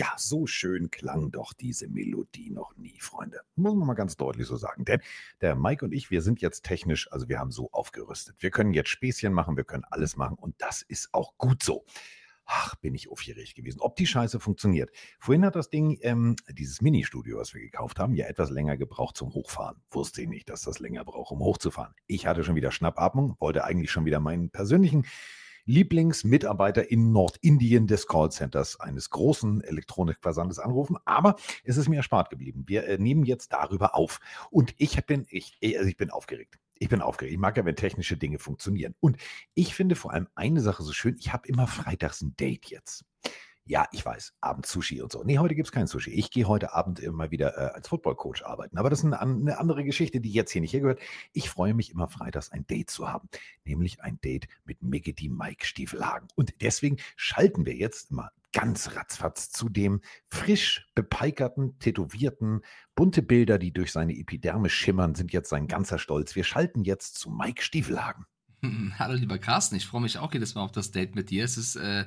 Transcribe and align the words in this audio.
Ja, 0.00 0.14
so 0.16 0.46
schön 0.46 0.90
klang 0.90 1.30
doch 1.30 1.52
diese 1.52 1.86
Melodie 1.86 2.48
noch 2.48 2.74
nie, 2.78 2.98
Freunde. 3.00 3.42
Muss 3.54 3.74
man 3.74 3.86
mal 3.86 3.92
ganz 3.92 4.16
deutlich 4.16 4.46
so 4.46 4.56
sagen. 4.56 4.86
Denn 4.86 5.02
der 5.42 5.56
Mike 5.56 5.84
und 5.84 5.92
ich, 5.92 6.10
wir 6.10 6.22
sind 6.22 6.40
jetzt 6.40 6.64
technisch, 6.64 7.12
also 7.12 7.28
wir 7.28 7.38
haben 7.38 7.50
so 7.50 7.70
aufgerüstet. 7.70 8.36
Wir 8.38 8.50
können 8.50 8.72
jetzt 8.72 8.88
Späßchen 8.88 9.30
machen, 9.30 9.58
wir 9.58 9.64
können 9.64 9.84
alles 9.90 10.16
machen 10.16 10.38
und 10.38 10.54
das 10.56 10.80
ist 10.80 11.12
auch 11.12 11.36
gut 11.36 11.62
so. 11.62 11.84
Ach, 12.46 12.76
bin 12.76 12.94
ich 12.94 13.10
aufgeregt 13.10 13.54
gewesen, 13.54 13.82
ob 13.82 13.94
die 13.96 14.06
Scheiße 14.06 14.40
funktioniert. 14.40 14.90
Vorhin 15.18 15.44
hat 15.44 15.54
das 15.54 15.68
Ding, 15.68 15.98
ähm, 16.00 16.34
dieses 16.48 16.80
Mini-Studio, 16.80 17.36
was 17.36 17.52
wir 17.52 17.60
gekauft 17.60 17.98
haben, 17.98 18.14
ja 18.14 18.24
etwas 18.24 18.48
länger 18.48 18.78
gebraucht 18.78 19.18
zum 19.18 19.34
Hochfahren. 19.34 19.82
Wusste 19.90 20.22
ich 20.22 20.28
nicht, 20.28 20.48
dass 20.48 20.62
das 20.62 20.78
länger 20.78 21.04
braucht, 21.04 21.30
um 21.30 21.40
hochzufahren. 21.40 21.92
Ich 22.06 22.26
hatte 22.26 22.42
schon 22.42 22.54
wieder 22.54 22.72
Schnappatmung, 22.72 23.36
wollte 23.38 23.64
eigentlich 23.64 23.90
schon 23.90 24.06
wieder 24.06 24.18
meinen 24.18 24.48
persönlichen 24.48 25.04
Lieblingsmitarbeiter 25.70 26.90
in 26.90 27.12
Nordindien 27.12 27.86
des 27.86 28.06
Callcenters 28.06 28.80
eines 28.80 29.10
großen 29.10 29.62
Elektronikversandes 29.62 30.58
anrufen. 30.58 30.96
Aber 31.04 31.36
es 31.64 31.76
ist 31.76 31.88
mir 31.88 31.96
erspart 31.96 32.28
geblieben. 32.28 32.64
Wir 32.66 32.86
äh, 32.86 32.98
nehmen 32.98 33.24
jetzt 33.24 33.52
darüber 33.52 33.94
auf. 33.94 34.20
Und 34.50 34.74
ich 34.78 35.04
bin, 35.06 35.26
ich, 35.30 35.56
also 35.62 35.88
ich 35.88 35.96
bin 35.96 36.10
aufgeregt. 36.10 36.58
Ich 36.78 36.88
bin 36.88 37.00
aufgeregt. 37.00 37.32
Ich 37.32 37.38
mag 37.38 37.56
ja, 37.56 37.64
wenn 37.64 37.76
technische 37.76 38.16
Dinge 38.16 38.38
funktionieren. 38.38 38.94
Und 39.00 39.16
ich 39.54 39.74
finde 39.74 39.94
vor 39.94 40.12
allem 40.12 40.28
eine 40.34 40.60
Sache 40.60 40.82
so 40.82 40.92
schön. 40.92 41.16
Ich 41.18 41.32
habe 41.32 41.46
immer 41.46 41.66
freitags 41.66 42.20
ein 42.22 42.34
Date 42.36 42.66
jetzt. 42.66 43.04
Ja, 43.70 43.86
ich 43.92 44.04
weiß, 44.04 44.32
Abend 44.40 44.66
Sushi 44.66 45.00
und 45.00 45.12
so. 45.12 45.22
Nee, 45.22 45.38
heute 45.38 45.54
gibt 45.54 45.68
es 45.68 45.70
kein 45.70 45.86
Sushi. 45.86 46.10
Ich 46.10 46.32
gehe 46.32 46.48
heute 46.48 46.74
Abend 46.74 46.98
immer 46.98 47.30
wieder 47.30 47.56
äh, 47.56 47.72
als 47.72 47.86
Footballcoach 47.86 48.44
arbeiten. 48.44 48.76
Aber 48.78 48.90
das 48.90 48.98
ist 48.98 49.04
eine, 49.04 49.20
eine, 49.20 49.58
andere 49.60 49.84
Geschichte, 49.84 50.20
die 50.20 50.32
jetzt 50.32 50.50
hier 50.50 50.60
nicht 50.60 50.72
hergehört. 50.72 50.98
Ich 51.32 51.48
freue 51.48 51.72
mich 51.72 51.92
immer 51.92 52.08
freitags 52.08 52.50
ein 52.50 52.66
Date 52.66 52.90
zu 52.90 53.08
haben. 53.08 53.28
Nämlich 53.64 54.02
ein 54.02 54.20
Date 54.22 54.48
mit 54.64 54.82
Miggity 54.82 55.28
Mike 55.28 55.64
Stiefelhagen. 55.64 56.26
Und 56.34 56.60
deswegen 56.62 56.96
schalten 57.14 57.64
wir 57.64 57.76
jetzt 57.76 58.10
mal 58.10 58.32
ganz 58.52 58.96
ratzfatz 58.96 59.50
zu 59.50 59.68
dem 59.68 60.00
frisch 60.26 60.88
bepeikerten, 60.96 61.78
tätowierten, 61.78 62.62
bunte 62.96 63.22
Bilder, 63.22 63.56
die 63.56 63.72
durch 63.72 63.92
seine 63.92 64.18
Epiderme 64.18 64.68
schimmern, 64.68 65.14
sind 65.14 65.32
jetzt 65.32 65.48
sein 65.48 65.68
ganzer 65.68 66.00
Stolz. 66.00 66.34
Wir 66.34 66.42
schalten 66.42 66.82
jetzt 66.82 67.20
zu 67.20 67.30
Mike 67.30 67.62
Stiefelhagen. 67.62 68.26
Hallo 68.98 69.14
lieber 69.14 69.38
Carsten, 69.38 69.76
ich 69.76 69.86
freue 69.86 70.02
mich 70.02 70.18
auch 70.18 70.32
jedes 70.32 70.56
Mal 70.56 70.62
auf 70.62 70.72
das 70.72 70.90
Date 70.90 71.14
mit 71.14 71.30
dir. 71.30 71.44
Es 71.44 71.56
ist 71.56 71.76
äh, 71.76 72.06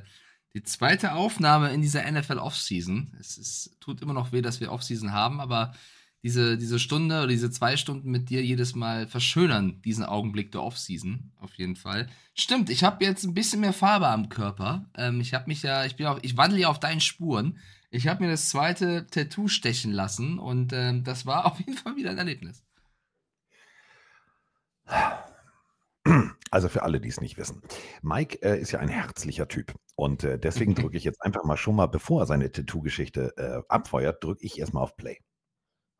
die 0.53 0.63
zweite 0.63 1.13
Aufnahme 1.13 1.71
in 1.71 1.81
dieser 1.81 2.09
NFL 2.09 2.37
Offseason. 2.37 3.15
Es 3.19 3.37
ist, 3.37 3.77
tut 3.79 4.01
immer 4.01 4.13
noch 4.13 4.31
weh, 4.31 4.41
dass 4.41 4.59
wir 4.59 4.71
Offseason 4.71 5.11
haben, 5.11 5.39
aber 5.41 5.73
diese, 6.21 6.57
diese 6.57 6.79
Stunde 6.79 7.17
oder 7.17 7.27
diese 7.27 7.51
zwei 7.51 7.75
Stunden 7.75 8.09
mit 8.09 8.29
dir 8.29 8.43
jedes 8.43 8.75
Mal 8.75 9.07
verschönern 9.07 9.81
diesen 9.81 10.05
Augenblick 10.05 10.51
der 10.51 10.63
Offseason. 10.63 11.31
Auf 11.39 11.53
jeden 11.55 11.75
Fall. 11.75 12.07
Stimmt, 12.33 12.69
ich 12.69 12.83
habe 12.83 13.03
jetzt 13.03 13.25
ein 13.25 13.33
bisschen 13.33 13.59
mehr 13.59 13.73
Farbe 13.73 14.07
am 14.07 14.29
Körper. 14.29 14.89
Ähm, 14.95 15.19
ich 15.19 15.33
habe 15.33 15.45
mich 15.47 15.63
ja, 15.63 15.85
ich 15.85 15.97
bin 15.97 16.05
auch, 16.05 16.19
ich 16.21 16.37
wandle 16.37 16.59
ja 16.59 16.69
auf 16.69 16.79
deinen 16.79 17.01
Spuren. 17.01 17.59
Ich 17.89 18.07
habe 18.07 18.23
mir 18.23 18.31
das 18.31 18.49
zweite 18.49 19.05
Tattoo 19.07 19.47
stechen 19.47 19.91
lassen 19.91 20.39
und 20.39 20.71
ähm, 20.71 21.03
das 21.03 21.25
war 21.25 21.45
auf 21.51 21.59
jeden 21.59 21.75
Fall 21.77 21.95
wieder 21.95 22.11
ein 22.11 22.17
Erlebnis. 22.17 22.63
Also 26.51 26.69
für 26.69 26.83
alle, 26.83 26.99
die 26.99 27.09
es 27.09 27.21
nicht 27.21 27.37
wissen. 27.37 27.61
Mike 28.01 28.41
äh, 28.43 28.59
ist 28.59 28.71
ja 28.71 28.79
ein 28.79 28.89
herzlicher 28.89 29.47
Typ. 29.47 29.73
Und 29.95 30.23
äh, 30.23 30.37
deswegen 30.37 30.75
drücke 30.75 30.97
ich 30.97 31.03
jetzt 31.03 31.21
einfach 31.21 31.43
mal 31.43 31.57
schon 31.57 31.75
mal, 31.75 31.87
bevor 31.87 32.21
er 32.21 32.25
seine 32.25 32.51
Tattoo-Geschichte 32.51 33.33
äh, 33.37 33.63
abfeuert, 33.69 34.23
drücke 34.23 34.45
ich 34.45 34.59
erstmal 34.59 34.83
auf 34.83 34.95
Play. 34.95 35.19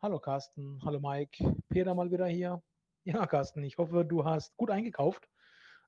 Hallo 0.02 0.20
Carsten, 0.20 0.82
hallo 0.84 1.00
Mike, 1.00 1.56
Peter 1.70 1.96
mal 1.96 2.12
wieder 2.12 2.28
hier. 2.28 2.62
Ja, 3.06 3.28
Carsten, 3.28 3.64
ich 3.66 3.78
hoffe, 3.78 4.06
du 4.06 4.24
hast 4.24 4.56
gut 4.56 4.70
eingekauft 4.70 5.28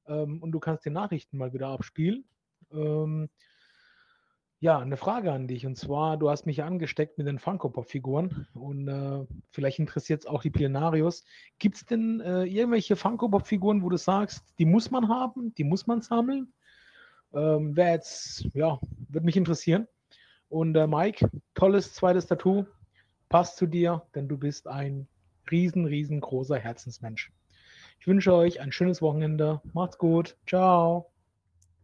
ähm, 0.05 0.44
und 0.44 0.52
du 0.52 0.59
kannst 0.59 0.83
die 0.83 0.89
Nachrichten 0.89 1.38
mal 1.38 1.53
wieder 1.53 1.69
abspielen. 1.69 2.27
Ähm, 2.72 3.29
ja, 4.66 4.80
eine 4.80 4.97
Frage 4.97 5.31
an 5.31 5.47
dich. 5.47 5.67
Und 5.67 5.77
zwar, 5.77 6.17
du 6.17 6.27
hast 6.27 6.47
mich 6.47 6.63
angesteckt 6.63 7.19
mit 7.19 7.27
den 7.27 7.38
Funko-Pop-Figuren 7.38 8.47
und 8.55 8.88
äh, 8.88 9.23
vielleicht 9.52 9.77
interessiert 9.77 10.22
es 10.22 10.25
auch 10.25 10.41
die 10.41 10.49
Plenarios. 10.49 11.23
Gibt 11.59 11.75
es 11.75 11.85
denn 11.85 12.19
äh, 12.19 12.45
irgendwelche 12.45 12.95
Funko-Pop-Figuren, 12.95 13.84
wo 13.84 13.89
du 13.89 13.97
sagst, 13.97 14.44
die 14.57 14.66
muss 14.66 14.89
man 14.89 15.07
haben, 15.07 15.53
die 15.53 15.63
muss 15.63 15.85
man 15.85 16.01
sammeln? 16.01 16.51
Ähm, 17.35 17.75
Wäre 17.75 17.91
jetzt, 17.91 18.47
ja, 18.56 18.79
würde 19.07 19.25
mich 19.25 19.38
interessieren. 19.38 19.88
Und 20.50 20.75
äh, 20.75 20.88
Mike, 20.88 21.29
tolles 21.53 21.94
zweites 21.94 22.25
Tattoo. 22.25 22.66
Passt 23.29 23.57
zu 23.57 23.68
dir, 23.68 24.01
denn 24.16 24.28
du 24.28 24.35
bist 24.35 24.68
ein 24.68 25.07
riesen, 25.51 25.85
riesengroßer 25.85 26.57
Herzensmensch. 26.57 27.31
Ich 28.00 28.07
wünsche 28.07 28.34
euch 28.34 28.62
ein 28.62 28.72
schönes 28.72 29.00
Wochenende. 29.03 29.62
Macht's 29.73 30.00
gut. 30.00 30.35
Ciao. 30.47 31.12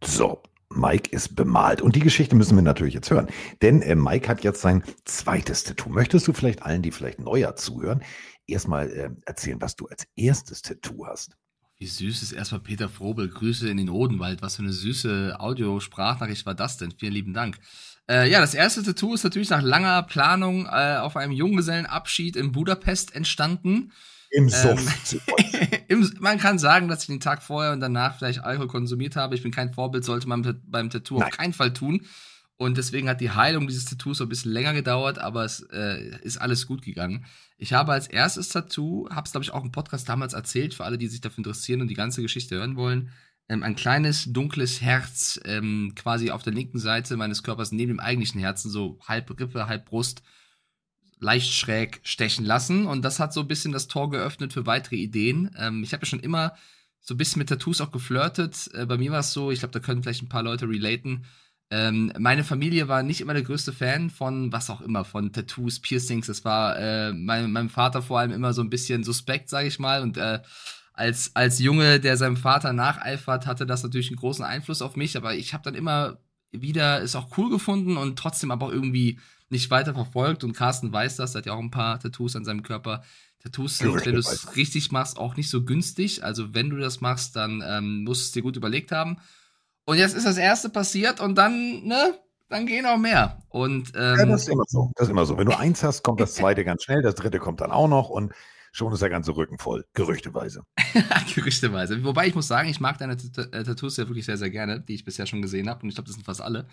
So, 0.04 0.42
Mike 0.76 1.12
ist 1.12 1.36
bemalt. 1.36 1.82
Und 1.82 1.96
die 1.96 2.00
Geschichte 2.00 2.36
müssen 2.36 2.56
wir 2.56 2.62
natürlich 2.62 2.94
jetzt 2.94 3.12
hören. 3.12 3.28
Denn 3.62 3.82
äh, 3.82 3.96
Mike 3.96 4.28
hat 4.28 4.44
jetzt 4.44 4.62
sein 4.62 4.84
zweites 5.06 5.64
Tattoo. 5.64 5.90
Möchtest 5.90 6.28
du 6.28 6.34
vielleicht 6.34 6.64
allen, 6.64 6.82
die 6.82 6.92
vielleicht 6.92 7.20
neuer 7.20 7.56
zuhören, 7.56 8.04
erstmal 8.48 8.90
äh, 8.90 9.10
erzählen, 9.26 9.62
was 9.62 9.76
du 9.76 9.88
als 9.88 10.08
erstes 10.16 10.62
Tattoo 10.62 11.06
hast? 11.06 11.38
Wie 11.78 11.88
süß 11.88 12.22
ist 12.22 12.32
erstmal 12.32 12.62
Peter 12.62 12.90
Frobel. 12.90 13.28
Grüße 13.28 13.68
in 13.68 13.78
den 13.78 13.90
Odenwald. 13.90 14.44
Was 14.44 14.58
für 14.58 14.62
eine 14.62 14.72
süße 14.72 15.38
Audiosprachnachricht 15.40 16.46
war 16.46 16.54
das 16.54 16.78
denn? 16.78 16.92
Vielen 16.92 17.14
lieben 17.14 17.34
Dank. 17.34 17.58
Äh, 18.08 18.30
ja, 18.30 18.40
das 18.40 18.54
erste 18.54 18.84
Tattoo 18.84 19.16
ist 19.16 19.24
natürlich 19.24 19.50
nach 19.50 19.64
langer 19.64 20.04
Planung 20.04 20.68
äh, 20.68 20.98
auf 20.98 21.18
einem 21.18 21.32
Junggesellenabschied 21.32 22.36
in 22.36 22.52
Budapest 22.52 23.16
entstanden. 23.16 23.92
Im 24.38 24.50
Suff. 24.50 25.14
Ähm, 25.90 26.10
man 26.20 26.38
kann 26.38 26.58
sagen, 26.58 26.88
dass 26.88 27.02
ich 27.02 27.08
den 27.08 27.20
Tag 27.20 27.44
vorher 27.44 27.74
und 27.74 27.82
danach 27.82 28.18
vielleicht 28.18 28.44
Alkohol 28.44 28.68
konsumiert 28.68 29.18
habe. 29.18 29.36
Ich 29.36 29.44
bin 29.44 29.52
kein 29.52 29.74
Vorbild, 29.74 30.06
sollte 30.06 30.28
man 30.28 30.62
beim 30.66 30.90
Tattoo 30.90 31.20
Nein. 31.20 31.28
auf 31.28 31.38
keinen 31.38 31.54
Fall 31.54 31.74
tun. 31.74 32.06
Und 32.56 32.78
deswegen 32.78 33.10
hat 33.10 33.22
die 33.22 33.32
Heilung 33.32 33.68
dieses 33.68 33.86
Tattoos 33.86 34.20
so 34.20 34.26
ein 34.26 34.30
bisschen 34.30 34.52
länger 34.52 34.74
gedauert, 34.74 35.18
aber 35.18 35.44
es 35.44 35.62
äh, 35.72 36.16
ist 36.22 36.38
alles 36.38 36.68
gut 36.68 36.84
gegangen. 36.84 37.26
Ich 37.58 37.74
habe 37.74 37.92
als 37.92 38.08
erstes 38.08 38.50
Tattoo, 38.50 39.10
habe 39.10 39.26
es 39.26 39.32
glaube 39.32 39.44
ich 39.44 39.52
auch 39.52 39.64
im 39.64 39.72
Podcast 39.72 40.08
damals 40.08 40.34
erzählt, 40.34 40.76
für 40.76 40.86
alle, 40.86 41.00
die 41.00 41.08
sich 41.08 41.22
dafür 41.22 41.40
interessieren 41.40 41.82
und 41.82 41.88
die 41.88 41.96
ganze 41.96 42.22
Geschichte 42.22 42.56
hören 42.56 42.76
wollen, 42.76 43.10
ähm, 43.50 43.64
ein 43.64 43.76
kleines 43.76 44.32
dunkles 44.32 44.80
Herz 44.80 45.40
ähm, 45.44 45.94
quasi 45.96 46.30
auf 46.30 46.44
der 46.44 46.54
linken 46.54 46.78
Seite 46.78 47.18
meines 47.18 47.42
Körpers 47.42 47.72
neben 47.72 47.94
dem 47.94 48.00
eigentlichen 48.00 48.40
Herzen, 48.40 48.70
so 48.70 49.00
halb 49.08 49.30
Rippe, 49.40 49.68
halb 49.68 49.86
Brust, 49.86 50.22
leicht 51.22 51.54
schräg 51.54 52.02
stechen 52.04 52.44
lassen. 52.44 52.86
Und 52.86 53.04
das 53.04 53.20
hat 53.20 53.32
so 53.32 53.40
ein 53.40 53.48
bisschen 53.48 53.72
das 53.72 53.88
Tor 53.88 54.10
geöffnet 54.10 54.52
für 54.52 54.66
weitere 54.66 54.98
Ideen. 54.98 55.56
Ähm, 55.58 55.84
ich 55.84 55.94
habe 55.94 56.02
ja 56.02 56.08
schon 56.08 56.20
immer 56.20 56.54
so 57.00 57.14
ein 57.14 57.18
bisschen 57.18 57.40
mit 57.40 57.48
Tattoos 57.48 57.80
auch 57.80 57.92
geflirtet. 57.92 58.70
Äh, 58.74 58.86
bei 58.86 58.98
mir 58.98 59.12
war 59.12 59.20
es 59.20 59.32
so, 59.32 59.52
ich 59.52 59.60
glaube, 59.60 59.72
da 59.72 59.80
können 59.80 60.04
vielleicht 60.04 60.24
ein 60.24 60.30
paar 60.30 60.44
Leute 60.44 60.68
relaten 60.68 61.26
ähm, 61.72 62.12
meine 62.20 62.44
Familie 62.44 62.90
war 62.90 63.02
nicht 63.02 63.22
immer 63.22 63.34
der 63.34 63.44
größte 63.44 63.72
Fan 63.72 64.10
von 64.10 64.52
was 64.52 64.70
auch 64.70 64.82
immer, 64.82 65.06
von 65.06 65.32
Tattoos, 65.32 65.80
Piercings. 65.80 66.28
Das 66.28 66.44
war 66.44 66.78
äh, 66.78 67.14
mein, 67.14 67.50
meinem 67.50 67.70
Vater 67.70 68.02
vor 68.02 68.20
allem 68.20 68.32
immer 68.32 68.54
so 68.54 68.62
ein 68.62 68.70
bisschen 68.70 69.06
suspekt, 69.06 69.50
sage 69.50 69.70
ich 69.70 69.80
mal. 69.80 70.02
Und 70.02 70.18
äh, 70.18 70.40
als, 70.92 71.34
als 71.34 71.60
Junge, 71.60 72.02
der 72.02 72.18
seinem 72.18 72.36
Vater 72.36 72.74
nacheifert, 72.74 73.48
hatte 73.48 73.66
das 73.66 73.84
natürlich 73.84 74.10
einen 74.10 74.18
großen 74.20 74.44
Einfluss 74.44 74.82
auf 74.82 74.98
mich. 74.98 75.16
Aber 75.16 75.34
ich 75.34 75.54
habe 75.54 75.64
dann 75.64 75.76
immer 75.76 76.18
wieder 76.52 77.02
es 77.02 77.16
auch 77.16 77.38
cool 77.38 77.50
gefunden 77.50 77.96
und 77.96 78.20
trotzdem 78.20 78.52
aber 78.52 78.66
auch 78.66 78.72
irgendwie 78.74 79.18
nicht 79.52 79.70
weiter 79.72 79.94
verfolgt. 79.94 80.44
Und 80.44 80.54
Carsten 80.54 80.92
weiß 80.92 81.18
das, 81.18 81.36
hat 81.36 81.46
ja 81.46 81.54
auch 81.54 81.60
ein 81.60 81.72
paar 81.72 82.00
Tattoos 82.00 82.36
an 82.36 82.46
seinem 82.46 82.64
Körper. 82.64 83.04
Tattoos 83.42 83.80
sind, 83.80 84.06
wenn 84.06 84.14
du 84.14 84.20
es 84.20 84.56
richtig 84.56 84.92
machst, 84.92 85.18
auch 85.18 85.36
nicht 85.36 85.50
so 85.50 85.64
günstig. 85.64 86.24
Also 86.24 86.54
wenn 86.54 86.70
du 86.70 86.78
das 86.78 87.02
machst, 87.02 87.36
dann 87.36 87.64
ähm, 87.66 88.04
musst 88.04 88.22
du 88.22 88.26
es 88.26 88.32
dir 88.32 88.42
gut 88.44 88.56
überlegt 88.56 88.92
haben. 88.92 89.18
Und 89.86 89.98
jetzt 89.98 90.16
ist 90.16 90.26
das 90.26 90.38
erste 90.38 90.70
passiert 90.70 91.20
und 91.20 91.36
dann, 91.36 91.84
ne, 91.84 92.14
dann 92.50 92.68
gehen 92.68 92.86
auch 92.86 92.98
mehr. 92.98 93.42
Und, 93.50 93.94
ähm, 93.96 94.18
ja, 94.18 94.26
das 94.26 94.44
ist 94.44 94.50
immer 94.50 94.64
so. 94.68 94.92
Das 94.96 95.08
ist 95.08 95.12
immer 95.12 95.26
so. 95.26 95.38
Wenn 95.38 95.48
du 95.48 95.58
eins 95.58 95.84
hast, 95.84 96.04
kommt 96.04 96.20
das 96.20 96.36
zweite 96.36 96.64
ganz 96.64 96.84
schnell, 96.84 97.02
das 97.02 97.16
dritte 97.16 97.40
kommt 97.40 97.62
dann 97.62 97.72
auch 97.72 97.88
noch 97.88 98.10
und 98.10 98.32
schon 98.72 98.94
ist 98.94 99.02
der 99.02 99.10
ganze 99.10 99.36
Rücken 99.36 99.58
voll. 99.58 99.86
Gerüchteweise. 99.94 100.64
Gerüchteweise. 101.36 102.04
Wobei 102.04 102.28
ich 102.28 102.36
muss 102.36 102.48
sagen, 102.48 102.70
ich 102.70 102.80
mag 102.80 102.98
deine 102.98 103.14
äh, 103.14 103.64
Tattoos 103.64 103.98
ja 103.98 104.08
wirklich 104.08 104.26
sehr, 104.26 104.38
sehr 104.38 104.50
gerne, 104.50 104.80
die 104.80 104.96
ich 104.96 105.04
bisher 105.04 105.26
schon 105.26 105.42
gesehen 105.42 105.70
habe. 105.70 105.84
Und 105.84 105.90
ich 105.90 105.96
glaube, 105.96 106.08
das 106.08 106.16
sind 106.16 106.26
fast 106.26 106.42
alle. 106.42 106.68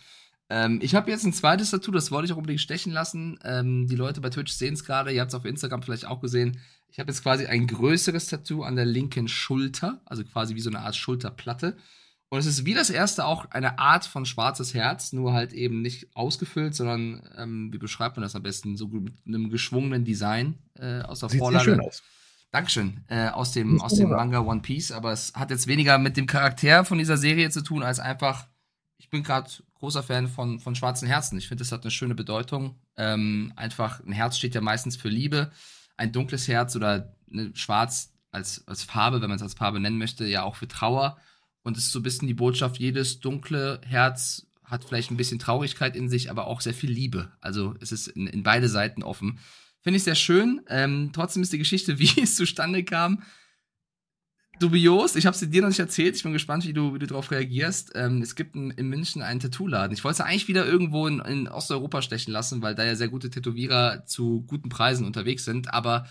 Ähm, 0.50 0.78
ich 0.82 0.94
habe 0.94 1.10
jetzt 1.10 1.24
ein 1.24 1.32
zweites 1.32 1.70
Tattoo, 1.70 1.90
das 1.90 2.10
wollte 2.10 2.26
ich 2.26 2.32
auch 2.32 2.38
unbedingt 2.38 2.60
stechen 2.60 2.92
lassen. 2.92 3.38
Ähm, 3.44 3.86
die 3.86 3.96
Leute 3.96 4.20
bei 4.20 4.30
Twitch 4.30 4.52
sehen 4.52 4.74
es 4.74 4.84
gerade, 4.84 5.12
ihr 5.12 5.20
habt 5.20 5.30
es 5.30 5.34
auf 5.34 5.44
Instagram 5.44 5.82
vielleicht 5.82 6.06
auch 6.06 6.20
gesehen. 6.20 6.58
Ich 6.90 6.98
habe 6.98 7.10
jetzt 7.10 7.22
quasi 7.22 7.46
ein 7.46 7.66
größeres 7.66 8.28
Tattoo 8.28 8.62
an 8.62 8.76
der 8.76 8.86
linken 8.86 9.28
Schulter, 9.28 10.00
also 10.06 10.24
quasi 10.24 10.54
wie 10.54 10.60
so 10.60 10.70
eine 10.70 10.80
Art 10.80 10.96
Schulterplatte. 10.96 11.76
Und 12.30 12.38
es 12.38 12.46
ist 12.46 12.66
wie 12.66 12.74
das 12.74 12.90
erste 12.90 13.24
auch 13.24 13.50
eine 13.50 13.78
Art 13.78 14.04
von 14.04 14.26
schwarzes 14.26 14.74
Herz, 14.74 15.12
nur 15.12 15.32
halt 15.32 15.52
eben 15.52 15.80
nicht 15.80 16.14
ausgefüllt, 16.14 16.74
sondern, 16.74 17.22
ähm, 17.36 17.72
wie 17.72 17.78
beschreibt 17.78 18.16
man 18.16 18.22
das 18.22 18.36
am 18.36 18.42
besten, 18.42 18.76
so 18.76 18.88
mit 18.88 19.14
einem 19.26 19.48
geschwungenen 19.48 20.04
Design 20.04 20.58
äh, 20.78 21.00
aus 21.00 21.20
der 21.20 21.30
Sieht 21.30 21.40
Vorlage. 21.40 21.64
Sehr 21.64 21.74
schön 21.74 21.84
aus. 21.84 22.02
Dankeschön. 22.50 23.04
Äh, 23.08 23.28
aus 23.28 23.52
dem, 23.52 23.80
aus 23.80 23.94
dem 23.94 24.10
Manga 24.10 24.40
One 24.40 24.60
Piece, 24.60 24.92
aber 24.92 25.12
es 25.12 25.32
hat 25.34 25.50
jetzt 25.50 25.66
weniger 25.66 25.98
mit 25.98 26.16
dem 26.16 26.26
Charakter 26.26 26.84
von 26.84 26.98
dieser 26.98 27.18
Serie 27.18 27.50
zu 27.50 27.62
tun, 27.62 27.82
als 27.82 27.98
einfach, 27.98 28.46
ich 28.98 29.10
bin 29.10 29.22
gerade 29.22 29.50
großer 29.78 30.02
Fan 30.02 30.28
von, 30.28 30.60
von 30.60 30.74
schwarzen 30.74 31.08
Herzen. 31.08 31.38
Ich 31.38 31.48
finde, 31.48 31.62
das 31.62 31.72
hat 31.72 31.82
eine 31.82 31.90
schöne 31.90 32.14
Bedeutung. 32.14 32.76
Ähm, 32.96 33.52
einfach, 33.56 34.00
ein 34.04 34.12
Herz 34.12 34.36
steht 34.36 34.54
ja 34.54 34.60
meistens 34.60 34.96
für 34.96 35.08
Liebe. 35.08 35.50
Ein 35.96 36.12
dunkles 36.12 36.48
Herz 36.48 36.76
oder 36.76 37.14
eine 37.32 37.54
schwarz 37.54 38.12
als, 38.30 38.66
als 38.66 38.82
Farbe, 38.82 39.20
wenn 39.20 39.28
man 39.28 39.36
es 39.36 39.42
als 39.42 39.54
Farbe 39.54 39.80
nennen 39.80 39.98
möchte, 39.98 40.26
ja 40.26 40.42
auch 40.42 40.56
für 40.56 40.68
Trauer. 40.68 41.18
Und 41.62 41.76
es 41.76 41.84
ist 41.84 41.92
so 41.92 42.00
ein 42.00 42.04
bisschen 42.04 42.28
die 42.28 42.34
Botschaft, 42.34 42.78
jedes 42.78 43.20
dunkle 43.20 43.80
Herz 43.84 44.46
hat 44.64 44.84
vielleicht 44.84 45.10
ein 45.10 45.16
bisschen 45.16 45.38
Traurigkeit 45.38 45.96
in 45.96 46.08
sich, 46.08 46.30
aber 46.30 46.46
auch 46.46 46.60
sehr 46.60 46.74
viel 46.74 46.90
Liebe. 46.90 47.32
Also 47.40 47.74
es 47.80 47.90
ist 47.90 48.08
in, 48.08 48.26
in 48.26 48.42
beide 48.42 48.68
Seiten 48.68 49.02
offen. 49.02 49.38
Finde 49.80 49.96
ich 49.96 50.04
sehr 50.04 50.14
schön. 50.14 50.60
Ähm, 50.68 51.10
trotzdem 51.12 51.42
ist 51.42 51.52
die 51.52 51.58
Geschichte, 51.58 51.98
wie 51.98 52.22
es 52.22 52.36
zustande 52.36 52.84
kam, 52.84 53.22
dubios. 54.58 55.16
Ich 55.16 55.26
habe 55.26 55.36
sie 55.36 55.48
dir 55.48 55.62
noch 55.62 55.68
nicht 55.68 55.78
erzählt. 55.78 56.16
Ich 56.16 56.22
bin 56.22 56.32
gespannt, 56.32 56.66
wie 56.66 56.72
du, 56.72 56.94
wie 56.94 56.98
du 56.98 57.06
darauf 57.06 57.30
reagierst. 57.30 57.92
Ähm, 57.94 58.22
es 58.22 58.34
gibt 58.34 58.56
in, 58.56 58.70
in 58.70 58.88
München 58.88 59.22
einen 59.22 59.40
Tattoo-Laden. 59.40 59.92
Ich 59.92 60.04
wollte 60.04 60.22
es 60.22 60.28
eigentlich 60.28 60.48
wieder 60.48 60.66
irgendwo 60.66 61.06
in, 61.06 61.20
in, 61.20 61.48
Osteuropa 61.48 62.02
stechen 62.02 62.32
lassen, 62.32 62.62
weil 62.62 62.74
da 62.74 62.84
ja 62.84 62.94
sehr 62.94 63.08
gute 63.08 63.30
Tätowierer 63.30 64.04
zu 64.06 64.44
guten 64.46 64.68
Preisen 64.68 65.06
unterwegs 65.06 65.44
sind. 65.44 65.72
Aber 65.72 66.06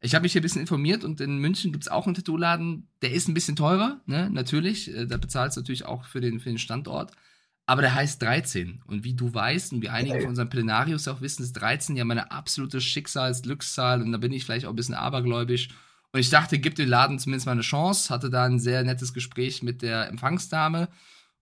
ich 0.00 0.14
habe 0.14 0.22
mich 0.22 0.32
hier 0.32 0.40
ein 0.40 0.42
bisschen 0.42 0.60
informiert 0.60 1.04
und 1.04 1.20
in 1.20 1.38
München 1.38 1.72
gibt 1.72 1.84
es 1.84 1.90
auch 1.90 2.06
einen 2.06 2.14
Tattoo-Laden. 2.14 2.88
Der 3.02 3.12
ist 3.12 3.28
ein 3.28 3.34
bisschen 3.34 3.56
teurer, 3.56 4.00
ne? 4.06 4.28
natürlich. 4.30 4.94
Äh, 4.94 5.06
da 5.06 5.16
bezahlst 5.16 5.56
du 5.56 5.60
natürlich 5.60 5.84
auch 5.84 6.04
für 6.04 6.20
den, 6.20 6.40
für 6.40 6.48
den 6.48 6.58
Standort. 6.58 7.12
Aber 7.66 7.82
der 7.82 7.94
heißt 7.94 8.20
13. 8.20 8.82
Und 8.86 9.04
wie 9.04 9.14
du 9.14 9.32
weißt 9.32 9.72
und 9.72 9.82
wie 9.82 9.88
einige 9.88 10.20
von 10.20 10.30
unseren 10.30 10.50
Plenarius 10.50 11.06
auch 11.08 11.20
wissen, 11.20 11.44
ist 11.44 11.52
13 11.52 11.96
ja 11.96 12.04
meine 12.04 12.32
absolute 12.32 12.80
Schicksalsglückszahl. 12.80 14.02
Und 14.02 14.12
da 14.12 14.18
bin 14.18 14.32
ich 14.32 14.44
vielleicht 14.44 14.66
auch 14.66 14.70
ein 14.70 14.76
bisschen 14.76 14.96
abergläubisch. 14.96 15.68
Und 16.12 16.20
ich 16.20 16.30
dachte, 16.30 16.58
gib 16.58 16.74
dem 16.74 16.88
Laden 16.88 17.18
zumindest 17.18 17.46
mal 17.46 17.52
eine 17.52 17.62
Chance. 17.62 18.12
Hatte 18.12 18.30
da 18.30 18.44
ein 18.44 18.58
sehr 18.58 18.84
nettes 18.84 19.14
Gespräch 19.14 19.62
mit 19.62 19.82
der 19.82 20.08
Empfangsdame. 20.08 20.88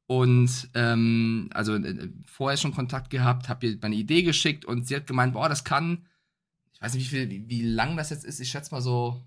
Und 0.06 0.70
ähm, 0.74 1.50
also 1.52 1.74
äh, 1.74 2.10
vorher 2.26 2.56
schon 2.56 2.74
Kontakt 2.74 3.10
gehabt, 3.10 3.48
habe 3.48 3.66
ihr 3.66 3.78
meine 3.80 3.96
Idee 3.96 4.22
geschickt 4.22 4.64
und 4.64 4.86
sie 4.86 4.96
hat 4.96 5.06
gemeint, 5.06 5.34
boah, 5.34 5.48
das 5.48 5.64
kann 5.64 6.06
ich 6.80 6.86
weiß 6.86 6.94
nicht, 6.94 7.12
wie, 7.12 7.16
viel, 7.16 7.30
wie, 7.30 7.48
wie 7.48 7.62
lang 7.62 7.96
das 7.98 8.08
jetzt 8.08 8.24
ist. 8.24 8.40
Ich 8.40 8.48
schätze 8.48 8.74
mal 8.74 8.80
so 8.80 9.22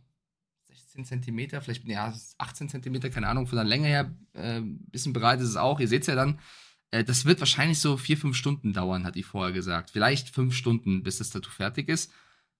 16 0.69 1.05
Zentimeter, 1.05 1.61
vielleicht 1.61 1.85
ja, 1.85 2.11
18 2.39 2.67
Zentimeter, 2.67 3.11
keine 3.11 3.27
Ahnung, 3.27 3.45
von 3.45 3.57
der 3.57 3.65
Länge 3.65 3.87
her. 3.87 4.11
Äh, 4.33 4.61
bisschen 4.61 5.13
breit 5.13 5.39
ist 5.39 5.49
es 5.49 5.55
auch. 5.55 5.79
Ihr 5.79 5.87
seht 5.87 6.01
es 6.01 6.07
ja 6.07 6.15
dann. 6.15 6.39
Äh, 6.89 7.03
das 7.03 7.25
wird 7.25 7.39
wahrscheinlich 7.39 7.77
so 7.77 7.95
vier, 7.95 8.17
fünf 8.17 8.35
Stunden 8.35 8.73
dauern, 8.73 9.03
hat 9.03 9.13
die 9.13 9.21
vorher 9.21 9.53
gesagt. 9.53 9.91
Vielleicht 9.91 10.29
fünf 10.29 10.55
Stunden, 10.55 11.03
bis 11.03 11.19
das 11.19 11.29
Tattoo 11.29 11.51
fertig 11.51 11.89
ist. 11.89 12.11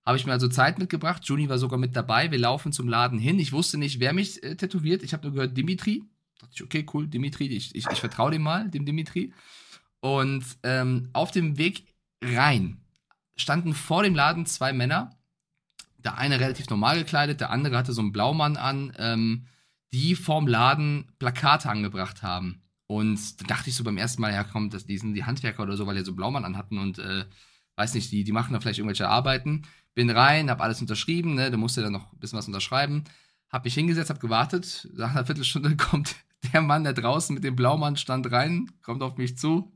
Habe 0.06 0.18
ich 0.18 0.26
mir 0.26 0.32
also 0.32 0.48
Zeit 0.48 0.78
mitgebracht. 0.78 1.24
Juni 1.24 1.48
war 1.48 1.58
sogar 1.58 1.78
mit 1.78 1.96
dabei. 1.96 2.30
Wir 2.30 2.38
laufen 2.38 2.72
zum 2.72 2.88
Laden 2.88 3.18
hin. 3.18 3.38
Ich 3.38 3.52
wusste 3.52 3.78
nicht, 3.78 4.00
wer 4.00 4.12
mich 4.12 4.42
äh, 4.42 4.54
tätowiert. 4.54 5.02
Ich 5.02 5.12
habe 5.12 5.24
nur 5.24 5.32
gehört, 5.34 5.56
Dimitri. 5.56 6.04
Da 6.34 6.46
dachte 6.46 6.52
ich, 6.54 6.62
okay, 6.62 6.86
cool, 6.92 7.06
Dimitri. 7.06 7.46
Ich, 7.46 7.74
ich, 7.74 7.86
ich 7.90 8.00
vertraue 8.00 8.30
dem 8.30 8.42
mal, 8.42 8.68
dem 8.68 8.84
Dimitri. 8.84 9.32
Und 10.00 10.44
ähm, 10.62 11.08
auf 11.14 11.30
dem 11.30 11.56
Weg 11.56 11.86
rein 12.22 12.80
standen 13.36 13.72
vor 13.72 14.02
dem 14.02 14.14
Laden 14.14 14.44
zwei 14.46 14.72
Männer. 14.72 15.10
Der 15.96 16.18
eine 16.18 16.38
relativ 16.38 16.68
normal 16.68 16.98
gekleidet, 16.98 17.40
der 17.40 17.50
andere 17.50 17.78
hatte 17.78 17.94
so 17.94 18.02
einen 18.02 18.12
Blaumann 18.12 18.58
an, 18.58 18.92
ähm, 18.98 19.46
die 19.94 20.14
vorm 20.14 20.46
Laden 20.46 21.10
Plakate 21.18 21.70
angebracht 21.70 22.22
haben. 22.22 22.62
Und 22.86 23.40
da 23.40 23.46
dachte 23.46 23.70
ich 23.70 23.76
so 23.76 23.84
beim 23.84 23.96
ersten 23.96 24.20
Mal, 24.20 24.34
ja 24.34 24.44
komm, 24.44 24.68
das, 24.68 24.84
die 24.84 24.98
sind 24.98 25.14
die 25.14 25.24
Handwerker 25.24 25.62
oder 25.62 25.78
so, 25.78 25.86
weil 25.86 25.96
die 25.96 26.04
so 26.04 26.14
Blaumann 26.14 26.44
anhatten 26.44 26.78
und 26.78 26.98
äh, 26.98 27.24
weiß 27.76 27.94
nicht, 27.94 28.10
die, 28.12 28.24
die 28.24 28.32
machen 28.32 28.52
da 28.52 28.60
vielleicht 28.60 28.78
irgendwelche 28.78 29.08
Arbeiten. 29.08 29.62
Bin 29.94 30.10
rein, 30.10 30.50
hab 30.50 30.60
alles 30.60 30.80
unterschrieben, 30.80 31.34
ne, 31.34 31.50
da 31.50 31.56
musste 31.56 31.82
dann 31.82 31.92
noch 31.92 32.12
ein 32.12 32.18
bisschen 32.18 32.38
was 32.38 32.46
unterschreiben. 32.46 33.04
Hab 33.48 33.64
mich 33.64 33.74
hingesetzt, 33.74 34.10
hab 34.10 34.20
gewartet. 34.20 34.88
Nach 34.94 35.10
einer 35.10 35.24
Viertelstunde 35.24 35.76
kommt 35.76 36.16
der 36.52 36.60
Mann, 36.60 36.84
der 36.84 36.92
draußen 36.92 37.34
mit 37.34 37.44
dem 37.44 37.56
Blaumann 37.56 37.96
stand, 37.96 38.30
rein, 38.30 38.70
kommt 38.82 39.02
auf 39.02 39.16
mich 39.16 39.38
zu. 39.38 39.72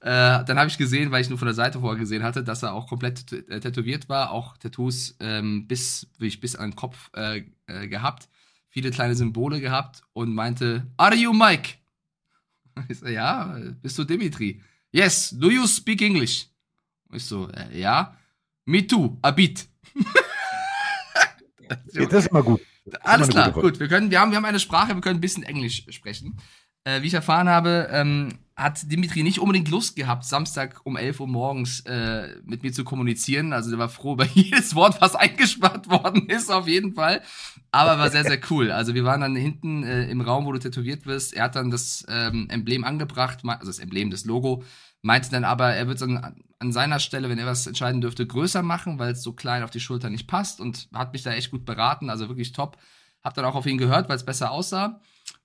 Äh, 0.00 0.44
dann 0.44 0.58
habe 0.58 0.68
ich 0.68 0.78
gesehen, 0.78 1.10
weil 1.10 1.20
ich 1.20 1.28
nur 1.28 1.38
von 1.38 1.46
der 1.46 1.54
Seite 1.54 1.80
vorher 1.80 1.98
gesehen 1.98 2.22
hatte, 2.22 2.42
dass 2.42 2.62
er 2.62 2.72
auch 2.72 2.88
komplett 2.88 3.32
äh, 3.32 3.60
tätowiert 3.60 4.08
war, 4.08 4.30
auch 4.30 4.56
Tattoos 4.56 5.16
ähm, 5.20 5.66
bis, 5.66 6.06
ich 6.18 6.40
bis 6.40 6.56
an 6.56 6.70
den 6.70 6.76
Kopf 6.76 7.10
äh, 7.14 7.44
äh, 7.66 7.88
gehabt, 7.88 8.28
viele 8.68 8.90
kleine 8.90 9.14
Symbole 9.14 9.60
gehabt 9.60 10.02
und 10.12 10.34
meinte, 10.34 10.86
Are 10.96 11.14
you 11.14 11.32
Mike? 11.32 11.74
Ich 12.88 13.00
so, 13.00 13.08
ja, 13.08 13.58
bist 13.82 13.98
du 13.98 14.04
Dimitri? 14.04 14.62
Yes, 14.90 15.34
do 15.38 15.50
you 15.50 15.66
speak 15.66 16.00
English? 16.00 16.49
Ich 17.12 17.24
so, 17.24 17.48
äh, 17.48 17.78
ja. 17.78 18.16
Me 18.64 18.86
too, 18.86 19.18
a 19.22 19.30
bit. 19.30 19.68
das 21.68 22.24
ist 22.24 22.28
immer 22.28 22.42
gut. 22.42 22.60
Alles 23.02 23.28
klar, 23.28 23.52
gut. 23.52 23.80
Wir, 23.80 23.88
können, 23.88 24.10
wir, 24.10 24.20
haben, 24.20 24.30
wir 24.30 24.36
haben 24.36 24.44
eine 24.44 24.60
Sprache, 24.60 24.94
wir 24.94 25.00
können 25.00 25.18
ein 25.18 25.20
bisschen 25.20 25.42
Englisch 25.42 25.86
sprechen. 25.90 26.38
Äh, 26.84 27.02
wie 27.02 27.08
ich 27.08 27.14
erfahren 27.14 27.48
habe, 27.48 27.88
ähm, 27.92 28.38
hat 28.56 28.90
Dimitri 28.90 29.22
nicht 29.22 29.38
unbedingt 29.38 29.68
Lust 29.70 29.96
gehabt, 29.96 30.24
Samstag 30.24 30.80
um 30.84 30.96
11 30.96 31.20
Uhr 31.20 31.28
morgens 31.28 31.80
äh, 31.80 32.36
mit 32.44 32.62
mir 32.62 32.72
zu 32.72 32.84
kommunizieren. 32.84 33.52
Also 33.52 33.70
der 33.70 33.78
war 33.78 33.88
froh 33.88 34.12
über 34.14 34.24
jedes 34.26 34.74
Wort, 34.74 35.00
was 35.00 35.14
eingespart 35.14 35.90
worden 35.90 36.28
ist, 36.28 36.50
auf 36.50 36.68
jeden 36.68 36.94
Fall. 36.94 37.22
Aber 37.70 37.98
war 37.98 38.10
sehr, 38.10 38.24
sehr 38.24 38.40
cool. 38.50 38.70
Also 38.70 38.94
wir 38.94 39.04
waren 39.04 39.20
dann 39.20 39.36
hinten 39.36 39.82
äh, 39.84 40.08
im 40.10 40.20
Raum, 40.20 40.46
wo 40.46 40.52
du 40.52 40.58
tätowiert 40.58 41.06
wirst. 41.06 41.34
Er 41.34 41.44
hat 41.44 41.56
dann 41.56 41.70
das 41.70 42.04
ähm, 42.08 42.48
Emblem 42.48 42.84
angebracht, 42.84 43.40
also 43.44 43.66
das 43.66 43.78
Emblem, 43.78 44.10
das 44.10 44.24
Logo, 44.24 44.64
meinte 45.02 45.30
dann 45.30 45.44
aber, 45.44 45.74
er 45.74 45.86
wird 45.86 46.00
dann 46.00 46.42
an 46.60 46.72
seiner 46.72 47.00
Stelle, 47.00 47.28
wenn 47.30 47.38
er 47.38 47.46
was 47.46 47.66
entscheiden 47.66 48.00
dürfte, 48.00 48.26
größer 48.26 48.62
machen, 48.62 48.98
weil 48.98 49.12
es 49.12 49.22
so 49.22 49.32
klein 49.32 49.62
auf 49.62 49.70
die 49.70 49.80
Schulter 49.80 50.10
nicht 50.10 50.26
passt 50.26 50.60
und 50.60 50.88
hat 50.94 51.12
mich 51.12 51.22
da 51.22 51.32
echt 51.32 51.50
gut 51.50 51.64
beraten, 51.64 52.10
also 52.10 52.28
wirklich 52.28 52.52
top. 52.52 52.76
Hab 53.24 53.34
dann 53.34 53.46
auch 53.46 53.54
auf 53.54 53.66
ihn 53.66 53.78
gehört, 53.78 54.08
weil 54.08 54.16
es 54.16 54.24
besser 54.24 54.50
aussah. 54.50 55.00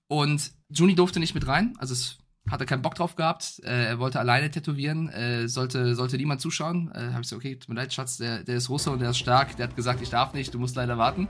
Und 0.08 0.52
Juni 0.70 0.94
durfte 0.94 1.20
nicht 1.20 1.34
mit 1.34 1.48
rein, 1.48 1.74
also 1.78 1.94
es 1.94 2.18
hatte 2.50 2.66
keinen 2.66 2.82
Bock 2.82 2.96
drauf 2.96 3.16
gehabt. 3.16 3.60
Äh, 3.64 3.86
er 3.86 4.00
wollte 4.00 4.20
alleine 4.20 4.52
tätowieren, 4.52 5.10
äh, 5.10 5.48
sollte, 5.48 5.96
sollte 5.96 6.18
niemand 6.18 6.42
zuschauen. 6.42 6.92
Äh, 6.94 7.00
habe 7.00 7.22
ich 7.22 7.30
gesagt, 7.30 7.40
okay, 7.40 7.56
tut 7.56 7.70
mir 7.70 7.76
leid, 7.76 7.94
Schatz, 7.94 8.18
der, 8.18 8.44
der 8.44 8.58
ist 8.58 8.70
Russe 8.70 8.92
und 8.92 9.00
der 9.00 9.12
ist 9.12 9.18
stark. 9.18 9.56
Der 9.58 9.68
hat 9.68 9.76
gesagt, 9.76 10.02
ich 10.02 10.10
darf 10.10 10.34
nicht, 10.34 10.54
du 10.54 10.60
musst 10.60 10.76
leider 10.76 10.98
warten. 10.98 11.28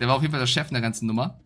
Der 0.00 0.08
war 0.08 0.16
auf 0.16 0.22
jeden 0.22 0.32
Fall 0.32 0.40
der 0.40 0.46
Chef 0.46 0.68
in 0.68 0.74
der 0.74 0.82
ganzen 0.82 1.06
Nummer. 1.06 1.40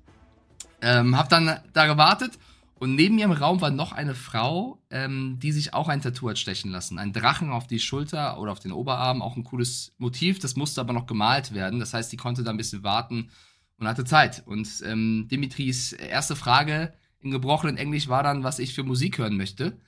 Ähm, 0.80 1.16
hab 1.16 1.28
dann 1.28 1.60
da 1.72 1.86
gewartet 1.86 2.36
und 2.82 2.96
neben 2.96 3.14
mir 3.14 3.26
im 3.26 3.30
Raum 3.30 3.60
war 3.60 3.70
noch 3.70 3.92
eine 3.92 4.16
Frau, 4.16 4.82
ähm, 4.90 5.38
die 5.38 5.52
sich 5.52 5.72
auch 5.72 5.86
ein 5.86 6.02
Tattoo 6.02 6.28
hat 6.28 6.36
stechen 6.40 6.72
lassen. 6.72 6.98
Ein 6.98 7.12
Drachen 7.12 7.50
auf 7.50 7.68
die 7.68 7.78
Schulter 7.78 8.40
oder 8.40 8.50
auf 8.50 8.58
den 8.58 8.72
Oberarm, 8.72 9.22
auch 9.22 9.36
ein 9.36 9.44
cooles 9.44 9.94
Motiv. 9.98 10.40
Das 10.40 10.56
musste 10.56 10.80
aber 10.80 10.92
noch 10.92 11.06
gemalt 11.06 11.54
werden. 11.54 11.78
Das 11.78 11.94
heißt, 11.94 12.10
die 12.10 12.16
konnte 12.16 12.42
da 12.42 12.50
ein 12.50 12.56
bisschen 12.56 12.82
warten 12.82 13.30
und 13.76 13.86
hatte 13.86 14.04
Zeit. 14.04 14.42
Und 14.46 14.68
ähm, 14.84 15.28
Dimitris 15.30 15.92
erste 15.92 16.34
Frage 16.34 16.92
in 17.20 17.30
gebrochenem 17.30 17.76
Englisch 17.76 18.08
war 18.08 18.24
dann, 18.24 18.42
was 18.42 18.58
ich 18.58 18.74
für 18.74 18.82
Musik 18.82 19.18
hören 19.18 19.36
möchte. 19.36 19.78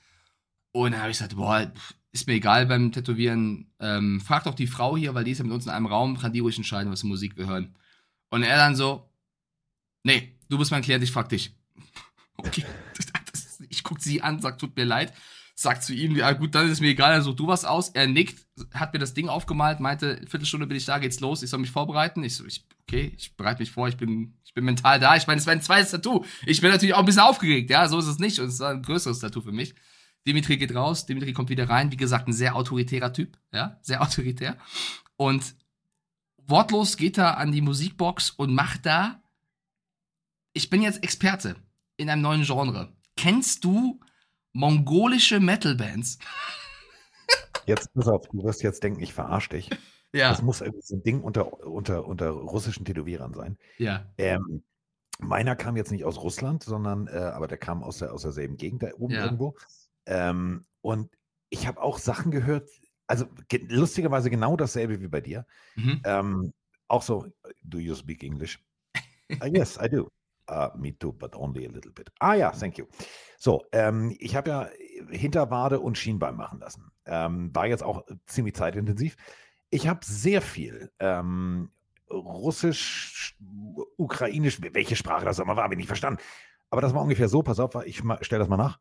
Und 0.70 0.92
dann 0.92 1.00
habe 1.00 1.10
ich 1.10 1.18
gesagt, 1.18 1.34
boah, 1.34 1.72
ist 2.12 2.28
mir 2.28 2.34
egal 2.34 2.66
beim 2.66 2.92
Tätowieren. 2.92 3.72
Ähm, 3.80 4.20
frag 4.20 4.44
doch 4.44 4.54
die 4.54 4.68
Frau 4.68 4.96
hier, 4.96 5.16
weil 5.16 5.24
die 5.24 5.32
ist 5.32 5.38
ja 5.38 5.44
mit 5.44 5.52
uns 5.52 5.66
in 5.66 5.72
einem 5.72 5.86
Raum, 5.86 6.16
kann 6.16 6.32
die 6.32 6.38
ruhig 6.38 6.58
entscheiden, 6.58 6.92
was 6.92 7.00
für 7.00 7.08
Musik 7.08 7.36
wir 7.36 7.48
hören. 7.48 7.74
Und 8.30 8.44
er 8.44 8.56
dann 8.56 8.76
so, 8.76 9.10
nee, 10.04 10.38
du 10.48 10.58
bist 10.58 10.70
mein 10.70 10.82
Klient, 10.82 11.02
ich 11.02 11.10
frag 11.10 11.28
dich. 11.28 11.56
Okay. 12.36 12.64
ich 13.68 13.82
gucke 13.82 14.00
sie 14.00 14.22
an, 14.22 14.40
sagt, 14.40 14.60
tut 14.60 14.76
mir 14.76 14.84
leid 14.84 15.12
sagt 15.54 15.84
zu 15.84 15.94
ihm, 15.94 16.16
ja 16.16 16.32
gut, 16.32 16.54
dann 16.54 16.68
ist 16.68 16.80
mir 16.80 16.88
egal, 16.88 17.12
dann 17.12 17.22
such 17.22 17.36
du 17.36 17.46
was 17.46 17.64
aus. 17.64 17.90
Er 17.90 18.06
nickt, 18.06 18.44
hat 18.74 18.92
mir 18.92 18.98
das 18.98 19.14
Ding 19.14 19.28
aufgemalt, 19.28 19.80
meinte, 19.80 20.20
Viertelstunde 20.28 20.66
bin 20.66 20.76
ich 20.76 20.84
da, 20.84 20.98
geht's 20.98 21.20
los, 21.20 21.42
ich 21.42 21.50
soll 21.50 21.60
mich 21.60 21.70
vorbereiten. 21.70 22.24
Ich 22.24 22.36
so, 22.36 22.44
ich, 22.44 22.66
okay, 22.82 23.14
ich 23.16 23.36
bereite 23.36 23.60
mich 23.60 23.70
vor, 23.70 23.88
ich 23.88 23.96
bin, 23.96 24.34
ich 24.44 24.52
bin 24.52 24.64
mental 24.64 24.98
da. 24.98 25.16
Ich 25.16 25.26
meine, 25.26 25.40
es 25.40 25.46
war 25.46 25.52
ein 25.52 25.62
zweites 25.62 25.92
Tattoo. 25.92 26.24
Ich 26.44 26.60
bin 26.60 26.70
natürlich 26.70 26.94
auch 26.94 27.00
ein 27.00 27.04
bisschen 27.04 27.22
aufgeregt, 27.22 27.70
ja, 27.70 27.86
so 27.88 27.98
ist 27.98 28.06
es 28.06 28.18
nicht. 28.18 28.40
Und 28.40 28.48
es 28.48 28.60
war 28.60 28.70
ein 28.70 28.82
größeres 28.82 29.20
Tattoo 29.20 29.42
für 29.42 29.52
mich. 29.52 29.74
Dimitri 30.26 30.56
geht 30.56 30.74
raus, 30.74 31.06
Dimitri 31.06 31.32
kommt 31.32 31.50
wieder 31.50 31.68
rein. 31.68 31.92
Wie 31.92 31.96
gesagt, 31.96 32.26
ein 32.26 32.32
sehr 32.32 32.56
autoritärer 32.56 33.12
Typ, 33.12 33.38
ja, 33.52 33.78
sehr 33.82 34.02
autoritär. 34.02 34.56
Und 35.16 35.54
wortlos 36.38 36.96
geht 36.96 37.16
er 37.16 37.38
an 37.38 37.52
die 37.52 37.60
Musikbox 37.60 38.30
und 38.30 38.52
macht 38.52 38.86
da, 38.86 39.22
ich 40.52 40.68
bin 40.68 40.82
jetzt 40.82 41.02
Experte 41.04 41.56
in 41.96 42.10
einem 42.10 42.22
neuen 42.22 42.42
Genre. 42.42 42.92
Kennst 43.16 43.64
du 43.64 44.00
mongolische 44.54 45.40
Metal-Bands. 45.40 46.18
Jetzt, 47.66 47.92
pass 47.94 48.08
auf, 48.08 48.26
du 48.28 48.42
wirst 48.44 48.62
jetzt 48.62 48.82
denken, 48.82 49.00
ich 49.00 49.12
verarsche 49.12 49.50
dich. 49.50 49.70
Ja. 50.12 50.30
Das 50.30 50.42
muss 50.42 50.60
irgendwie 50.60 50.86
so 50.86 50.96
ein 50.96 51.02
Ding 51.02 51.20
unter, 51.20 51.66
unter, 51.66 52.06
unter 52.06 52.30
russischen 52.30 52.84
Tätowierern 52.84 53.34
sein. 53.34 53.58
Ja. 53.78 54.06
Ähm, 54.16 54.62
meiner 55.18 55.56
kam 55.56 55.76
jetzt 55.76 55.90
nicht 55.90 56.04
aus 56.04 56.18
Russland, 56.22 56.62
sondern, 56.62 57.08
äh, 57.08 57.18
aber 57.18 57.48
der 57.48 57.58
kam 57.58 57.82
aus, 57.82 57.98
der, 57.98 58.12
aus 58.12 58.22
derselben 58.22 58.56
Gegend 58.56 58.82
da 58.82 58.90
oben 58.96 59.14
ja. 59.14 59.24
irgendwo. 59.24 59.56
Ähm, 60.06 60.66
und 60.82 61.10
ich 61.50 61.66
habe 61.66 61.82
auch 61.82 61.98
Sachen 61.98 62.30
gehört, 62.30 62.68
also 63.06 63.26
ge 63.48 63.66
lustigerweise 63.68 64.30
genau 64.30 64.56
dasselbe 64.56 65.00
wie 65.00 65.08
bei 65.08 65.20
dir. 65.20 65.46
Mhm. 65.74 66.02
Ähm, 66.04 66.52
auch 66.86 67.02
so, 67.02 67.26
do 67.62 67.78
you 67.78 67.94
speak 67.94 68.22
English? 68.22 68.60
uh, 69.42 69.46
yes, 69.52 69.78
I 69.82 69.88
do. 69.88 70.08
Uh, 70.50 70.68
me 70.76 70.92
too, 70.98 71.12
but 71.12 71.34
only 71.36 71.64
a 71.64 71.70
little 71.70 71.90
bit. 71.92 72.10
Ah 72.20 72.34
ja, 72.34 72.50
thank 72.50 72.76
you. 72.76 72.86
So, 73.38 73.62
ähm, 73.72 74.14
ich 74.18 74.36
habe 74.36 74.50
ja 74.50 74.68
Hinterwade 75.10 75.80
und 75.80 75.96
Schienbein 75.96 76.36
machen 76.36 76.60
lassen. 76.60 76.90
Ähm, 77.06 77.50
war 77.54 77.66
jetzt 77.66 77.82
auch 77.82 78.04
ziemlich 78.26 78.54
zeitintensiv. 78.54 79.16
Ich 79.70 79.88
habe 79.88 80.00
sehr 80.04 80.42
viel 80.42 80.90
ähm, 80.98 81.70
Russisch, 82.10 83.36
Ukrainisch, 83.96 84.60
welche 84.60 84.96
Sprache 84.96 85.24
das 85.24 85.38
immer 85.38 85.56
war, 85.56 85.64
habe 85.64 85.74
ich 85.74 85.78
nicht 85.78 85.86
verstanden. 85.86 86.20
Aber 86.70 86.80
das 86.80 86.92
war 86.94 87.02
ungefähr 87.02 87.28
so, 87.28 87.42
pass 87.42 87.60
auf, 87.60 87.74
ich 87.86 88.02
stelle 88.20 88.40
das 88.40 88.48
mal 88.48 88.56
nach. 88.56 88.78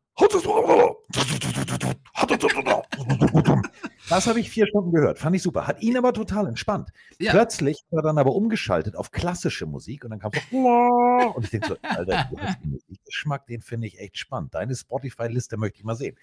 Das 4.08 4.26
habe 4.26 4.40
ich 4.40 4.50
vier 4.50 4.66
Stunden 4.66 4.92
gehört. 4.92 5.18
Fand 5.18 5.34
ich 5.34 5.42
super. 5.42 5.66
Hat 5.66 5.82
ihn 5.82 5.96
aber 5.96 6.12
total 6.12 6.46
entspannt. 6.46 6.90
Ja. 7.18 7.32
Plötzlich 7.32 7.84
war 7.90 8.02
dann 8.02 8.18
aber 8.18 8.34
umgeschaltet 8.34 8.96
auf 8.96 9.10
klassische 9.10 9.66
Musik 9.66 10.04
und 10.04 10.10
dann 10.10 10.18
kam 10.18 10.30
so 10.32 10.56
und 11.34 11.44
ich 11.44 11.50
denke 11.50 11.68
so, 11.68 11.76
Alter, 11.82 12.28
du 12.30 12.38
hast 12.38 12.62
den 12.62 12.70
Musikgeschmack, 12.72 13.46
den 13.46 13.62
finde 13.62 13.86
ich 13.86 13.98
echt 13.98 14.18
spannend. 14.18 14.54
Deine 14.54 14.74
Spotify-Liste 14.74 15.56
möchte 15.56 15.78
ich 15.78 15.84
mal 15.84 15.96
sehen. 15.96 16.16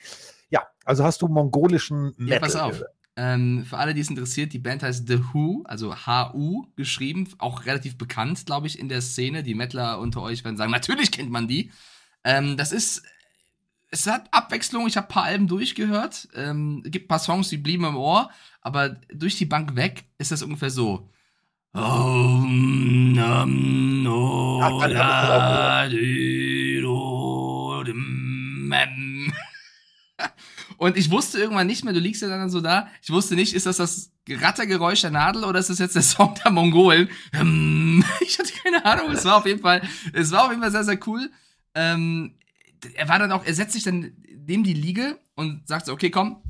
Ja, 0.50 0.68
also 0.86 1.04
hast 1.04 1.22
du 1.22 1.28
mongolischen 1.28 2.14
Metal 2.18 2.28
ja, 2.28 2.40
pass 2.40 2.56
auf. 2.56 2.84
Ähm, 3.18 3.66
für 3.66 3.78
alle, 3.78 3.94
die 3.94 4.02
es 4.02 4.10
interessiert, 4.10 4.54
die 4.54 4.60
Band 4.60 4.84
heißt 4.84 5.08
The 5.08 5.20
Who, 5.34 5.64
also 5.66 5.96
H-U 5.96 6.68
geschrieben, 6.76 7.28
auch 7.40 7.66
relativ 7.66 7.98
bekannt, 7.98 8.46
glaube 8.46 8.68
ich, 8.68 8.80
in 8.80 8.90
der 8.90 9.02
Szene. 9.02 9.44
Die 9.44 9.54
Mettler 9.54 10.00
unter 10.00 10.22
euch 10.22 10.44
werden 10.46 10.56
sagen, 10.56 10.72
natürlich 10.72 11.12
kennt 11.12 11.30
man 11.30 11.48
die. 11.48 11.72
Ähm, 12.24 12.56
das 12.56 12.72
ist 12.72 13.04
es 13.92 14.08
hat 14.08 14.34
Abwechslung, 14.34 14.88
ich 14.88 14.98
habe 14.98 15.08
paar 15.08 15.24
Alben 15.24 15.48
durchgehört. 15.48 16.30
Ähm, 16.34 16.82
gibt 16.86 17.10
paar 17.10 17.20
Songs, 17.20 17.50
die 17.50 17.58
blieben 17.58 17.84
im 17.84 17.98
Ohr, 17.98 18.32
aber 18.62 18.90
durch 19.14 19.38
die 19.38 19.46
Bank 19.46 19.76
weg 19.76 20.06
ist 20.18 20.32
das 20.32 20.42
ungefähr 20.44 20.70
so. 20.70 21.10
Und 30.78 30.98
ich 30.98 31.12
wusste 31.12 31.40
irgendwann 31.40 31.68
nicht 31.68 31.84
mehr, 31.84 31.94
du 31.94 32.00
liegst 32.00 32.22
ja 32.22 32.30
dann 32.30 32.50
so 32.50 32.62
da, 32.62 32.88
ich 33.02 33.10
wusste 33.10 33.36
nicht, 33.36 33.54
ist 33.54 33.66
das 33.66 33.78
das 33.78 34.12
Rattergeräusch 34.30 35.02
der 35.02 35.12
Nadel 35.12 35.44
oder 35.44 35.60
ist 35.60 35.70
das 35.70 35.80
jetzt 35.80 35.96
der 35.96 36.02
Song 36.02 36.34
der 36.44 36.52
Mongolen? 36.52 37.10
Ich 38.22 38.40
hatte 38.40 38.54
keine 38.64 38.86
Ahnung, 38.86 39.12
es 39.12 39.26
war 39.26 39.38
auf 39.38 39.46
jeden 39.46 39.60
Fall, 39.60 39.82
es 40.14 40.32
war 40.32 40.46
auf 40.46 40.52
jeden 40.52 40.62
Fall 40.62 40.72
sehr, 40.72 40.86
sehr 40.86 41.00
cool. 41.08 41.30
Ähm, 41.76 42.36
er 42.94 43.10
war 43.10 43.20
dann 43.20 43.32
auch, 43.32 43.46
er 43.46 43.54
setzt 43.54 43.74
sich 43.74 43.84
dann 43.84 44.14
neben 44.46 44.64
die 44.64 44.74
Liege 44.74 45.20
und 45.36 45.68
sagt 45.68 45.86
so, 45.86 45.94
okay, 45.94 46.10
komm, 46.10 46.42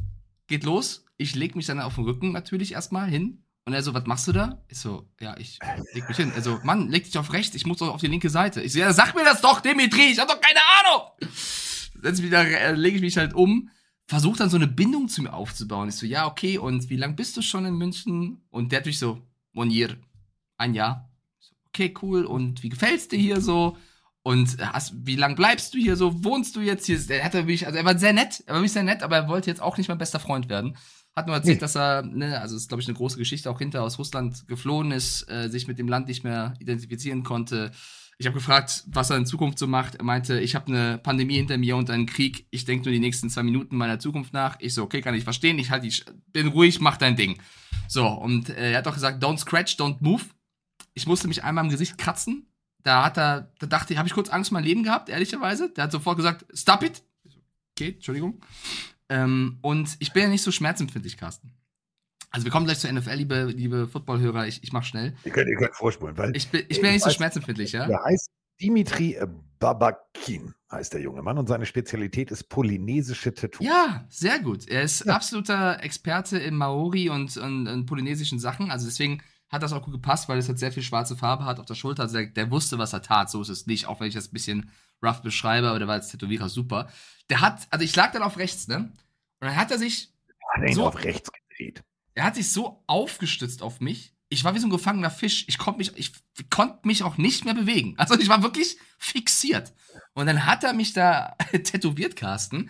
geht 0.48 0.64
los. 0.64 1.06
Ich 1.18 1.36
leg 1.36 1.56
mich 1.56 1.66
dann 1.66 1.80
auf 1.80 1.96
den 1.96 2.04
Rücken 2.04 2.32
natürlich 2.32 2.74
erstmal 2.74 3.10
hin. 3.10 3.44
Und 3.66 3.74
er 3.74 3.84
so, 3.84 3.94
was 3.94 4.08
machst 4.08 4.28
du 4.28 4.32
da? 4.32 4.64
Ich 4.70 4.80
so, 4.80 5.08
ja, 5.20 5.38
ich 5.38 5.60
leg 5.94 6.08
mich 6.08 6.18
hin. 6.18 6.32
Also, 6.36 6.60
Mann, 6.64 6.90
leg 6.90 7.04
dich 7.04 7.18
auf 7.18 7.32
rechts, 7.32 7.56
ich 7.56 7.68
muss 7.68 7.78
doch 7.78 7.94
auf 7.94 8.02
die 8.02 8.08
linke 8.08 8.30
Seite. 8.30 8.62
Ich 8.62 8.74
so, 8.74 8.80
ja, 8.80 8.92
sag 8.92 9.14
mir 9.14 9.24
das 9.24 9.42
doch, 9.42 9.62
Dimitri, 9.62 10.12
ich 10.12 10.20
hab 10.20 10.28
doch 10.28 10.42
keine 10.42 10.60
Ahnung. 10.80 11.32
Setz 12.02 12.22
mich 12.22 12.32
da, 12.32 12.42
äh, 12.42 12.74
lege 12.74 12.96
ich 12.96 13.04
mich 13.04 13.18
halt 13.18 13.36
um, 13.36 13.70
versuche 14.08 14.40
dann 14.40 14.50
so 14.50 14.58
eine 14.58 14.68
Bindung 14.68 15.10
zu 15.10 15.22
mir 15.22 15.34
aufzubauen. 15.34 15.90
Ich 15.90 15.96
so, 15.96 16.08
ja, 16.08 16.26
okay, 16.26 16.58
und 16.58 16.90
wie 16.90 16.98
lange 16.98 17.14
bist 17.14 17.38
du 17.38 17.44
schon 17.44 17.66
in 17.66 17.76
München? 17.76 18.44
Und 18.50 18.72
der 18.72 18.80
hat 18.80 18.88
mich 18.88 18.98
so, 18.98 19.22
year, 19.56 19.96
ein 20.58 20.74
Jahr. 20.74 21.12
So, 21.40 21.54
okay, 21.68 21.94
cool, 22.02 22.26
und 22.26 22.64
wie 22.64 22.70
gefällt's 22.70 23.10
dir 23.10 23.20
hier 23.20 23.42
so? 23.42 23.78
Und 24.24 24.58
hast, 24.60 24.94
wie 25.04 25.16
lange 25.16 25.36
bleibst 25.36 25.74
du 25.74 25.80
hier 25.80 25.96
so? 25.96 26.24
Wohnst 26.24 26.56
du 26.56 26.62
jetzt 26.62 26.86
hier? 26.86 27.00
Er 27.10 27.24
hatte 27.24 27.44
mich, 27.44 27.66
also 27.66 27.78
er 27.78 27.86
war 27.86 27.98
sehr 27.98 28.14
nett, 28.14 28.44
er 28.46 28.54
war 28.54 28.62
wirklich 28.62 28.74
sehr 28.74 28.84
nett, 28.84 29.02
aber 29.02 29.16
er 29.16 29.28
wollte 29.28 29.50
jetzt 29.50 29.62
auch 29.62 29.78
nicht 29.78 29.88
mein 29.88 29.98
bester 29.98 30.20
Freund 30.20 30.48
werden. 30.48 30.78
Hat 31.16 31.28
nur 31.28 31.36
erzählt, 31.36 31.58
nee. 31.58 31.62
dass 31.62 31.76
er, 31.76 32.04
ne, 32.04 32.40
also 32.40 32.56
ist 32.56 32.70
glaube 32.70 32.82
ich 32.82 32.88
eine 32.88 32.96
große 32.96 33.18
Geschichte, 33.18 33.50
auch 33.50 33.58
hinter 33.58 33.84
aus 33.84 33.98
Russland 34.00 34.48
geflohen 34.48 34.92
ist, 34.92 35.30
äh, 35.30 35.50
sich 35.50 35.68
mit 35.68 35.80
dem 35.80 35.88
Land 35.88 36.08
nicht 36.08 36.24
mehr 36.24 36.54
identifizieren 36.60 37.24
konnte. 37.24 37.72
Ich 38.18 38.28
habe 38.28 38.36
gefragt, 38.36 38.84
was 38.88 39.10
er 39.10 39.18
in 39.18 39.26
Zukunft 39.26 39.58
so 39.58 39.66
macht. 39.66 39.96
Er 39.96 40.04
meinte, 40.04 40.40
ich 40.40 40.54
habe 40.54 40.68
eine 40.68 41.00
Pandemie 41.00 41.38
hinter 41.38 41.58
mir 41.58 41.76
und 41.76 41.90
einen 41.90 42.06
Krieg. 42.06 42.46
Ich 42.52 42.66
denke 42.66 42.86
nur 42.86 42.94
die 42.94 43.00
nächsten 43.00 43.32
zwei 43.32 43.42
Minuten 43.42 43.76
meiner 43.76 43.98
Zukunft 43.98 44.32
nach. 44.32 44.58
Ich 44.60 44.76
so, 44.76 44.84
okay, 44.84 45.02
kann 45.02 45.16
ich 45.16 45.24
verstehen. 45.24 45.58
Ich 45.58 45.72
halt, 45.72 45.84
ich 45.84 46.06
bin 46.32 46.48
ruhig, 46.48 46.80
mach 46.80 46.98
dein 46.98 47.16
Ding. 47.16 47.42
So 47.88 48.08
und 48.08 48.50
äh, 48.50 48.74
er 48.74 48.78
hat 48.78 48.88
auch 48.88 48.94
gesagt, 48.94 49.24
don't 49.24 49.40
scratch, 49.40 49.74
don't 49.78 49.98
move. 50.02 50.24
Ich 50.94 51.08
musste 51.08 51.28
mich 51.28 51.44
einmal 51.44 51.64
im 51.64 51.72
Gesicht 51.72 51.98
kratzen, 51.98 52.46
da 52.84 53.06
hat 53.06 53.18
er, 53.18 53.52
da 53.60 53.68
dachte 53.68 53.94
ich, 53.94 54.00
habe 54.00 54.08
ich 54.08 54.14
kurz 54.14 54.30
Angst 54.30 54.52
um 54.52 54.56
mein 54.56 54.64
Leben 54.64 54.84
gehabt, 54.84 55.10
ehrlicherweise. 55.10 55.70
Der 55.70 55.86
hat 55.86 55.92
sofort 55.92 56.18
gesagt, 56.18 56.46
stop 56.54 56.84
it. 56.84 57.04
Okay, 57.76 57.94
Entschuldigung. 57.94 58.42
Ähm, 59.10 59.58
und 59.62 59.96
ich 60.00 60.14
bin 60.14 60.24
ja 60.24 60.30
nicht 60.30 60.44
so 60.44 60.52
schmerzempfindlich, 60.52 61.18
Carsten. 61.18 61.54
Also 62.30 62.46
wir 62.46 62.52
kommen 62.52 62.66
gleich 62.66 62.80
zur 62.80 62.92
NFL, 62.92 63.16
liebe, 63.16 63.44
liebe 63.46 63.88
Footballhörer. 63.88 64.48
Ich, 64.48 64.64
ich 64.64 64.72
mach 64.72 64.86
schnell. 64.86 65.14
Ihr 65.26 65.32
könnt, 65.32 65.50
ihr 65.50 65.58
könnt 65.58 65.76
vorspulen, 65.76 66.18
weil. 66.18 66.36
Ich 66.36 66.50
bin, 66.50 66.64
ich 66.70 66.78
bin 66.78 66.86
ja 66.86 66.94
nicht 66.94 67.04
so 67.04 67.10
schmerzempfindlich, 67.10 67.74
ja? 67.74 67.88
Der 67.88 68.02
heißt 68.04 68.30
Dimitri 68.62 69.18
Babakin, 69.60 70.54
heißt 70.72 70.94
der 70.94 71.02
junge 71.02 71.22
Mann. 71.22 71.38
Und 71.38 71.48
seine 71.48 71.66
Spezialität 71.66 72.32
ist 72.32 72.46
polynesische 72.46 73.34
Tattoos. 73.34 73.68
Ja, 73.68 74.06
sehr 74.10 74.40
gut. 74.40 74.68
Er 74.70 74.84
ist 74.84 75.06
ja. 75.06 75.14
absoluter 75.14 75.84
Experte 75.84 76.38
in 76.38 76.56
Maori 76.56 77.10
und, 77.10 77.36
und, 77.36 77.68
und 77.68 77.86
polynesischen 77.86 78.40
Sachen. 78.40 78.72
Also 78.72 78.86
deswegen 78.86 79.22
hat 79.52 79.64
das 79.64 79.74
auch 79.74 79.84
gut 79.84 79.94
gepasst, 79.94 80.30
weil 80.30 80.38
es 80.38 80.48
halt 80.48 80.60
sehr 80.60 80.72
viel 80.72 80.82
schwarze 80.82 81.18
Farbe 81.18 81.46
hat 81.46 81.60
auf 81.60 81.66
der 81.66 81.76
Schulter. 81.76 82.04
Also 82.04 82.18
der, 82.18 82.28
der, 82.28 82.52
wusste, 82.52 82.78
was 82.78 82.94
er 82.94 83.02
tat. 83.02 83.30
So 83.30 83.42
ist 83.42 83.50
es 83.50 83.68
nicht, 83.68 83.86
auch 83.86 84.00
wenn 84.00 84.08
ich 84.08 84.14
das 84.14 84.30
ein 84.30 84.34
bisschen 84.34 84.72
rough 85.04 85.22
beschreibe, 85.22 85.70
aber 85.70 85.80
der 85.80 85.88
war 85.88 85.96
als 85.96 86.08
Tätowierer 86.08 86.48
super. 86.48 86.90
Der 87.30 87.42
hat, 87.42 87.68
also 87.70 87.84
ich 87.84 87.96
lag 87.96 88.14
dann 88.14 88.24
auf 88.24 88.38
rechts, 88.38 88.68
ne? 88.68 88.78
Und 88.78 89.48
dann 89.48 89.56
hat 89.56 89.72
er 89.72 89.78
sich. 89.78 90.14
Hat 90.54 90.64
er 90.64 90.74
so, 90.74 90.88
auf 90.88 91.04
rechts 91.04 91.30
gedreht. 91.32 91.84
Er 92.14 92.24
hat 92.24 92.36
sich 92.36 92.52
so 92.52 92.84
aufgestützt 92.88 93.62
auf 93.62 93.82
mich. 93.82 94.14
Ich 94.30 94.46
war 94.46 94.56
wie 94.56 94.60
so 94.60 94.68
ein 94.68 94.72
gefangener 94.72 95.12
Fisch. 95.12 95.46
Ich 95.50 95.58
konnte 95.58 95.80
mich, 95.80 95.98
ich 95.98 96.14
konnte 96.50 96.88
mich 96.88 97.04
auch 97.04 97.18
nicht 97.18 97.44
mehr 97.44 97.54
bewegen. 97.54 97.96
Also 97.98 98.18
ich 98.18 98.30
war 98.30 98.44
wirklich 98.44 98.78
fixiert. 98.98 99.74
Und 100.14 100.28
dann 100.28 100.46
hat 100.46 100.64
er 100.64 100.74
mich 100.74 100.94
da 100.94 101.36
tätowiert, 101.52 102.16
Carsten. 102.16 102.70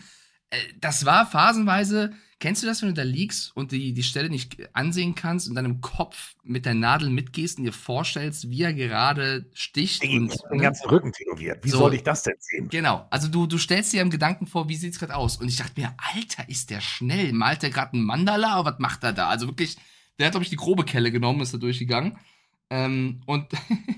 Äh, 0.49 0.57
das 0.79 1.05
war 1.05 1.27
phasenweise, 1.27 2.13
Kennst 2.41 2.63
du 2.63 2.67
das, 2.67 2.81
wenn 2.81 2.89
du 2.89 2.95
da 2.95 3.03
liegst 3.03 3.55
und 3.55 3.71
die, 3.71 3.93
die 3.93 4.01
Stelle 4.01 4.27
nicht 4.27 4.57
ansehen 4.73 5.13
kannst 5.13 5.47
und 5.47 5.53
dann 5.53 5.63
im 5.63 5.79
Kopf 5.79 6.33
mit 6.41 6.65
der 6.65 6.73
Nadel 6.73 7.11
mitgehst 7.11 7.59
und 7.59 7.65
dir 7.65 7.71
vorstellst, 7.71 8.49
wie 8.49 8.63
er 8.63 8.73
gerade 8.73 9.45
sticht? 9.53 10.03
Ich 10.03 10.17
und 10.17 10.31
den 10.49 10.57
ne? 10.57 10.63
ganzen 10.63 10.89
Rücken 10.89 11.13
tätowiert. 11.13 11.63
Wie 11.63 11.69
so, 11.69 11.77
soll 11.77 11.93
ich 11.93 12.01
das 12.01 12.23
denn 12.23 12.33
sehen? 12.39 12.67
Genau. 12.69 13.05
Also 13.11 13.27
du, 13.27 13.45
du 13.45 13.59
stellst 13.59 13.93
dir 13.93 14.01
im 14.01 14.09
Gedanken 14.09 14.47
vor, 14.47 14.67
wie 14.69 14.75
sieht 14.75 14.93
es 14.93 14.99
gerade 14.99 15.15
aus? 15.15 15.37
Und 15.37 15.49
ich 15.49 15.57
dachte 15.57 15.79
mir, 15.79 15.93
Alter, 16.15 16.49
ist 16.49 16.71
der 16.71 16.81
schnell? 16.81 17.31
Malt 17.31 17.61
der 17.61 17.69
gerade 17.69 17.93
einen 17.93 18.05
Mandala? 18.05 18.59
Oder 18.59 18.71
was 18.71 18.79
macht 18.79 19.03
er 19.03 19.13
da? 19.13 19.29
Also 19.29 19.45
wirklich, 19.45 19.77
der 20.17 20.25
hat, 20.25 20.33
glaube 20.33 20.43
ich, 20.43 20.49
die 20.49 20.55
grobe 20.55 20.83
Kelle 20.83 21.11
genommen, 21.11 21.41
ist 21.41 21.53
da 21.53 21.59
durchgegangen. 21.59 22.17
Ähm, 22.71 23.21
und 23.27 23.49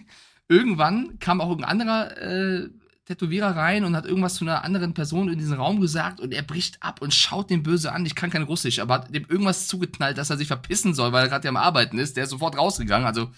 irgendwann 0.49 1.17
kam 1.19 1.39
auch 1.39 1.57
ein 1.57 1.63
anderer 1.63 2.17
äh, 2.17 2.69
Tätowierer 3.05 3.55
rein 3.55 3.83
und 3.83 3.95
hat 3.95 4.05
irgendwas 4.05 4.35
zu 4.35 4.45
einer 4.45 4.63
anderen 4.63 4.93
Person 4.93 5.27
in 5.27 5.37
diesem 5.37 5.55
Raum 5.59 5.81
gesagt 5.81 6.21
und 6.21 6.33
er 6.33 6.41
bricht 6.41 6.81
ab 6.81 7.01
und 7.01 7.13
schaut 7.13 7.49
den 7.49 7.61
böse 7.61 7.91
an. 7.91 8.05
Ich 8.05 8.15
kann 8.15 8.29
kein 8.29 8.43
Russisch, 8.43 8.79
aber 8.79 8.95
hat 8.95 9.13
dem 9.13 9.25
irgendwas 9.27 9.67
zugetnallt, 9.67 10.17
dass 10.17 10.29
er 10.29 10.37
sich 10.37 10.47
verpissen 10.47 10.93
soll, 10.93 11.11
weil 11.11 11.25
er 11.25 11.29
gerade 11.29 11.49
am 11.49 11.57
Arbeiten 11.57 11.99
ist. 11.99 12.15
Der 12.15 12.23
ist 12.23 12.29
sofort 12.29 12.57
rausgegangen. 12.57 13.05
Also 13.05 13.29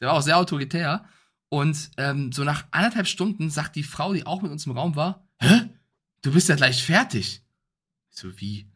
der 0.00 0.08
war 0.08 0.14
auch 0.14 0.22
sehr 0.22 0.38
autoritär. 0.38 1.04
Und 1.50 1.90
ähm, 1.98 2.32
so 2.32 2.44
nach 2.44 2.64
anderthalb 2.70 3.06
Stunden 3.06 3.50
sagt 3.50 3.76
die 3.76 3.82
Frau, 3.82 4.14
die 4.14 4.24
auch 4.24 4.40
mit 4.40 4.52
uns 4.52 4.66
im 4.66 4.72
Raum 4.72 4.96
war, 4.96 5.28
hä? 5.38 5.68
Du 6.22 6.32
bist 6.32 6.48
ja 6.48 6.54
gleich 6.54 6.82
fertig. 6.82 7.42
So, 8.10 8.28
wie? 8.40 8.70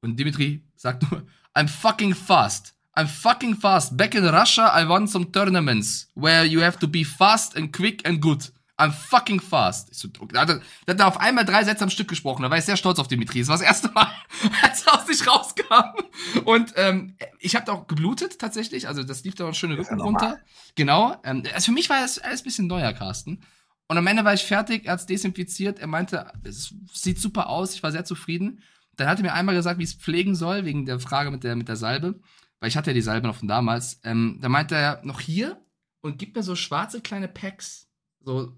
Und 0.00 0.16
Dimitri 0.16 0.64
sagt 0.74 1.10
nur, 1.10 1.26
I'm 1.54 1.68
fucking 1.68 2.14
fast. 2.14 2.74
I'm 2.94 3.06
fucking 3.06 3.56
fast. 3.56 3.96
Back 3.96 4.14
in 4.14 4.24
Russia, 4.24 4.72
I 4.74 4.88
won 4.88 5.06
some 5.06 5.30
tournaments 5.30 6.10
where 6.14 6.44
you 6.44 6.62
have 6.62 6.78
to 6.78 6.88
be 6.88 7.04
fast 7.04 7.56
and 7.56 7.72
quick 7.72 8.06
and 8.06 8.20
good. 8.20 8.52
I'm 8.78 8.92
fucking 8.92 9.40
fast. 9.40 9.90
Ich 9.90 9.98
so, 9.98 10.08
da 10.08 10.42
hat, 10.42 10.50
er, 10.50 10.60
hat 10.86 11.00
er 11.00 11.08
auf 11.08 11.18
einmal 11.18 11.44
drei 11.44 11.64
Sätze 11.64 11.82
am 11.82 11.90
Stück 11.90 12.06
gesprochen. 12.06 12.42
Da 12.42 12.50
war 12.50 12.58
ich 12.58 12.64
sehr 12.64 12.76
stolz 12.76 13.00
auf 13.00 13.08
Dimitri. 13.08 13.40
Das 13.40 13.48
war 13.48 13.56
das 13.56 13.66
erste 13.66 13.88
Mal, 13.88 14.08
als 14.62 14.86
er 14.86 14.94
aus 14.94 15.06
sich 15.06 15.26
rauskam. 15.26 15.98
Und 16.44 16.72
ähm, 16.76 17.16
ich 17.40 17.56
habe 17.56 17.66
da 17.66 17.72
auch 17.72 17.88
geblutet 17.88 18.38
tatsächlich. 18.38 18.86
Also 18.86 19.02
das 19.02 19.24
lief 19.24 19.34
da 19.34 19.48
auch 19.48 19.54
schöne 19.54 19.76
Rücken 19.76 20.00
runter. 20.00 20.38
Genau. 20.76 21.16
Ähm, 21.24 21.42
also 21.52 21.66
für 21.66 21.72
mich 21.72 21.90
war 21.90 22.00
das 22.00 22.20
alles 22.20 22.42
ein 22.42 22.44
bisschen 22.44 22.66
neuer, 22.68 22.92
Carsten. 22.92 23.42
Und 23.88 23.98
am 23.98 24.06
Ende 24.06 24.24
war 24.24 24.34
ich 24.34 24.44
fertig, 24.44 24.86
er 24.86 24.92
hat 24.92 25.08
desinfiziert. 25.08 25.80
Er 25.80 25.86
meinte, 25.88 26.30
es 26.44 26.72
sieht 26.92 27.18
super 27.20 27.48
aus. 27.48 27.74
Ich 27.74 27.82
war 27.82 27.90
sehr 27.90 28.04
zufrieden. 28.04 28.62
Dann 28.94 29.08
hat 29.08 29.18
er 29.18 29.24
mir 29.24 29.32
einmal 29.32 29.56
gesagt, 29.56 29.80
wie 29.80 29.84
es 29.84 29.94
pflegen 29.94 30.36
soll, 30.36 30.64
wegen 30.64 30.86
der 30.86 31.00
Frage 31.00 31.32
mit 31.32 31.42
der, 31.42 31.56
mit 31.56 31.68
der 31.68 31.76
Salbe. 31.76 32.20
Weil 32.60 32.68
ich 32.68 32.76
hatte 32.76 32.90
ja 32.90 32.94
die 32.94 33.02
Salbe 33.02 33.26
noch 33.26 33.36
von 33.36 33.48
damals. 33.48 34.00
Ähm, 34.04 34.38
da 34.40 34.48
meinte 34.48 34.76
er 34.76 35.00
noch 35.04 35.20
hier 35.20 35.60
und 36.00 36.18
gibt 36.18 36.36
mir 36.36 36.42
so 36.42 36.54
schwarze 36.54 37.00
kleine 37.00 37.28
Packs. 37.28 37.88
So 38.20 38.52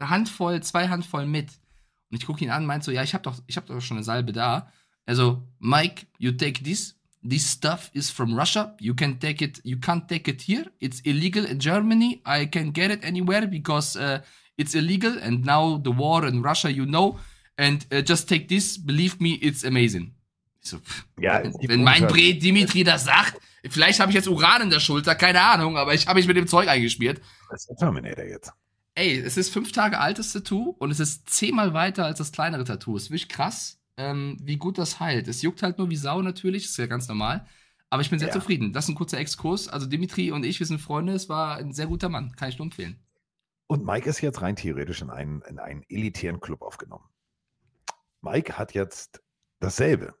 Handvoll, 0.00 0.62
zwei 0.62 0.88
Handvoll 0.88 1.26
mit. 1.26 1.50
Und 2.10 2.18
ich 2.18 2.26
gucke 2.26 2.44
ihn 2.44 2.50
an, 2.50 2.66
meint 2.66 2.84
so, 2.84 2.92
ja, 2.92 3.02
ich 3.02 3.14
habe 3.14 3.22
doch, 3.22 3.36
ich 3.46 3.56
habe 3.56 3.66
doch 3.66 3.80
schon 3.80 3.96
eine 3.96 4.04
Salbe 4.04 4.32
da. 4.32 4.70
Also, 5.06 5.42
Mike, 5.58 6.06
you 6.18 6.32
take 6.32 6.62
this. 6.62 6.94
This 7.28 7.50
stuff 7.50 7.90
is 7.92 8.10
from 8.10 8.38
Russia. 8.38 8.76
You 8.78 8.94
can 8.94 9.18
take 9.18 9.44
it. 9.44 9.60
You 9.64 9.78
can't 9.78 10.06
take 10.06 10.30
it 10.30 10.42
here. 10.42 10.70
It's 10.78 11.00
illegal 11.00 11.44
in 11.44 11.58
Germany. 11.58 12.22
I 12.24 12.46
can 12.46 12.72
get 12.72 12.90
it 12.92 13.04
anywhere 13.04 13.48
because 13.48 13.96
uh, 13.96 14.20
it's 14.56 14.74
illegal. 14.74 15.18
And 15.18 15.44
now 15.44 15.80
the 15.82 15.90
war 15.90 16.24
in 16.26 16.42
Russia, 16.42 16.70
you 16.70 16.86
know. 16.86 17.18
And 17.58 17.84
uh, 17.92 18.02
just 18.02 18.28
take 18.28 18.46
this. 18.48 18.78
Believe 18.78 19.20
me, 19.20 19.38
it's 19.42 19.64
amazing. 19.64 20.14
So, 20.60 20.78
ja, 21.20 21.42
wenn 21.62 21.84
mein 21.84 22.06
Bre 22.08 22.34
Dimitri 22.34 22.82
das 22.82 23.04
sagt, 23.04 23.38
vielleicht 23.68 24.00
habe 24.00 24.10
ich 24.10 24.16
jetzt 24.16 24.28
Uran 24.28 24.62
in 24.62 24.70
der 24.70 24.80
Schulter, 24.80 25.14
keine 25.14 25.40
Ahnung, 25.40 25.78
aber 25.78 25.94
ich 25.94 26.06
habe 26.08 26.18
mich 26.18 26.26
mit 26.26 26.36
dem 26.36 26.48
Zeug 26.48 26.68
eingeschmiert. 26.68 27.20
Das 27.50 27.60
ist 27.60 27.70
der 27.70 27.76
Terminator 27.76 28.24
jetzt. 28.24 28.52
Ey, 28.98 29.18
es 29.18 29.36
ist 29.36 29.52
fünf 29.52 29.72
Tage 29.72 30.00
altes 30.00 30.32
Tattoo 30.32 30.74
und 30.78 30.90
es 30.90 31.00
ist 31.00 31.28
zehnmal 31.28 31.74
weiter 31.74 32.06
als 32.06 32.16
das 32.16 32.32
kleinere 32.32 32.64
Tattoo. 32.64 32.96
Es 32.96 33.04
ist 33.04 33.10
wirklich 33.10 33.28
krass, 33.28 33.78
ähm, 33.98 34.38
wie 34.40 34.56
gut 34.56 34.78
das 34.78 35.00
heilt. 35.00 35.28
Es 35.28 35.42
juckt 35.42 35.62
halt 35.62 35.76
nur 35.76 35.90
wie 35.90 35.96
Sau 35.96 36.22
natürlich, 36.22 36.64
ist 36.64 36.78
ja 36.78 36.86
ganz 36.86 37.06
normal. 37.06 37.46
Aber 37.90 38.00
ich 38.00 38.08
bin 38.08 38.18
sehr 38.18 38.28
ja. 38.28 38.34
zufrieden. 38.34 38.72
Das 38.72 38.84
ist 38.84 38.88
ein 38.88 38.94
kurzer 38.94 39.18
Exkurs. 39.18 39.68
Also 39.68 39.86
Dimitri 39.86 40.30
und 40.32 40.46
ich, 40.46 40.60
wir 40.60 40.66
sind 40.66 40.80
Freunde. 40.80 41.12
Es 41.12 41.28
war 41.28 41.58
ein 41.58 41.74
sehr 41.74 41.88
guter 41.88 42.08
Mann. 42.08 42.34
Kann 42.36 42.48
ich 42.48 42.58
nur 42.58 42.64
empfehlen. 42.64 42.98
Und 43.66 43.84
Mike 43.84 44.08
ist 44.08 44.22
jetzt 44.22 44.40
rein 44.40 44.56
theoretisch 44.56 45.02
in 45.02 45.10
einen, 45.10 45.42
in 45.42 45.58
einen 45.58 45.82
elitären 45.90 46.40
Club 46.40 46.62
aufgenommen. 46.62 47.04
Mike 48.22 48.56
hat 48.56 48.72
jetzt 48.72 49.22
dasselbe 49.60 50.14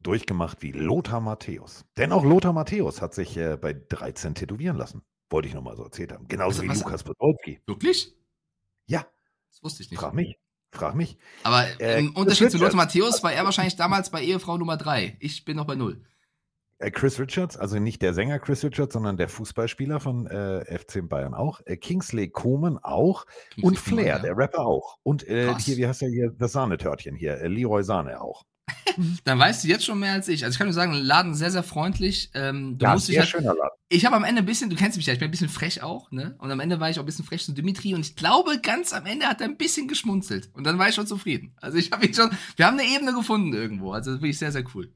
durchgemacht 0.00 0.62
wie 0.62 0.72
Lothar 0.72 1.20
Matthäus. 1.20 1.84
Denn 1.98 2.12
auch 2.12 2.24
Lothar 2.24 2.54
Matthäus 2.54 3.02
hat 3.02 3.12
sich 3.12 3.36
äh, 3.36 3.58
bei 3.60 3.74
13 3.74 4.34
tätowieren 4.34 4.78
lassen. 4.78 5.02
Wollte 5.30 5.48
ich 5.48 5.54
nochmal 5.54 5.76
so 5.76 5.84
erzählt 5.84 6.12
haben. 6.12 6.28
Genauso 6.28 6.66
was, 6.66 6.76
wie 6.76 6.82
Lukas 6.82 7.02
Podolski. 7.02 7.60
Wirklich? 7.66 8.14
Ja. 8.86 9.06
Das 9.50 9.62
wusste 9.62 9.82
ich 9.82 9.90
nicht. 9.90 10.00
Frag 10.00 10.14
mich. 10.14 10.38
Frag 10.70 10.94
mich. 10.94 11.16
Aber 11.44 11.64
äh, 11.80 12.00
im 12.00 12.14
Unterschied 12.16 12.50
zu 12.50 12.58
Lothar 12.58 12.76
Matthäus 12.76 13.22
war 13.22 13.32
er 13.32 13.44
wahrscheinlich 13.44 13.76
damals 13.76 14.10
bei 14.10 14.22
Ehefrau 14.22 14.58
Nummer 14.58 14.76
3. 14.76 15.16
Ich 15.20 15.44
bin 15.44 15.56
noch 15.56 15.66
bei 15.66 15.76
0. 15.76 16.04
Äh, 16.78 16.90
Chris 16.90 17.20
Richards, 17.20 17.56
also 17.56 17.78
nicht 17.78 18.02
der 18.02 18.12
Sänger 18.14 18.40
Chris 18.40 18.64
Richards, 18.64 18.92
sondern 18.92 19.16
der 19.16 19.28
Fußballspieler 19.28 20.00
von 20.00 20.26
äh, 20.26 20.78
FC 20.78 21.08
Bayern 21.08 21.32
auch. 21.32 21.60
Äh, 21.64 21.76
Kingsley 21.76 22.28
Coman 22.28 22.78
auch. 22.78 23.26
Kingsley 23.50 23.64
und 23.64 23.78
Flair, 23.78 23.96
Coman, 23.96 24.06
ja. 24.06 24.18
der 24.18 24.36
Rapper 24.36 24.66
auch. 24.66 24.98
Und 25.02 25.26
äh, 25.28 25.54
hier, 25.58 25.76
wie 25.76 25.86
heißt 25.86 26.02
der 26.02 26.08
hier, 26.08 26.30
das 26.30 26.52
Sahnetörtchen 26.52 27.14
hier, 27.14 27.40
äh, 27.40 27.48
Leroy 27.48 27.84
Sahne 27.84 28.20
auch. 28.20 28.44
Dann 29.24 29.38
weißt 29.38 29.64
du 29.64 29.68
jetzt 29.68 29.84
schon 29.84 29.98
mehr 29.98 30.12
als 30.12 30.28
ich. 30.28 30.44
Also 30.44 30.54
ich 30.54 30.58
kann 30.58 30.66
nur 30.66 30.74
sagen, 30.74 30.92
Laden 30.92 31.34
sehr, 31.34 31.50
sehr 31.50 31.62
freundlich. 31.62 32.30
Ähm, 32.34 32.78
du 32.78 32.86
ja, 32.86 32.94
musst 32.94 33.06
sehr 33.06 33.20
halt, 33.20 33.28
schöner 33.28 33.54
Laden. 33.54 33.76
Ich 33.88 34.06
habe 34.06 34.16
am 34.16 34.24
Ende 34.24 34.42
ein 34.42 34.46
bisschen, 34.46 34.70
du 34.70 34.76
kennst 34.76 34.96
mich 34.96 35.06
ja, 35.06 35.12
ich 35.12 35.18
bin 35.18 35.28
ein 35.28 35.30
bisschen 35.30 35.48
frech 35.48 35.82
auch, 35.82 36.10
ne? 36.10 36.34
Und 36.38 36.50
am 36.50 36.60
Ende 36.60 36.80
war 36.80 36.90
ich 36.90 36.98
auch 36.98 37.02
ein 37.02 37.06
bisschen 37.06 37.24
frech 37.24 37.44
zu 37.44 37.52
Dimitri 37.52 37.94
und 37.94 38.00
ich 38.00 38.16
glaube, 38.16 38.60
ganz 38.60 38.92
am 38.92 39.06
Ende 39.06 39.26
hat 39.26 39.40
er 39.40 39.48
ein 39.48 39.56
bisschen 39.56 39.88
geschmunzelt. 39.88 40.50
Und 40.54 40.64
dann 40.64 40.78
war 40.78 40.88
ich 40.88 40.94
schon 40.94 41.06
zufrieden. 41.06 41.54
Also 41.60 41.78
ich 41.78 41.90
habe 41.92 42.06
ihn 42.06 42.14
schon, 42.14 42.30
wir 42.56 42.66
haben 42.66 42.78
eine 42.78 42.88
Ebene 42.88 43.12
gefunden 43.12 43.52
irgendwo. 43.52 43.92
Also 43.92 44.12
das 44.12 44.20
finde 44.20 44.30
ich 44.30 44.38
sehr, 44.38 44.52
sehr 44.52 44.64
cool. 44.74 44.92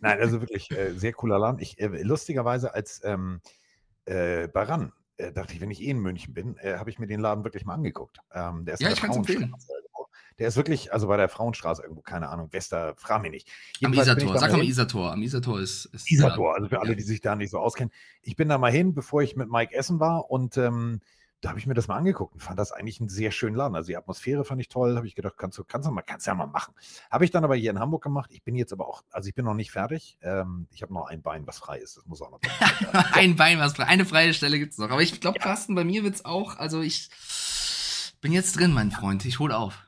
Nein, 0.00 0.18
also 0.20 0.40
wirklich 0.40 0.70
äh, 0.70 0.92
sehr 0.94 1.12
cooler 1.12 1.38
Laden. 1.38 1.60
Ich, 1.60 1.78
äh, 1.78 2.02
lustigerweise 2.02 2.74
als 2.74 3.02
ähm, 3.04 3.40
äh, 4.06 4.48
Baran 4.48 4.92
äh, 5.16 5.32
dachte 5.32 5.54
ich, 5.54 5.60
wenn 5.60 5.70
ich 5.70 5.82
eh 5.82 5.90
in 5.90 5.98
München 5.98 6.34
bin, 6.34 6.56
äh, 6.58 6.78
habe 6.78 6.90
ich 6.90 6.98
mir 6.98 7.06
den 7.06 7.20
Laden 7.20 7.44
wirklich 7.44 7.64
mal 7.64 7.74
angeguckt. 7.74 8.18
Ähm, 8.32 8.64
der 8.64 8.74
ist 8.74 8.80
ja, 8.80 8.90
ich 8.90 9.00
kann 9.00 9.10
es 9.10 9.16
empfehlen. 9.16 9.54
Der 10.38 10.48
ist 10.48 10.56
wirklich, 10.56 10.92
also 10.92 11.06
bei 11.06 11.16
der 11.16 11.28
Frauenstraße 11.28 11.82
irgendwo, 11.82 12.02
keine 12.02 12.28
Ahnung, 12.28 12.52
Wester, 12.52 12.94
frag 12.96 13.22
mich 13.22 13.30
nicht. 13.30 13.48
Jedenfalls 13.78 14.08
am 14.08 14.18
Isator, 14.18 14.38
sag 14.38 14.52
mal 14.52 14.64
Isator. 14.64 15.12
Am 15.12 15.22
Isator 15.22 15.60
ist. 15.60 15.86
ist 15.86 16.10
Isator, 16.10 16.54
also 16.54 16.68
für 16.68 16.80
alle, 16.80 16.96
die 16.96 17.02
sich 17.02 17.20
da 17.20 17.36
nicht 17.36 17.50
so 17.50 17.58
auskennen. 17.58 17.92
Ich 18.22 18.36
bin 18.36 18.48
da 18.48 18.58
mal 18.58 18.72
hin, 18.72 18.94
bevor 18.94 19.22
ich 19.22 19.36
mit 19.36 19.48
Mike 19.48 19.74
essen 19.74 20.00
war 20.00 20.30
und 20.30 20.56
ähm, 20.56 21.00
da 21.44 21.50
habe 21.50 21.58
ich 21.58 21.66
mir 21.66 21.74
das 21.74 21.88
mal 21.88 21.96
angeguckt 21.96 22.32
und 22.32 22.40
fand 22.40 22.58
das 22.58 22.72
eigentlich 22.72 23.00
einen 23.00 23.10
sehr 23.10 23.30
schönen 23.30 23.54
Laden. 23.54 23.74
Also 23.76 23.88
die 23.88 23.96
Atmosphäre 23.98 24.44
fand 24.44 24.62
ich 24.62 24.68
toll, 24.68 24.96
habe 24.96 25.06
ich 25.06 25.14
gedacht, 25.14 25.34
kannst 25.36 25.58
du, 25.58 25.64
kannst 25.64 25.86
du 25.86 25.92
mal, 25.92 26.00
kannst 26.00 26.26
ja 26.26 26.34
mal 26.34 26.46
machen. 26.46 26.74
Habe 27.10 27.26
ich 27.26 27.30
dann 27.30 27.44
aber 27.44 27.54
hier 27.54 27.70
in 27.70 27.78
Hamburg 27.78 28.02
gemacht. 28.02 28.30
Ich 28.32 28.42
bin 28.42 28.56
jetzt 28.56 28.72
aber 28.72 28.88
auch, 28.88 29.02
also 29.10 29.28
ich 29.28 29.34
bin 29.34 29.44
noch 29.44 29.52
nicht 29.52 29.70
fertig. 29.70 30.16
Ähm, 30.22 30.66
ich 30.72 30.82
habe 30.82 30.94
noch 30.94 31.06
ein 31.06 31.20
Bein, 31.20 31.46
was 31.46 31.58
frei 31.58 31.78
ist. 31.78 31.98
Das 31.98 32.06
muss 32.06 32.22
auch 32.22 32.30
noch. 32.30 32.40
ein 33.12 33.36
Bein, 33.36 33.58
was 33.58 33.74
frei, 33.74 33.84
eine 33.84 34.06
freie 34.06 34.32
Stelle 34.32 34.58
gibt 34.58 34.72
es 34.72 34.78
noch. 34.78 34.90
Aber 34.90 35.02
ich 35.02 35.20
glaube, 35.20 35.38
ja. 35.38 35.44
Carsten, 35.44 35.74
bei 35.74 35.84
mir 35.84 36.02
wird 36.02 36.14
es 36.14 36.24
auch, 36.24 36.56
also 36.56 36.80
ich 36.80 37.10
bin 38.22 38.32
jetzt 38.32 38.58
drin, 38.58 38.72
mein 38.72 38.90
Freund. 38.90 39.26
Ich 39.26 39.38
hole 39.38 39.54
auf. 39.54 39.84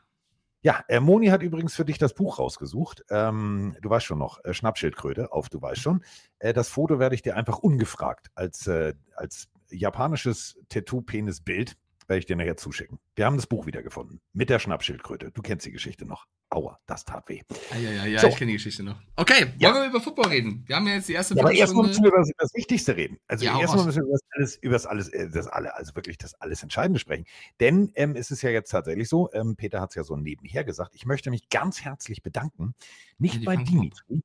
Ja, 0.66 0.84
äh, 0.88 0.98
Moni 0.98 1.28
hat 1.28 1.44
übrigens 1.44 1.76
für 1.76 1.84
dich 1.84 1.96
das 1.96 2.12
Buch 2.12 2.40
rausgesucht. 2.40 3.04
Ähm, 3.08 3.76
du 3.82 3.88
weißt 3.88 4.04
schon 4.04 4.18
noch, 4.18 4.44
äh, 4.44 4.52
Schnappschildkröte 4.52 5.30
auf, 5.30 5.48
du 5.48 5.62
weißt 5.62 5.80
schon. 5.80 6.02
Äh, 6.40 6.52
das 6.54 6.68
Foto 6.70 6.98
werde 6.98 7.14
ich 7.14 7.22
dir 7.22 7.36
einfach 7.36 7.60
ungefragt 7.60 8.32
als, 8.34 8.66
äh, 8.66 8.94
als 9.14 9.48
japanisches 9.70 10.58
Tattoo-Penis-Bild 10.68 11.76
werde 12.08 12.18
ich 12.18 12.26
dir 12.26 12.36
nachher 12.36 12.56
zuschicken. 12.56 12.98
Wir 13.14 13.26
haben 13.26 13.36
das 13.36 13.46
Buch 13.46 13.66
wiedergefunden 13.66 14.20
mit 14.32 14.50
der 14.50 14.58
Schnappschildkröte. 14.58 15.30
Du 15.32 15.42
kennst 15.42 15.66
die 15.66 15.72
Geschichte 15.72 16.06
noch. 16.06 16.26
Aua, 16.48 16.78
das 16.86 17.04
tat 17.04 17.28
weh. 17.28 17.42
Ja, 17.72 17.90
ja, 17.90 18.06
ja, 18.06 18.20
so. 18.20 18.28
ich 18.28 18.36
kenne 18.36 18.52
die 18.52 18.56
Geschichte 18.56 18.84
noch. 18.84 18.96
Okay, 19.16 19.52
ja. 19.58 19.70
wollen 19.70 19.82
wir 19.82 19.90
über 19.90 20.00
Football 20.00 20.28
reden? 20.28 20.62
Wir 20.66 20.76
haben 20.76 20.86
ja 20.86 20.94
jetzt 20.94 21.08
die 21.08 21.14
erste 21.14 21.34
ja, 21.34 21.42
Aber 21.42 21.52
erstmal 21.52 21.86
müssen 21.86 22.04
wir 22.04 22.12
über 22.12 22.24
das 22.38 22.54
Wichtigste 22.54 22.96
reden. 22.96 23.18
Also 23.26 23.44
ja, 23.44 23.58
erstmal 23.60 23.84
müssen 23.84 24.02
wir 24.02 24.04
über 24.04 24.12
das 24.12 24.22
alles, 24.30 24.56
über 24.56 24.72
das 24.74 24.86
alles, 24.86 25.08
äh, 25.08 25.28
das 25.28 25.48
alle, 25.48 25.74
also 25.74 25.94
wirklich 25.96 26.18
das 26.18 26.34
alles 26.34 26.62
Entscheidende 26.62 27.00
sprechen. 27.00 27.26
Denn 27.58 27.90
ähm, 27.96 28.14
es 28.14 28.30
ist 28.30 28.42
ja 28.42 28.50
jetzt 28.50 28.70
tatsächlich 28.70 29.08
so, 29.08 29.30
ähm, 29.32 29.56
Peter 29.56 29.80
hat 29.80 29.90
es 29.90 29.96
ja 29.96 30.04
so 30.04 30.16
nebenher 30.16 30.62
gesagt, 30.62 30.94
ich 30.94 31.04
möchte 31.04 31.30
mich 31.30 31.48
ganz 31.48 31.80
herzlich 31.82 32.22
bedanken, 32.22 32.74
nicht 33.18 33.44
bei 33.44 33.56
Dimitri, 33.56 34.22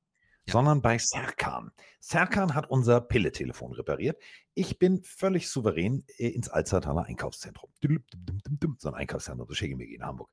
ja. 0.51 0.53
sondern 0.53 0.81
bei 0.81 0.98
Serkan. 0.98 1.72
Serkan 2.00 2.53
hat 2.53 2.70
unser 2.70 3.01
Pille-Telefon 3.01 3.74
repariert. 3.74 4.22
Ich 4.53 4.79
bin 4.79 5.03
völlig 5.03 5.50
souverän 5.50 6.03
äh, 6.17 6.27
ins 6.27 6.50
Alzertaler 6.50 7.05
Einkaufszentrum. 7.05 7.72
So 8.77 8.89
ein 8.89 8.96
Einkaufszentrum, 8.96 9.48
so 9.48 9.53
Schicke 9.53 9.84
in 9.84 10.05
Hamburg. 10.05 10.29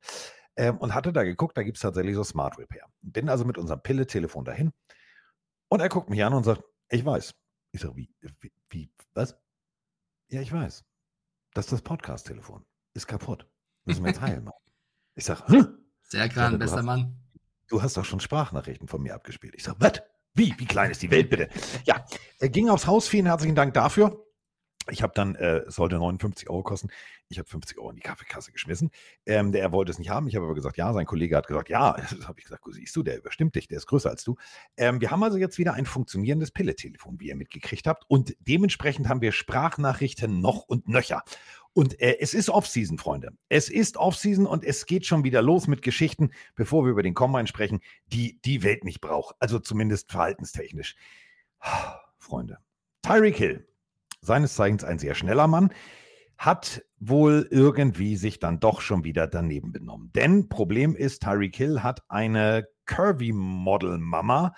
Ähm, 0.57 0.79
und 0.79 0.95
hatte 0.95 1.13
da 1.13 1.23
geguckt, 1.23 1.57
da 1.57 1.63
gibt 1.63 1.77
es 1.77 1.83
tatsächlich 1.83 2.15
so 2.15 2.25
Smart 2.25 2.59
Repair. 2.59 2.87
Bin 3.01 3.29
also 3.29 3.45
mit 3.45 3.59
unserem 3.59 3.81
Pille-Telefon 3.81 4.45
dahin. 4.45 4.73
Und 5.69 5.81
er 5.81 5.89
guckt 5.89 6.11
mich 6.11 6.25
an 6.25 6.35
und 6.35 6.45
sagt, 6.45 6.63
ich 6.89 7.05
weiß. 7.05 7.35
Ich 7.73 7.81
sage, 7.81 7.97
wie, 7.97 8.11
wie, 8.41 8.53
wie, 8.71 8.91
was? 9.15 9.37
Ja, 10.29 10.41
ich 10.41 10.53
weiß. 10.53 10.85
Das 11.55 11.67
ist 11.67 11.73
das 11.73 11.83
Podcast-Telefon. 11.83 12.65
Ist 12.95 13.07
kaputt. 13.07 13.49
Müssen 13.85 14.03
wir 14.03 14.11
jetzt 14.13 14.21
heilen. 14.21 14.51
Ich 15.15 15.25
sage, 15.25 15.47
hm? 15.49 15.79
Sehr 16.03 16.29
klar, 16.29 16.51
bester 16.57 16.83
Mann 16.83 17.15
du 17.69 17.83
hast 17.83 17.97
doch 17.97 18.05
schon 18.05 18.21
Sprachnachrichten 18.21 18.89
von 18.89 19.03
mir 19.03 19.15
abgespielt. 19.15 19.55
Ich 19.57 19.65
sage, 19.65 19.79
was? 19.81 20.03
Wie? 20.35 20.55
Wie 20.59 20.67
klein 20.67 20.91
ist 20.91 21.03
die 21.03 21.11
Welt 21.11 21.31
bitte? 21.31 21.49
Ja, 21.85 22.05
er 22.39 22.49
ging 22.49 22.69
aufs 22.69 22.87
Haus. 22.87 23.09
Vielen 23.09 23.27
herzlichen 23.27 23.55
Dank 23.55 23.75
dafür. 23.75 24.25
Ich 24.91 25.03
habe 25.03 25.13
dann, 25.15 25.35
äh, 25.35 25.59
es 25.67 25.77
sollte 25.77 25.97
59 25.97 26.49
Euro 26.49 26.63
kosten. 26.63 26.89
Ich 27.29 27.39
habe 27.39 27.49
50 27.49 27.79
Euro 27.79 27.91
in 27.91 27.97
die 27.97 28.03
Kaffeekasse 28.03 28.53
geschmissen. 28.53 28.91
Ähm, 29.27 29.53
der, 29.53 29.63
er 29.63 29.73
wollte 29.73 29.91
es 29.91 29.99
nicht 29.99 30.11
haben. 30.11 30.29
Ich 30.29 30.37
habe 30.37 30.47
aber 30.47 30.55
gesagt, 30.55 30.77
ja. 30.77 30.93
Sein 30.93 31.07
Kollege 31.07 31.37
hat 31.37 31.47
gesagt, 31.47 31.69
ja. 31.69 31.97
Das 32.19 32.27
habe 32.27 32.39
ich 32.39 32.45
gesagt, 32.45 32.65
siehst 32.71 32.97
du, 32.97 33.03
der 33.03 33.19
überstimmt 33.19 33.55
dich, 33.55 33.69
der 33.69 33.79
ist 33.79 33.87
größer 33.87 34.11
als 34.11 34.25
du. 34.25 34.37
Ähm, 34.77 35.01
wir 35.01 35.11
haben 35.11 35.23
also 35.23 35.37
jetzt 35.37 35.59
wieder 35.59 35.75
ein 35.75 35.87
funktionierendes 35.87 36.51
Pille-Telefon, 36.51 37.21
wie 37.21 37.29
ihr 37.29 37.37
mitgekriegt 37.37 37.87
habt. 37.87 38.05
Und 38.09 38.35
dementsprechend 38.41 39.09
haben 39.09 39.21
wir 39.21 39.33
Sprachnachrichten 39.33 40.41
noch 40.41 40.63
und 40.63 40.89
nöcher. 40.89 41.23
Und 41.75 42.01
äh, 42.01 42.17
es 42.19 42.35
ist 42.35 42.51
Offseason, 42.51 42.99
Freunde. 42.99 43.31
Es 43.49 43.69
ist 43.69 43.99
Offseason 43.99 44.47
und 44.47 44.65
es 44.65 44.87
geht 44.87 45.07
schon 45.07 45.23
wieder 45.23 45.43
los 45.43 45.69
mit 45.69 45.83
Geschichten, 45.83 46.31
bevor 46.57 46.85
wir 46.85 46.91
über 46.91 47.03
den 47.03 47.15
Combine 47.15 47.47
sprechen, 47.47 47.81
die 48.07 48.41
die 48.45 48.63
Welt 48.63 48.85
nicht 48.85 49.01
braucht. 49.01 49.37
Also 49.39 49.59
zumindest 49.59 50.11
verhaltenstechnisch. 50.11 50.97
Freunde. 52.19 52.59
Tyreek 53.03 53.37
Hill, 53.37 53.69
seines 54.29 54.55
Zeichens 54.55 54.85
ein 54.85 55.01
sehr 55.01 55.17
schneller 55.17 55.49
Mann, 55.49 55.73
hat 56.37 56.85
wohl 57.01 57.49
irgendwie 57.51 58.17
sich 58.17 58.39
dann 58.39 58.61
doch 58.61 58.81
schon 58.81 59.03
wieder 59.03 59.27
daneben 59.27 59.73
benommen. 59.73 60.13
Denn 60.15 60.49
Problem 60.49 60.95
ist, 60.95 61.23
Tyreek 61.23 61.57
Hill 61.57 61.83
hat 61.83 62.03
eine 62.09 62.69
Curvy-Model-Mama, 62.87 64.55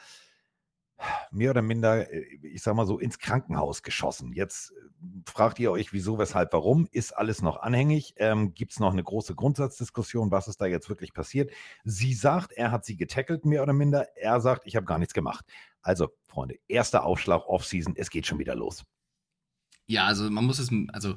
mehr 1.30 1.50
oder 1.50 1.62
minder, 1.62 2.12
äh, 2.12 2.20
ich 2.42 2.62
sag 2.62 2.74
mal 2.74 2.86
so, 2.86 2.98
ins 2.98 3.18
Krankenhaus 3.18 3.82
geschossen. 3.82 4.32
Jetzt 4.32 4.72
äh, 4.72 5.04
fragt 5.26 5.58
ihr 5.58 5.70
euch, 5.70 5.92
wieso, 5.92 6.18
weshalb, 6.18 6.52
warum? 6.52 6.86
Ist 6.90 7.16
alles 7.16 7.42
noch 7.42 7.60
anhängig? 7.60 8.14
Ähm, 8.16 8.54
Gibt 8.54 8.72
es 8.72 8.80
noch 8.80 8.92
eine 8.92 9.02
große 9.02 9.34
Grundsatzdiskussion, 9.34 10.30
was 10.30 10.48
ist 10.48 10.60
da 10.60 10.66
jetzt 10.66 10.88
wirklich 10.88 11.14
passiert? 11.14 11.50
Sie 11.84 12.14
sagt, 12.14 12.52
er 12.52 12.70
hat 12.70 12.84
sie 12.84 12.96
getackelt, 12.96 13.44
mehr 13.44 13.62
oder 13.62 13.72
minder. 13.72 14.06
Er 14.16 14.40
sagt, 14.40 14.66
ich 14.66 14.76
habe 14.76 14.86
gar 14.86 14.98
nichts 14.98 15.14
gemacht. 15.14 15.44
Also, 15.82 16.08
Freunde, 16.26 16.56
erster 16.68 17.04
Aufschlag 17.04 17.46
Offseason, 17.46 17.94
es 17.96 18.10
geht 18.10 18.26
schon 18.26 18.38
wieder 18.38 18.54
los. 18.54 18.84
Ja, 19.90 20.06
also 20.06 20.30
man 20.30 20.44
muss 20.44 20.58
es, 20.58 20.70
also 20.92 21.16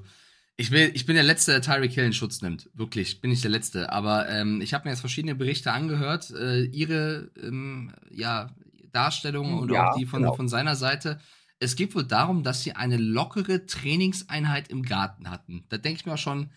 ich 0.55 0.71
will, 0.71 0.91
ich 0.93 1.05
bin 1.05 1.15
der 1.15 1.23
Letzte, 1.23 1.51
der 1.51 1.61
Tyreek 1.61 1.93
Hill 1.93 2.05
in 2.05 2.13
Schutz 2.13 2.41
nimmt. 2.41 2.69
Wirklich, 2.73 3.21
bin 3.21 3.31
ich 3.31 3.41
der 3.41 3.51
Letzte. 3.51 3.91
Aber 3.91 4.27
ähm, 4.29 4.61
ich 4.61 4.73
habe 4.73 4.85
mir 4.85 4.91
jetzt 4.91 4.99
verschiedene 4.99 5.35
Berichte 5.35 5.71
angehört. 5.71 6.31
Äh, 6.31 6.63
ihre, 6.63 7.31
ähm, 7.41 7.93
ja, 8.11 8.49
Darstellung 8.91 9.57
und 9.59 9.71
ja, 9.71 9.89
auch 9.89 9.97
die 9.97 10.05
von, 10.05 10.21
genau. 10.21 10.35
von 10.35 10.47
seiner 10.47 10.75
Seite. 10.75 11.19
Es 11.59 11.75
geht 11.75 11.95
wohl 11.95 12.03
darum, 12.03 12.43
dass 12.43 12.63
sie 12.63 12.73
eine 12.73 12.97
lockere 12.97 13.65
Trainingseinheit 13.65 14.69
im 14.69 14.83
Garten 14.83 15.29
hatten. 15.29 15.65
Da 15.69 15.77
denke 15.77 15.99
ich 15.99 16.05
mir 16.05 16.13
auch 16.13 16.17
schon, 16.17 16.49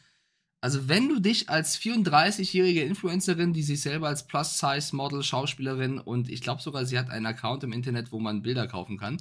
also 0.60 0.88
wenn 0.88 1.08
du 1.08 1.20
dich 1.20 1.48
als 1.48 1.78
34-jährige 1.78 2.82
Influencerin, 2.82 3.52
die 3.52 3.62
sich 3.62 3.80
selber 3.80 4.08
als 4.08 4.26
Plus-Size-Model, 4.26 5.22
Schauspielerin 5.22 5.98
und 5.98 6.28
ich 6.28 6.40
glaube 6.40 6.60
sogar, 6.60 6.84
sie 6.84 6.98
hat 6.98 7.08
einen 7.08 7.26
Account 7.26 7.62
im 7.64 7.72
Internet, 7.72 8.12
wo 8.12 8.20
man 8.20 8.42
Bilder 8.42 8.66
kaufen 8.66 8.98
kann, 8.98 9.18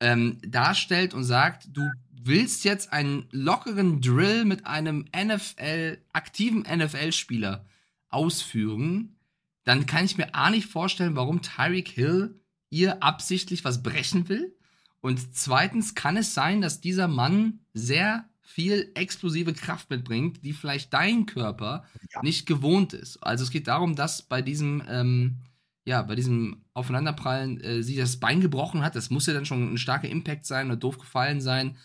ähm, 0.00 0.38
darstellt 0.46 1.14
und 1.14 1.24
sagt, 1.24 1.68
du 1.72 1.88
willst 2.24 2.64
jetzt 2.64 2.92
einen 2.92 3.26
lockeren 3.30 4.00
Drill 4.00 4.44
mit 4.44 4.66
einem 4.66 5.06
NFL, 5.16 5.98
aktiven 6.12 6.62
NFL-Spieler 6.62 7.64
ausführen, 8.08 9.16
dann 9.64 9.86
kann 9.86 10.04
ich 10.04 10.16
mir 10.16 10.34
A 10.34 10.50
nicht 10.50 10.66
vorstellen, 10.66 11.16
warum 11.16 11.42
Tyreek 11.42 11.88
Hill 11.88 12.40
ihr 12.70 13.02
absichtlich 13.02 13.64
was 13.64 13.82
brechen 13.82 14.28
will. 14.28 14.54
Und 15.00 15.34
zweitens 15.36 15.94
kann 15.94 16.16
es 16.16 16.34
sein, 16.34 16.60
dass 16.60 16.80
dieser 16.80 17.08
Mann 17.08 17.60
sehr 17.74 18.28
viel 18.40 18.90
explosive 18.94 19.52
Kraft 19.52 19.90
mitbringt, 19.90 20.44
die 20.44 20.54
vielleicht 20.54 20.92
dein 20.92 21.26
Körper 21.26 21.84
ja. 22.14 22.22
nicht 22.22 22.46
gewohnt 22.46 22.94
ist. 22.94 23.18
Also 23.18 23.44
es 23.44 23.50
geht 23.50 23.68
darum, 23.68 23.94
dass 23.94 24.22
bei 24.22 24.42
diesem, 24.42 24.82
ähm, 24.88 25.36
ja, 25.84 26.02
bei 26.02 26.14
diesem 26.14 26.64
Aufeinanderprallen 26.72 27.60
äh, 27.60 27.82
sie 27.82 27.96
das 27.96 28.16
Bein 28.16 28.40
gebrochen 28.40 28.82
hat. 28.82 28.96
Das 28.96 29.10
muss 29.10 29.26
ja 29.26 29.34
dann 29.34 29.44
schon 29.44 29.74
ein 29.74 29.78
starker 29.78 30.08
Impact 30.08 30.46
sein 30.46 30.66
oder 30.66 30.76
doof 30.76 30.98
gefallen 30.98 31.40
sein. 31.40 31.76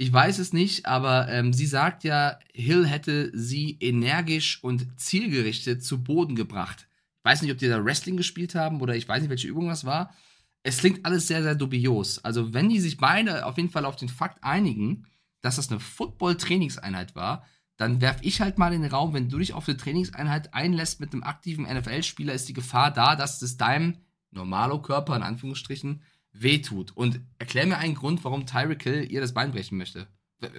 Ich 0.00 0.10
weiß 0.10 0.38
es 0.38 0.54
nicht, 0.54 0.86
aber 0.86 1.28
ähm, 1.28 1.52
sie 1.52 1.66
sagt 1.66 2.04
ja, 2.04 2.38
Hill 2.54 2.86
hätte 2.86 3.30
sie 3.34 3.76
energisch 3.80 4.64
und 4.64 4.98
zielgerichtet 4.98 5.84
zu 5.84 6.02
Boden 6.02 6.36
gebracht. 6.36 6.88
Ich 7.18 7.24
weiß 7.30 7.42
nicht, 7.42 7.52
ob 7.52 7.58
die 7.58 7.68
da 7.68 7.84
Wrestling 7.84 8.16
gespielt 8.16 8.54
haben 8.54 8.80
oder 8.80 8.96
ich 8.96 9.06
weiß 9.06 9.20
nicht, 9.20 9.28
welche 9.28 9.48
Übung 9.48 9.68
das 9.68 9.84
war. 9.84 10.14
Es 10.62 10.78
klingt 10.78 11.04
alles 11.04 11.26
sehr, 11.26 11.42
sehr 11.42 11.54
dubios. 11.54 12.18
Also, 12.24 12.54
wenn 12.54 12.70
die 12.70 12.80
sich 12.80 12.96
beide 12.96 13.44
auf 13.44 13.58
jeden 13.58 13.68
Fall 13.68 13.84
auf 13.84 13.96
den 13.96 14.08
Fakt 14.08 14.42
einigen, 14.42 15.04
dass 15.42 15.56
das 15.56 15.70
eine 15.70 15.80
Football-Trainingseinheit 15.80 17.14
war, 17.14 17.44
dann 17.76 18.00
werf 18.00 18.20
ich 18.22 18.40
halt 18.40 18.56
mal 18.56 18.72
in 18.72 18.80
den 18.80 18.90
Raum, 18.90 19.12
wenn 19.12 19.28
du 19.28 19.36
dich 19.36 19.52
auf 19.52 19.68
eine 19.68 19.76
Trainingseinheit 19.76 20.54
einlässt 20.54 21.00
mit 21.00 21.12
einem 21.12 21.24
aktiven 21.24 21.66
NFL-Spieler, 21.66 22.32
ist 22.32 22.48
die 22.48 22.54
Gefahr 22.54 22.90
da, 22.90 23.16
dass 23.16 23.42
es 23.42 23.58
deinem 23.58 23.98
normalo 24.30 24.80
Körper, 24.80 25.14
in 25.14 25.22
Anführungsstrichen, 25.22 26.00
wehtut. 26.32 26.96
Und 26.96 27.20
erklär 27.38 27.66
mir 27.66 27.78
einen 27.78 27.94
Grund, 27.94 28.24
warum 28.24 28.46
Tyreek 28.46 28.82
Hill 28.82 29.10
ihr 29.10 29.20
das 29.20 29.34
Bein 29.34 29.52
brechen 29.52 29.78
möchte. 29.78 30.08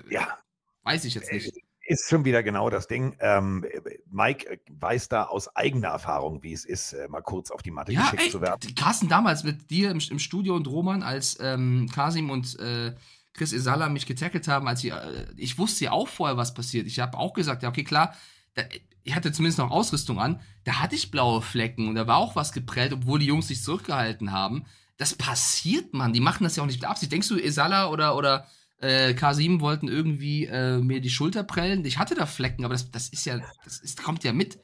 Ja. 0.10 0.38
Weiß 0.84 1.06
ich 1.06 1.14
jetzt 1.16 1.32
nicht. 1.32 1.52
Ist 1.88 2.10
schon 2.10 2.26
wieder 2.26 2.44
genau 2.44 2.70
das 2.70 2.88
Ding. 2.88 3.18
Ähm, 3.20 3.66
Mike 4.10 4.62
weiß 4.70 5.10
da 5.10 5.24
aus 5.24 5.54
eigener 5.56 5.90
Erfahrung, 5.90 6.42
wie 6.44 6.54
es 6.54 6.64
ist, 6.64 6.94
äh, 6.94 7.08
mal 7.10 7.22
kurz 7.22 7.52
auf 7.52 7.64
die 7.64 7.72
Matte 7.72 7.92
ja, 7.92 8.04
geschickt 8.04 8.24
ey, 8.24 8.30
zu 8.30 8.42
werden. 8.42 8.76
Carsten, 8.76 9.10
damals 9.10 9.44
mit 9.44 9.70
dir 9.70 9.92
im, 9.92 10.00
im 10.10 10.20
Studio 10.20 10.56
und 10.56 10.68
Roman, 10.68 11.04
als 11.04 11.38
ähm, 11.42 11.90
Kasim 11.94 12.30
und 12.30 12.58
äh, 12.60 12.94
Chris 13.34 13.52
Isala 13.52 13.90
mich 13.90 14.06
getackelt 14.06 14.48
haben, 14.48 14.68
als 14.68 14.84
ich, 14.84 14.92
äh, 14.92 15.26
ich 15.36 15.58
wusste 15.58 15.86
ja 15.86 15.92
auch 15.92 16.08
vorher, 16.08 16.38
was 16.38 16.54
passiert. 16.54 16.88
Ich 16.88 17.00
habe 17.00 17.18
auch 17.18 17.34
gesagt, 17.34 17.64
ja, 17.64 17.70
okay, 17.70 17.84
klar, 17.84 18.16
da, 18.54 18.64
ich 19.04 19.16
hatte 19.16 19.32
zumindest 19.32 19.60
noch 19.60 19.72
Ausrüstung 19.72 20.20
an, 20.20 20.40
da 20.64 20.80
hatte 20.80 20.96
ich 20.96 21.12
blaue 21.12 21.42
Flecken 21.42 21.88
und 21.88 21.96
da 21.96 22.08
war 22.08 22.18
auch 22.18 22.36
was 22.36 22.52
geprellt, 22.52 22.94
obwohl 22.94 23.20
die 23.20 23.26
Jungs 23.26 23.48
sich 23.48 23.64
zurückgehalten 23.64 24.32
haben. 24.32 24.66
Das 25.02 25.16
passiert, 25.16 25.96
man. 25.96 26.14
Die 26.14 26.20
machen 26.20 26.44
das 26.44 26.56
ja 26.56 26.62
auch 26.62 26.68
nicht 26.68 26.80
mit 26.80 26.88
Absicht. 26.88 27.12
Denkst 27.12 27.28
du, 27.28 27.36
Isala 27.36 27.90
oder, 27.90 28.16
oder 28.16 28.46
äh, 28.78 29.16
K7 29.16 29.60
wollten 29.60 29.88
irgendwie 29.88 30.46
äh, 30.46 30.78
mir 30.78 31.02
die 31.02 31.10
Schulter 31.10 31.44
prellen? 31.44 31.84
Ich 31.86 31.98
hatte 31.98 32.14
da 32.14 32.28
Flecken, 32.28 32.66
aber 32.66 32.76
das, 32.76 32.92
das 32.92 33.10
ist 33.10 33.26
ja, 33.26 33.40
das 33.64 33.80
ist, 33.80 34.04
kommt 34.04 34.24
ja 34.24 34.32
mit. 34.32 34.60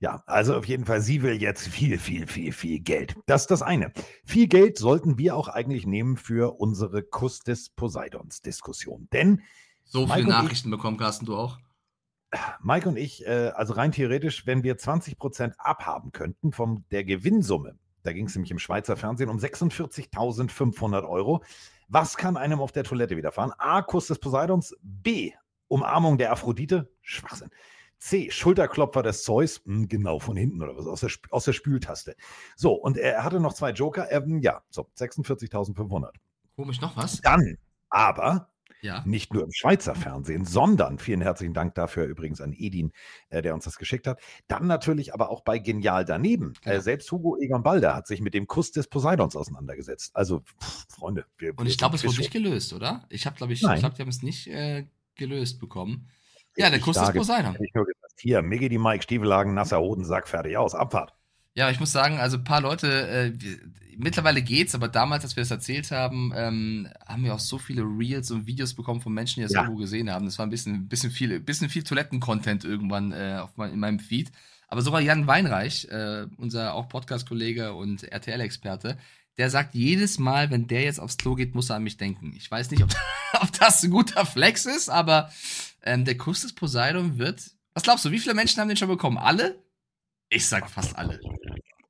Ja, 0.00 0.24
also 0.26 0.56
auf 0.56 0.66
jeden 0.66 0.84
Fall, 0.84 1.02
sie 1.02 1.22
will 1.22 1.40
jetzt 1.40 1.68
viel, 1.68 1.98
viel, 1.98 2.26
viel, 2.26 2.50
viel 2.50 2.80
Geld. 2.80 3.14
Das 3.26 3.42
ist 3.42 3.52
das 3.52 3.62
eine. 3.62 3.92
Viel 4.24 4.48
Geld 4.48 4.76
sollten 4.76 5.18
wir 5.18 5.36
auch 5.36 5.46
eigentlich 5.46 5.86
nehmen 5.86 6.16
für 6.16 6.58
unsere 6.58 7.04
Kuss 7.04 7.38
des 7.38 7.70
Poseidons 7.70 8.42
Diskussion. 8.42 9.06
Denn. 9.12 9.40
So 9.84 10.08
viele 10.08 10.26
Nachrichten 10.26 10.70
ich, 10.70 10.76
bekommen, 10.76 10.96
Carsten, 10.96 11.26
du 11.26 11.36
auch. 11.36 11.60
Mike 12.60 12.88
und 12.88 12.96
ich, 12.96 13.24
äh, 13.24 13.52
also 13.54 13.74
rein 13.74 13.92
theoretisch, 13.92 14.48
wenn 14.48 14.64
wir 14.64 14.76
20 14.76 15.16
Prozent 15.16 15.54
abhaben 15.58 16.10
könnten 16.10 16.50
von 16.50 16.84
der 16.90 17.04
Gewinnsumme, 17.04 17.78
da 18.04 18.12
ging 18.12 18.26
es 18.26 18.34
nämlich 18.34 18.50
im 18.50 18.58
Schweizer 18.58 18.96
Fernsehen 18.96 19.30
um 19.30 19.38
46.500 19.38 21.08
Euro. 21.08 21.42
Was 21.88 22.16
kann 22.16 22.36
einem 22.36 22.60
auf 22.60 22.70
der 22.70 22.84
Toilette 22.84 23.16
widerfahren? 23.16 23.52
A. 23.58 23.82
Kuss 23.82 24.06
des 24.06 24.18
Poseidons. 24.18 24.76
B. 24.82 25.32
Umarmung 25.68 26.18
der 26.18 26.30
Aphrodite. 26.30 26.92
Schwachsinn. 27.00 27.50
C. 27.98 28.30
Schulterklopfer 28.30 29.02
des 29.02 29.24
Zeus. 29.24 29.62
Hm, 29.64 29.88
genau, 29.88 30.18
von 30.18 30.36
hinten 30.36 30.62
oder 30.62 30.76
was, 30.76 30.86
aus 30.86 31.00
der, 31.00 31.10
aus 31.30 31.46
der 31.46 31.54
Spültaste. 31.54 32.14
So, 32.56 32.74
und 32.74 32.98
er 32.98 33.24
hatte 33.24 33.40
noch 33.40 33.54
zwei 33.54 33.70
Joker. 33.70 34.12
Ähm, 34.12 34.38
ja, 34.40 34.62
so, 34.68 34.86
46.500. 34.98 36.10
Komisch, 36.56 36.80
noch 36.82 36.96
was? 36.96 37.22
Dann, 37.22 37.56
aber 37.88 38.50
ja. 38.84 39.02
Nicht 39.06 39.32
nur 39.32 39.42
im 39.42 39.52
Schweizer 39.52 39.94
Fernsehen, 39.94 40.44
sondern 40.44 40.98
vielen 40.98 41.22
herzlichen 41.22 41.54
Dank 41.54 41.74
dafür 41.74 42.04
übrigens 42.04 42.40
an 42.42 42.52
Edin, 42.52 42.92
äh, 43.30 43.40
der 43.40 43.54
uns 43.54 43.64
das 43.64 43.78
geschickt 43.78 44.06
hat. 44.06 44.20
Dann 44.46 44.66
natürlich 44.66 45.14
aber 45.14 45.30
auch 45.30 45.40
bei 45.40 45.58
Genial 45.58 46.04
daneben. 46.04 46.52
Äh, 46.64 46.80
selbst 46.80 47.10
Hugo 47.10 47.38
Egon 47.40 47.62
Balder 47.62 47.94
hat 47.94 48.06
sich 48.06 48.20
mit 48.20 48.34
dem 48.34 48.46
Kuss 48.46 48.72
des 48.72 48.86
Poseidons 48.86 49.36
auseinandergesetzt. 49.36 50.14
Also, 50.14 50.40
pff, 50.40 50.86
Freunde. 50.90 51.24
Wir, 51.38 51.58
Und 51.58 51.66
ich 51.66 51.78
glaube, 51.78 51.96
es 51.96 52.04
wurde 52.04 52.18
nicht 52.18 52.30
gelöst, 52.30 52.74
oder? 52.74 53.06
Ich 53.08 53.24
habe, 53.24 53.36
glaube 53.36 53.54
ich, 53.54 53.62
Nein. 53.62 53.76
ich 53.76 53.80
glaube, 53.80 53.96
die 53.96 54.02
haben 54.02 54.10
es 54.10 54.22
nicht 54.22 54.46
äh, 54.48 54.86
gelöst 55.14 55.60
bekommen. 55.60 56.10
Ja, 56.56 56.68
der 56.68 56.78
Kuss 56.78 56.96
des 56.96 57.10
Poseidon. 57.12 57.56
Ich 57.60 57.74
nur 57.74 57.86
gesagt, 57.86 58.20
hier, 58.20 58.42
Miggy 58.42 58.68
die 58.68 58.78
Mike, 58.78 59.02
Stiefelhagen, 59.02 59.54
nasser 59.54 59.80
Hodensack, 59.80 60.28
fertig 60.28 60.56
aus, 60.56 60.74
Abfahrt. 60.74 61.14
Ja, 61.54 61.70
ich 61.70 61.78
muss 61.78 61.92
sagen, 61.92 62.18
also 62.18 62.36
ein 62.36 62.44
paar 62.44 62.60
Leute, 62.60 63.08
äh, 63.08 63.32
mittlerweile 63.96 64.42
geht's, 64.42 64.74
aber 64.74 64.88
damals, 64.88 65.22
als 65.22 65.36
wir 65.36 65.42
das 65.42 65.52
erzählt 65.52 65.90
haben, 65.92 66.32
ähm, 66.34 66.88
haben 67.06 67.22
wir 67.22 67.32
auch 67.32 67.40
so 67.40 67.58
viele 67.58 67.82
Reels 67.82 68.32
und 68.32 68.46
Videos 68.46 68.74
bekommen 68.74 69.00
von 69.00 69.14
Menschen, 69.14 69.36
die 69.36 69.42
das 69.42 69.52
ja. 69.52 69.62
irgendwo 69.62 69.80
gesehen 69.80 70.10
haben. 70.10 70.24
Das 70.24 70.38
war 70.38 70.46
ein 70.46 70.50
bisschen, 70.50 70.88
bisschen 70.88 71.12
viel, 71.12 71.38
bisschen 71.38 71.68
viel 71.68 71.84
Toiletten-Content 71.84 72.64
irgendwann 72.64 73.12
äh, 73.12 73.38
auf 73.40 73.56
mein, 73.56 73.72
in 73.72 73.78
meinem 73.78 74.00
Feed. 74.00 74.32
Aber 74.66 74.82
sogar 74.82 75.00
Jan 75.00 75.28
Weinreich, 75.28 75.88
äh, 75.90 76.26
unser 76.38 76.74
auch 76.74 76.88
Podcast-Kollege 76.88 77.74
und 77.74 78.02
RTL-Experte, 78.02 78.98
der 79.38 79.50
sagt 79.50 79.74
jedes 79.74 80.18
Mal, 80.18 80.50
wenn 80.50 80.66
der 80.66 80.82
jetzt 80.82 80.98
aufs 80.98 81.16
Klo 81.16 81.36
geht, 81.36 81.54
muss 81.54 81.70
er 81.70 81.76
an 81.76 81.84
mich 81.84 81.96
denken. 81.96 82.32
Ich 82.36 82.50
weiß 82.50 82.72
nicht, 82.72 82.82
ob, 82.82 82.90
ob 83.40 83.52
das 83.52 83.82
ein 83.84 83.90
guter 83.90 84.26
Flex 84.26 84.66
ist, 84.66 84.88
aber 84.88 85.30
ähm, 85.82 86.04
der 86.04 86.16
Kuss 86.16 86.42
des 86.42 86.52
Poseidon 86.52 87.18
wird. 87.18 87.52
Was 87.74 87.84
glaubst 87.84 88.04
du, 88.04 88.10
wie 88.10 88.18
viele 88.18 88.34
Menschen 88.34 88.60
haben 88.60 88.68
den 88.68 88.76
schon 88.76 88.88
bekommen? 88.88 89.18
Alle? 89.18 89.63
Ich 90.28 90.46
sag 90.46 90.68
fast 90.68 90.96
alle. 90.96 91.20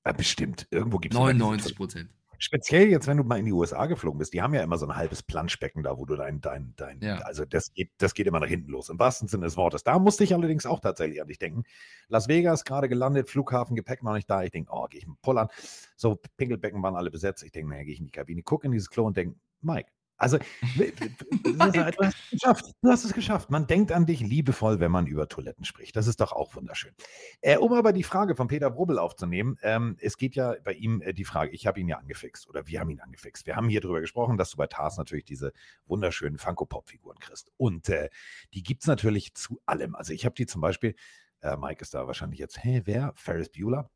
Ja, 0.04 0.12
bestimmt. 0.12 0.66
Irgendwo 0.70 0.98
gibt 0.98 1.14
es 1.14 1.18
99 1.18 1.76
Prozent. 1.76 2.10
Speziell 2.38 2.88
jetzt, 2.88 3.06
wenn 3.06 3.16
du 3.16 3.24
mal 3.24 3.38
in 3.38 3.46
die 3.46 3.52
USA 3.52 3.86
geflogen 3.86 4.18
bist, 4.18 4.34
die 4.34 4.42
haben 4.42 4.52
ja 4.52 4.62
immer 4.62 4.76
so 4.76 4.86
ein 4.86 4.94
halbes 4.94 5.22
Planschbecken 5.22 5.82
da, 5.82 5.96
wo 5.96 6.04
du 6.04 6.16
dein, 6.16 6.40
dein, 6.40 6.74
dein, 6.76 7.00
ja. 7.00 7.18
also 7.18 7.44
das 7.44 7.72
geht, 7.72 7.90
das 7.96 8.12
geht 8.12 8.26
immer 8.26 8.40
nach 8.40 8.48
hinten 8.48 8.70
los, 8.70 8.90
im 8.90 8.98
wahrsten 8.98 9.28
Sinne 9.28 9.44
des 9.44 9.56
Wortes. 9.56 9.82
Da 9.82 9.98
musste 9.98 10.24
ich 10.24 10.34
allerdings 10.34 10.66
auch 10.66 10.80
tatsächlich 10.80 11.22
an 11.22 11.28
dich 11.28 11.38
denken. 11.38 11.62
Las 12.08 12.28
Vegas 12.28 12.64
gerade 12.64 12.88
gelandet, 12.88 13.30
Flughafen, 13.30 13.76
Gepäck 13.76 14.02
noch 14.02 14.12
nicht 14.12 14.28
da. 14.28 14.42
Ich 14.42 14.50
denke, 14.50 14.70
oh, 14.74 14.86
gehe 14.88 15.00
ich 15.00 15.06
mit 15.06 15.22
Pull 15.22 15.38
an. 15.38 15.48
So, 15.96 16.20
Pinkelbecken 16.36 16.82
waren 16.82 16.96
alle 16.96 17.10
besetzt. 17.10 17.42
Ich 17.44 17.52
denke, 17.52 17.70
naja, 17.70 17.84
gehe 17.84 17.94
ich 17.94 18.00
in 18.00 18.06
die 18.06 18.12
Kabine, 18.12 18.42
gucke 18.42 18.66
in 18.66 18.72
dieses 18.72 18.90
Klo 18.90 19.06
und 19.06 19.16
denke, 19.16 19.36
Mike, 19.62 19.90
also, 20.16 20.38
du 20.74 21.58
hast 21.58 21.76
es 21.76 22.30
geschafft. 22.30 22.64
Du 22.82 22.90
hast 22.90 23.04
es 23.04 23.12
geschafft. 23.12 23.50
Man 23.50 23.66
denkt 23.66 23.90
an 23.90 24.06
dich 24.06 24.20
liebevoll, 24.20 24.78
wenn 24.78 24.92
man 24.92 25.06
über 25.06 25.28
Toiletten 25.28 25.64
spricht. 25.64 25.96
Das 25.96 26.06
ist 26.06 26.20
doch 26.20 26.32
auch 26.32 26.54
wunderschön. 26.54 26.92
Äh, 27.40 27.58
um 27.58 27.72
aber 27.72 27.92
die 27.92 28.04
Frage 28.04 28.36
von 28.36 28.46
Peter 28.46 28.70
Brubbel 28.70 28.98
aufzunehmen, 28.98 29.58
ähm, 29.62 29.96
es 30.00 30.16
geht 30.16 30.36
ja 30.36 30.54
bei 30.62 30.72
ihm 30.72 31.02
äh, 31.02 31.12
die 31.12 31.24
Frage, 31.24 31.50
ich 31.50 31.66
habe 31.66 31.80
ihn 31.80 31.88
ja 31.88 31.98
angefixt 31.98 32.48
oder 32.48 32.66
wir 32.66 32.80
haben 32.80 32.90
ihn 32.90 33.00
angefixt. 33.00 33.46
Wir 33.46 33.56
haben 33.56 33.68
hier 33.68 33.80
drüber 33.80 34.00
gesprochen, 34.00 34.38
dass 34.38 34.50
du 34.50 34.56
bei 34.56 34.66
Tars 34.66 34.98
natürlich 34.98 35.24
diese 35.24 35.52
wunderschönen 35.86 36.38
Funko-Pop-Figuren 36.38 37.18
kriegst. 37.18 37.50
Und 37.56 37.88
äh, 37.88 38.08
die 38.54 38.62
gibt 38.62 38.82
es 38.82 38.86
natürlich 38.86 39.34
zu 39.34 39.60
allem. 39.66 39.94
Also 39.96 40.12
ich 40.12 40.24
habe 40.24 40.34
die 40.36 40.46
zum 40.46 40.60
Beispiel, 40.60 40.94
äh, 41.40 41.56
Mike 41.56 41.82
ist 41.82 41.92
da 41.92 42.06
wahrscheinlich 42.06 42.38
jetzt, 42.38 42.62
hä, 42.62 42.82
wer? 42.84 43.12
Ferris 43.16 43.48
Bueller. 43.50 43.90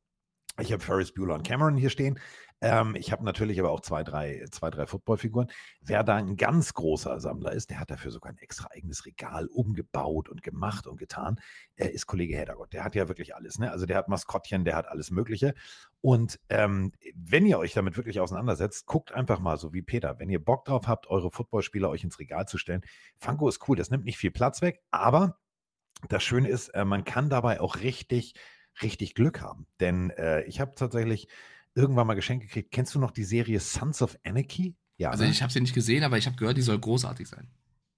Ich 0.60 0.72
habe 0.72 0.82
Ferris 0.82 1.12
Bueller 1.12 1.36
und 1.36 1.46
Cameron 1.46 1.76
hier 1.76 1.90
stehen. 1.90 2.18
Ähm, 2.60 2.96
ich 2.96 3.12
habe 3.12 3.24
natürlich 3.24 3.60
aber 3.60 3.70
auch 3.70 3.80
zwei, 3.80 4.02
drei, 4.02 4.44
zwei, 4.50 4.70
drei 4.70 4.86
Footballfiguren. 4.86 5.48
Wer 5.80 6.02
da 6.02 6.16
ein 6.16 6.36
ganz 6.36 6.74
großer 6.74 7.20
Sammler 7.20 7.52
ist, 7.52 7.70
der 7.70 7.78
hat 7.78 7.90
dafür 7.90 8.10
sogar 8.10 8.32
ein 8.32 8.38
extra 8.38 8.68
eigenes 8.72 9.06
Regal 9.06 9.46
umgebaut 9.46 10.28
und 10.28 10.42
gemacht 10.42 10.86
und 10.86 10.96
getan, 10.96 11.40
äh, 11.76 11.88
ist 11.88 12.06
Kollege 12.06 12.36
Heddergott. 12.36 12.72
Der 12.72 12.84
hat 12.84 12.94
ja 12.94 13.08
wirklich 13.08 13.36
alles. 13.36 13.58
Ne? 13.58 13.70
Also 13.70 13.86
der 13.86 13.96
hat 13.96 14.08
Maskottchen, 14.08 14.64
der 14.64 14.76
hat 14.76 14.88
alles 14.88 15.10
Mögliche. 15.10 15.54
Und 16.00 16.40
ähm, 16.48 16.92
wenn 17.14 17.46
ihr 17.46 17.58
euch 17.58 17.74
damit 17.74 17.96
wirklich 17.96 18.20
auseinandersetzt, 18.20 18.86
guckt 18.86 19.12
einfach 19.12 19.38
mal 19.38 19.56
so 19.56 19.72
wie 19.72 19.82
Peter. 19.82 20.18
Wenn 20.18 20.30
ihr 20.30 20.44
Bock 20.44 20.64
drauf 20.64 20.88
habt, 20.88 21.08
eure 21.08 21.30
Footballspieler 21.30 21.88
euch 21.88 22.04
ins 22.04 22.18
Regal 22.18 22.46
zu 22.46 22.58
stellen, 22.58 22.82
Funko 23.18 23.48
ist 23.48 23.68
cool. 23.68 23.76
Das 23.76 23.90
nimmt 23.90 24.04
nicht 24.04 24.18
viel 24.18 24.30
Platz 24.32 24.62
weg, 24.62 24.80
aber 24.90 25.38
das 26.08 26.22
Schöne 26.22 26.48
ist, 26.48 26.68
äh, 26.70 26.84
man 26.84 27.04
kann 27.04 27.28
dabei 27.28 27.60
auch 27.60 27.76
richtig 27.80 28.34
richtig 28.82 29.14
Glück 29.14 29.40
haben. 29.40 29.66
Denn 29.80 30.10
äh, 30.10 30.42
ich 30.44 30.60
habe 30.60 30.74
tatsächlich 30.74 31.28
irgendwann 31.78 32.06
mal 32.06 32.14
geschenkt 32.14 32.44
gekriegt. 32.44 32.72
Kennst 32.72 32.94
du 32.94 32.98
noch 32.98 33.12
die 33.12 33.24
Serie 33.24 33.60
Sons 33.60 34.02
of 34.02 34.18
Anarchy? 34.24 34.74
Ja. 34.96 35.10
Also 35.10 35.24
ne? 35.24 35.30
ich 35.30 35.42
habe 35.42 35.52
sie 35.52 35.60
nicht 35.60 35.74
gesehen, 35.74 36.02
aber 36.02 36.18
ich 36.18 36.26
habe 36.26 36.36
gehört, 36.36 36.56
die 36.56 36.62
soll 36.62 36.78
großartig 36.78 37.28
sein. 37.28 37.48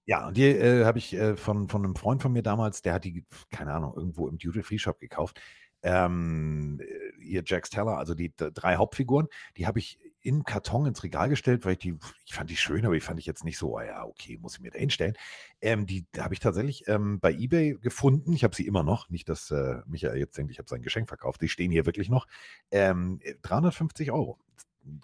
Ja, 0.05 0.27
und 0.27 0.37
die 0.37 0.43
äh, 0.43 0.85
habe 0.85 0.99
ich 0.99 1.13
äh, 1.13 1.35
von, 1.35 1.67
von 1.67 1.83
einem 1.83 1.95
Freund 1.95 2.21
von 2.21 2.31
mir 2.31 2.43
damals, 2.43 2.81
der 2.81 2.93
hat 2.93 3.03
die, 3.03 3.25
keine 3.49 3.73
Ahnung, 3.73 3.93
irgendwo 3.95 4.27
im 4.27 4.37
Duty-Free-Shop 4.37 4.99
gekauft. 4.99 5.39
Ähm, 5.83 6.79
äh, 6.79 7.23
ihr 7.23 7.43
Jax 7.45 7.69
Teller, 7.69 7.97
also 7.97 8.13
die 8.13 8.33
drei 8.35 8.75
Hauptfiguren, 8.75 9.27
die 9.57 9.65
habe 9.65 9.79
ich 9.79 9.99
in 10.21 10.43
Karton 10.43 10.85
ins 10.85 11.03
Regal 11.03 11.29
gestellt, 11.29 11.65
weil 11.65 11.73
ich 11.73 11.79
die, 11.79 11.97
ich 12.25 12.33
fand 12.33 12.49
die 12.49 12.55
schön, 12.55 12.85
aber 12.85 12.95
ich 12.95 13.03
fand 13.03 13.19
ich 13.19 13.25
jetzt 13.25 13.43
nicht 13.43 13.57
so, 13.57 13.75
oh 13.75 13.81
ja, 13.81 14.05
okay, 14.05 14.37
muss 14.39 14.55
ich 14.55 14.61
mir 14.61 14.71
da 14.71 14.77
hinstellen. 14.77 15.15
Ähm, 15.61 15.85
die 15.85 16.05
habe 16.17 16.33
ich 16.33 16.39
tatsächlich 16.39 16.87
ähm, 16.87 17.19
bei 17.19 17.33
Ebay 17.33 17.77
gefunden. 17.81 18.33
Ich 18.33 18.43
habe 18.43 18.55
sie 18.55 18.67
immer 18.67 18.83
noch. 18.83 19.09
Nicht, 19.09 19.29
dass 19.29 19.51
äh, 19.51 19.81
Michael 19.87 20.17
jetzt 20.17 20.37
denkt, 20.37 20.51
ich 20.51 20.59
habe 20.59 20.69
sein 20.69 20.81
Geschenk 20.81 21.07
verkauft. 21.07 21.41
Die 21.41 21.49
stehen 21.49 21.71
hier 21.71 21.85
wirklich 21.85 22.09
noch. 22.09 22.27
Ähm, 22.71 23.19
350 23.41 24.11
Euro. 24.11 24.39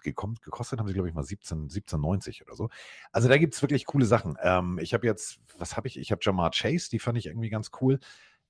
Gekommen, 0.01 0.37
gekostet 0.43 0.79
haben 0.79 0.87
sie, 0.87 0.93
glaube 0.95 1.07
ich, 1.07 1.13
mal 1.13 1.23
17, 1.23 1.69
17,90 1.69 2.43
oder 2.43 2.55
so. 2.55 2.69
Also 3.11 3.27
da 3.27 3.37
gibt 3.37 3.53
es 3.53 3.61
wirklich 3.61 3.85
coole 3.85 4.07
Sachen. 4.07 4.35
Ähm, 4.41 4.79
ich 4.81 4.93
habe 4.93 5.05
jetzt, 5.05 5.39
was 5.57 5.77
habe 5.77 5.87
ich? 5.87 5.99
Ich 5.99 6.11
habe 6.11 6.19
Jamar 6.23 6.49
Chase, 6.51 6.89
die 6.89 6.97
fand 6.97 7.17
ich 7.17 7.27
irgendwie 7.27 7.49
ganz 7.49 7.69
cool. 7.81 7.99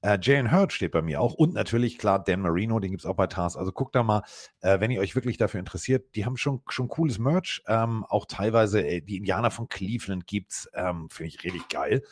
Äh, 0.02 0.20
Jalen 0.22 0.52
Hurt 0.52 0.74
steht 0.74 0.92
bei 0.92 1.02
mir 1.02 1.22
auch 1.22 1.34
und 1.34 1.54
natürlich, 1.54 1.98
klar, 1.98 2.24
Dan 2.24 2.42
Marino, 2.42 2.80
den 2.80 2.92
gibt 2.92 3.02
es 3.02 3.06
auch 3.06 3.16
bei 3.16 3.28
Tars. 3.28 3.58
Also 3.58 3.72
guckt 3.72 3.96
da 3.96 4.04
mal, 4.04 4.24
äh, 4.62 4.80
wenn 4.80 4.92
ihr 4.92 5.02
euch 5.02 5.16
wirklich 5.16 5.38
dafür 5.38 5.60
interessiert. 5.60 6.16
Die 6.16 6.26
haben 6.26 6.38
schon, 6.38 6.62
schon 6.70 6.88
cooles 6.88 7.20
Merch. 7.20 7.64
Ähm, 7.68 8.06
auch 8.08 8.26
teilweise 8.26 8.86
äh, 8.86 9.02
die 9.02 9.18
Indianer 9.18 9.52
von 9.52 9.68
Cleveland 9.68 10.28
gibt 10.28 10.52
es. 10.52 10.70
Ähm, 10.74 11.10
Finde 11.10 11.30
ich 11.30 11.44
richtig 11.44 11.68
geil 11.70 12.04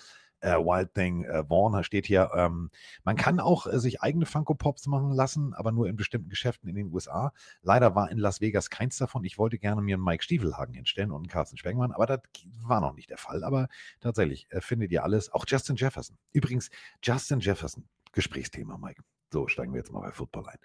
äh, 0.42 0.56
Wild 0.56 0.94
Thing 0.94 1.24
äh, 1.24 1.44
Vaughn 1.44 1.84
steht 1.84 2.06
hier. 2.06 2.32
Ähm, 2.36 2.70
man 3.04 3.16
kann 3.16 3.40
auch 3.40 3.68
äh, 3.68 3.80
sich 3.80 4.02
eigene 4.02 4.26
Funko 4.26 4.54
Pops 4.54 4.88
machen 4.88 5.12
lassen, 5.12 5.54
aber 5.54 5.72
nur 5.72 5.88
in 5.88 5.96
bestimmten 5.96 6.30
Geschäften 6.30 6.70
in 6.70 6.76
den 6.76 6.94
USA. 6.94 7.34
Leider 7.62 7.96
war 7.96 8.12
in 8.12 8.18
Las 8.18 8.42
Vegas 8.42 8.70
keins 8.70 8.98
davon. 8.98 9.24
Ich 9.24 9.38
wollte 9.38 9.58
gerne 9.58 9.82
mir 9.82 9.96
einen 9.96 10.04
Mike 10.04 10.24
Stiefelhagen 10.24 10.74
hinstellen 10.74 11.12
und 11.12 11.18
einen 11.18 11.28
Carsten 11.28 11.58
Spengmann, 11.58 11.92
aber 11.92 12.06
das 12.06 12.22
war 12.62 12.82
noch 12.82 12.94
nicht 12.94 13.10
der 13.10 13.18
Fall. 13.18 13.44
Aber 13.44 13.68
tatsächlich 14.00 14.48
äh, 14.52 14.62
findet 14.62 14.92
ihr 14.92 15.04
alles. 15.04 15.32
Auch 15.32 15.46
Justin 15.48 15.76
Jefferson. 15.76 16.18
Übrigens, 16.32 16.70
Justin 17.02 17.40
Jefferson, 17.40 17.88
Gesprächsthema, 18.12 18.78
Mike. 18.78 19.02
So, 19.32 19.48
steigen 19.48 19.74
wir 19.74 19.80
jetzt 19.80 19.92
mal 19.92 20.02
bei 20.02 20.12
Football 20.12 20.48
ein. 20.48 20.60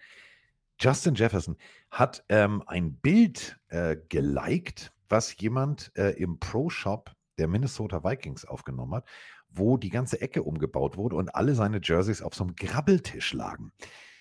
Justin 0.79 1.15
Jefferson 1.15 1.57
hat 1.91 2.25
ähm, 2.29 2.63
ein 2.67 2.95
Bild 2.95 3.59
äh, 3.69 3.97
geliked, 4.09 4.93
was 5.09 5.37
jemand 5.39 5.93
äh, 5.95 6.13
im 6.13 6.39
Pro-Shop 6.39 7.15
der 7.37 7.49
Minnesota 7.49 8.05
Vikings 8.05 8.45
aufgenommen 8.45 8.95
hat 8.95 9.05
wo 9.53 9.77
die 9.77 9.91
ganze 9.91 10.21
Ecke 10.21 10.43
umgebaut 10.43 10.97
wurde 10.97 11.17
und 11.17 11.35
alle 11.35 11.55
seine 11.55 11.81
Jerseys 11.83 12.23
auf 12.23 12.35
so 12.35 12.45
einem 12.45 12.57
Grabbeltisch 12.57 13.33
lagen. 13.33 13.73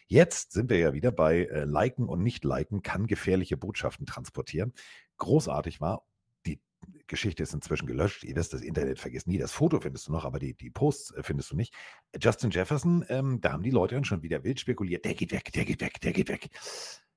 Jetzt 0.07 0.53
sind 0.53 0.71
wir 0.71 0.79
ja 0.79 0.93
wieder 0.93 1.11
bei 1.11 1.45
äh, 1.45 1.65
Liken 1.65 2.09
und 2.09 2.23
Nicht-Liken 2.23 2.81
kann 2.81 3.05
gefährliche 3.05 3.57
Botschaften 3.57 4.07
transportieren. 4.07 4.73
Großartig 5.17 5.81
war, 5.81 6.03
die 6.47 6.59
Geschichte 7.05 7.43
ist 7.43 7.53
inzwischen 7.53 7.85
gelöscht. 7.85 8.23
Ihr 8.23 8.35
wisst, 8.35 8.53
das 8.53 8.61
Internet 8.61 8.97
vergisst 8.97 9.27
nie. 9.27 9.37
Das 9.37 9.51
Foto 9.51 9.79
findest 9.79 10.07
du 10.07 10.11
noch, 10.11 10.25
aber 10.25 10.39
die, 10.39 10.55
die 10.55 10.71
Posts 10.71 11.11
äh, 11.11 11.23
findest 11.23 11.51
du 11.51 11.55
nicht. 11.55 11.75
Justin 12.19 12.49
Jefferson, 12.49 13.05
ähm, 13.09 13.39
da 13.39 13.51
haben 13.51 13.61
die 13.61 13.69
Leute 13.69 13.95
dann 13.95 14.03
schon 14.03 14.23
wieder 14.23 14.43
wild 14.43 14.59
spekuliert. 14.59 15.05
Der 15.05 15.13
geht 15.13 15.31
weg, 15.31 15.51
der 15.53 15.65
geht 15.65 15.81
weg, 15.81 16.01
der 16.01 16.11
geht 16.11 16.29
weg. 16.29 16.49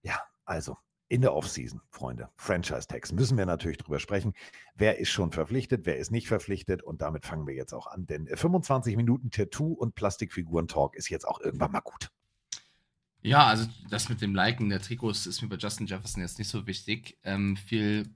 Ja, 0.03 0.21
also 0.45 0.77
in 1.09 1.21
der 1.21 1.35
Offseason, 1.35 1.81
Freunde, 1.91 2.31
Franchise-Tags, 2.37 3.13
müssen 3.13 3.37
wir 3.37 3.47
natürlich 3.47 3.79
drüber 3.79 3.99
sprechen. 3.99 4.33
Wer 4.75 4.99
ist 4.99 5.11
schon 5.11 5.31
verpflichtet, 5.31 5.85
wer 5.85 5.99
ist 5.99 6.11
nicht 6.11 6.29
verpflichtet? 6.29 6.83
Und 6.83 7.03
damit 7.03 7.27
fangen 7.27 7.47
wir 7.47 7.55
jetzt 7.55 7.73
auch 7.75 7.87
an, 7.87 8.07
denn 8.07 8.27
25 8.27 8.97
Minuten 8.97 9.31
Tattoo 9.31 9.73
und 9.73 9.95
Plastikfiguren-Talk 9.95 10.97
ist 10.97 11.11
jetzt 11.11 11.29
auch 11.29 11.41
irgendwann 11.41 11.73
mal 11.73 11.81
gut. 11.81 12.11
Ja, 13.23 13.47
also 13.47 13.67
das 13.89 14.09
mit 14.09 14.21
dem 14.21 14.35
Liken 14.35 14.69
der 14.69 14.81
Trikots 14.81 15.27
ist 15.27 15.43
mir 15.43 15.49
bei 15.49 15.57
Justin 15.57 15.87
Jefferson 15.87 16.23
jetzt 16.23 16.39
nicht 16.39 16.49
so 16.49 16.67
wichtig. 16.67 17.19
Ähm, 17.23 17.57
viel 17.57 18.09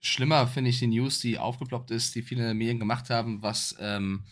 schlimmer 0.00 0.46
finde 0.46 0.70
ich 0.70 0.78
die 0.78 0.86
News, 0.86 1.18
die 1.20 1.38
aufgeploppt 1.38 1.90
ist, 1.90 2.14
die 2.14 2.22
viele 2.22 2.54
Medien 2.54 2.78
gemacht 2.78 3.10
haben, 3.10 3.42
was 3.42 3.74
ähm, 3.80 4.24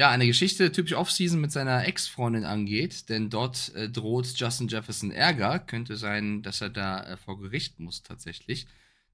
ja, 0.00 0.08
eine 0.08 0.26
Geschichte 0.26 0.72
typisch 0.72 0.94
Offseason 0.94 1.38
mit 1.42 1.52
seiner 1.52 1.86
Ex-Freundin 1.86 2.46
angeht, 2.46 3.10
denn 3.10 3.28
dort 3.28 3.74
äh, 3.74 3.90
droht 3.90 4.28
Justin 4.34 4.66
Jefferson 4.66 5.10
Ärger. 5.10 5.58
Könnte 5.58 5.96
sein, 5.96 6.40
dass 6.40 6.62
er 6.62 6.70
da 6.70 7.02
äh, 7.04 7.16
vor 7.18 7.38
Gericht 7.38 7.78
muss 7.80 8.02
tatsächlich. 8.02 8.66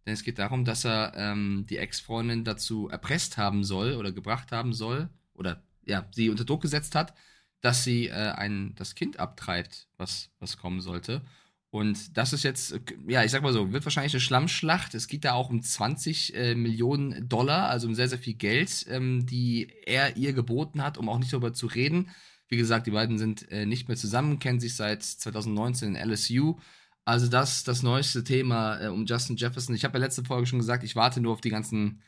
Denn 0.07 0.15
es 0.15 0.23
geht 0.23 0.39
darum, 0.39 0.65
dass 0.65 0.85
er 0.85 1.13
ähm, 1.17 1.67
die 1.69 1.79
Ex-Freundin 1.79 2.45
dazu 2.45 2.89
erpresst 2.89 3.37
haben 3.37 3.65
soll 3.65 3.95
oder 3.95 4.13
gebracht 4.13 4.53
haben 4.53 4.73
soll 4.73 5.09
oder 5.35 5.61
ja, 5.85 6.07
sie 6.13 6.31
unter 6.31 6.45
Druck 6.45 6.63
gesetzt 6.63 6.95
hat, 6.95 7.15
dass 7.61 7.83
sie 7.83 8.07
äh, 8.07 8.13
ein, 8.13 8.77
das 8.77 8.95
Kind 8.95 9.19
abtreibt, 9.19 9.89
was, 9.97 10.31
was 10.39 10.57
kommen 10.57 10.81
sollte. 10.81 11.23
Und 11.71 12.17
das 12.17 12.33
ist 12.33 12.43
jetzt, 12.43 12.81
ja, 13.07 13.25
ich 13.25 13.31
sag 13.31 13.43
mal 13.43 13.53
so, 13.53 13.73
wird 13.73 13.85
wahrscheinlich 13.85 14.15
eine 14.15 14.21
Schlammschlacht. 14.21 14.95
Es 14.95 15.09
geht 15.09 15.25
da 15.25 15.33
auch 15.33 15.51
um 15.51 15.63
20 15.63 16.35
äh, 16.35 16.55
Millionen 16.55 17.29
Dollar, 17.29 17.69
also 17.69 17.89
um 17.89 17.95
sehr, 17.95 18.09
sehr 18.09 18.19
viel 18.19 18.35
Geld, 18.35 18.87
ähm, 18.89 19.27
die 19.27 19.73
er 19.85 20.17
ihr 20.17 20.33
geboten 20.33 20.83
hat, 20.83 20.97
um 20.97 21.09
auch 21.09 21.19
nicht 21.19 21.33
darüber 21.33 21.53
zu 21.53 21.67
reden. 21.67 22.11
Wie 22.49 22.57
gesagt, 22.57 22.87
die 22.87 22.93
beiden 22.93 23.19
sind 23.19 23.51
äh, 23.51 23.67
nicht 23.67 23.89
mehr 23.89 23.97
zusammen, 23.97 24.39
kennen 24.39 24.61
sich 24.61 24.77
seit 24.77 25.03
2019 25.03 25.97
in 25.97 26.11
LSU. 26.11 26.57
Also 27.05 27.29
das 27.29 27.65
das 27.65 27.83
neueste 27.83 28.25
Thema 28.25 28.81
äh, 28.81 28.89
um 28.89 29.07
Justin 29.07 29.37
Jefferson. 29.37 29.75
Ich 29.75 29.85
habe 29.85 29.99
ja 29.99 30.05
letzte 30.05 30.25
Folge 30.25 30.47
schon 30.47 30.59
gesagt, 30.59 30.85
ich 30.85 30.97
warte 30.97 31.21
nur 31.21 31.33
auf 31.33 31.41
die 31.41 31.51
ganzen, 31.51 32.03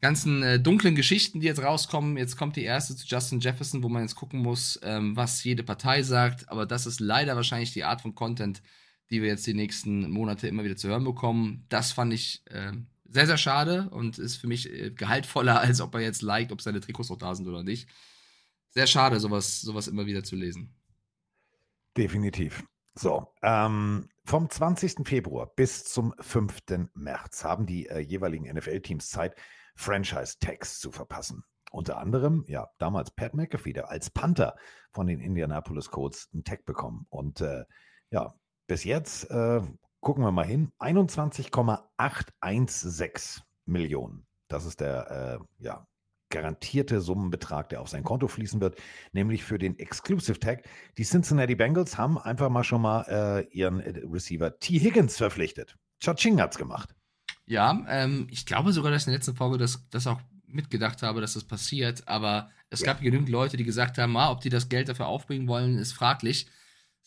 ganzen 0.00 0.42
äh, 0.42 0.60
dunklen 0.60 0.94
Geschichten, 0.94 1.40
die 1.40 1.46
jetzt 1.46 1.62
rauskommen. 1.62 2.16
Jetzt 2.16 2.36
kommt 2.36 2.56
die 2.56 2.64
erste 2.64 2.96
zu 2.96 3.06
Justin 3.06 3.40
Jefferson, 3.40 3.82
wo 3.82 3.88
man 3.88 4.02
jetzt 4.02 4.16
gucken 4.16 4.40
muss, 4.40 4.78
ähm, 4.82 5.16
was 5.16 5.42
jede 5.44 5.62
Partei 5.62 6.02
sagt. 6.02 6.48
Aber 6.48 6.66
das 6.66 6.86
ist 6.86 7.00
leider 7.00 7.36
wahrscheinlich 7.36 7.72
die 7.72 7.84
Art 7.84 8.00
von 8.00 8.14
Content, 8.14 8.62
die 9.10 9.22
wir 9.22 9.28
jetzt 9.28 9.46
die 9.46 9.54
nächsten 9.54 10.10
Monate 10.10 10.48
immer 10.48 10.64
wieder 10.64 10.76
zu 10.76 10.88
hören 10.88 11.04
bekommen. 11.04 11.66
Das 11.68 11.92
fand 11.92 12.12
ich 12.12 12.42
äh, 12.46 12.72
sehr, 13.08 13.26
sehr 13.26 13.38
schade 13.38 13.88
und 13.90 14.18
ist 14.18 14.36
für 14.36 14.46
mich 14.46 14.72
äh, 14.72 14.90
gehaltvoller, 14.90 15.60
als 15.60 15.80
ob 15.80 15.94
er 15.94 16.00
jetzt 16.00 16.22
liked, 16.22 16.52
ob 16.52 16.60
seine 16.60 16.80
Trikots 16.80 17.10
noch 17.10 17.18
da 17.18 17.34
sind 17.34 17.48
oder 17.48 17.62
nicht. 17.62 17.88
Sehr 18.70 18.86
schade, 18.86 19.18
sowas, 19.18 19.60
sowas 19.60 19.88
immer 19.88 20.06
wieder 20.06 20.22
zu 20.22 20.36
lesen. 20.36 20.74
Definitiv. 21.96 22.62
So, 22.94 23.34
ähm, 23.42 24.08
vom 24.24 24.48
20. 24.48 25.06
Februar 25.06 25.52
bis 25.56 25.84
zum 25.84 26.14
5. 26.20 26.88
März 26.94 27.44
haben 27.44 27.66
die 27.66 27.86
äh, 27.86 27.98
jeweiligen 27.98 28.52
NFL-Teams 28.52 29.08
Zeit, 29.08 29.34
Franchise-Tags 29.74 30.78
zu 30.78 30.92
verpassen. 30.92 31.42
Unter 31.72 31.98
anderem, 31.98 32.44
ja, 32.46 32.68
damals 32.78 33.12
Pat 33.12 33.34
McAfee, 33.34 33.72
der 33.72 33.90
als 33.90 34.10
Panther 34.10 34.56
von 34.92 35.06
den 35.06 35.20
Indianapolis 35.20 35.90
Colts 35.90 36.28
einen 36.32 36.44
Tag 36.44 36.64
bekommen. 36.64 37.06
Und 37.10 37.40
äh, 37.40 37.64
ja, 38.10 38.34
bis 38.70 38.84
jetzt, 38.84 39.28
äh, 39.32 39.60
gucken 39.98 40.22
wir 40.22 40.30
mal 40.30 40.46
hin, 40.46 40.70
21,816 40.78 43.42
Millionen. 43.66 44.24
Das 44.46 44.64
ist 44.64 44.78
der 44.78 45.10
äh, 45.10 45.40
ja, 45.64 45.84
garantierte 46.28 47.00
Summenbetrag, 47.00 47.68
der 47.70 47.80
auf 47.80 47.88
sein 47.88 48.04
Konto 48.04 48.28
fließen 48.28 48.60
wird, 48.60 48.80
nämlich 49.10 49.42
für 49.42 49.58
den 49.58 49.76
Exclusive 49.80 50.38
Tag. 50.38 50.62
Die 50.98 51.02
Cincinnati 51.02 51.56
Bengals 51.56 51.98
haben 51.98 52.16
einfach 52.16 52.48
mal 52.48 52.62
schon 52.62 52.82
mal 52.82 53.02
äh, 53.08 53.40
ihren 53.48 53.80
äh, 53.80 54.02
Receiver 54.08 54.56
T. 54.60 54.78
Higgins 54.78 55.16
verpflichtet. 55.16 55.74
Chaching 56.00 56.40
hat's 56.40 56.56
gemacht. 56.56 56.94
Ja, 57.46 57.76
ähm, 57.88 58.28
ich 58.30 58.46
glaube 58.46 58.72
sogar, 58.72 58.92
dass 58.92 59.02
ich 59.02 59.08
in 59.08 59.14
der 59.14 59.18
letzten 59.18 59.34
Folge 59.34 59.58
das, 59.58 59.84
das 59.90 60.06
auch 60.06 60.20
mitgedacht 60.46 61.02
habe, 61.02 61.20
dass 61.20 61.34
das 61.34 61.42
passiert, 61.42 62.06
aber 62.06 62.50
es 62.70 62.82
ja. 62.82 62.86
gab 62.86 63.00
genügend 63.00 63.30
Leute, 63.30 63.56
die 63.56 63.64
gesagt 63.64 63.98
haben, 63.98 64.16
ah, 64.16 64.30
ob 64.30 64.42
die 64.42 64.48
das 64.48 64.68
Geld 64.68 64.88
dafür 64.88 65.08
aufbringen 65.08 65.48
wollen, 65.48 65.76
ist 65.76 65.92
fraglich. 65.92 66.46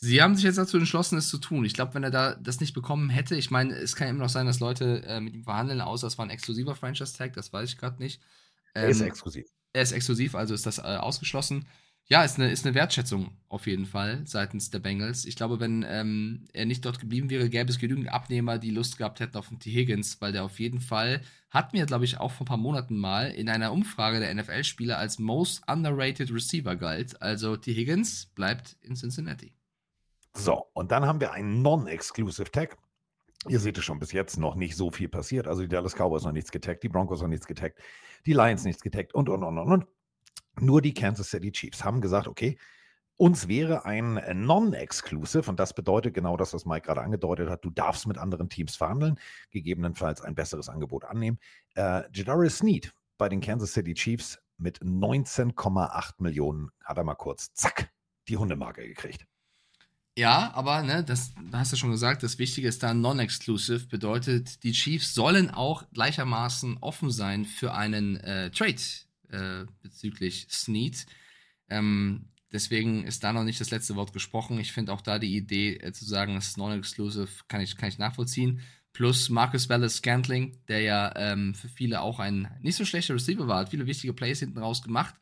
Sie 0.04 0.22
haben 0.22 0.36
sich 0.36 0.44
jetzt 0.44 0.58
dazu 0.58 0.76
entschlossen, 0.76 1.18
es 1.18 1.30
zu 1.30 1.38
tun. 1.38 1.64
Ich 1.64 1.74
glaube, 1.74 1.94
wenn 1.94 2.04
er 2.04 2.12
da 2.12 2.36
das 2.36 2.60
nicht 2.60 2.74
bekommen 2.74 3.10
hätte, 3.10 3.38
ich 3.38 3.52
meine, 3.52 3.74
es 3.74 3.96
kann 3.96 4.10
immer 4.10 4.24
noch 4.24 4.30
sein, 4.30 4.46
dass 4.46 4.60
Leute 4.60 5.02
äh, 5.06 5.22
mit 5.22 5.34
ihm 5.34 5.46
verhandeln, 5.46 5.80
außer 5.80 6.08
es 6.08 6.18
war 6.18 6.26
ein 6.26 6.30
exklusiver 6.30 6.76
Franchise-Tag, 6.76 7.32
das 7.32 7.54
weiß 7.54 7.70
ich 7.70 7.78
gerade 7.78 8.04
nicht. 8.04 8.20
Ähm, 8.76 8.84
er 8.84 8.90
ist 8.90 9.00
ähm, 9.00 9.08
exklusiv. 9.08 9.46
Er 9.72 9.82
ist 9.82 9.94
exklusiv, 9.94 10.36
also 10.36 10.54
ist 10.54 10.66
das 10.66 10.80
äh, 10.80 10.82
ausgeschlossen. 10.82 11.70
Ja, 12.06 12.26
ist 12.26 12.38
eine, 12.38 12.52
ist 12.52 12.66
eine 12.66 12.76
Wertschätzung 12.76 13.38
auf 13.48 13.66
jeden 13.66 13.86
Fall 13.86 14.24
seitens 14.26 14.70
der 14.72 14.80
Bengals. 14.80 15.24
Ich 15.24 15.38
glaube, 15.38 15.62
wenn 15.62 15.86
ähm, 15.88 16.50
er 16.52 16.66
nicht 16.66 16.84
dort 16.84 17.00
geblieben 17.00 17.30
wäre, 17.30 17.50
gäbe 17.50 17.72
es 17.72 17.80
genügend 17.80 18.10
Abnehmer, 18.10 18.58
die 18.58 18.72
Lust 18.72 18.98
gehabt 18.98 19.22
hätten 19.22 19.38
auf 19.38 19.48
den 19.48 19.60
T. 19.60 19.72
Higgins, 19.72 20.20
weil 20.20 20.34
der 20.34 20.44
auf 20.44 20.60
jeden 20.60 20.82
Fall, 20.82 21.22
hat 21.50 21.72
mir, 21.72 21.86
glaube 21.86 22.04
ich, 22.04 22.18
auch 22.18 22.34
vor 22.34 22.44
ein 22.44 22.50
paar 22.50 22.58
Monaten 22.58 22.98
mal 22.98 23.32
in 23.32 23.48
einer 23.48 23.72
Umfrage 23.72 24.20
der 24.20 24.36
NFL-Spieler 24.36 24.98
als 24.98 25.18
Most 25.18 25.62
Underrated 25.66 26.30
Receiver 26.30 26.76
galt. 26.76 27.22
Also 27.22 27.56
T. 27.56 27.74
Higgins 27.74 28.26
bleibt 28.36 28.76
in 28.82 28.96
Cincinnati. 28.96 29.54
So, 30.36 30.68
und 30.74 30.92
dann 30.92 31.06
haben 31.06 31.20
wir 31.22 31.32
einen 31.32 31.62
Non-Exclusive 31.62 32.52
Tag. 32.52 32.78
Ihr 33.48 33.60
seht 33.60 33.78
es 33.78 33.84
schon, 33.84 34.00
bis 34.00 34.12
jetzt 34.12 34.38
noch 34.38 34.56
nicht 34.56 34.76
so 34.76 34.90
viel 34.90 35.10
passiert. 35.10 35.48
Also 35.48 35.62
die 35.62 35.68
Dallas 35.68 35.96
Cowboys 35.96 36.24
noch 36.24 36.32
nichts 36.32 36.52
getaggt, 36.52 36.84
die 36.84 36.90
Broncos 36.90 37.22
noch 37.22 37.28
nichts 37.28 37.46
getaggt, 37.46 37.80
die 38.26 38.34
Lions 38.34 38.64
nichts 38.64 38.82
getaggt 38.82 39.14
und, 39.14 39.30
und, 39.30 39.44
und, 39.44 39.58
und, 39.58 39.72
und. 39.72 39.86
Nur 40.60 40.82
die 40.82 40.94
Kansas 40.94 41.30
City 41.30 41.52
Chiefs 41.52 41.84
haben 41.84 42.00
gesagt, 42.00 42.28
okay, 42.28 42.58
uns 43.18 43.48
wäre 43.48 43.86
ein 43.86 44.20
Non-Exclusive, 44.34 45.50
und 45.50 45.60
das 45.60 45.74
bedeutet 45.74 46.14
genau 46.14 46.36
das, 46.36 46.54
was 46.54 46.66
Mike 46.66 46.88
gerade 46.88 47.02
angedeutet 47.02 47.50
hat, 47.50 47.64
du 47.64 47.70
darfst 47.70 48.08
mit 48.08 48.18
anderen 48.18 48.50
Teams 48.50 48.76
verhandeln, 48.76 49.20
gegebenenfalls 49.52 50.22
ein 50.22 50.36
besseres 50.36 50.70
Angebot 50.70 51.06
annehmen. 51.06 51.40
Äh, 51.76 52.04
Jadarius 52.12 52.60
Sneed 52.60 52.94
bei 53.18 53.30
den 53.30 53.42
Kansas 53.42 53.74
City 53.74 53.94
Chiefs 53.94 54.40
mit 54.58 54.80
19,8 54.80 56.14
Millionen 56.18 56.72
hat 56.84 56.98
er 56.98 57.04
mal 57.04 57.16
kurz, 57.16 57.54
zack, 57.54 57.92
die 58.28 58.38
Hundemarke 58.38 58.88
gekriegt. 58.88 59.28
Ja, 60.16 60.54
aber 60.54 60.84
ne, 60.84 61.04
das 61.04 61.34
da 61.52 61.60
hast 61.60 61.74
du 61.74 61.76
schon 61.76 61.90
gesagt, 61.90 62.22
das 62.22 62.38
Wichtige 62.38 62.68
ist 62.68 62.84
da 62.84 62.94
non-exclusive, 62.94 63.88
bedeutet, 63.88 64.64
die 64.64 64.72
Chiefs 64.72 65.16
sollen 65.16 65.50
auch 65.50 65.84
gleichermaßen 65.92 66.78
offen 66.82 67.10
sein 67.10 67.46
für 67.46 67.74
einen 67.74 68.18
äh, 68.18 68.52
Trade 68.52 68.76
äh, 69.30 69.66
bezüglich 69.82 70.46
Snead. 70.52 71.08
Ähm, 71.70 72.30
deswegen 72.52 73.06
ist 73.06 73.24
da 73.24 73.34
noch 73.34 73.44
nicht 73.44 73.60
das 73.60 73.72
letzte 73.72 73.96
Wort 73.96 74.14
gesprochen. 74.14 74.60
Ich 74.60 74.72
finde 74.72 74.94
auch 74.94 75.02
da 75.02 75.18
die 75.18 75.36
Idee 75.36 75.78
äh, 75.78 75.92
zu 75.94 76.06
sagen, 76.06 76.38
es 76.38 76.50
ist 76.50 76.58
non-exclusive, 76.58 77.30
kann 77.48 77.62
ich, 77.62 77.76
kann 77.76 77.90
ich 77.90 77.98
nachvollziehen. 77.98 78.62
Plus 78.94 79.30
Marcus 79.30 79.68
Wallace 79.70 79.96
Scantling, 79.96 80.60
der 80.68 80.82
ja 80.82 81.12
ähm, 81.16 81.56
für 81.56 81.70
viele 81.70 82.02
auch 82.02 82.20
ein 82.20 82.56
nicht 82.62 82.76
so 82.76 82.86
schlechter 82.86 83.16
Receiver 83.16 83.48
war, 83.48 83.62
hat 83.62 83.70
viele 83.70 83.88
wichtige 83.88 84.14
Plays 84.14 84.40
hinten 84.40 84.60
raus 84.60 84.84
gemacht 84.84 85.16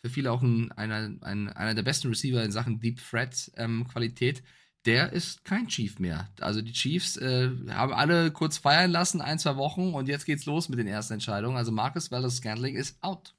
für 0.00 0.10
viele 0.10 0.32
auch 0.32 0.42
ein, 0.42 0.72
einer, 0.72 1.10
ein, 1.22 1.48
einer 1.48 1.74
der 1.74 1.82
besten 1.82 2.08
Receiver 2.08 2.42
in 2.42 2.52
Sachen 2.52 2.80
Deep 2.80 3.00
Threat 3.00 3.50
ähm, 3.56 3.86
Qualität. 3.88 4.42
Der 4.84 5.12
ist 5.12 5.44
kein 5.44 5.66
Chief 5.66 5.98
mehr. 5.98 6.32
Also 6.40 6.62
die 6.62 6.72
Chiefs 6.72 7.16
äh, 7.16 7.50
haben 7.70 7.92
alle 7.92 8.30
kurz 8.30 8.58
feiern 8.58 8.90
lassen, 8.90 9.20
ein, 9.20 9.38
zwei 9.38 9.56
Wochen 9.56 9.92
und 9.92 10.08
jetzt 10.08 10.24
geht's 10.24 10.46
los 10.46 10.68
mit 10.68 10.78
den 10.78 10.86
ersten 10.86 11.14
Entscheidungen. 11.14 11.56
Also 11.56 11.72
Marcus 11.72 12.10
Wallace 12.10 12.36
Scantling 12.36 12.76
ist 12.76 13.02
out. 13.02 13.34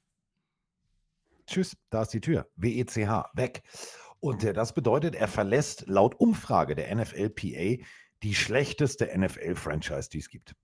Tschüss, 1.46 1.76
da 1.88 2.02
ist 2.02 2.12
die 2.12 2.20
Tür. 2.20 2.48
WECH, 2.56 2.96
weg. 3.34 3.62
Und 4.20 4.44
äh, 4.44 4.52
das 4.52 4.74
bedeutet, 4.74 5.14
er 5.14 5.28
verlässt 5.28 5.86
laut 5.86 6.14
Umfrage 6.20 6.74
der 6.74 6.94
NFLPA 6.94 7.82
die 8.22 8.34
schlechteste 8.34 9.10
NFL-Franchise, 9.18 10.10
die 10.10 10.18
es 10.18 10.28
gibt. 10.28 10.54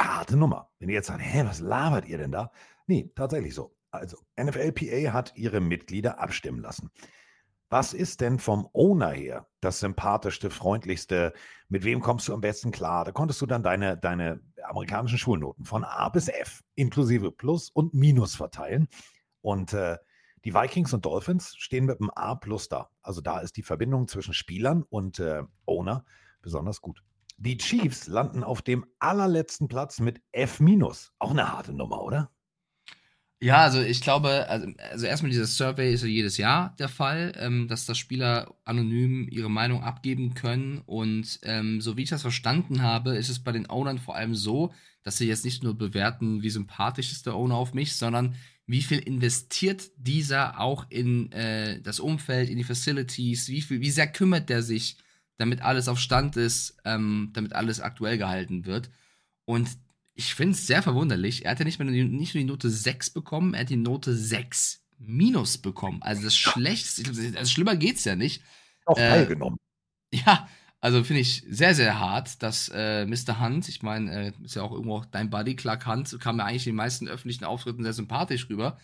Harte 0.00 0.36
Nummer. 0.36 0.70
Wenn 0.80 0.88
ihr 0.88 0.96
jetzt 0.96 1.06
sagt, 1.06 1.22
hä, 1.22 1.44
was 1.46 1.60
labert 1.60 2.06
ihr 2.08 2.18
denn 2.18 2.32
da? 2.32 2.50
Nee, 2.86 3.10
tatsächlich 3.14 3.54
so. 3.54 3.76
Also, 3.92 4.16
NFLPA 4.40 5.12
hat 5.12 5.36
ihre 5.36 5.60
Mitglieder 5.60 6.18
abstimmen 6.18 6.60
lassen. 6.60 6.90
Was 7.68 7.94
ist 7.94 8.20
denn 8.20 8.38
vom 8.38 8.68
Owner 8.72 9.10
her 9.10 9.46
das 9.60 9.80
sympathischste, 9.80 10.50
freundlichste? 10.50 11.32
Mit 11.68 11.84
wem 11.84 12.00
kommst 12.00 12.28
du 12.28 12.34
am 12.34 12.40
besten 12.40 12.70
klar? 12.70 13.04
Da 13.04 13.12
konntest 13.12 13.40
du 13.40 13.46
dann 13.46 13.62
deine, 13.62 13.96
deine 13.96 14.40
amerikanischen 14.64 15.16
Schulnoten 15.18 15.64
von 15.64 15.84
A 15.84 16.08
bis 16.08 16.28
F 16.28 16.62
inklusive 16.74 17.30
Plus 17.30 17.70
und 17.70 17.94
Minus 17.94 18.34
verteilen. 18.34 18.88
Und 19.40 19.72
äh, 19.72 19.96
die 20.44 20.54
Vikings 20.54 20.92
und 20.92 21.04
Dolphins 21.04 21.54
stehen 21.56 21.86
mit 21.86 22.00
einem 22.00 22.10
A 22.10 22.34
plus 22.34 22.68
da. 22.68 22.90
Also 23.00 23.20
da 23.20 23.40
ist 23.40 23.56
die 23.56 23.62
Verbindung 23.62 24.08
zwischen 24.08 24.34
Spielern 24.34 24.82
und 24.82 25.18
äh, 25.18 25.42
Owner 25.66 26.04
besonders 26.42 26.80
gut. 26.80 27.02
Die 27.38 27.56
Chiefs 27.56 28.06
landen 28.06 28.44
auf 28.44 28.62
dem 28.62 28.86
allerletzten 28.98 29.68
Platz 29.68 30.00
mit 30.00 30.20
F 30.32 30.60
minus. 30.60 31.12
Auch 31.18 31.30
eine 31.30 31.52
harte 31.52 31.72
Nummer, 31.72 32.02
oder? 32.02 32.30
Ja, 33.42 33.62
also 33.62 33.80
ich 33.82 34.00
glaube, 34.00 34.48
also, 34.48 34.68
also 34.92 35.04
erstmal 35.04 35.30
dieser 35.32 35.48
Survey 35.48 35.92
ist 35.92 36.02
ja 36.02 36.08
jedes 36.08 36.36
Jahr 36.36 36.76
der 36.78 36.88
Fall, 36.88 37.32
ähm, 37.38 37.66
dass 37.66 37.86
das 37.86 37.98
Spieler 37.98 38.54
anonym 38.64 39.26
ihre 39.28 39.50
Meinung 39.50 39.82
abgeben 39.82 40.34
können. 40.34 40.78
Und 40.86 41.40
ähm, 41.42 41.80
so 41.80 41.96
wie 41.96 42.04
ich 42.04 42.10
das 42.10 42.22
verstanden 42.22 42.82
habe, 42.82 43.16
ist 43.16 43.28
es 43.30 43.40
bei 43.40 43.50
den 43.50 43.68
Ownern 43.68 43.98
vor 43.98 44.14
allem 44.14 44.36
so, 44.36 44.72
dass 45.02 45.18
sie 45.18 45.26
jetzt 45.26 45.44
nicht 45.44 45.64
nur 45.64 45.76
bewerten, 45.76 46.42
wie 46.44 46.50
sympathisch 46.50 47.10
ist 47.10 47.26
der 47.26 47.34
Owner 47.34 47.56
auf 47.56 47.74
mich, 47.74 47.96
sondern 47.96 48.36
wie 48.66 48.82
viel 48.82 49.00
investiert 49.00 49.90
dieser 49.96 50.60
auch 50.60 50.86
in 50.88 51.32
äh, 51.32 51.80
das 51.82 51.98
Umfeld, 51.98 52.48
in 52.48 52.58
die 52.58 52.64
Facilities, 52.64 53.48
wie 53.48 53.60
viel, 53.60 53.80
wie 53.80 53.90
sehr 53.90 54.06
kümmert 54.06 54.50
der 54.50 54.62
sich, 54.62 54.98
damit 55.36 55.62
alles 55.62 55.88
auf 55.88 55.98
Stand 55.98 56.36
ist, 56.36 56.76
ähm, 56.84 57.30
damit 57.32 57.54
alles 57.54 57.80
aktuell 57.80 58.18
gehalten 58.18 58.66
wird. 58.66 58.88
Und 59.44 59.68
ich 60.14 60.34
finde 60.34 60.52
es 60.52 60.66
sehr 60.66 60.82
verwunderlich. 60.82 61.44
Er 61.44 61.52
hat 61.52 61.58
ja 61.58 61.64
nicht, 61.64 61.78
mehr, 61.78 61.88
nicht 61.88 62.34
nur 62.34 62.42
die 62.42 62.48
Note 62.48 62.70
6 62.70 63.10
bekommen, 63.10 63.54
er 63.54 63.60
hat 63.60 63.70
die 63.70 63.76
Note 63.76 64.14
6 64.14 64.82
minus 64.98 65.58
bekommen. 65.58 66.02
Also 66.02 66.22
das 66.22 66.36
Schlechteste, 66.36 67.38
also 67.38 67.50
schlimmer 67.50 67.76
geht's 67.76 68.04
ja 68.04 68.16
nicht. 68.16 68.42
Auch 68.84 68.96
äh, 68.96 69.08
teilgenommen. 69.08 69.58
Ja, 70.12 70.48
also 70.80 71.04
finde 71.04 71.20
ich 71.20 71.44
sehr, 71.48 71.74
sehr 71.74 71.98
hart, 72.00 72.42
dass 72.42 72.68
äh, 72.74 73.06
Mr. 73.06 73.40
Hunt, 73.40 73.68
ich 73.68 73.82
meine, 73.82 74.26
äh, 74.26 74.32
ist 74.44 74.56
ja 74.56 74.62
auch 74.62 74.72
irgendwo 74.72 74.96
auch 74.96 75.04
dein 75.06 75.30
Buddy, 75.30 75.56
Clark 75.56 75.86
Hunt, 75.86 76.18
kam 76.20 76.38
ja 76.38 76.44
eigentlich 76.44 76.66
in 76.66 76.72
den 76.72 76.76
meisten 76.76 77.08
öffentlichen 77.08 77.44
Auftritten 77.44 77.84
sehr 77.84 77.92
sympathisch 77.92 78.48
rüber. 78.50 78.78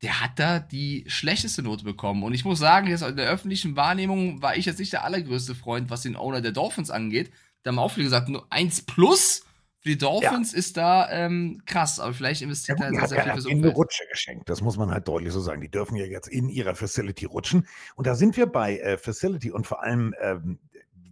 Der 0.00 0.20
hat 0.20 0.38
da 0.38 0.60
die 0.60 1.04
schlechteste 1.08 1.62
Note 1.62 1.84
bekommen. 1.84 2.22
Und 2.22 2.32
ich 2.32 2.44
muss 2.44 2.58
sagen, 2.58 2.86
jetzt 2.86 3.02
in 3.02 3.16
der 3.16 3.28
öffentlichen 3.28 3.76
Wahrnehmung 3.76 4.40
war 4.40 4.56
ich 4.56 4.64
jetzt 4.64 4.78
nicht 4.78 4.92
der 4.92 5.04
allergrößte 5.04 5.54
Freund, 5.54 5.90
was 5.90 6.02
den 6.02 6.16
Owner 6.16 6.40
der 6.40 6.52
Dolphins 6.52 6.88
angeht. 6.88 7.30
Da 7.62 7.70
haben 7.70 7.78
auch 7.78 7.90
viele 7.90 8.04
gesagt, 8.04 8.28
nur 8.28 8.46
1 8.50 8.82
plus 8.82 9.44
für 9.80 9.88
die 9.88 9.98
Dolphins 9.98 10.52
ja. 10.52 10.58
ist 10.58 10.76
da 10.76 11.10
ähm, 11.10 11.62
krass, 11.64 12.00
aber 12.00 12.12
vielleicht 12.12 12.42
investiert 12.42 12.80
ja, 12.80 12.86
er 12.86 13.08
sehr, 13.08 13.08
sehr 13.08 13.22
viel 13.22 13.32
Umfeld. 13.32 13.64
eine 13.64 13.72
Rutsche 13.72 14.04
geschenkt, 14.10 14.50
das 14.50 14.60
muss 14.60 14.76
man 14.76 14.90
halt 14.90 15.08
deutlich 15.08 15.32
so 15.32 15.40
sagen. 15.40 15.62
Die 15.62 15.70
dürfen 15.70 15.96
ja 15.96 16.04
jetzt 16.04 16.28
in 16.28 16.50
ihrer 16.50 16.74
Facility 16.74 17.24
rutschen. 17.24 17.66
Und 17.96 18.06
da 18.06 18.14
sind 18.14 18.36
wir 18.36 18.46
bei 18.46 18.78
äh, 18.78 18.98
Facility 18.98 19.50
und 19.50 19.66
vor 19.66 19.82
allem, 19.82 20.14
ähm, 20.20 20.58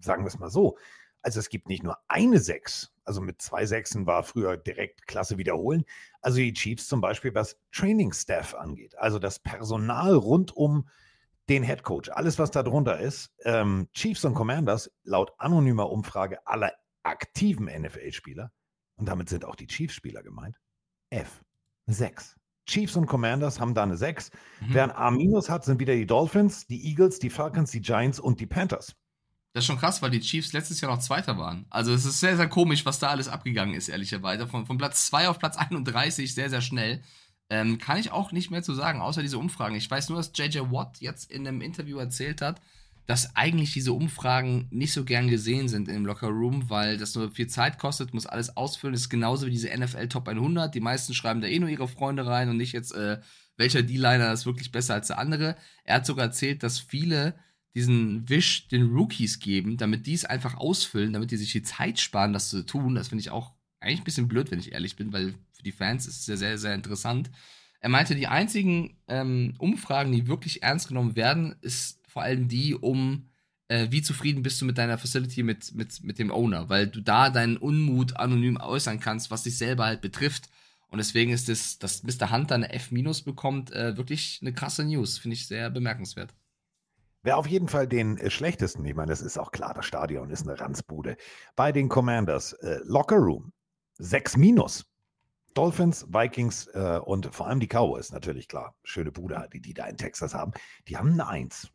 sagen 0.03 0.25
wir 0.25 0.29
es 0.29 0.39
mal 0.39 0.51
so, 0.51 0.77
also 1.23 1.41
es 1.41 1.49
gibt 1.49 1.69
nicht 1.69 1.83
nur 1.83 1.97
eine 2.09 2.39
Sechs, 2.41 2.93
also 3.05 3.23
mit 3.23 3.41
zwei 3.41 3.65
Sechsen 3.65 4.07
war 4.07 4.23
früher 4.23 4.59
direkt 4.59 5.07
Klasse 5.07 5.39
wiederholen. 5.39 5.85
Also 6.21 6.37
die 6.37 6.53
Chiefs 6.53 6.89
zum 6.89 7.01
Beispiel, 7.01 7.35
was 7.35 7.57
Training 7.73 8.13
Staff 8.13 8.55
angeht, 8.55 8.99
also 8.99 9.19
das 9.19 9.39
Personal 9.39 10.15
rund 10.15 10.55
um 10.55 10.89
den 11.49 11.63
Head 11.63 11.83
Coach, 11.85 12.11
alles 12.11 12.39
was 12.39 12.51
da 12.51 12.63
drunter 12.63 13.01
ist, 13.01 13.33
ähm, 13.45 13.89
Chiefs 13.95 14.27
und 14.27 14.35
Commanders 14.35 14.91
laut 15.05 15.33
anonymer 15.39 15.91
Umfrage 15.91 16.47
aller 16.47 16.75
aktiven 17.03 17.67
NFL-Spieler 17.67 18.53
und 18.99 19.07
damit 19.07 19.29
sind 19.29 19.45
auch 19.45 19.57
die 19.57 19.67
Chiefs-Spieler 19.67 20.23
gemeint, 20.23 20.57
F. 21.11 21.43
6. 21.87 22.37
Chiefs 22.67 22.97
und 22.97 23.07
Commanders 23.07 23.61
haben 23.61 23.73
da 23.75 23.83
eine 23.83 23.97
6. 23.97 24.31
Mhm. 24.61 24.67
Wer 24.75 24.85
ein 24.85 24.91
A- 24.91 25.49
hat, 25.49 25.65
sind 25.65 25.81
wieder 25.81 25.95
die 25.95 26.07
Dolphins, 26.07 26.67
die 26.67 26.87
Eagles, 26.87 27.19
die 27.19 27.31
Falcons, 27.31 27.71
die 27.71 27.81
Giants 27.81 28.21
und 28.21 28.41
die 28.41 28.47
Panthers. 28.47 28.95
Das 29.55 29.65
ist 29.65 29.67
schon 29.67 29.79
krass, 29.79 30.03
weil 30.03 30.11
die 30.11 30.21
Chiefs 30.21 30.53
letztes 30.53 30.81
Jahr 30.81 30.95
noch 30.95 31.01
Zweiter 31.01 31.39
waren. 31.39 31.65
Also 31.71 31.95
es 31.95 32.05
ist 32.05 32.21
sehr, 32.21 32.37
sehr 32.37 32.49
komisch, 32.49 32.85
was 32.85 32.99
da 32.99 33.09
alles 33.09 33.29
abgegangen 33.29 33.75
ist, 33.75 33.89
ehrlicherweise. 33.89 34.47
Von, 34.47 34.67
von 34.67 34.77
Platz 34.77 35.07
2 35.07 35.29
auf 35.29 35.39
Platz 35.39 35.57
31 35.57 36.35
sehr, 36.35 36.51
sehr 36.51 36.61
schnell. 36.61 37.03
Ähm, 37.51 37.79
kann 37.79 37.97
ich 37.97 38.13
auch 38.13 38.31
nicht 38.31 38.51
mehr 38.51 38.63
zu 38.63 38.75
sagen, 38.75 39.01
außer 39.01 39.23
diese 39.23 39.39
Umfragen. 39.39 39.75
Ich 39.75 39.91
weiß 39.91 40.11
nur, 40.11 40.19
dass 40.19 40.33
JJ 40.35 40.59
Watt 40.71 40.99
jetzt 41.01 41.31
in 41.31 41.49
einem 41.49 41.63
Interview 41.63 41.99
erzählt 41.99 42.43
hat, 42.43 42.61
dass 43.09 43.35
eigentlich 43.35 43.73
diese 43.73 43.95
Umfragen 43.95 44.69
nicht 44.71 44.93
so 44.93 45.03
gern 45.03 45.29
gesehen 45.29 45.67
sind 45.67 45.89
im 45.89 46.05
Locker 46.05 46.29
Room, 46.29 46.69
weil 46.69 46.99
das 46.99 47.15
nur 47.15 47.31
viel 47.31 47.47
Zeit 47.47 47.79
kostet, 47.79 48.13
muss 48.13 48.27
alles 48.27 48.55
ausfüllen. 48.55 48.93
Das 48.93 49.01
ist 49.01 49.09
genauso 49.09 49.47
wie 49.47 49.51
diese 49.51 49.75
NFL 49.75 50.09
Top 50.09 50.29
100. 50.29 50.75
Die 50.75 50.81
meisten 50.81 51.15
schreiben 51.15 51.41
da 51.41 51.47
eh 51.47 51.59
nur 51.59 51.71
ihre 51.71 51.89
Freunde 51.89 52.27
rein 52.27 52.51
und 52.51 52.59
nicht 52.59 52.75
jetzt, 52.75 52.93
äh, 52.93 53.19
welcher 53.57 53.83
D-Liner 53.83 54.31
ist 54.31 54.45
wirklich 54.45 54.73
besser 54.73 54.93
als 54.93 55.07
der 55.07 55.19
andere. 55.19 55.57
Er 55.85 55.97
hat 55.97 56.07
sogar 56.07 56.27
erzählt, 56.27 56.63
dass 56.63 56.79
viele 56.79 57.35
diesen 57.75 58.29
Wisch 58.29 58.69
den 58.69 58.95
Rookies 58.95 59.39
geben, 59.39 59.79
damit 59.79 60.07
die 60.07 60.13
es 60.13 60.27
einfach 60.27 60.59
ausfüllen, 60.59 61.15
damit 61.15 61.31
die 61.31 61.39
sich 61.39 61.53
die 61.53 61.63
Zeit 61.63 61.99
sparen, 61.99 62.35
das 62.35 62.51
zu 62.51 62.67
tun. 62.67 62.95
Das 62.95 63.09
finde 63.09 63.23
ich 63.23 63.31
auch 63.31 63.55
eigentlich 63.81 64.01
ein 64.01 64.05
bisschen 64.05 64.29
blöd, 64.29 64.51
wenn 64.51 64.59
ich 64.59 64.73
ehrlich 64.73 64.97
bin, 64.97 65.15
weil 65.15 65.33
für 65.53 65.63
die 65.63 65.73
Fans 65.73 66.07
ist 66.07 66.19
es 66.19 66.27
sehr, 66.27 66.37
sehr, 66.37 66.59
sehr 66.59 66.75
interessant. 66.75 67.31
Er 67.81 67.89
meinte, 67.89 68.15
die 68.15 68.27
einzigen 68.27 68.99
ähm, 69.07 69.55
Umfragen, 69.57 70.13
die 70.13 70.27
wirklich 70.27 70.63
ernst 70.63 70.89
genommen 70.89 71.17
werden, 71.17 71.57
ist 71.63 71.99
vor 72.19 72.25
allem 72.25 72.49
die 72.49 72.75
um, 72.75 73.29
äh, 73.69 73.93
wie 73.93 74.03
zufrieden 74.03 74.43
bist 74.43 74.61
du 74.61 74.65
mit 74.65 74.77
deiner 74.77 74.99
Facility, 74.99 75.45
mit, 75.45 75.73
mit, 75.77 76.03
mit 76.03 76.19
dem 76.19 76.33
Owner, 76.33 76.69
weil 76.69 76.89
du 76.89 77.01
da 77.01 77.31
deinen 77.31 77.57
Unmut 77.57 78.17
anonym 78.17 78.57
äußern 78.57 78.99
kannst, 78.99 79.31
was 79.31 79.45
dich 79.45 79.57
selber 79.57 79.85
halt 79.85 80.01
betrifft. 80.01 80.51
Und 80.89 80.99
deswegen 80.99 81.31
ist 81.31 81.49
es, 81.49 81.79
dass 81.79 82.03
Mr. 82.03 82.33
Hunter 82.33 82.57
eine 82.57 82.73
F- 82.73 82.91
bekommt, 83.25 83.71
äh, 83.71 83.97
wirklich 83.97 84.41
eine 84.43 84.53
krasse 84.53 84.83
News. 84.83 85.19
Finde 85.19 85.37
ich 85.37 85.47
sehr 85.47 85.71
bemerkenswert. 85.71 86.35
Wer 87.23 87.37
auf 87.37 87.47
jeden 87.47 87.69
Fall 87.69 87.87
den 87.87 88.19
äh, 88.19 88.31
schlechtesten, 88.31 88.85
ich 88.85 88.97
meine, 88.97 89.11
das 89.13 89.23
ist 89.23 89.39
auch 89.39 89.53
klar, 89.53 89.73
das 89.75 89.87
Stadion 89.87 90.29
ist 90.31 90.43
eine 90.43 90.59
Ranzbude. 90.59 91.17
Bei 91.55 91.71
den 91.71 91.89
Commanders, 91.89 92.53
äh, 92.55 92.81
Locker 92.83 93.19
Room, 93.19 93.53
6 93.99 94.37
minus. 94.39 94.87
Dolphins, 95.55 96.05
Vikings 96.09 96.67
äh, 96.75 96.99
und 97.05 97.33
vor 97.33 97.47
allem 97.47 97.61
die 97.61 97.69
Cowboys, 97.69 98.11
natürlich 98.11 98.49
klar, 98.49 98.75
schöne 98.83 99.13
Bude, 99.13 99.49
die 99.53 99.61
die 99.61 99.75
da 99.75 99.87
in 99.87 99.97
Texas 99.97 100.35
haben, 100.35 100.51
die 100.89 100.97
haben 100.97 101.13
eine 101.13 101.29
1. 101.29 101.71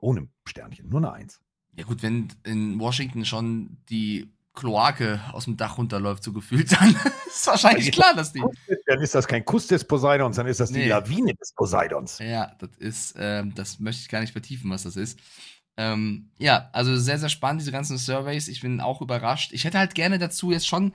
Ohne 0.00 0.28
Sternchen, 0.46 0.88
nur 0.88 0.98
eine 0.98 1.12
Eins. 1.12 1.40
Ja 1.76 1.84
gut, 1.84 2.02
wenn 2.02 2.28
in 2.44 2.78
Washington 2.80 3.24
schon 3.24 3.78
die 3.88 4.32
Kloake 4.54 5.20
aus 5.32 5.44
dem 5.44 5.56
Dach 5.56 5.78
runterläuft, 5.78 6.24
so 6.24 6.32
gefühlt, 6.32 6.72
dann 6.80 6.96
ist 7.26 7.46
wahrscheinlich 7.46 7.92
klar, 7.92 8.14
dass 8.14 8.32
die. 8.32 8.42
Dann 8.86 9.00
ist 9.00 9.14
das 9.14 9.28
kein 9.28 9.44
Kuss 9.44 9.68
des 9.68 9.84
Poseidons, 9.84 10.36
dann 10.36 10.46
ist 10.46 10.60
das 10.60 10.70
die 10.70 10.78
nee. 10.78 10.88
Lawine 10.88 11.34
des 11.34 11.52
Poseidons. 11.52 12.18
Ja, 12.18 12.52
das 12.58 12.70
ist, 12.78 13.14
ähm, 13.18 13.54
das 13.54 13.78
möchte 13.78 14.02
ich 14.02 14.08
gar 14.08 14.20
nicht 14.20 14.32
vertiefen, 14.32 14.70
was 14.70 14.82
das 14.82 14.96
ist. 14.96 15.20
Ähm, 15.76 16.30
ja, 16.38 16.70
also 16.72 16.96
sehr, 16.96 17.18
sehr 17.18 17.28
spannend, 17.28 17.60
diese 17.60 17.70
ganzen 17.70 17.98
Surveys. 17.98 18.48
Ich 18.48 18.60
bin 18.60 18.80
auch 18.80 19.00
überrascht. 19.00 19.52
Ich 19.52 19.64
hätte 19.64 19.78
halt 19.78 19.94
gerne 19.94 20.18
dazu 20.18 20.50
jetzt 20.50 20.66
schon, 20.66 20.92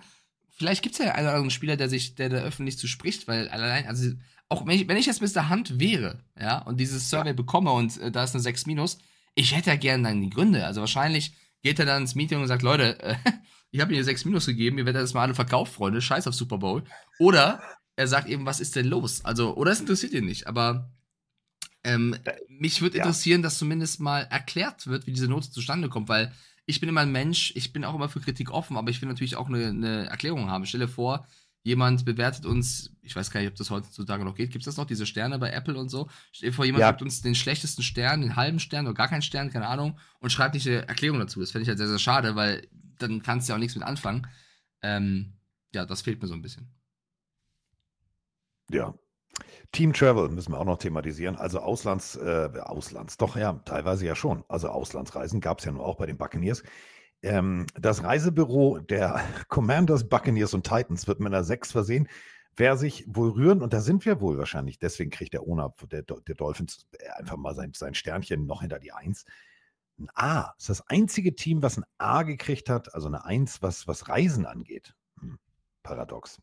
vielleicht 0.49 0.83
gibt 0.83 0.99
es 0.99 1.05
ja 1.05 1.13
einen 1.13 1.27
oder 1.27 1.35
anderen 1.35 1.51
Spieler, 1.51 1.77
der 1.77 1.87
sich, 1.87 2.15
der 2.15 2.27
da 2.27 2.37
öffentlich 2.37 2.77
zu 2.77 2.87
spricht, 2.87 3.29
weil 3.29 3.47
allein, 3.47 3.87
also 3.87 4.11
auch 4.49 4.65
wenn 4.65 4.75
ich, 4.75 4.87
wenn 4.87 4.97
ich 4.97 5.05
jetzt 5.05 5.21
Mr. 5.21 5.49
Hand 5.49 5.79
wäre, 5.79 6.23
ja, 6.39 6.59
und 6.59 6.79
dieses 6.79 7.09
Survey 7.09 7.29
ja. 7.29 7.33
bekomme 7.33 7.71
und 7.71 7.97
äh, 7.99 8.11
da 8.11 8.23
ist 8.23 8.35
eine 8.35 8.41
6 8.41 8.65
minus, 8.65 8.97
ich 9.35 9.55
hätte 9.55 9.71
ja 9.71 9.75
gerne 9.75 10.03
dann 10.03 10.21
die 10.21 10.29
Gründe. 10.29 10.65
Also 10.65 10.81
wahrscheinlich 10.81 11.33
geht 11.61 11.79
er 11.79 11.85
dann 11.85 12.03
ins 12.03 12.15
Meeting 12.15 12.39
und 12.39 12.47
sagt, 12.47 12.61
Leute, 12.61 13.01
äh, 13.01 13.15
ich 13.71 13.81
habe 13.81 13.93
Ihnen 13.93 14.03
6 14.03 14.25
minus 14.25 14.45
gegeben, 14.45 14.77
ihr 14.77 14.85
werdet 14.85 15.01
das 15.01 15.13
mal 15.13 15.23
alle 15.23 15.35
verkauft, 15.35 15.73
Freunde, 15.73 16.01
scheiß 16.01 16.27
auf 16.27 16.35
Super 16.35 16.59
Bowl. 16.59 16.83
Oder 17.19 17.61
er 17.95 18.07
sagt 18.07 18.27
eben, 18.27 18.45
was 18.45 18.59
ist 18.59 18.75
denn 18.75 18.87
los? 18.87 19.23
Also, 19.25 19.55
oder 19.55 19.71
es 19.71 19.79
interessiert 19.79 20.13
ihn 20.13 20.25
nicht, 20.25 20.47
aber 20.47 20.91
ähm, 21.83 22.15
mich 22.47 22.81
würde 22.81 22.97
ja. 22.97 23.03
interessieren, 23.03 23.41
dass 23.41 23.57
zumindest 23.57 23.99
mal 23.99 24.21
erklärt 24.21 24.87
wird, 24.87 25.05
wie 25.05 25.11
diese 25.11 25.27
Note 25.27 25.51
zustande 25.51 25.89
kommt, 25.89 26.09
weil 26.09 26.33
ich 26.65 26.79
bin 26.79 26.89
immer 26.89 27.01
ein 27.01 27.11
Mensch, 27.11 27.51
ich 27.55 27.73
bin 27.73 27.83
auch 27.83 27.93
immer 27.93 28.07
für 28.07 28.21
Kritik 28.21 28.51
offen, 28.51 28.77
aber 28.77 28.89
ich 28.89 29.01
will 29.01 29.09
natürlich 29.09 29.35
auch 29.35 29.49
eine, 29.49 29.67
eine 29.67 30.05
Erklärung 30.05 30.49
haben. 30.49 30.65
Stelle 30.65 30.87
vor, 30.87 31.27
jemand 31.63 32.05
bewertet 32.05 32.45
uns, 32.45 32.91
ich 33.01 33.15
weiß 33.15 33.31
gar 33.31 33.39
nicht, 33.39 33.49
ob 33.49 33.55
das 33.55 33.69
heutzutage 33.69 34.23
noch 34.25 34.35
geht, 34.35 34.51
gibt 34.51 34.63
es 34.63 34.65
das 34.65 34.77
noch, 34.77 34.85
diese 34.85 35.05
Sterne 35.05 35.39
bei 35.39 35.49
Apple 35.49 35.77
und 35.77 35.89
so? 35.89 36.09
Stell 36.31 36.49
dir 36.49 36.55
vor, 36.55 36.65
jemand 36.65 36.81
ja. 36.81 36.91
gibt 36.91 37.01
uns 37.01 37.21
den 37.21 37.35
schlechtesten 37.35 37.83
Stern, 37.83 38.21
den 38.21 38.35
halben 38.35 38.59
Stern 38.59 38.85
oder 38.85 38.93
gar 38.93 39.07
keinen 39.07 39.21
Stern, 39.21 39.49
keine 39.49 39.67
Ahnung, 39.67 39.97
und 40.19 40.29
schreibt 40.29 40.53
nicht 40.53 40.67
eine 40.67 40.87
Erklärung 40.87 41.19
dazu. 41.19 41.39
Das 41.39 41.51
fände 41.51 41.63
ich 41.63 41.69
halt 41.69 41.77
sehr, 41.77 41.87
sehr 41.87 41.99
schade, 41.99 42.35
weil 42.35 42.67
dann 42.99 43.23
kannst 43.23 43.47
du 43.47 43.51
ja 43.51 43.55
auch 43.55 43.59
nichts 43.59 43.75
mit 43.75 43.85
anfangen. 43.85 44.27
Ähm, 44.81 45.33
ja, 45.73 45.85
das 45.85 46.01
fehlt 46.01 46.21
mir 46.21 46.27
so 46.27 46.33
ein 46.33 46.41
bisschen. 46.41 46.69
Ja. 48.69 48.93
Team 49.71 49.93
Travel 49.93 50.29
müssen 50.29 50.51
wir 50.51 50.59
auch 50.59 50.65
noch 50.65 50.77
thematisieren. 50.77 51.35
Also 51.35 51.59
Auslands, 51.59 52.15
äh, 52.15 52.49
Auslands, 52.61 53.17
doch 53.17 53.35
ja, 53.35 53.53
teilweise 53.65 54.05
ja 54.05 54.15
schon. 54.15 54.43
Also 54.47 54.69
Auslandsreisen 54.69 55.41
gab 55.41 55.59
es 55.59 55.65
ja 55.65 55.71
nur 55.71 55.83
auch 55.83 55.95
bei 55.95 56.05
den 56.05 56.17
Buccaneers. 56.17 56.61
Ähm, 57.23 57.65
das 57.75 58.03
Reisebüro 58.03 58.79
der 58.79 59.21
Commanders, 59.47 60.07
Buccaneers 60.07 60.53
und 60.53 60.67
Titans 60.67 61.07
wird 61.07 61.19
mit 61.19 61.33
einer 61.33 61.43
6 61.43 61.71
versehen. 61.71 62.07
Wer 62.55 62.77
sich 62.77 63.05
wohl 63.07 63.31
rühren, 63.31 63.63
und 63.63 63.73
da 63.73 63.81
sind 63.81 64.05
wir 64.05 64.21
wohl 64.21 64.37
wahrscheinlich, 64.37 64.77
deswegen 64.77 65.09
kriegt 65.09 65.33
der 65.33 65.41
Owner 65.41 65.73
der, 65.91 66.03
der 66.03 66.35
Dolphins 66.35 66.85
einfach 67.15 67.37
mal 67.37 67.55
sein, 67.55 67.71
sein 67.75 67.95
Sternchen 67.95 68.45
noch 68.45 68.61
hinter 68.61 68.77
die 68.77 68.91
1. 68.91 69.25
Ein 69.97 70.09
A 70.13 70.53
ist 70.57 70.69
das 70.69 70.87
einzige 70.87 71.33
Team, 71.33 71.63
was 71.63 71.77
ein 71.77 71.85
A 71.97 72.21
gekriegt 72.23 72.69
hat, 72.69 72.93
also 72.93 73.07
eine 73.07 73.25
1, 73.25 73.63
was, 73.63 73.87
was 73.87 74.07
Reisen 74.07 74.45
angeht. 74.45 74.93
Hm, 75.19 75.39
paradox. 75.81 76.39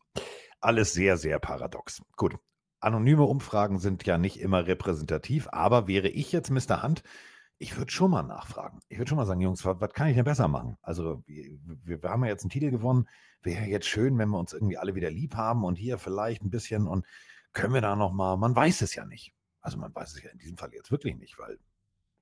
Alles 0.59 0.93
sehr, 0.93 1.17
sehr 1.17 1.39
paradox. 1.39 2.01
Gut. 2.17 2.35
Anonyme 2.81 3.23
Umfragen 3.23 3.77
sind 3.77 4.05
ja 4.05 4.17
nicht 4.17 4.39
immer 4.39 4.65
repräsentativ, 4.65 5.47
aber 5.51 5.87
wäre 5.87 6.07
ich 6.09 6.31
jetzt 6.31 6.49
Mr. 6.49 6.81
Hunt, 6.81 7.03
ich 7.61 7.77
würde 7.77 7.91
schon 7.91 8.09
mal 8.09 8.23
nachfragen. 8.23 8.79
Ich 8.89 8.97
würde 8.97 9.09
schon 9.09 9.17
mal 9.17 9.27
sagen, 9.27 9.39
Jungs, 9.39 9.63
was, 9.63 9.79
was, 9.79 9.93
kann 9.93 10.07
ich 10.07 10.15
denn 10.15 10.25
besser 10.25 10.47
machen? 10.47 10.77
Also, 10.81 11.23
wir, 11.27 11.59
wir, 12.01 12.09
haben 12.09 12.23
ja 12.23 12.31
jetzt 12.31 12.43
einen 12.43 12.49
Titel 12.49 12.71
gewonnen. 12.71 13.07
Wäre 13.43 13.65
jetzt 13.65 13.85
schön, 13.85 14.17
wenn 14.17 14.29
wir 14.29 14.39
uns 14.39 14.53
irgendwie 14.53 14.79
alle 14.79 14.95
wieder 14.95 15.11
lieb 15.11 15.35
haben 15.35 15.63
und 15.63 15.75
hier 15.75 15.99
vielleicht 15.99 16.41
ein 16.41 16.49
bisschen 16.49 16.87
und 16.87 17.05
können 17.53 17.75
wir 17.75 17.81
da 17.81 17.95
nochmal, 17.95 18.35
man 18.37 18.55
weiß 18.55 18.81
es 18.81 18.95
ja 18.95 19.05
nicht. 19.05 19.33
Also, 19.61 19.77
man 19.77 19.93
weiß 19.93 20.15
es 20.15 20.23
ja 20.23 20.31
in 20.31 20.39
diesem 20.39 20.57
Fall 20.57 20.73
jetzt 20.73 20.89
wirklich 20.89 21.15
nicht, 21.17 21.37
weil, 21.37 21.59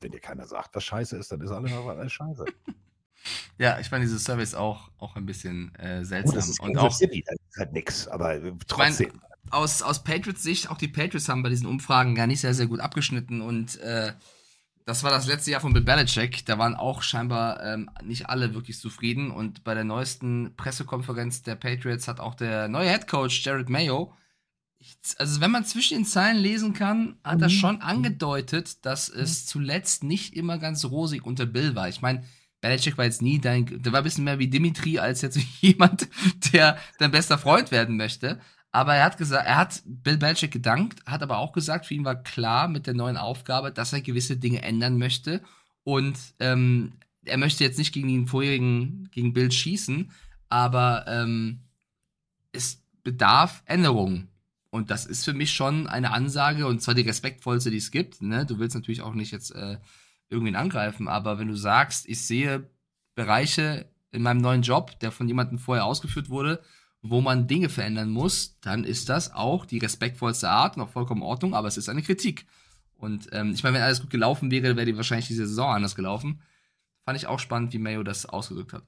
wenn 0.01 0.11
dir 0.11 0.19
keiner 0.19 0.45
sagt, 0.45 0.75
was 0.75 0.83
scheiße 0.83 1.15
ist, 1.15 1.31
dann 1.31 1.39
ist 1.39 1.51
alles, 1.51 1.71
alles 1.71 2.11
scheiße. 2.11 2.45
Ja, 3.57 3.77
ich 3.79 3.89
fand 3.89 4.01
diese 4.01 4.17
Service 4.17 4.55
auch, 4.55 4.89
auch 4.97 5.17
ein 5.17 5.25
bisschen 5.25 5.75
äh, 5.75 6.05
seltsam. 6.05 6.31
Oh, 6.31 6.35
das 6.37 6.47
ist 6.47 6.61
und 6.61 6.77
auch 6.77 6.93
City, 6.93 7.21
das 7.27 7.35
ist 7.49 7.57
halt 7.57 7.73
nix, 7.73 8.07
aber 8.07 8.39
trotzdem. 8.65 9.07
Ich 9.07 9.13
mein, 9.13 9.51
aus, 9.51 9.81
aus 9.81 10.05
Patriots 10.05 10.41
Sicht, 10.41 10.71
auch 10.71 10.77
die 10.77 10.87
Patriots 10.87 11.27
haben 11.27 11.43
bei 11.43 11.49
diesen 11.49 11.67
Umfragen 11.67 12.15
gar 12.15 12.27
nicht 12.27 12.39
sehr, 12.39 12.53
sehr 12.53 12.67
gut 12.67 12.79
abgeschnitten 12.79 13.41
und 13.41 13.77
äh, 13.81 14.13
das 14.89 15.03
war 15.03 15.11
das 15.11 15.27
letzte 15.27 15.51
Jahr 15.51 15.61
von 15.61 15.71
Bill 15.71 15.83
Belichick. 15.83 16.47
Da 16.47 16.57
waren 16.57 16.73
auch 16.73 17.03
scheinbar 17.03 17.63
ähm, 17.63 17.91
nicht 18.03 18.27
alle 18.27 18.55
wirklich 18.55 18.79
zufrieden. 18.79 19.29
Und 19.29 19.63
bei 19.63 19.75
der 19.75 19.83
neuesten 19.83 20.55
Pressekonferenz 20.57 21.43
der 21.43 21.53
Patriots 21.53 22.07
hat 22.07 22.19
auch 22.19 22.33
der 22.33 22.67
neue 22.69 22.89
Head 22.89 23.07
Coach 23.07 23.45
Jared 23.45 23.69
Mayo, 23.69 24.11
ich, 24.79 24.97
also 25.17 25.41
wenn 25.41 25.51
man 25.51 25.63
zwischen 25.63 25.99
den 25.99 26.05
Zeilen 26.05 26.37
lesen 26.37 26.73
kann, 26.73 27.19
hat 27.23 27.37
mhm. 27.37 27.43
er 27.43 27.49
schon 27.49 27.81
angedeutet, 27.81 28.83
dass 28.83 29.09
es 29.09 29.45
zuletzt 29.45 30.03
nicht 30.03 30.35
immer 30.35 30.57
ganz 30.57 30.83
rosig 30.85 31.23
unter 31.23 31.45
Bill 31.45 31.75
war. 31.75 31.87
Ich 31.87 32.01
meine, 32.01 32.23
Belichick 32.59 32.97
war 32.97 33.05
jetzt 33.05 33.21
nie 33.21 33.39
dein, 33.39 33.67
der 33.67 33.91
war 33.91 33.99
ein 33.99 34.03
bisschen 34.03 34.23
mehr 34.23 34.39
wie 34.39 34.47
Dimitri 34.47 34.97
als 34.97 35.21
jetzt 35.21 35.37
jemand, 35.61 36.07
der 36.51 36.79
dein 36.97 37.11
bester 37.11 37.37
Freund 37.37 37.69
werden 37.69 37.95
möchte. 37.95 38.39
Aber 38.71 38.93
er 38.95 39.05
hat 39.05 39.17
gesagt, 39.17 39.47
er 39.47 39.57
hat 39.57 39.81
Bill 39.85 40.17
Belichick 40.17 40.51
gedankt, 40.51 41.03
hat 41.05 41.23
aber 41.23 41.39
auch 41.39 41.53
gesagt, 41.53 41.87
für 41.87 41.95
ihn 41.95 42.05
war 42.05 42.21
klar 42.21 42.67
mit 42.67 42.85
der 42.85 42.93
neuen 42.93 43.17
Aufgabe, 43.17 43.71
dass 43.71 43.93
er 43.93 44.01
gewisse 44.01 44.37
Dinge 44.37 44.61
ändern 44.61 44.97
möchte. 44.97 45.41
Und 45.83 46.17
ähm, 46.39 46.93
er 47.25 47.37
möchte 47.37 47.63
jetzt 47.63 47.79
nicht 47.79 47.93
gegen 47.93 48.07
den 48.07 48.27
vorherigen, 48.27 49.09
gegen 49.11 49.33
Bill 49.33 49.51
schießen, 49.51 50.11
aber 50.49 51.05
ähm, 51.07 51.61
es 52.51 52.83
bedarf 53.03 53.63
Änderungen. 53.65 54.29
Und 54.69 54.91
das 54.91 55.07
ist 55.07 55.25
für 55.25 55.33
mich 55.33 55.51
schon 55.51 55.87
eine 55.87 56.11
Ansage, 56.11 56.67
und 56.67 56.81
zwar 56.81 56.93
die 56.93 57.01
respektvollste, 57.01 57.71
die 57.71 57.77
es 57.77 57.89
gibt. 57.89 58.21
Ne? 58.21 58.45
Du 58.45 58.59
willst 58.59 58.75
natürlich 58.75 59.01
auch 59.01 59.15
nicht 59.15 59.31
jetzt 59.31 59.51
äh, 59.55 59.79
irgendwen 60.29 60.55
angreifen, 60.55 61.07
aber 61.07 61.39
wenn 61.39 61.47
du 61.47 61.55
sagst, 61.55 62.07
ich 62.07 62.23
sehe 62.23 62.69
Bereiche 63.15 63.89
in 64.11 64.21
meinem 64.21 64.41
neuen 64.41 64.61
Job, 64.61 64.99
der 64.99 65.11
von 65.11 65.27
jemandem 65.27 65.57
vorher 65.57 65.85
ausgeführt 65.85 66.29
wurde, 66.29 66.61
wo 67.01 67.21
man 67.21 67.47
Dinge 67.47 67.69
verändern 67.69 68.09
muss, 68.09 68.59
dann 68.61 68.83
ist 68.83 69.09
das 69.09 69.33
auch 69.33 69.65
die 69.65 69.77
respektvollste 69.77 70.49
Art 70.49 70.75
und 70.75 70.83
auch 70.83 70.89
vollkommen 70.89 71.21
in 71.21 71.27
Ordnung, 71.27 71.53
aber 71.53 71.67
es 71.67 71.77
ist 71.77 71.89
eine 71.89 72.01
Kritik. 72.01 72.45
Und 72.97 73.29
ähm, 73.31 73.51
ich 73.53 73.63
meine, 73.63 73.75
wenn 73.75 73.83
alles 73.83 74.01
gut 74.01 74.09
gelaufen 74.09 74.51
wäre, 74.51 74.75
wäre 74.75 74.85
die 74.85 74.97
wahrscheinlich 74.97 75.27
diese 75.27 75.47
Saison 75.47 75.71
anders 75.71 75.95
gelaufen. 75.95 76.41
Fand 77.05 77.17
ich 77.17 77.27
auch 77.27 77.39
spannend, 77.39 77.71
wie 77.73 77.79
Mayo 77.79 78.03
das 78.03 78.25
ausgedrückt 78.25 78.73
hat. 78.73 78.83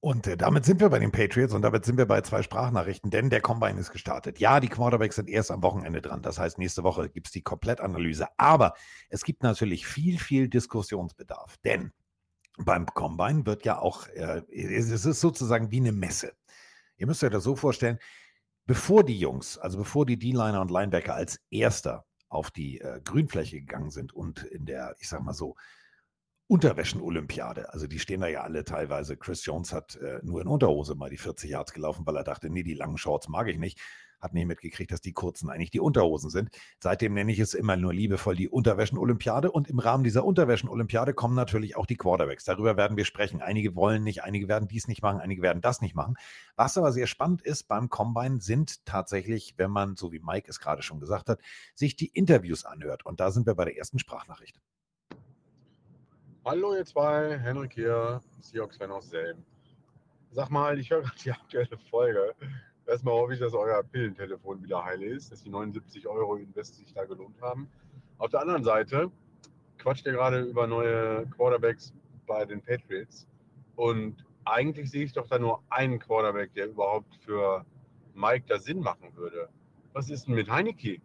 Und 0.00 0.26
äh, 0.26 0.36
damit 0.36 0.66
sind 0.66 0.80
wir 0.80 0.90
bei 0.90 0.98
den 0.98 1.12
Patriots 1.12 1.54
und 1.54 1.62
damit 1.62 1.86
sind 1.86 1.96
wir 1.96 2.04
bei 2.04 2.20
zwei 2.20 2.42
Sprachnachrichten, 2.42 3.10
denn 3.10 3.30
der 3.30 3.40
Combine 3.40 3.80
ist 3.80 3.90
gestartet. 3.90 4.38
Ja, 4.38 4.60
die 4.60 4.68
Quarterbacks 4.68 5.16
sind 5.16 5.30
erst 5.30 5.50
am 5.50 5.62
Wochenende 5.62 6.02
dran. 6.02 6.20
Das 6.20 6.38
heißt, 6.38 6.58
nächste 6.58 6.82
Woche 6.82 7.08
gibt 7.08 7.28
es 7.28 7.32
die 7.32 7.40
Komplettanalyse. 7.40 8.26
Aber 8.36 8.74
es 9.08 9.24
gibt 9.24 9.42
natürlich 9.42 9.86
viel, 9.86 10.18
viel 10.18 10.48
Diskussionsbedarf. 10.48 11.56
Denn 11.64 11.92
beim 12.58 12.84
Combine 12.84 13.46
wird 13.46 13.64
ja 13.64 13.78
auch, 13.78 14.06
äh, 14.08 14.42
es 14.50 14.90
ist 14.90 15.20
sozusagen 15.20 15.70
wie 15.70 15.80
eine 15.80 15.92
Messe. 15.92 16.34
Ihr 17.04 17.06
müsst 17.06 17.22
euch 17.22 17.30
das 17.30 17.44
so 17.44 17.54
vorstellen, 17.54 17.98
bevor 18.64 19.04
die 19.04 19.18
Jungs, 19.18 19.58
also 19.58 19.76
bevor 19.76 20.06
die 20.06 20.18
D-Liner 20.18 20.62
und 20.62 20.70
Linebacker 20.70 21.14
als 21.14 21.38
erster 21.50 22.06
auf 22.30 22.50
die 22.50 22.80
äh, 22.80 23.02
Grünfläche 23.04 23.60
gegangen 23.60 23.90
sind 23.90 24.14
und 24.14 24.42
in 24.42 24.64
der, 24.64 24.96
ich 25.00 25.10
sag 25.10 25.22
mal 25.22 25.34
so, 25.34 25.54
Unterwäschen-Olympiade. 26.46 27.70
Also 27.74 27.86
die 27.86 27.98
stehen 27.98 28.22
da 28.22 28.26
ja 28.26 28.40
alle 28.40 28.64
teilweise. 28.64 29.18
Chris 29.18 29.44
Jones 29.44 29.74
hat 29.74 29.96
äh, 29.96 30.20
nur 30.22 30.40
in 30.40 30.48
Unterhose 30.48 30.94
mal 30.94 31.10
die 31.10 31.18
40 31.18 31.50
Yards 31.50 31.74
gelaufen, 31.74 32.06
weil 32.06 32.16
er 32.16 32.24
dachte, 32.24 32.48
nee, 32.48 32.62
die 32.62 32.72
langen 32.72 32.96
Shorts 32.96 33.28
mag 33.28 33.48
ich 33.48 33.58
nicht 33.58 33.78
hat 34.24 34.34
nicht 34.34 34.46
mitgekriegt, 34.46 34.90
dass 34.90 35.00
die 35.00 35.12
kurzen 35.12 35.50
eigentlich 35.50 35.70
die 35.70 35.80
Unterhosen 35.80 36.30
sind. 36.30 36.50
Seitdem 36.80 37.14
nenne 37.14 37.30
ich 37.30 37.38
es 37.38 37.54
immer 37.54 37.76
nur 37.76 37.92
liebevoll 37.92 38.34
die 38.34 38.48
Unterwäschen-Olympiade. 38.48 39.52
Und 39.52 39.68
im 39.68 39.78
Rahmen 39.78 40.02
dieser 40.02 40.24
Unterwäschen-Olympiade 40.24 41.14
kommen 41.14 41.34
natürlich 41.34 41.76
auch 41.76 41.86
die 41.86 41.96
Quarterbacks. 41.96 42.44
Darüber 42.44 42.76
werden 42.76 42.96
wir 42.96 43.04
sprechen. 43.04 43.42
Einige 43.42 43.76
wollen 43.76 44.02
nicht, 44.02 44.24
einige 44.24 44.48
werden 44.48 44.66
dies 44.66 44.88
nicht 44.88 45.02
machen, 45.02 45.20
einige 45.20 45.42
werden 45.42 45.60
das 45.62 45.80
nicht 45.80 45.94
machen. 45.94 46.16
Was 46.56 46.76
aber 46.76 46.90
sehr 46.90 47.06
spannend 47.06 47.42
ist 47.42 47.64
beim 47.64 47.88
Combine 47.88 48.40
sind 48.40 48.84
tatsächlich, 48.86 49.54
wenn 49.58 49.70
man, 49.70 49.96
so 49.96 50.10
wie 50.10 50.20
Mike 50.20 50.48
es 50.48 50.58
gerade 50.58 50.82
schon 50.82 50.98
gesagt 50.98 51.28
hat, 51.28 51.40
sich 51.74 51.94
die 51.94 52.08
Interviews 52.08 52.64
anhört. 52.64 53.06
Und 53.06 53.20
da 53.20 53.30
sind 53.30 53.46
wir 53.46 53.54
bei 53.54 53.66
der 53.66 53.76
ersten 53.76 53.98
Sprachnachricht. 53.98 54.58
Hallo 56.46 56.74
ihr 56.74 56.84
zwei, 56.84 57.38
Henrik 57.38 57.74
hier, 57.74 58.20
Seahawks-Fan 58.40 58.90
aus 58.90 59.08
Selben. 59.08 59.44
Sag 60.30 60.50
mal, 60.50 60.78
ich 60.78 60.90
höre 60.90 61.02
gerade 61.02 61.16
die 61.24 61.30
aktuelle 61.30 61.78
Folge 61.90 62.34
Erstmal 62.86 63.14
hoffe 63.14 63.32
ich, 63.32 63.40
dass 63.40 63.54
euer 63.54 63.82
Pillentelefon 63.82 64.62
wieder 64.62 64.84
heil 64.84 65.02
ist, 65.02 65.32
dass 65.32 65.42
die 65.42 65.48
79 65.48 66.06
Euro 66.06 66.36
Invest 66.36 66.76
sich 66.76 66.92
da 66.92 67.04
gelohnt 67.04 67.40
haben. 67.40 67.68
Auf 68.18 68.30
der 68.30 68.40
anderen 68.42 68.62
Seite 68.62 69.10
quatscht 69.78 70.04
ihr 70.06 70.12
gerade 70.12 70.42
über 70.42 70.66
neue 70.66 71.26
Quarterbacks 71.28 71.94
bei 72.26 72.44
den 72.44 72.60
Patriots. 72.60 73.26
Und 73.76 74.24
eigentlich 74.44 74.90
sehe 74.90 75.04
ich 75.04 75.12
doch 75.12 75.26
da 75.26 75.38
nur 75.38 75.62
einen 75.70 75.98
Quarterback, 75.98 76.52
der 76.54 76.68
überhaupt 76.68 77.14
für 77.24 77.64
Mike 78.14 78.44
da 78.48 78.58
Sinn 78.58 78.80
machen 78.80 79.16
würde. 79.16 79.48
Was 79.94 80.10
ist 80.10 80.26
denn 80.26 80.34
mit 80.34 80.50
Heineke? 80.50 81.00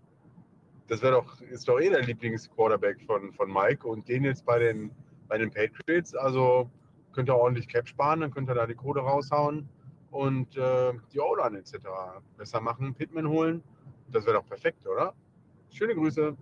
Das 0.88 1.02
wäre 1.02 1.14
doch, 1.14 1.40
ist 1.42 1.68
doch 1.68 1.80
eh 1.80 1.90
der 1.90 2.04
Lieblingsquarterback 2.04 3.02
von, 3.04 3.32
von 3.34 3.54
Mike 3.54 3.88
und 3.88 4.08
den 4.10 4.26
jetzt 4.26 4.46
bei 4.46 4.60
den, 4.60 4.92
bei 5.30 5.38
den 5.38 5.50
Patriots. 5.50 6.14
Also 6.14 6.70
könnt 7.14 7.30
ihr 7.30 7.36
ordentlich 7.36 7.68
Cap 7.70 7.88
sparen, 7.88 8.20
dann 8.20 8.32
könnt 8.32 8.50
ihr 8.50 8.56
da 8.56 8.68
die 8.68 8.76
Kohle 8.76 9.02
raushauen 9.02 9.70
und 10.12 10.58
äh, 10.58 10.94
die 11.14 11.20
O-Line 11.20 11.60
etc. 11.60 11.74
besser 12.38 12.62
machen, 12.62 12.94
Pittman 12.94 13.28
holen. 13.28 13.64
Das 14.12 14.26
wäre 14.26 14.38
doch 14.38 14.48
perfekt, 14.48 14.88
oder? 14.88 15.14
Schöne 15.72 15.96
Grüße. 15.96 16.36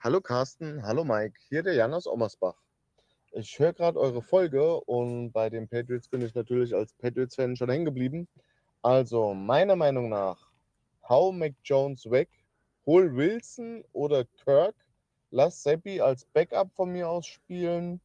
Hallo 0.00 0.20
Carsten, 0.20 0.82
hallo 0.82 1.04
Mike, 1.04 1.38
hier 1.48 1.62
der 1.62 1.74
Jan 1.74 1.92
aus 1.92 2.06
Ommersbach. 2.06 2.62
Ich 3.32 3.58
höre 3.58 3.72
gerade 3.72 3.98
eure 3.98 4.22
Folge 4.22 4.80
und 4.82 5.32
bei 5.32 5.50
den 5.50 5.68
Patriots 5.68 6.08
bin 6.08 6.22
ich 6.22 6.34
natürlich 6.34 6.74
als 6.74 6.94
Patriots-Fan 6.94 7.56
schon 7.56 7.70
hängen 7.70 7.84
geblieben. 7.84 8.28
Also 8.82 9.34
meiner 9.34 9.76
Meinung 9.76 10.08
nach, 10.08 10.50
hau 11.08 11.32
Mac 11.32 11.54
Jones 11.64 12.10
weg, 12.10 12.28
hol 12.86 13.14
Wilson 13.14 13.84
oder 13.92 14.24
Kirk, 14.24 14.74
lass 15.30 15.62
Seppi 15.62 16.00
als 16.00 16.24
Backup 16.24 16.72
von 16.72 16.92
mir 16.92 17.08
aus 17.08 17.26
spielen 17.26 18.00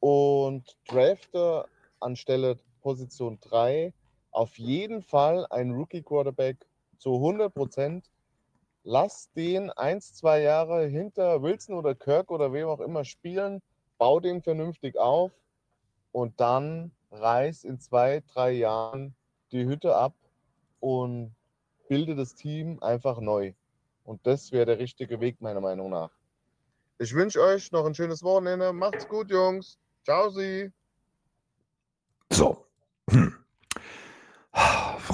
und 0.00 0.76
drafte 0.88 1.66
anstelle 2.00 2.58
Position 2.84 3.38
3 3.40 3.92
auf 4.30 4.58
jeden 4.58 5.02
Fall 5.02 5.46
ein 5.50 5.70
Rookie-Quarterback 5.72 6.66
zu 6.98 7.14
100 7.14 7.52
Prozent. 7.52 8.10
Lass 8.82 9.32
den 9.32 9.70
ein, 9.70 10.00
zwei 10.02 10.42
Jahre 10.42 10.86
hinter 10.86 11.42
Wilson 11.42 11.76
oder 11.76 11.94
Kirk 11.94 12.30
oder 12.30 12.52
wem 12.52 12.68
auch 12.68 12.80
immer 12.80 13.04
spielen, 13.04 13.62
bau 13.96 14.20
den 14.20 14.42
vernünftig 14.42 14.98
auf 14.98 15.32
und 16.12 16.38
dann 16.40 16.92
reiß 17.10 17.64
in 17.64 17.80
zwei, 17.80 18.22
drei 18.32 18.52
Jahren 18.52 19.14
die 19.50 19.64
Hütte 19.64 19.96
ab 19.96 20.14
und 20.80 21.34
bilde 21.88 22.14
das 22.14 22.34
Team 22.34 22.82
einfach 22.82 23.20
neu. 23.20 23.54
Und 24.04 24.26
das 24.26 24.52
wäre 24.52 24.66
der 24.66 24.78
richtige 24.78 25.20
Weg, 25.20 25.40
meiner 25.40 25.62
Meinung 25.62 25.90
nach. 25.90 26.10
Ich 26.98 27.14
wünsche 27.14 27.40
euch 27.40 27.72
noch 27.72 27.86
ein 27.86 27.94
schönes 27.94 28.22
Wochenende. 28.22 28.72
Macht's 28.72 29.08
gut, 29.08 29.30
Jungs. 29.30 29.78
Ciao, 30.04 30.28
Sie. 30.28 30.70
So. 32.30 32.63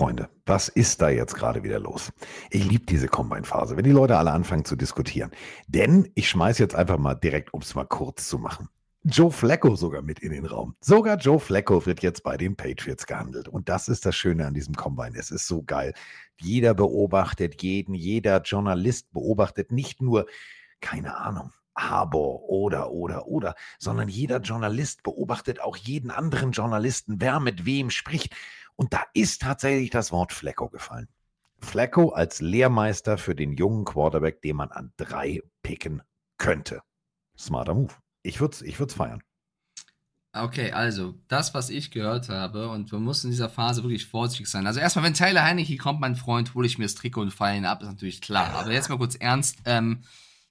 Freunde, 0.01 0.31
was 0.47 0.69
ist 0.69 1.03
da 1.03 1.11
jetzt 1.11 1.35
gerade 1.35 1.63
wieder 1.63 1.79
los? 1.79 2.11
Ich 2.49 2.65
liebe 2.65 2.87
diese 2.87 3.07
Combine-Phase, 3.07 3.77
wenn 3.77 3.85
die 3.85 3.91
Leute 3.91 4.17
alle 4.17 4.31
anfangen 4.31 4.65
zu 4.65 4.75
diskutieren. 4.75 5.31
Denn 5.67 6.11
ich 6.15 6.31
schmeiße 6.31 6.63
jetzt 6.63 6.75
einfach 6.75 6.97
mal 6.97 7.17
direkt, 7.17 7.53
um 7.53 7.61
es 7.61 7.75
mal 7.75 7.85
kurz 7.85 8.27
zu 8.27 8.39
machen. 8.39 8.71
Joe 9.03 9.31
Flacco 9.31 9.77
sogar 9.77 10.01
mit 10.01 10.21
in 10.21 10.33
den 10.33 10.47
Raum. 10.47 10.75
Sogar 10.81 11.19
Joe 11.19 11.39
Flacco 11.39 11.85
wird 11.85 12.01
jetzt 12.01 12.23
bei 12.23 12.39
den 12.39 12.57
Patriots 12.57 13.07
gehandelt. 13.07 13.47
Und 13.47 13.69
das 13.69 13.89
ist 13.89 14.07
das 14.07 14.17
Schöne 14.17 14.47
an 14.47 14.55
diesem 14.55 14.75
Combine. 14.75 15.19
Es 15.19 15.31
ist 15.31 15.47
so 15.47 15.63
geil. 15.65 15.93
Jeder 16.39 16.73
beobachtet 16.73 17.63
jeden, 17.63 17.95
jeder 17.95 18.41
Journalist 18.41 19.13
beobachtet 19.13 19.71
nicht 19.71 20.01
nur, 20.01 20.25
keine 20.81 21.19
Ahnung, 21.19 21.53
aber 21.75 22.49
oder 22.49 22.91
oder 22.91 23.27
oder, 23.27 23.55
sondern 23.79 24.09
jeder 24.09 24.39
Journalist 24.39 25.03
beobachtet 25.03 25.61
auch 25.61 25.77
jeden 25.77 26.11
anderen 26.11 26.53
Journalisten, 26.53 27.17
wer 27.19 27.39
mit 27.39 27.67
wem 27.67 27.91
spricht. 27.91 28.35
Und 28.77 28.93
da 28.93 29.03
ist 29.15 29.43
tatsächlich 29.43 29.91
das 29.91 30.13
Wort 30.13 30.33
Flecko 30.33 30.69
gefallen. 30.69 31.09
Flecko 31.59 32.11
als 32.11 32.41
Lehrmeister 32.41 33.19
für 33.19 33.35
den 33.35 33.53
jungen 33.53 33.85
Quarterback, 33.85 34.41
den 34.43 34.57
man 34.57 34.71
an 34.71 34.93
drei 34.97 35.41
picken 35.63 36.03
könnte. 36.39 36.83
Smarter 37.39 37.75
Move. 37.75 37.93
Ich 38.23 38.41
würde 38.41 38.55
es 38.55 38.63
ich 38.63 38.77
feiern. 38.77 39.23
Okay, 40.33 40.71
also 40.71 41.15
das, 41.27 41.55
was 41.55 41.71
ich 41.71 41.91
gehört 41.91 42.29
habe, 42.29 42.69
und 42.69 42.93
man 42.93 43.03
muss 43.03 43.25
in 43.25 43.31
dieser 43.31 43.49
Phase 43.49 43.83
wirklich 43.83 44.07
vorsichtig 44.07 44.47
sein. 44.47 44.67
Also 44.67 44.79
erstmal, 44.79 45.05
wenn 45.05 45.15
Tyler 45.15 45.43
Heineke 45.43 45.77
kommt, 45.77 46.01
mein 46.01 46.15
Freund, 46.15 46.55
hole 46.55 46.67
ich 46.67 46.79
mir 46.79 46.85
das 46.85 46.95
Trikot 46.95 47.23
und 47.23 47.33
feiere 47.33 47.57
ihn 47.57 47.65
ab, 47.65 47.83
ist 47.83 47.89
natürlich 47.89 48.21
klar. 48.21 48.55
Aber 48.55 48.71
jetzt 48.71 48.89
mal 48.89 48.99
kurz 48.99 49.17
ernst. 49.17 49.59
Ähm, 49.65 50.03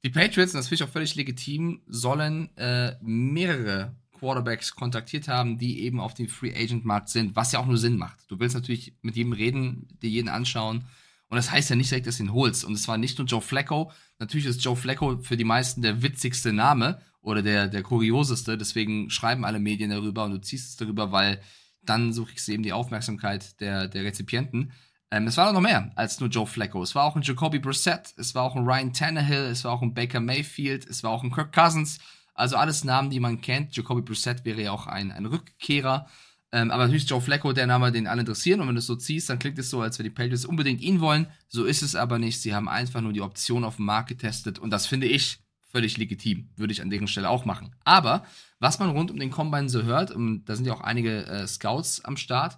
die 0.03 0.09
Patriots, 0.09 0.53
und 0.53 0.59
das 0.59 0.67
finde 0.67 0.83
ich 0.83 0.89
auch 0.89 0.93
völlig 0.93 1.15
legitim, 1.15 1.81
sollen 1.87 2.55
äh, 2.57 2.95
mehrere 3.01 3.95
Quarterbacks 4.19 4.75
kontaktiert 4.75 5.27
haben, 5.27 5.57
die 5.57 5.81
eben 5.81 5.99
auf 5.99 6.13
dem 6.13 6.27
Free 6.27 6.53
Agent 6.55 6.85
Markt 6.85 7.09
sind, 7.09 7.35
was 7.35 7.51
ja 7.51 7.59
auch 7.59 7.65
nur 7.65 7.77
Sinn 7.77 7.97
macht. 7.97 8.19
Du 8.29 8.39
willst 8.39 8.55
natürlich 8.55 8.93
mit 9.01 9.15
jedem 9.15 9.33
reden, 9.33 9.87
dir 10.01 10.09
jeden 10.09 10.29
anschauen. 10.29 10.85
Und 11.29 11.35
das 11.35 11.51
heißt 11.51 11.69
ja 11.69 11.75
nicht 11.75 11.91
direkt, 11.91 12.07
dass 12.07 12.17
du 12.17 12.23
ihn 12.23 12.33
holst. 12.33 12.65
Und 12.65 12.73
es 12.73 12.87
war 12.87 12.97
nicht 12.97 13.17
nur 13.17 13.27
Joe 13.27 13.41
Flacco. 13.41 13.91
Natürlich 14.17 14.47
ist 14.47 14.63
Joe 14.63 14.75
Flacco 14.75 15.17
für 15.19 15.37
die 15.37 15.43
meisten 15.43 15.81
der 15.81 16.01
witzigste 16.01 16.53
Name 16.53 17.01
oder 17.21 17.41
der, 17.41 17.67
der 17.67 17.83
kurioseste. 17.83 18.57
Deswegen 18.57 19.09
schreiben 19.09 19.45
alle 19.45 19.59
Medien 19.59 19.91
darüber 19.91 20.25
und 20.25 20.31
du 20.31 20.41
ziehst 20.41 20.69
es 20.69 20.75
darüber, 20.75 21.11
weil 21.11 21.41
dann 21.83 22.13
kriegst 22.13 22.47
du 22.47 22.51
eben 22.51 22.63
die 22.63 22.73
Aufmerksamkeit 22.73 23.59
der, 23.61 23.87
der 23.87 24.03
Rezipienten. 24.03 24.71
Ähm, 25.11 25.27
es 25.27 25.37
war 25.37 25.51
noch 25.51 25.61
mehr 25.61 25.91
als 25.95 26.19
nur 26.19 26.29
Joe 26.29 26.45
Flacco. 26.45 26.81
Es 26.83 26.93
war 26.95 27.05
auch 27.05 27.15
ein 27.15 27.23
Jacoby 27.23 27.59
Brissett, 27.59 28.13
es 28.17 28.35
war 28.35 28.43
auch 28.43 28.55
ein 28.55 28.65
Ryan 28.65 28.93
Tannehill, 28.93 29.45
es 29.45 29.63
war 29.63 29.71
auch 29.71 29.81
ein 29.81 29.93
Baker 29.93 30.19
Mayfield, 30.19 30.87
es 30.87 31.03
war 31.03 31.11
auch 31.11 31.23
ein 31.23 31.31
Kirk 31.31 31.51
Cousins. 31.51 31.99
Also 32.39 32.55
alles 32.55 32.83
Namen, 32.83 33.09
die 33.09 33.19
man 33.19 33.41
kennt. 33.41 33.75
Jacoby 33.75 34.01
Brissett 34.01 34.45
wäre 34.45 34.61
ja 34.61 34.71
auch 34.71 34.87
ein, 34.87 35.11
ein 35.11 35.25
Rückkehrer. 35.25 36.07
Ähm, 36.51 36.71
aber 36.71 36.85
natürlich 36.85 37.09
Joe 37.09 37.21
Flacco, 37.21 37.53
der 37.53 37.67
Name, 37.67 37.91
den 37.91 38.07
alle 38.07 38.21
interessieren. 38.21 38.61
Und 38.61 38.67
wenn 38.67 38.75
du 38.75 38.79
es 38.79 38.87
so 38.87 38.95
ziehst, 38.95 39.29
dann 39.29 39.39
klingt 39.39 39.59
es 39.59 39.69
so, 39.69 39.81
als 39.81 39.99
wenn 39.99 40.05
die 40.05 40.09
Patriots 40.09 40.45
unbedingt 40.45 40.81
ihn 40.81 41.01
wollen. 41.01 41.27
So 41.47 41.65
ist 41.65 41.81
es 41.81 41.95
aber 41.95 42.17
nicht. 42.17 42.41
Sie 42.41 42.55
haben 42.55 42.69
einfach 42.69 43.01
nur 43.01 43.13
die 43.13 43.21
Option 43.21 43.63
auf 43.63 43.75
dem 43.75 43.85
Markt 43.85 44.09
getestet. 44.09 44.57
Und 44.57 44.71
das 44.71 44.87
finde 44.87 45.07
ich 45.07 45.39
völlig 45.71 45.97
legitim. 45.97 46.49
Würde 46.55 46.71
ich 46.71 46.81
an 46.81 46.89
deren 46.89 47.07
Stelle 47.07 47.29
auch 47.29 47.45
machen. 47.45 47.75
Aber 47.83 48.25
was 48.59 48.79
man 48.79 48.89
rund 48.89 49.11
um 49.11 49.19
den 49.19 49.31
Combine 49.31 49.69
so 49.69 49.83
hört, 49.83 50.11
und 50.11 50.45
da 50.45 50.55
sind 50.55 50.65
ja 50.65 50.73
auch 50.73 50.81
einige 50.81 51.25
äh, 51.27 51.45
Scouts 51.45 52.03
am 52.05 52.17
Start, 52.17 52.57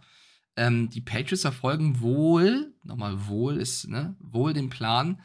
ähm, 0.55 0.89
die 0.89 1.01
Patriots 1.01 1.41
verfolgen 1.41 2.01
wohl, 2.01 2.73
nochmal 2.84 3.27
wohl 3.27 3.57
ist, 3.57 3.88
ne, 3.88 4.15
wohl 4.19 4.53
den 4.53 4.69
Plan, 4.69 5.21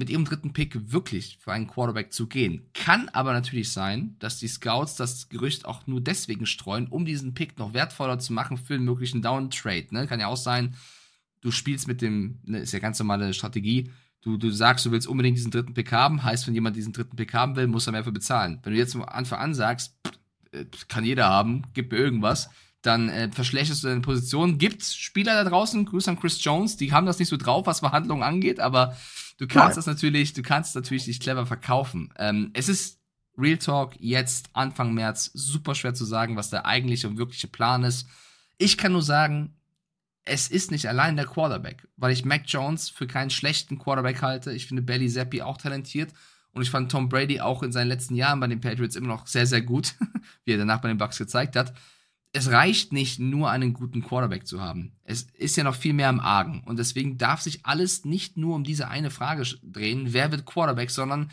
mit 0.00 0.08
ihrem 0.08 0.24
dritten 0.24 0.54
Pick 0.54 0.90
wirklich 0.90 1.38
für 1.40 1.52
einen 1.52 1.66
Quarterback 1.66 2.10
zu 2.10 2.26
gehen. 2.26 2.62
Kann 2.72 3.10
aber 3.10 3.34
natürlich 3.34 3.70
sein, 3.70 4.16
dass 4.18 4.38
die 4.38 4.48
Scouts 4.48 4.96
das 4.96 5.28
Gerücht 5.28 5.66
auch 5.66 5.86
nur 5.86 6.00
deswegen 6.00 6.46
streuen, 6.46 6.88
um 6.88 7.04
diesen 7.04 7.34
Pick 7.34 7.58
noch 7.58 7.74
wertvoller 7.74 8.18
zu 8.18 8.32
machen 8.32 8.56
für 8.56 8.74
einen 8.74 8.86
möglichen 8.86 9.20
Down-Trade. 9.20 9.88
Ne? 9.90 10.06
Kann 10.06 10.18
ja 10.18 10.28
auch 10.28 10.38
sein, 10.38 10.74
du 11.42 11.50
spielst 11.50 11.86
mit 11.86 12.00
dem, 12.00 12.38
ne, 12.44 12.60
ist 12.60 12.72
ja 12.72 12.78
ganz 12.78 12.98
normale 12.98 13.34
Strategie, 13.34 13.90
du, 14.22 14.38
du 14.38 14.50
sagst, 14.50 14.86
du 14.86 14.90
willst 14.90 15.06
unbedingt 15.06 15.36
diesen 15.36 15.50
dritten 15.50 15.74
Pick 15.74 15.92
haben, 15.92 16.24
heißt, 16.24 16.46
wenn 16.46 16.54
jemand 16.54 16.76
diesen 16.76 16.94
dritten 16.94 17.16
Pick 17.16 17.34
haben 17.34 17.54
will, 17.56 17.66
muss 17.66 17.86
er 17.86 17.92
mehr 17.92 18.04
für 18.04 18.10
bezahlen. 18.10 18.58
Wenn 18.62 18.72
du 18.72 18.78
jetzt 18.78 18.94
von 18.94 19.04
Anfang 19.04 19.38
an 19.38 19.54
sagst, 19.54 19.94
pff, 20.06 20.18
äh, 20.52 20.64
kann 20.88 21.04
jeder 21.04 21.28
haben, 21.28 21.64
gib 21.74 21.92
mir 21.92 21.98
irgendwas, 21.98 22.48
dann 22.80 23.10
äh, 23.10 23.30
verschlechterst 23.30 23.84
du 23.84 23.88
deine 23.88 24.00
Position. 24.00 24.56
Gibt 24.56 24.82
Spieler 24.82 25.44
da 25.44 25.48
draußen, 25.48 25.84
Grüß 25.84 26.08
an 26.08 26.18
Chris 26.18 26.42
Jones, 26.42 26.78
die 26.78 26.90
haben 26.92 27.04
das 27.04 27.18
nicht 27.18 27.28
so 27.28 27.36
drauf, 27.36 27.66
was 27.66 27.80
Verhandlungen 27.80 28.22
angeht, 28.22 28.60
aber 28.60 28.96
Du 29.40 29.46
kannst 29.46 29.68
Nein. 29.68 29.76
das 29.76 29.86
natürlich, 29.86 30.34
du 30.34 30.42
kannst 30.42 30.74
natürlich 30.74 31.06
dich 31.06 31.18
clever 31.18 31.46
verkaufen. 31.46 32.12
Ähm, 32.18 32.50
es 32.52 32.68
ist 32.68 33.00
Real 33.38 33.56
Talk 33.56 33.94
jetzt 33.98 34.50
Anfang 34.52 34.92
März 34.92 35.30
super 35.32 35.74
schwer 35.74 35.94
zu 35.94 36.04
sagen, 36.04 36.36
was 36.36 36.50
der 36.50 36.66
eigentliche 36.66 37.08
und 37.08 37.16
wirkliche 37.16 37.48
Plan 37.48 37.82
ist. 37.82 38.06
Ich 38.58 38.76
kann 38.76 38.92
nur 38.92 39.02
sagen, 39.02 39.56
es 40.24 40.48
ist 40.48 40.70
nicht 40.70 40.86
allein 40.86 41.16
der 41.16 41.24
Quarterback, 41.24 41.88
weil 41.96 42.12
ich 42.12 42.26
Mac 42.26 42.42
Jones 42.44 42.90
für 42.90 43.06
keinen 43.06 43.30
schlechten 43.30 43.78
Quarterback 43.78 44.20
halte. 44.20 44.52
Ich 44.52 44.66
finde 44.66 44.82
Belly 44.82 45.08
Zappi 45.08 45.40
auch 45.40 45.56
talentiert 45.56 46.12
und 46.52 46.60
ich 46.60 46.68
fand 46.68 46.92
Tom 46.92 47.08
Brady 47.08 47.40
auch 47.40 47.62
in 47.62 47.72
seinen 47.72 47.88
letzten 47.88 48.16
Jahren 48.16 48.40
bei 48.40 48.46
den 48.46 48.60
Patriots 48.60 48.94
immer 48.94 49.08
noch 49.08 49.26
sehr, 49.26 49.46
sehr 49.46 49.62
gut, 49.62 49.94
wie 50.44 50.52
er 50.52 50.58
danach 50.58 50.82
bei 50.82 50.88
den 50.88 50.98
Bucks 50.98 51.16
gezeigt 51.16 51.56
hat 51.56 51.72
es 52.32 52.50
reicht 52.50 52.92
nicht 52.92 53.18
nur 53.18 53.50
einen 53.50 53.72
guten 53.72 54.02
Quarterback 54.02 54.46
zu 54.46 54.60
haben. 54.60 54.92
Es 55.04 55.22
ist 55.34 55.56
ja 55.56 55.64
noch 55.64 55.74
viel 55.74 55.92
mehr 55.92 56.08
im 56.08 56.20
Argen. 56.20 56.62
Und 56.64 56.78
deswegen 56.78 57.18
darf 57.18 57.40
sich 57.40 57.66
alles 57.66 58.04
nicht 58.04 58.36
nur 58.36 58.54
um 58.54 58.62
diese 58.62 58.88
eine 58.88 59.10
Frage 59.10 59.42
drehen, 59.62 60.12
wer 60.12 60.30
wird 60.30 60.46
Quarterback, 60.46 60.90
sondern 60.90 61.30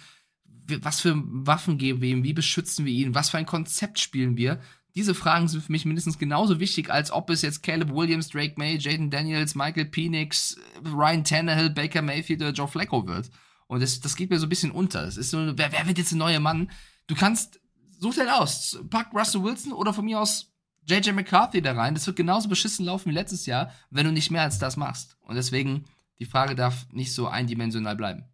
was 0.82 1.00
für 1.00 1.14
Waffen 1.16 1.78
geben 1.78 2.02
wir 2.02 2.10
ihm, 2.10 2.24
wie 2.24 2.34
beschützen 2.34 2.86
wir 2.86 2.94
ihn, 2.94 3.16
was 3.16 3.30
für 3.30 3.38
ein 3.38 3.46
Konzept 3.46 4.00
spielen 4.00 4.38
wir. 4.38 4.60
Diese 4.96 5.14
Fragen 5.14 5.48
sind 5.48 5.64
für 5.64 5.72
mich 5.72 5.86
mindestens 5.86 6.18
genauso 6.18 6.60
wichtig, 6.60 6.90
als 6.90 7.12
ob 7.12 7.30
es 7.30 7.44
jetzt 7.44 7.62
Caleb 7.62 7.94
Williams, 7.94 8.30
Drake 8.30 8.56
May, 8.58 8.78
Jaden 8.78 9.12
Daniels, 9.12 9.54
Michael 9.54 9.86
Penix, 9.86 10.58
Ryan 10.84 11.24
Tannehill, 11.24 11.70
Baker 11.70 12.02
Mayfield 12.02 12.42
oder 12.42 12.52
Joe 12.52 12.68
Flacco 12.68 13.06
wird. 13.06 13.30
Und 13.68 13.82
das, 13.82 14.00
das 14.00 14.16
geht 14.16 14.32
mir 14.32 14.40
so 14.40 14.48
ein 14.48 14.50
bisschen 14.50 14.72
unter. 14.72 15.04
Es 15.04 15.18
ist 15.18 15.30
so, 15.30 15.38
wer, 15.56 15.72
wer 15.72 15.86
wird 15.86 16.00
jetzt 16.00 16.12
der 16.12 16.18
neue 16.18 16.40
Mann? 16.40 16.72
Du 17.06 17.14
kannst, 17.14 17.60
such 18.00 18.16
den 18.16 18.30
aus. 18.30 18.80
Pack 18.90 19.14
Russell 19.14 19.44
Wilson 19.44 19.74
oder 19.74 19.94
von 19.94 20.06
mir 20.06 20.20
aus 20.20 20.52
JJ 20.88 21.12
McCarthy 21.12 21.62
da 21.62 21.74
rein. 21.74 21.94
Das 21.94 22.08
wird 22.08 22.18
genauso 22.18 22.48
beschissen 22.50 22.86
laufen 22.86 23.10
wie 23.10 23.14
letztes 23.14 23.46
Jahr, 23.46 23.72
wenn 23.90 24.06
du 24.06 24.12
nicht 24.12 24.32
mehr 24.32 24.42
als 24.42 24.58
das 24.58 24.78
machst. 24.78 25.18
Und 25.22 25.36
deswegen, 25.36 25.86
die 26.20 26.26
Frage 26.26 26.56
darf 26.56 26.88
nicht 26.92 27.14
so 27.14 27.28
eindimensional 27.28 27.96
bleiben. 27.96 28.26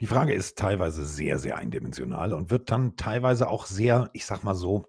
Die 0.00 0.06
Frage 0.06 0.34
ist 0.34 0.58
teilweise 0.58 1.06
sehr, 1.06 1.38
sehr 1.38 1.56
eindimensional 1.56 2.32
und 2.32 2.50
wird 2.50 2.70
dann 2.72 2.96
teilweise 2.96 3.48
auch 3.48 3.66
sehr, 3.66 4.10
ich 4.12 4.26
sag 4.26 4.42
mal 4.42 4.56
so, 4.56 4.88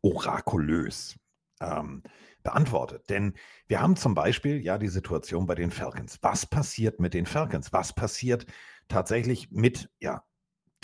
orakulös 0.00 1.16
ähm, 1.60 2.02
beantwortet. 2.42 3.10
Denn 3.10 3.34
wir 3.66 3.82
haben 3.82 3.96
zum 3.96 4.14
Beispiel 4.14 4.62
ja 4.64 4.78
die 4.78 4.88
Situation 4.88 5.46
bei 5.46 5.54
den 5.54 5.70
Falcons. 5.70 6.18
Was 6.22 6.46
passiert 6.46 7.00
mit 7.00 7.12
den 7.12 7.26
Falcons? 7.26 7.72
Was 7.74 7.92
passiert 7.92 8.46
tatsächlich 8.88 9.50
mit 9.50 9.90
ja, 10.00 10.24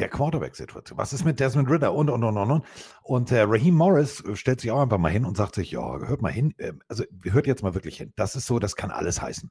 der 0.01 0.09
Quarterback-Situation. 0.09 0.99
Was 0.99 1.13
ist 1.13 1.25
mit 1.25 1.41
Desmond 1.41 1.71
Ritter 1.71 1.93
und, 1.95 2.11
und, 2.11 2.25
und, 2.25 2.37
und, 2.37 2.51
und. 2.51 2.65
Und 3.03 3.33
äh, 3.33 3.43
Raheem 3.43 3.75
Morris 3.75 4.25
äh, 4.25 4.37
stellt 4.37 4.61
sich 4.61 4.71
auch 4.71 4.81
einfach 4.81 4.99
mal 4.99 5.13
hin 5.13 5.25
und 5.25 5.37
sagt 5.37 5.55
sich, 5.55 5.71
ja, 5.71 5.99
hört 5.99 6.23
mal 6.23 6.33
hin, 6.33 6.55
äh, 6.59 6.73
also 6.89 7.05
hört 7.25 7.47
jetzt 7.47 7.63
mal 7.63 7.75
wirklich 7.75 7.97
hin. 7.97 8.13
Das 8.17 8.37
ist 8.37 8.47
so, 8.47 8.59
das 8.59 8.77
kann 8.77 8.91
alles 8.91 9.21
heißen. 9.23 9.51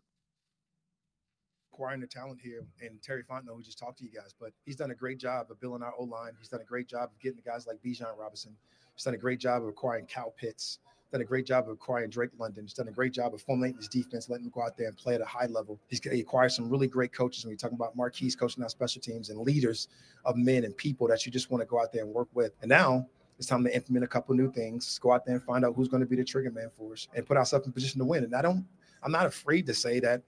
acquiring 1.80 2.02
the 2.02 2.08
talent 2.08 2.42
here 2.42 2.66
and 2.82 3.02
Terry 3.02 3.24
Fontenot, 3.24 3.56
who 3.56 3.62
just 3.62 3.80
talked 3.80 3.98
to 4.00 4.04
you 4.04 4.12
guys, 4.12 4.34
but 4.38 4.52
he's 4.66 4.76
done 4.76 4.92
a 4.92 4.96
great 4.96 5.18
job 5.18 5.50
of 5.50 5.62
building 5.62 5.82
our 5.82 5.94
O 5.98 6.04
line. 6.04 6.34
He's 6.38 6.50
done 6.50 6.60
a 6.60 6.66
great 6.66 6.90
job 6.90 7.10
of 7.14 7.20
getting 7.22 7.38
the 7.38 7.50
guys 7.50 7.66
like 7.66 7.78
Bijan 7.82 8.18
Robinson. 8.18 8.54
He's 8.96 9.06
done 9.06 9.14
a 9.14 9.18
great 9.18 9.40
job 9.40 9.64
of 9.64 9.70
acquiring 9.70 10.06
Cal 10.06 10.34
Pitts 10.38 10.80
done 11.12 11.22
a 11.22 11.26
great 11.26 11.46
job 11.46 11.66
of 11.66 11.72
acquiring 11.72 12.10
Drake 12.10 12.30
London. 12.38 12.66
He's 12.66 12.74
done 12.74 12.88
a 12.88 12.92
great 12.92 13.14
job 13.14 13.34
of 13.34 13.42
formulating 13.42 13.78
his 13.78 13.88
defense, 13.88 14.30
letting 14.30 14.46
him 14.46 14.52
go 14.54 14.62
out 14.62 14.78
there 14.78 14.88
and 14.88 14.98
play 14.98 15.16
at 15.16 15.22
a 15.22 15.26
high 15.26 15.48
level. 15.48 15.80
He's 15.88 16.02
he 16.04 16.20
acquired 16.20 16.52
some 16.52 16.70
really 16.70 16.88
great 16.88 17.12
coaches. 17.12 17.44
When 17.44 17.52
we 17.52 17.58
talking 17.58 17.76
about 17.76 17.96
Marquise 17.96 18.36
coaching 18.36 18.64
our 18.64 18.70
special 18.70 19.02
teams 19.02 19.30
and 19.30 19.40
leaders 19.40 19.88
of 20.26 20.36
men 20.38 20.64
and 20.64 20.76
people 20.76 21.08
that 21.08 21.26
you 21.26 21.32
just 21.32 21.50
want 21.50 21.62
to 21.62 21.66
go 21.66 21.82
out 21.82 21.92
there 21.92 22.04
and 22.04 22.14
work 22.14 22.28
with. 22.34 22.54
And 22.62 22.70
now 22.70 23.08
it's 23.38 23.48
time 23.48 23.64
to 23.64 23.76
implement 23.76 24.04
a 24.04 24.08
couple 24.08 24.36
new 24.36 24.52
things. 24.52 25.00
Go 25.00 25.12
out 25.12 25.26
there 25.26 25.36
and 25.36 25.44
find 25.44 25.66
out 25.66 25.74
who's 25.76 25.88
going 25.88 26.02
to 26.02 26.08
be 26.08 26.16
the 26.16 26.24
trigger 26.24 26.52
man 26.52 26.70
for 26.78 26.94
us 26.94 27.08
and 27.16 27.26
put 27.26 27.38
ourselves 27.38 27.66
in 27.66 27.74
position 27.74 28.00
to 28.00 28.06
win. 28.06 28.24
And 28.24 28.36
I 28.36 28.42
don't, 28.42 28.66
I'm 29.02 29.12
not 29.12 29.26
afraid 29.26 29.66
to 29.68 29.74
say 29.74 30.00
that 30.02 30.22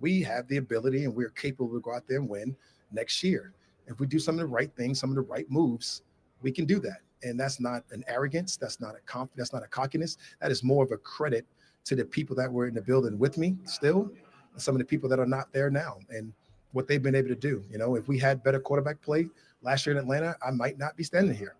we 0.00 0.20
have 0.22 0.46
the 0.48 0.58
ability 0.58 1.04
and 1.04 1.14
we're 1.14 1.30
capable 1.30 1.72
to 1.72 1.80
go 1.80 1.94
out 1.94 2.06
there 2.06 2.18
and 2.18 2.28
win 2.28 2.54
next 2.92 3.22
year. 3.22 3.52
If 3.86 4.00
we 4.00 4.06
do 4.06 4.18
some 4.18 4.34
of 4.34 4.40
the 4.40 4.46
right 4.46 4.70
things, 4.76 4.98
some 4.98 5.10
of 5.10 5.16
the 5.16 5.22
right 5.22 5.48
moves, 5.48 6.02
we 6.42 6.50
can 6.50 6.66
do 6.66 6.80
that 6.80 7.00
and 7.22 7.38
that's 7.38 7.60
not 7.60 7.84
an 7.90 8.04
arrogance 8.08 8.56
that's 8.56 8.80
not 8.80 8.94
a 8.94 9.00
conf 9.06 9.30
that's 9.36 9.52
not 9.52 9.62
a 9.62 9.66
cockiness. 9.66 10.16
That 10.40 10.50
is 10.50 10.62
more 10.62 10.84
of 10.84 10.92
a 10.92 10.96
credit 10.96 11.46
to 11.84 11.96
the 11.96 12.04
people 12.04 12.36
that 12.36 12.52
were 12.52 12.66
in 12.66 12.74
the 12.74 12.82
building 12.82 13.18
with 13.18 13.38
me 13.38 13.56
still 13.64 14.10
and 14.52 14.62
some 14.62 14.74
of 14.74 14.78
the 14.78 14.84
people 14.84 15.08
that 15.08 15.18
are 15.18 15.26
not 15.26 15.52
there 15.52 15.70
now 15.70 15.98
and 16.10 16.32
what 16.72 16.88
they've 16.88 17.02
been 17.02 17.14
able 17.14 17.28
to 17.28 17.34
do. 17.36 17.62
You 17.70 17.78
know 17.78 17.96
if 17.96 18.08
we 18.08 18.18
had 18.18 18.42
better 18.42 18.60
quarterback 18.60 19.00
play 19.00 19.28
last 19.62 19.86
year 19.86 19.96
in 19.96 20.02
atlanta 20.02 20.36
i 20.46 20.50
might 20.50 20.78
not 20.78 20.96
be 20.96 21.04
standing 21.04 21.36
here. 21.36 21.54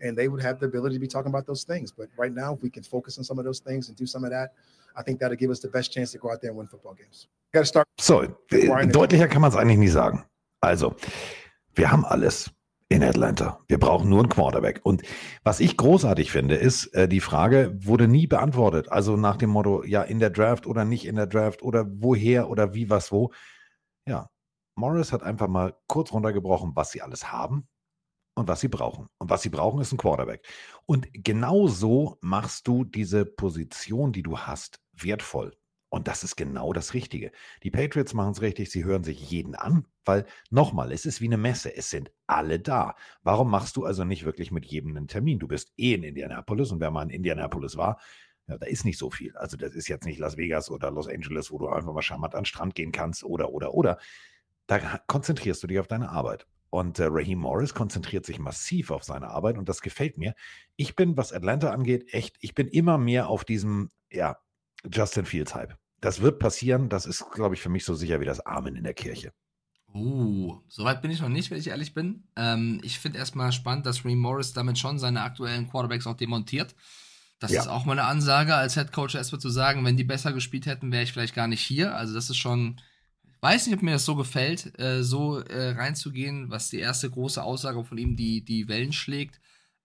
And 0.00 0.18
they 0.18 0.26
would 0.26 0.42
have 0.42 0.58
the 0.58 0.66
ability 0.66 0.96
to 0.96 1.00
be 1.00 1.06
talking 1.06 1.30
about 1.30 1.46
those 1.46 1.62
things. 1.62 1.92
But 1.92 2.08
right 2.16 2.32
now 2.32 2.54
if 2.54 2.62
we 2.62 2.70
can 2.70 2.82
focus 2.82 3.18
on 3.18 3.24
some 3.24 3.38
of 3.38 3.44
those 3.44 3.60
things 3.60 3.88
and 3.88 3.96
do 3.96 4.06
some 4.06 4.24
of 4.24 4.30
that 4.30 4.52
i 4.96 5.02
think 5.02 5.18
that'll 5.20 5.36
give 5.36 5.50
us 5.50 5.60
the 5.60 5.68
best 5.68 5.92
chance 5.92 6.12
to 6.12 6.18
go 6.18 6.30
out 6.30 6.40
there 6.40 6.50
and 6.50 6.58
win 6.58 6.66
football 6.66 6.94
games. 6.94 7.28
Got 7.52 7.60
to 7.60 7.66
start 7.66 7.86
so 7.98 8.22
äh, 8.22 8.86
deutlicher 8.86 9.28
kann 9.28 9.40
man 9.40 9.50
es 9.50 9.56
eigentlich 9.56 9.78
nie 9.78 9.88
sagen. 9.88 10.24
Also 10.60 10.94
wir 11.74 11.90
haben 11.90 12.04
alles 12.04 12.50
in 12.92 13.02
Atlanta. 13.02 13.58
Wir 13.68 13.78
brauchen 13.78 14.10
nur 14.10 14.20
einen 14.20 14.28
Quarterback. 14.28 14.80
Und 14.82 15.02
was 15.44 15.60
ich 15.60 15.78
großartig 15.78 16.30
finde, 16.30 16.56
ist, 16.56 16.88
äh, 16.88 17.08
die 17.08 17.20
Frage 17.20 17.74
wurde 17.80 18.06
nie 18.06 18.26
beantwortet. 18.26 18.92
Also 18.92 19.16
nach 19.16 19.36
dem 19.36 19.50
Motto, 19.50 19.82
ja, 19.82 20.02
in 20.02 20.18
der 20.18 20.28
Draft 20.28 20.66
oder 20.66 20.84
nicht 20.84 21.06
in 21.06 21.16
der 21.16 21.26
Draft 21.26 21.62
oder 21.62 21.86
woher 21.88 22.50
oder 22.50 22.74
wie, 22.74 22.90
was, 22.90 23.10
wo. 23.10 23.32
Ja, 24.06 24.28
Morris 24.74 25.10
hat 25.10 25.22
einfach 25.22 25.48
mal 25.48 25.74
kurz 25.86 26.12
runtergebrochen, 26.12 26.72
was 26.74 26.90
sie 26.90 27.00
alles 27.00 27.32
haben 27.32 27.66
und 28.34 28.46
was 28.46 28.60
sie 28.60 28.68
brauchen. 28.68 29.08
Und 29.18 29.30
was 29.30 29.40
sie 29.40 29.50
brauchen, 29.50 29.80
ist 29.80 29.92
ein 29.92 29.98
Quarterback. 29.98 30.46
Und 30.84 31.08
genau 31.12 31.68
so 31.68 32.18
machst 32.20 32.68
du 32.68 32.84
diese 32.84 33.24
Position, 33.24 34.12
die 34.12 34.22
du 34.22 34.38
hast, 34.38 34.80
wertvoll. 34.92 35.52
Und 35.92 36.08
das 36.08 36.24
ist 36.24 36.36
genau 36.36 36.72
das 36.72 36.94
Richtige. 36.94 37.32
Die 37.62 37.70
Patriots 37.70 38.14
machen 38.14 38.32
es 38.32 38.40
richtig, 38.40 38.70
sie 38.70 38.82
hören 38.82 39.04
sich 39.04 39.30
jeden 39.30 39.54
an, 39.54 39.86
weil 40.06 40.24
nochmal, 40.48 40.90
es 40.90 41.04
ist 41.04 41.20
wie 41.20 41.26
eine 41.26 41.36
Messe, 41.36 41.76
es 41.76 41.90
sind 41.90 42.10
alle 42.26 42.58
da. 42.58 42.96
Warum 43.22 43.50
machst 43.50 43.76
du 43.76 43.84
also 43.84 44.02
nicht 44.02 44.24
wirklich 44.24 44.50
mit 44.50 44.64
jedem 44.64 44.96
einen 44.96 45.06
Termin? 45.06 45.38
Du 45.38 45.46
bist 45.48 45.74
eh 45.76 45.92
in 45.92 46.02
Indianapolis 46.02 46.72
und 46.72 46.80
wer 46.80 46.90
mal 46.90 47.02
in 47.02 47.10
Indianapolis 47.10 47.76
war, 47.76 48.00
ja, 48.48 48.56
da 48.56 48.64
ist 48.64 48.86
nicht 48.86 48.96
so 48.96 49.10
viel. 49.10 49.36
Also 49.36 49.58
das 49.58 49.74
ist 49.74 49.86
jetzt 49.86 50.06
nicht 50.06 50.18
Las 50.18 50.38
Vegas 50.38 50.70
oder 50.70 50.90
Los 50.90 51.08
Angeles, 51.08 51.50
wo 51.50 51.58
du 51.58 51.68
einfach 51.68 51.92
mal 51.92 52.00
charmant 52.00 52.34
an 52.34 52.40
den 52.40 52.46
Strand 52.46 52.74
gehen 52.74 52.90
kannst 52.90 53.22
oder, 53.22 53.50
oder, 53.50 53.74
oder. 53.74 53.98
Da 54.68 54.78
konzentrierst 55.06 55.62
du 55.62 55.66
dich 55.66 55.78
auf 55.78 55.88
deine 55.88 56.08
Arbeit. 56.08 56.46
Und 56.70 57.00
äh, 57.00 57.08
Raheem 57.10 57.40
Morris 57.40 57.74
konzentriert 57.74 58.24
sich 58.24 58.38
massiv 58.38 58.90
auf 58.90 59.04
seine 59.04 59.28
Arbeit 59.28 59.58
und 59.58 59.68
das 59.68 59.82
gefällt 59.82 60.16
mir. 60.16 60.34
Ich 60.76 60.96
bin, 60.96 61.18
was 61.18 61.34
Atlanta 61.34 61.70
angeht, 61.70 62.14
echt, 62.14 62.38
ich 62.40 62.54
bin 62.54 62.66
immer 62.66 62.96
mehr 62.96 63.28
auf 63.28 63.44
diesem, 63.44 63.90
ja, 64.10 64.38
Justin 64.90 65.26
Fields 65.26 65.54
Hype. 65.54 65.81
Das 66.02 66.20
wird 66.20 66.40
passieren. 66.40 66.90
Das 66.90 67.06
ist, 67.06 67.24
glaube 67.32 67.54
ich, 67.54 67.62
für 67.62 67.70
mich 67.70 67.84
so 67.84 67.94
sicher 67.94 68.20
wie 68.20 68.26
das 68.26 68.40
Amen 68.40 68.76
in 68.76 68.84
der 68.84 68.92
Kirche. 68.92 69.32
Uh, 69.94 70.58
soweit 70.68 71.00
bin 71.00 71.10
ich 71.10 71.20
noch 71.20 71.28
nicht, 71.28 71.50
wenn 71.50 71.58
ich 71.58 71.68
ehrlich 71.68 71.94
bin. 71.94 72.24
Ähm, 72.34 72.80
ich 72.82 72.98
finde 72.98 73.18
erstmal 73.18 73.52
spannend, 73.52 73.86
dass 73.86 74.04
Reem 74.04 74.18
Morris 74.18 74.52
damit 74.52 74.78
schon 74.78 74.98
seine 74.98 75.22
aktuellen 75.22 75.68
Quarterbacks 75.70 76.06
auch 76.06 76.16
demontiert. 76.16 76.74
Das 77.38 77.52
ja. 77.52 77.60
ist 77.60 77.68
auch 77.68 77.84
mal 77.84 77.92
eine 77.92 78.08
Ansage 78.08 78.54
als 78.54 78.74
Head 78.74 78.92
Coach 78.92 79.14
erstmal 79.14 79.40
zu 79.40 79.50
sagen, 79.50 79.84
wenn 79.84 79.96
die 79.96 80.04
besser 80.04 80.32
gespielt 80.32 80.66
hätten, 80.66 80.90
wäre 80.90 81.04
ich 81.04 81.12
vielleicht 81.12 81.34
gar 81.34 81.46
nicht 81.46 81.60
hier. 81.60 81.94
Also 81.94 82.14
das 82.14 82.30
ist 82.30 82.38
schon, 82.38 82.80
ich 83.24 83.42
weiß 83.42 83.66
nicht, 83.66 83.76
ob 83.76 83.82
mir 83.82 83.92
das 83.92 84.04
so 84.04 84.16
gefällt, 84.16 84.78
äh, 84.80 85.04
so 85.04 85.38
äh, 85.38 85.70
reinzugehen, 85.70 86.50
was 86.50 86.70
die 86.70 86.78
erste 86.78 87.10
große 87.10 87.42
Aussage 87.42 87.84
von 87.84 87.98
ihm 87.98 88.16
die, 88.16 88.44
die 88.44 88.66
Wellen 88.68 88.92
schlägt. 88.92 89.40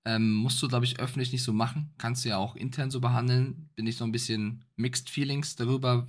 Ähm, 0.08 0.36
musst 0.36 0.64
du, 0.64 0.70
glaube 0.70 0.86
ich, 0.86 1.02
öffentlich 1.02 1.34
nicht 1.34 1.44
so 1.44 1.52
machen. 1.52 1.92
Kannst 1.98 2.24
du 2.24 2.30
ja 2.30 2.38
auch 2.38 2.56
intern 2.56 2.90
so 2.90 3.02
behandeln. 3.02 3.70
Bin 3.76 3.86
ich 3.88 3.98
so 3.98 4.06
ein 4.06 4.14
bisschen 4.14 4.64
mixed 4.78 5.10
feelings 5.10 5.58
darüber, 5.58 6.08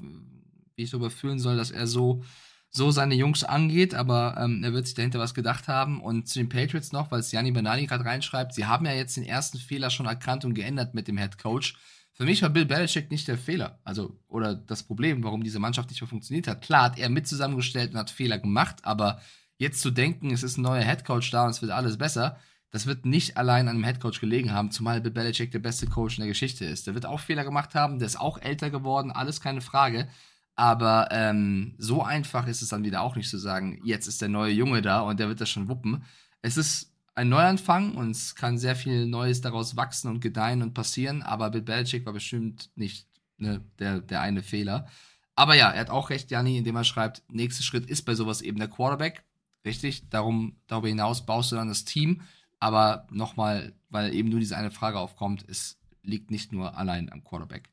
wie 0.77 0.85
ich 0.85 0.91
darüber 0.91 1.11
fühlen 1.11 1.41
soll, 1.41 1.57
dass 1.57 1.73
er 1.73 1.89
so, 1.89 2.23
so 2.71 2.93
seine 2.93 3.17
Jungs 3.17 3.43
angeht, 3.43 3.97
aber 3.97 4.37
ähm, 4.39 4.63
er 4.63 4.73
wird 4.73 4.87
sich 4.87 4.95
dahinter 4.95 5.19
was 5.19 5.35
gedacht 5.35 5.67
haben. 5.67 6.01
Und 6.01 6.29
zu 6.29 6.39
den 6.39 6.49
Patriots 6.49 6.93
noch, 6.93 7.11
weil 7.11 7.19
es 7.19 7.31
Gianni 7.31 7.51
Bernani 7.51 7.87
gerade 7.87 8.05
reinschreibt, 8.05 8.55
sie 8.55 8.67
haben 8.67 8.87
ja 8.87 8.93
jetzt 8.93 9.17
den 9.17 9.25
ersten 9.25 9.59
Fehler 9.59 9.91
schon 9.91 10.07
erkannt 10.07 10.45
und 10.45 10.55
geändert 10.55 10.95
mit 10.95 11.09
dem 11.09 11.19
Head 11.19 11.37
Coach. 11.37 11.77
Für 12.13 12.25
mich 12.25 12.41
war 12.43 12.51
Bill 12.51 12.67
Belichick 12.67 13.11
nicht 13.11 13.27
der 13.27 13.37
Fehler, 13.37 13.81
also 13.83 14.17
oder 14.29 14.55
das 14.55 14.85
Problem, 14.85 15.25
warum 15.25 15.43
diese 15.43 15.59
Mannschaft 15.59 15.91
nicht 15.91 16.01
mehr 16.01 16.09
funktioniert 16.09 16.47
hat. 16.47 16.63
Klar 16.63 16.85
hat 16.85 16.99
er 16.99 17.09
mit 17.09 17.27
zusammengestellt 17.27 17.93
und 17.93 17.99
hat 17.99 18.11
Fehler 18.11 18.39
gemacht, 18.39 18.77
aber 18.83 19.21
jetzt 19.57 19.81
zu 19.81 19.91
denken, 19.91 20.31
es 20.31 20.45
ist 20.45 20.57
ein 20.57 20.63
neuer 20.63 20.85
Head 20.85 21.05
Coach 21.05 21.33
da 21.33 21.45
und 21.45 21.51
es 21.51 21.63
wird 21.63 21.73
alles 21.73 21.99
besser, 21.99 22.39
das 22.71 22.87
wird 22.87 23.07
nicht 23.07 23.37
allein 23.37 23.69
an 23.69 23.77
dem 23.77 23.85
Headcoach 23.85 24.21
gelegen 24.21 24.53
haben, 24.53 24.71
zumal 24.71 25.01
Bill 25.01 25.11
Belichick 25.11 25.51
der 25.53 25.59
beste 25.59 25.87
Coach 25.87 26.19
in 26.19 26.23
der 26.23 26.29
Geschichte 26.29 26.65
ist. 26.65 26.87
Der 26.87 26.95
wird 26.95 27.07
auch 27.07 27.21
Fehler 27.21 27.45
gemacht 27.45 27.75
haben, 27.75 27.99
der 27.99 28.07
ist 28.07 28.21
auch 28.21 28.39
älter 28.39 28.71
geworden, 28.71 29.11
alles 29.11 29.41
keine 29.41 29.61
Frage. 29.61 30.09
Aber 30.55 31.09
ähm, 31.13 31.75
so 31.79 32.03
einfach 32.03 32.47
ist 32.47 32.63
es 32.63 32.69
dann 32.69 32.85
wieder 32.85 33.01
auch 33.03 33.17
nicht 33.17 33.31
zu 33.31 33.39
sagen, 33.39 33.81
jetzt 33.85 34.07
ist 34.07 34.21
der 34.21 34.29
neue 34.29 34.53
Junge 34.53 34.83
da 34.83 35.01
und 35.01 35.21
der 35.21 35.29
wird 35.29 35.41
das 35.41 35.49
schon 35.49 35.69
wuppen. 35.69 36.05
Es 36.43 36.57
ist 36.57 36.93
ein 37.15 37.29
Neuanfang 37.29 37.95
und 37.95 38.11
es 38.11 38.35
kann 38.35 38.59
sehr 38.59 38.77
viel 38.77 39.07
Neues 39.07 39.41
daraus 39.41 39.77
wachsen 39.77 40.09
und 40.09 40.21
gedeihen 40.21 40.63
und 40.63 40.75
passieren, 40.75 41.23
aber 41.23 41.51
Bill 41.51 41.63
Belichick 41.63 42.05
war 42.05 42.13
bestimmt 42.13 42.71
nicht 42.75 43.07
ne, 43.39 43.65
der, 43.79 44.01
der 44.01 44.21
eine 44.21 44.43
Fehler. 44.43 44.89
Aber 45.35 45.55
ja, 45.55 45.71
er 45.71 45.81
hat 45.81 45.91
auch 45.91 46.11
recht, 46.11 46.31
Janni, 46.31 46.59
indem 46.59 46.77
er 46.77 46.85
schreibt, 46.85 47.23
nächster 47.29 47.63
Schritt 47.63 47.87
ist 47.87 48.03
bei 48.03 48.15
sowas 48.15 48.43
eben 48.43 48.59
der 48.59 48.69
Quarterback. 48.69 49.23
Richtig, 49.65 50.09
darum, 50.11 50.57
darüber 50.67 50.89
hinaus 50.89 51.25
baust 51.25 51.53
du 51.53 51.57
dann 51.57 51.69
das 51.69 51.85
Team 51.85 52.23
aber 52.61 53.07
nochmal, 53.11 53.73
weil 53.91 54.15
eben 54.15 54.29
nur 54.29 54.41
diese 54.41 54.57
eine 54.57 54.71
Frage 54.71 54.99
aufkommt, 54.99 55.45
es 55.49 55.79
liegt 56.03 56.31
nicht 56.31 56.53
nur 56.53 56.77
allein 56.77 57.11
am 57.13 57.25
Quarterback. 57.25 57.71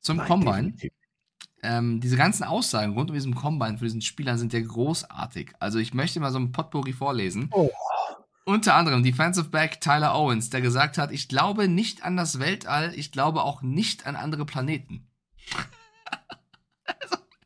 Zum 0.00 0.18
Nein, 0.18 0.26
Combine. 0.26 0.74
Ähm, 1.62 2.00
diese 2.00 2.16
ganzen 2.16 2.44
Aussagen 2.44 2.92
rund 2.92 3.10
um 3.10 3.14
diesen 3.14 3.34
Combine 3.34 3.78
für 3.78 3.84
diesen 3.84 4.02
Spielern 4.02 4.38
sind 4.38 4.52
ja 4.52 4.60
großartig. 4.60 5.52
Also 5.58 5.78
ich 5.78 5.94
möchte 5.94 6.20
mal 6.20 6.30
so 6.30 6.38
ein 6.38 6.52
Potpourri 6.52 6.92
vorlesen. 6.92 7.48
Oh. 7.52 7.70
Unter 8.44 8.74
anderem 8.74 9.02
Defensive 9.02 9.48
Back 9.48 9.80
Tyler 9.80 10.14
Owens, 10.14 10.50
der 10.50 10.60
gesagt 10.60 10.98
hat, 10.98 11.10
ich 11.10 11.28
glaube 11.28 11.66
nicht 11.66 12.04
an 12.04 12.16
das 12.16 12.38
Weltall, 12.38 12.92
ich 12.94 13.10
glaube 13.10 13.42
auch 13.42 13.62
nicht 13.62 14.06
an 14.06 14.16
andere 14.16 14.46
Planeten. 14.46 15.08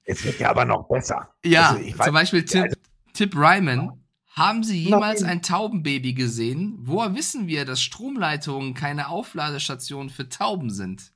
Es 0.04 0.24
wird 0.24 0.40
ja 0.40 0.50
aber 0.50 0.64
noch 0.64 0.88
besser. 0.88 1.32
Ja, 1.44 1.70
also 1.70 2.02
zum 2.02 2.14
Beispiel 2.14 2.44
Tip, 2.44 2.64
also, 2.64 2.76
Tip 3.12 3.36
Ryman 3.36 3.99
haben 4.30 4.62
Sie 4.62 4.84
jemals 4.84 5.22
ein 5.22 5.42
Taubenbaby 5.42 6.14
gesehen? 6.14 6.78
Woher 6.82 7.14
wissen 7.14 7.48
wir, 7.48 7.64
dass 7.64 7.82
Stromleitungen 7.82 8.74
keine 8.74 9.08
Aufladestationen 9.08 10.08
für 10.08 10.28
Tauben 10.28 10.70
sind? 10.70 11.12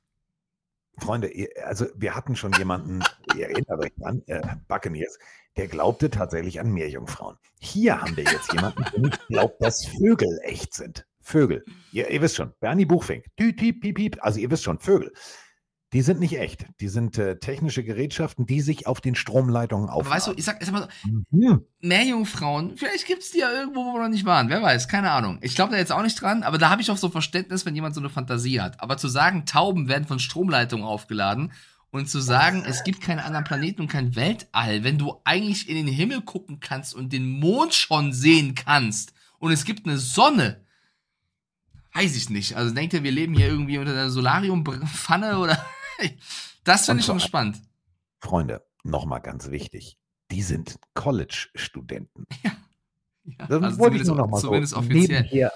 Freunde, 0.97 1.31
also 1.63 1.87
wir 1.95 2.15
hatten 2.15 2.35
schon 2.35 2.53
jemanden, 2.53 3.03
ihr 3.35 3.49
erinnert 3.49 3.79
euch 3.79 3.93
an, 4.03 4.21
äh, 4.27 4.41
Buccaneers, 4.67 5.17
der 5.57 5.67
glaubte 5.67 6.09
tatsächlich 6.09 6.59
an 6.59 6.71
Meerjungfrauen. 6.71 7.37
Hier 7.59 8.01
haben 8.01 8.15
wir 8.17 8.25
jetzt 8.25 8.51
jemanden, 8.51 8.83
der 8.91 8.99
nicht 8.99 9.27
glaubt, 9.27 9.61
dass 9.61 9.85
Vögel 9.85 10.39
echt 10.43 10.73
sind. 10.73 11.05
Vögel. 11.21 11.63
Ihr, 11.91 12.09
ihr 12.09 12.21
wisst 12.21 12.35
schon, 12.35 12.53
Bernie 12.59 12.85
Buchfink, 12.85 13.25
tü, 13.37 13.53
piep, 13.53 13.81
piep, 13.81 13.95
piep, 13.95 14.17
also 14.21 14.39
ihr 14.39 14.51
wisst 14.51 14.63
schon, 14.63 14.79
Vögel. 14.79 15.11
Die 15.95 16.01
sind 16.01 16.19
nicht 16.19 16.37
echt. 16.37 16.65
Die 16.81 16.89
sind 16.89 17.17
äh, 17.17 17.39
technische 17.39 17.81
Gerätschaften, 17.81 18.45
die 18.45 18.59
sich 18.59 18.85
auf 18.85 18.99
den 18.99 19.15
Stromleitungen 19.15 19.87
aufladen. 19.87 20.07
Aber 20.07 20.15
weißt 20.17 20.27
du, 20.27 20.33
ich 20.35 20.43
sag, 20.43 20.59
ich 20.59 20.65
sag 20.65 20.73
mal 20.73 20.89
so, 21.03 21.09
mhm. 21.31 21.61
Meerjungfrauen, 21.79 22.75
vielleicht 22.75 23.07
gibt 23.07 23.21
es 23.21 23.31
die 23.31 23.39
ja 23.39 23.49
irgendwo, 23.49 23.85
wo 23.85 23.93
wir 23.93 24.01
noch 24.01 24.09
nicht 24.09 24.25
waren. 24.25 24.49
Wer 24.49 24.61
weiß, 24.61 24.89
keine 24.89 25.11
Ahnung. 25.11 25.37
Ich 25.39 25.55
glaube 25.55 25.71
da 25.71 25.77
jetzt 25.77 25.93
auch 25.93 26.03
nicht 26.03 26.19
dran, 26.19 26.43
aber 26.43 26.57
da 26.57 26.69
habe 26.69 26.81
ich 26.81 26.91
auch 26.91 26.97
so 26.97 27.07
Verständnis, 27.07 27.65
wenn 27.65 27.75
jemand 27.75 27.95
so 27.95 28.01
eine 28.01 28.09
Fantasie 28.09 28.59
hat. 28.59 28.81
Aber 28.81 28.97
zu 28.97 29.07
sagen, 29.07 29.45
Tauben 29.45 29.87
werden 29.87 30.05
von 30.05 30.19
Stromleitungen 30.19 30.83
aufgeladen 30.85 31.53
und 31.91 32.09
zu 32.09 32.19
sagen, 32.19 32.65
es 32.67 32.83
gibt 32.83 32.99
keinen 32.99 33.19
anderen 33.19 33.45
Planeten 33.45 33.79
und 33.79 33.87
kein 33.87 34.17
Weltall, 34.17 34.83
wenn 34.83 34.97
du 34.97 35.21
eigentlich 35.23 35.69
in 35.69 35.77
den 35.77 35.87
Himmel 35.87 36.23
gucken 36.23 36.59
kannst 36.59 36.93
und 36.93 37.13
den 37.13 37.39
Mond 37.39 37.73
schon 37.73 38.11
sehen 38.11 38.53
kannst 38.53 39.13
und 39.39 39.53
es 39.53 39.63
gibt 39.63 39.87
eine 39.87 39.97
Sonne, 39.97 40.59
weiß 41.93 42.17
ich 42.17 42.29
nicht. 42.29 42.57
Also 42.57 42.75
denkt 42.75 42.93
ihr, 42.93 43.03
wir 43.03 43.13
leben 43.13 43.33
hier 43.33 43.47
irgendwie 43.47 43.77
unter 43.77 43.93
einer 43.93 44.09
Solariumpfanne 44.09 45.39
oder 45.39 45.65
das 46.63 46.85
finde 46.85 47.01
ich 47.01 47.05
schon 47.05 47.19
spannend. 47.19 47.61
Freunde, 48.19 48.65
nochmal 48.83 49.21
ganz 49.21 49.51
wichtig. 49.51 49.97
Die 50.31 50.41
sind 50.41 50.79
College-Studenten. 50.93 52.25
Ja. 52.43 52.51
ja. 53.25 53.47
Das 53.47 53.61
also 53.61 53.79
wollte 53.79 53.97
ich 53.97 54.03
nur 54.03 54.15
noch 54.15 54.27
mal 54.27 54.39
zumindest 54.39 54.73
so 54.73 54.79
offiziell. 54.79 55.21
Nebenher, 55.23 55.51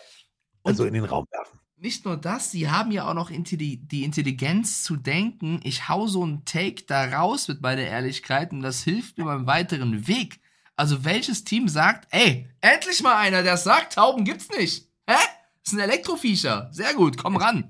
also 0.64 0.86
in 0.86 0.94
den 0.94 1.06
Raum 1.06 1.26
werfen. 1.32 1.60
Nicht 1.78 2.04
nur 2.04 2.18
das, 2.18 2.52
sie 2.52 2.70
haben 2.70 2.92
ja 2.92 3.10
auch 3.10 3.14
noch 3.14 3.32
die 3.32 4.04
Intelligenz 4.04 4.84
zu 4.84 4.98
denken, 4.98 5.62
ich 5.64 5.88
hau 5.88 6.08
so 6.08 6.24
einen 6.24 6.44
Take 6.44 6.84
da 6.86 7.06
raus 7.06 7.48
mit 7.48 7.62
meiner 7.62 7.84
Ehrlichkeit 7.84 8.52
und 8.52 8.62
das 8.62 8.84
hilft 8.84 9.18
mir 9.18 9.24
beim 9.24 9.48
weiteren 9.48 10.06
Weg. 10.06 10.42
Also 10.76 11.06
welches 11.06 11.46
Team 11.46 11.70
sagt, 11.70 12.08
ey, 12.12 12.50
endlich 12.60 13.02
mal 13.02 13.16
einer, 13.18 13.44
der 13.44 13.56
sagt, 13.56 13.94
Tauben 13.94 14.26
gibt's 14.26 14.50
nicht. 14.50 14.90
Hä? 15.08 15.16
Das 15.70 15.74
ist 15.74 15.84
ein 15.84 15.88
Elektroviecher. 15.88 16.68
Sehr 16.72 16.96
gut, 16.96 17.16
komm 17.16 17.38
ran. 17.38 17.70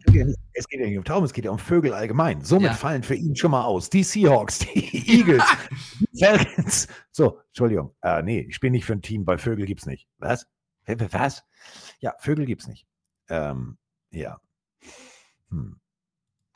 Es 0.53 0.67
geht 0.69 0.79
ja 0.79 0.87
nicht 0.87 0.97
um 0.97 1.03
Tauben, 1.03 1.25
es 1.25 1.33
geht 1.33 1.43
ja 1.43 1.51
um 1.51 1.59
Vögel 1.59 1.93
allgemein. 1.93 2.41
Somit 2.45 2.67
ja. 2.67 2.73
fallen 2.73 3.03
für 3.03 3.15
ihn 3.15 3.35
schon 3.35 3.51
mal 3.51 3.65
aus 3.65 3.89
die 3.89 4.03
Seahawks, 4.03 4.59
die 4.59 5.19
Eagles, 5.19 5.43
die 5.99 6.23
Falcons. 6.23 6.87
So, 7.11 7.41
Entschuldigung. 7.47 7.93
Äh, 8.01 8.21
nee, 8.21 8.39
ich 8.49 8.61
bin 8.61 8.71
nicht 8.71 8.85
für 8.85 8.93
ein 8.93 9.01
Team, 9.01 9.27
weil 9.27 9.37
Vögel 9.37 9.65
gibt's 9.65 9.85
nicht. 9.85 10.07
Was? 10.17 10.47
Was? 10.85 11.43
Ja, 11.99 12.13
Vögel 12.19 12.45
gibt's 12.45 12.69
nicht. 12.69 12.87
Ähm, 13.27 13.77
ja. 14.11 14.39
Hm. 15.49 15.81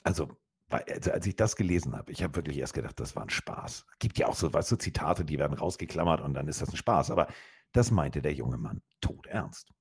Also, 0.04 0.30
also, 0.70 1.12
als 1.12 1.28
ich 1.28 1.36
das 1.36 1.58
gelesen 1.58 1.94
habe, 1.98 2.14
ich 2.14 2.24
habe 2.24 2.38
wirklich 2.38 2.58
erst 2.58 2.74
gedacht, 2.74 2.98
das 3.02 3.18
war 3.18 3.24
ein 3.24 3.30
Spaß. 3.30 3.86
Gibt 4.00 4.18
ja 4.18 4.28
auch 4.28 4.36
so, 4.36 4.54
weißt 4.54 4.72
du, 4.72 4.78
Zitate, 4.78 5.26
die 5.26 5.40
werden 5.40 5.58
rausgeklammert 5.58 6.22
und 6.22 6.36
dann 6.36 6.48
ist 6.48 6.62
das 6.62 6.70
ein 6.70 6.78
Spaß. 6.78 7.12
Aber 7.12 7.28
das 7.74 7.92
meinte 7.92 8.22
der 8.22 8.34
junge 8.34 8.58
Mann 8.58 8.82
tot 9.02 9.28
ernst. 9.28 9.74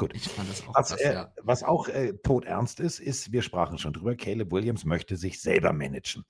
Gut. 0.00 0.14
Ich 0.14 0.28
fand 0.28 0.48
das 0.48 0.66
auch 0.66 0.74
was, 0.74 0.88
krass, 0.88 1.00
äh, 1.02 1.12
ja. 1.12 1.32
was 1.42 1.62
auch 1.62 1.88
äh, 1.88 2.14
todernst 2.22 2.80
ist, 2.80 3.00
ist, 3.00 3.32
wir 3.32 3.42
sprachen 3.42 3.76
schon 3.76 3.92
drüber, 3.92 4.16
Caleb 4.16 4.50
Williams 4.50 4.86
möchte 4.86 5.18
sich 5.18 5.42
selber 5.42 5.74
managen. 5.74 6.24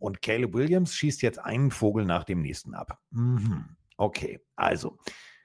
Und 0.00 0.22
Caleb 0.22 0.54
Williams 0.54 0.96
schießt 0.96 1.22
jetzt 1.22 1.38
einen 1.38 1.70
Vogel 1.70 2.04
nach 2.04 2.24
dem 2.24 2.42
nächsten 2.42 2.74
ab. 2.74 2.98
Mhm. 3.10 3.76
Okay, 3.96 4.40
also 4.56 4.98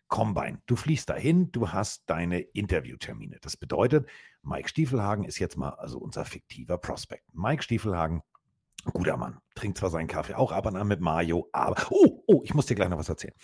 Combine. 0.07 0.59
Du 0.65 0.75
fliegst 0.75 1.07
dahin, 1.11 1.51
du 1.51 1.71
hast 1.71 2.09
deine 2.09 2.39
Interviewtermine. 2.39 3.38
Das 3.41 3.55
bedeutet, 3.57 4.09
Mike 4.41 4.69
Stiefelhagen 4.69 5.23
ist 5.23 5.38
jetzt 5.38 5.55
mal 5.55 5.69
also 5.69 5.99
unser 5.99 6.25
fiktiver 6.25 6.80
Prospekt. 6.80 7.25
Mike 7.32 7.61
Stiefelhagen, 7.61 8.23
guter 8.91 9.17
Mann, 9.17 9.38
trinkt 9.53 9.78
zwar 9.78 9.91
seinen 9.91 10.07
Kaffee 10.07 10.34
auch 10.34 10.51
ab 10.51 10.65
und 10.65 10.78
an 10.78 10.88
mit 10.88 10.99
Mario, 10.99 11.47
aber 11.51 11.75
oh, 11.91 12.23
oh, 12.25 12.41
ich 12.43 12.55
muss 12.55 12.65
dir 12.65 12.73
gleich 12.73 12.89
noch 12.89 12.97
was 12.97 13.09
erzählen. 13.09 13.36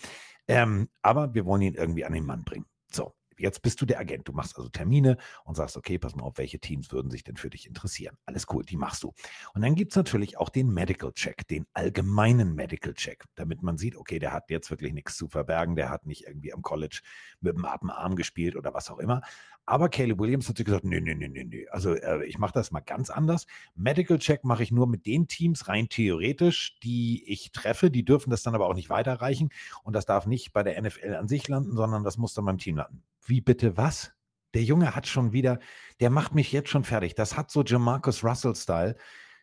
Ähm, 0.48 0.88
aber 1.02 1.34
wir 1.34 1.46
wollen 1.46 1.62
ihn 1.62 1.74
irgendwie 1.74 2.04
an 2.04 2.14
den 2.14 2.26
Mann 2.26 2.42
bringen. 2.42 2.66
So, 2.90 3.14
Jetzt 3.38 3.62
bist 3.62 3.80
du 3.80 3.86
der 3.86 3.98
Agent. 3.98 4.28
Du 4.28 4.32
machst 4.32 4.56
also 4.56 4.68
Termine 4.68 5.16
und 5.44 5.54
sagst, 5.56 5.76
okay, 5.76 5.98
pass 5.98 6.14
mal 6.14 6.24
auf, 6.24 6.38
welche 6.38 6.58
Teams 6.58 6.92
würden 6.92 7.10
sich 7.10 7.24
denn 7.24 7.36
für 7.36 7.50
dich 7.50 7.66
interessieren. 7.66 8.16
Alles 8.26 8.46
cool, 8.50 8.64
die 8.64 8.76
machst 8.76 9.02
du. 9.02 9.12
Und 9.54 9.62
dann 9.62 9.74
gibt 9.74 9.92
es 9.92 9.96
natürlich 9.96 10.38
auch 10.38 10.48
den 10.48 10.72
Medical 10.72 11.12
Check, 11.12 11.46
den 11.48 11.66
allgemeinen 11.72 12.54
Medical 12.54 12.94
Check, 12.94 13.24
damit 13.34 13.62
man 13.62 13.78
sieht, 13.78 13.96
okay, 13.96 14.18
der 14.18 14.32
hat 14.32 14.50
jetzt 14.50 14.70
wirklich 14.70 14.92
nichts 14.92 15.16
zu 15.16 15.28
verbergen, 15.28 15.76
der 15.76 15.90
hat 15.90 16.06
nicht 16.06 16.26
irgendwie 16.26 16.52
am 16.52 16.62
College 16.62 17.00
mit 17.40 17.56
dem 17.56 17.64
Arm 17.64 18.16
gespielt 18.16 18.56
oder 18.56 18.74
was 18.74 18.90
auch 18.90 18.98
immer. 18.98 19.22
Aber 19.66 19.88
Caleb 19.88 20.18
Williams 20.18 20.48
hat 20.48 20.58
sich 20.58 20.66
gesagt, 20.66 20.84
nee, 20.84 21.00
nee, 21.00 21.14
nee, 21.14 21.28
nee, 21.28 21.44
nee. 21.44 21.66
Also 21.70 21.94
äh, 21.94 22.24
ich 22.26 22.38
mache 22.38 22.52
das 22.52 22.70
mal 22.70 22.80
ganz 22.80 23.08
anders. 23.08 23.46
Medical 23.74 24.18
Check 24.18 24.44
mache 24.44 24.62
ich 24.62 24.70
nur 24.70 24.86
mit 24.86 25.06
den 25.06 25.26
Teams 25.26 25.68
rein 25.68 25.88
theoretisch, 25.88 26.78
die 26.82 27.24
ich 27.26 27.50
treffe. 27.52 27.90
Die 27.90 28.04
dürfen 28.04 28.30
das 28.30 28.42
dann 28.42 28.54
aber 28.54 28.66
auch 28.66 28.74
nicht 28.74 28.90
weiterreichen. 28.90 29.48
Und 29.82 29.94
das 29.94 30.04
darf 30.04 30.26
nicht 30.26 30.52
bei 30.52 30.62
der 30.62 30.80
NFL 30.80 31.14
an 31.14 31.28
sich 31.28 31.48
landen, 31.48 31.76
sondern 31.76 32.04
das 32.04 32.18
muss 32.18 32.34
dann 32.34 32.44
beim 32.44 32.58
Team 32.58 32.76
landen. 32.76 33.02
Wie 33.24 33.40
bitte 33.40 33.76
was? 33.76 34.12
Der 34.54 34.62
Junge 34.62 34.94
hat 34.94 35.06
schon 35.08 35.32
wieder, 35.32 35.58
der 36.00 36.10
macht 36.10 36.34
mich 36.34 36.52
jetzt 36.52 36.68
schon 36.68 36.84
fertig. 36.84 37.14
Das 37.14 37.36
hat 37.36 37.50
so 37.50 37.62
Jamarcus 37.62 38.22
Russell-Style. 38.22 38.96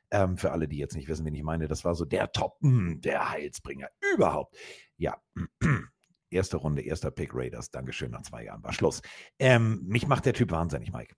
Ähm, 0.09 0.37
für 0.37 0.51
alle, 0.51 0.67
die 0.67 0.77
jetzt 0.77 0.95
nicht 0.95 1.07
wissen, 1.07 1.25
wen 1.25 1.35
ich 1.35 1.43
meine, 1.43 1.67
das 1.67 1.85
war 1.85 1.95
so 1.95 2.05
der 2.05 2.31
Top, 2.31 2.57
hm, 2.61 2.99
der 3.01 3.29
Heilsbringer 3.29 3.89
überhaupt. 4.13 4.57
Ja, 4.97 5.17
erste 6.29 6.57
Runde, 6.57 6.81
erster 6.81 7.11
Pick 7.11 7.33
Raiders. 7.33 7.71
Dankeschön, 7.71 8.11
nach 8.11 8.21
zwei 8.21 8.45
Jahren 8.45 8.63
war 8.63 8.73
Schluss. 8.73 9.01
Ähm, 9.39 9.81
mich 9.85 10.07
macht 10.07 10.25
der 10.25 10.33
Typ 10.33 10.51
wahnsinnig, 10.51 10.91
Mike. 10.91 11.15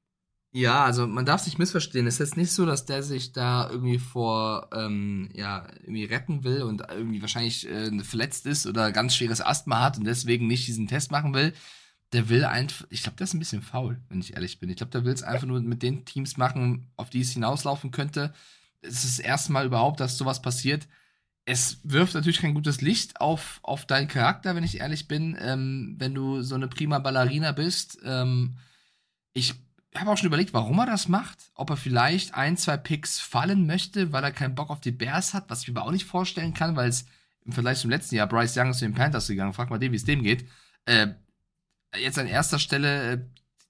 Ja, 0.52 0.86
also 0.86 1.08
man 1.08 1.26
darf 1.26 1.42
sich 1.42 1.58
missverstehen. 1.58 2.06
Es 2.06 2.16
ist 2.16 2.20
jetzt 2.20 2.38
nicht 2.38 2.52
so, 2.52 2.68
dass 2.68 2.86
der 2.86 3.02
sich 3.02 3.32
da 3.32 3.68
irgendwie 3.68 3.98
vor, 3.98 4.70
ähm, 4.72 5.32
ja, 5.34 5.68
irgendwie 5.82 6.06
retten 6.06 6.44
will 6.44 6.62
und 6.62 6.84
irgendwie 6.92 7.22
wahrscheinlich 7.22 7.68
äh, 7.68 8.04
verletzt 8.04 8.46
ist 8.46 8.68
oder 8.68 8.92
ganz 8.92 9.16
schweres 9.16 9.42
Asthma 9.42 9.82
hat 9.82 9.98
und 9.98 10.04
deswegen 10.06 10.46
nicht 10.46 10.68
diesen 10.68 10.88
Test 10.88 11.12
machen 11.12 11.34
will 11.34 11.54
der 12.14 12.30
will 12.30 12.46
einfach, 12.46 12.86
ich 12.90 13.04
glaube, 13.04 13.18
der 13.18 13.26
ist 13.26 13.34
ein 13.34 13.40
bisschen 13.40 13.62
faul, 13.62 14.00
wenn 14.10 14.20
ich 14.20 14.34
ehrlich 14.34 14.60
bin. 14.60 14.70
Ich 14.70 14.78
glaube, 14.78 14.92
der 14.92 15.04
will 15.04 15.14
es 15.14 15.24
einfach 15.24 15.48
nur 15.48 15.60
mit 15.62 15.82
den 15.82 16.06
Teams 16.06 16.38
machen, 16.38 16.92
auf 16.96 17.10
die 17.10 17.22
es 17.22 17.34
hinauslaufen 17.34 17.92
könnte. 17.92 18.34
Es 18.82 19.04
ist 19.04 19.18
das 19.18 19.26
erste 19.26 19.52
Mal 19.52 19.66
überhaupt, 19.66 20.00
dass 20.00 20.18
sowas 20.18 20.42
passiert. 20.42 20.88
Es 21.46 21.80
wirft 21.84 22.14
natürlich 22.14 22.40
kein 22.40 22.54
gutes 22.54 22.82
Licht 22.82 23.20
auf, 23.20 23.60
auf 23.64 23.86
deinen 23.86 24.08
Charakter, 24.08 24.56
wenn 24.56 24.64
ich 24.64 24.80
ehrlich 24.80 25.08
bin, 25.08 25.36
ähm, 25.40 25.96
wenn 25.98 26.14
du 26.14 26.42
so 26.42 26.56
eine 26.56 26.68
prima 26.68 27.00
Ballerina 27.00 27.52
bist. 27.52 27.98
Ähm, 28.06 28.58
ich 29.34 29.56
habe 29.96 30.12
auch 30.12 30.18
schon 30.18 30.28
überlegt, 30.28 30.54
warum 30.54 30.80
er 30.80 30.86
das 30.86 31.08
macht. 31.08 31.52
Ob 31.56 31.70
er 31.72 31.78
vielleicht 31.78 32.36
ein, 32.36 32.58
zwei 32.58 32.78
Picks 32.78 33.20
fallen 33.20 33.66
möchte, 33.66 34.12
weil 34.14 34.24
er 34.24 34.32
keinen 34.32 34.56
Bock 34.56 34.70
auf 34.70 34.82
die 34.82 34.92
Bears 34.92 35.34
hat, 35.34 35.50
was 35.50 35.64
ich 35.64 35.68
mir 35.68 35.80
aber 35.80 35.88
auch 35.88 35.92
nicht 35.92 36.06
vorstellen 36.06 36.54
kann, 36.54 36.76
weil 36.76 36.90
es 36.90 37.06
im 37.46 37.52
Vergleich 37.52 37.80
zum 37.80 37.90
letzten 37.90 38.16
Jahr. 38.16 38.28
Bryce 38.28 38.56
Young 38.58 38.70
ist 38.70 38.80
zu 38.80 38.86
den 38.86 38.94
Panthers 38.94 39.28
gegangen. 39.28 39.54
Frag 39.54 39.70
mal 39.70 39.80
den, 39.80 39.92
wie 39.92 39.98
es 39.98 40.06
dem 40.06 40.24
geht. 40.24 40.48
Äh, 40.86 41.08
jetzt 41.98 42.20
an 42.20 42.28
erster 42.28 42.60
Stelle 42.60 43.12
äh, 43.12 43.20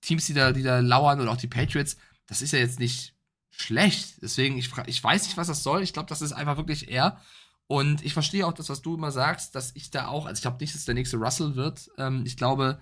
Teams, 0.01 0.25
die 0.25 0.33
da, 0.33 0.51
die 0.51 0.63
da 0.63 0.79
lauern 0.79 1.21
oder 1.21 1.31
auch 1.31 1.37
die 1.37 1.47
Patriots, 1.47 1.97
das 2.27 2.41
ist 2.41 2.51
ja 2.51 2.59
jetzt 2.59 2.79
nicht 2.79 3.13
schlecht. 3.51 4.21
Deswegen, 4.21 4.57
ich, 4.57 4.69
ich 4.87 5.03
weiß 5.03 5.23
nicht, 5.23 5.37
was 5.37 5.47
das 5.47 5.63
soll. 5.63 5.83
Ich 5.83 5.93
glaube, 5.93 6.09
das 6.09 6.21
ist 6.21 6.33
einfach 6.33 6.57
wirklich 6.57 6.89
er. 6.89 7.19
Und 7.67 8.03
ich 8.03 8.13
verstehe 8.13 8.45
auch 8.45 8.53
das, 8.53 8.69
was 8.69 8.81
du 8.81 8.95
immer 8.95 9.11
sagst, 9.11 9.55
dass 9.55 9.71
ich 9.75 9.89
da 9.89 10.07
auch, 10.07 10.25
also 10.25 10.37
ich 10.37 10.41
glaube 10.41 10.57
nicht, 10.59 10.75
dass 10.75 10.85
der 10.85 10.95
nächste 10.95 11.17
Russell 11.17 11.55
wird. 11.55 11.89
Ähm, 11.97 12.23
ich 12.25 12.37
glaube, 12.37 12.79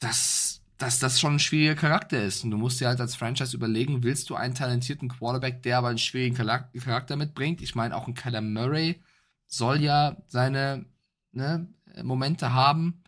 dass, 0.00 0.62
dass 0.78 0.98
das 0.98 1.20
schon 1.20 1.34
ein 1.34 1.38
schwieriger 1.38 1.80
Charakter 1.80 2.22
ist. 2.22 2.42
Und 2.42 2.50
du 2.50 2.56
musst 2.56 2.80
dir 2.80 2.88
halt 2.88 3.00
als 3.00 3.14
Franchise 3.14 3.56
überlegen, 3.56 4.02
willst 4.02 4.30
du 4.30 4.34
einen 4.34 4.54
talentierten 4.54 5.08
Quarterback, 5.08 5.62
der 5.62 5.78
aber 5.78 5.88
einen 5.88 5.98
schwierigen 5.98 6.36
Charakter 6.36 7.16
mitbringt? 7.16 7.62
Ich 7.62 7.74
meine, 7.74 7.96
auch 7.96 8.08
ein 8.08 8.14
Kyler 8.14 8.40
Murray 8.40 9.00
soll 9.46 9.80
ja 9.80 10.16
seine 10.26 10.86
ne, 11.32 11.68
Momente 12.02 12.52
haben. 12.52 13.02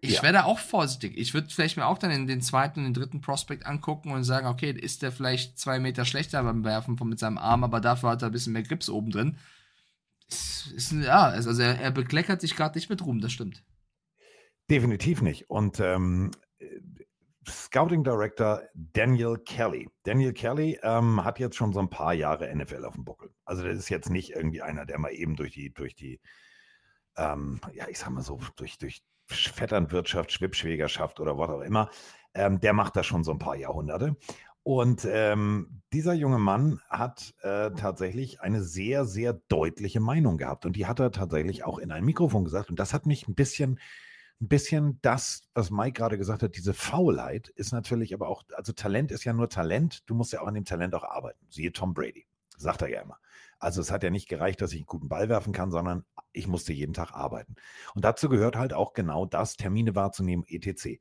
Ich 0.00 0.16
ja. 0.16 0.22
wäre 0.22 0.44
auch 0.44 0.60
vorsichtig. 0.60 1.16
Ich 1.16 1.34
würde 1.34 1.48
vielleicht 1.50 1.76
mir 1.76 1.86
auch 1.86 1.98
dann 1.98 2.12
in 2.12 2.28
den 2.28 2.40
zweiten 2.40 2.80
und 2.80 2.86
den 2.86 2.94
dritten 2.94 3.20
Prospect 3.20 3.66
angucken 3.66 4.12
und 4.12 4.22
sagen, 4.22 4.46
okay, 4.46 4.70
ist 4.70 5.02
der 5.02 5.10
vielleicht 5.10 5.58
zwei 5.58 5.80
Meter 5.80 6.04
schlechter 6.04 6.42
beim 6.44 6.64
Werfen 6.64 6.96
mit 7.04 7.18
seinem 7.18 7.38
Arm, 7.38 7.64
aber 7.64 7.80
dafür 7.80 8.10
hat 8.10 8.22
er 8.22 8.28
ein 8.28 8.32
bisschen 8.32 8.52
mehr 8.52 8.62
Grips 8.62 8.88
oben 8.88 9.10
drin. 9.10 9.38
Ist, 10.28 10.72
ist, 10.72 10.92
ja, 10.92 11.22
also 11.22 11.50
er, 11.60 11.80
er 11.80 11.90
bekleckert 11.90 12.40
sich 12.40 12.54
gerade 12.54 12.78
nicht 12.78 12.90
mit 12.90 13.04
Ruhm, 13.04 13.20
das 13.20 13.32
stimmt. 13.32 13.64
Definitiv 14.70 15.22
nicht. 15.22 15.50
Und 15.50 15.80
ähm, 15.80 16.30
Scouting 17.48 18.04
Director 18.04 18.62
Daniel 18.74 19.38
Kelly. 19.38 19.88
Daniel 20.04 20.32
Kelly 20.32 20.78
ähm, 20.82 21.24
hat 21.24 21.38
jetzt 21.38 21.56
schon 21.56 21.72
so 21.72 21.80
ein 21.80 21.90
paar 21.90 22.12
Jahre 22.12 22.54
NFL 22.54 22.84
auf 22.84 22.94
dem 22.94 23.04
Buckel. 23.04 23.30
Also 23.44 23.64
das 23.64 23.78
ist 23.78 23.88
jetzt 23.88 24.10
nicht 24.10 24.30
irgendwie 24.30 24.62
einer, 24.62 24.86
der 24.86 24.98
mal 24.98 25.12
eben 25.12 25.34
durch 25.34 25.52
die, 25.52 25.72
durch 25.72 25.94
die, 25.94 26.20
ähm, 27.16 27.60
ja, 27.72 27.88
ich 27.88 27.98
sag 27.98 28.10
mal 28.10 28.22
so, 28.22 28.38
durch, 28.56 28.78
durch 28.78 29.02
Vetternwirtschaft, 29.28 30.32
Schwippschwägerschaft 30.32 31.20
oder 31.20 31.38
was 31.38 31.50
auch 31.50 31.60
immer, 31.60 31.90
ähm, 32.34 32.60
der 32.60 32.72
macht 32.72 32.96
das 32.96 33.06
schon 33.06 33.24
so 33.24 33.32
ein 33.32 33.38
paar 33.38 33.56
Jahrhunderte. 33.56 34.16
Und 34.62 35.06
ähm, 35.10 35.80
dieser 35.94 36.12
junge 36.12 36.38
Mann 36.38 36.80
hat 36.90 37.34
äh, 37.40 37.70
tatsächlich 37.70 38.42
eine 38.42 38.62
sehr, 38.62 39.06
sehr 39.06 39.32
deutliche 39.32 40.00
Meinung 40.00 40.36
gehabt. 40.36 40.66
Und 40.66 40.76
die 40.76 40.86
hat 40.86 41.00
er 41.00 41.10
tatsächlich 41.10 41.64
auch 41.64 41.78
in 41.78 41.90
ein 41.90 42.04
Mikrofon 42.04 42.44
gesagt. 42.44 42.68
Und 42.68 42.78
das 42.78 42.92
hat 42.92 43.06
mich 43.06 43.26
ein 43.28 43.34
bisschen, 43.34 43.80
ein 44.42 44.48
bisschen 44.48 44.98
das, 45.00 45.48
was 45.54 45.70
Mike 45.70 45.92
gerade 45.92 46.18
gesagt 46.18 46.42
hat, 46.42 46.54
diese 46.54 46.74
Faulheit 46.74 47.48
ist 47.48 47.72
natürlich 47.72 48.12
aber 48.12 48.28
auch, 48.28 48.42
also 48.54 48.72
Talent 48.72 49.10
ist 49.10 49.24
ja 49.24 49.32
nur 49.32 49.48
Talent. 49.48 50.02
Du 50.04 50.14
musst 50.14 50.34
ja 50.34 50.42
auch 50.42 50.46
an 50.46 50.54
dem 50.54 50.66
Talent 50.66 50.94
auch 50.94 51.04
arbeiten. 51.04 51.46
Siehe 51.48 51.72
Tom 51.72 51.94
Brady, 51.94 52.26
sagt 52.58 52.82
er 52.82 52.88
ja 52.90 53.00
immer. 53.00 53.16
Also 53.58 53.80
es 53.80 53.90
hat 53.90 54.02
ja 54.02 54.10
nicht 54.10 54.28
gereicht, 54.28 54.60
dass 54.60 54.72
ich 54.72 54.80
einen 54.80 54.86
guten 54.86 55.08
Ball 55.08 55.30
werfen 55.30 55.54
kann, 55.54 55.70
sondern 55.70 56.04
ich 56.38 56.46
musste 56.46 56.72
jeden 56.72 56.94
Tag 56.94 57.12
arbeiten. 57.12 57.56
Und 57.94 58.04
dazu 58.04 58.28
gehört 58.28 58.56
halt 58.56 58.72
auch 58.72 58.92
genau 58.92 59.26
das, 59.26 59.56
Termine 59.56 59.94
wahrzunehmen, 59.94 60.44
etc. 60.48 60.98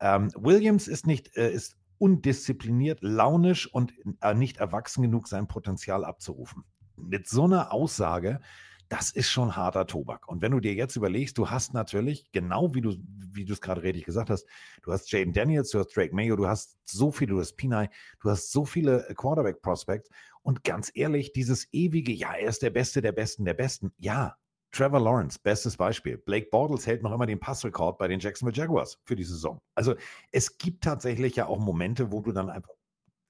Ähm, 0.00 0.30
Williams 0.36 0.88
ist 0.88 1.06
nicht, 1.06 1.36
äh, 1.36 1.52
ist 1.52 1.76
undiszipliniert, 1.98 3.00
launisch 3.02 3.72
und 3.72 3.92
äh, 4.20 4.34
nicht 4.34 4.58
erwachsen 4.58 5.02
genug, 5.02 5.28
sein 5.28 5.48
Potenzial 5.48 6.04
abzurufen. 6.04 6.64
Mit 6.96 7.28
so 7.28 7.44
einer 7.44 7.72
Aussage, 7.72 8.40
das 8.88 9.10
ist 9.10 9.30
schon 9.30 9.56
harter 9.56 9.86
Tobak. 9.86 10.28
Und 10.28 10.42
wenn 10.42 10.52
du 10.52 10.60
dir 10.60 10.74
jetzt 10.74 10.96
überlegst, 10.96 11.36
du 11.38 11.50
hast 11.50 11.74
natürlich, 11.74 12.30
genau 12.32 12.74
wie 12.74 12.80
du, 12.80 12.96
wie 13.32 13.44
du 13.44 13.52
es 13.52 13.60
gerade 13.60 13.82
richtig 13.82 14.04
gesagt 14.04 14.30
hast, 14.30 14.46
du 14.82 14.92
hast 14.92 15.10
Jaden 15.10 15.32
Daniels, 15.32 15.70
du 15.70 15.80
hast 15.80 15.96
Drake 15.96 16.14
Mayo, 16.14 16.36
du 16.36 16.46
hast 16.46 16.78
so 16.84 17.10
viele, 17.10 17.32
du 17.32 17.40
hast 17.40 17.56
Pinay, 17.56 17.88
du 18.20 18.30
hast 18.30 18.52
so 18.52 18.64
viele 18.64 19.08
äh, 19.08 19.14
Quarterback-Prospects. 19.14 20.08
Und 20.42 20.62
ganz 20.62 20.92
ehrlich, 20.94 21.32
dieses 21.32 21.66
ewige, 21.72 22.12
ja, 22.12 22.34
er 22.34 22.48
ist 22.48 22.62
der 22.62 22.70
Beste 22.70 23.02
der 23.02 23.12
Besten 23.12 23.44
der 23.44 23.54
Besten. 23.54 23.92
Ja, 23.98 24.36
Trevor 24.72 25.00
Lawrence, 25.00 25.38
bestes 25.42 25.76
Beispiel. 25.76 26.18
Blake 26.18 26.48
Bortles 26.50 26.86
hält 26.86 27.02
noch 27.02 27.12
immer 27.12 27.26
den 27.26 27.40
Passrekord 27.40 27.98
bei 27.98 28.08
den 28.08 28.20
Jacksonville 28.20 28.56
Jaguars 28.56 28.98
für 29.04 29.16
die 29.16 29.24
Saison. 29.24 29.60
Also 29.74 29.94
es 30.32 30.58
gibt 30.58 30.84
tatsächlich 30.84 31.36
ja 31.36 31.46
auch 31.46 31.58
Momente, 31.58 32.12
wo 32.12 32.20
du 32.20 32.32
dann 32.32 32.50
einfach, 32.50 32.72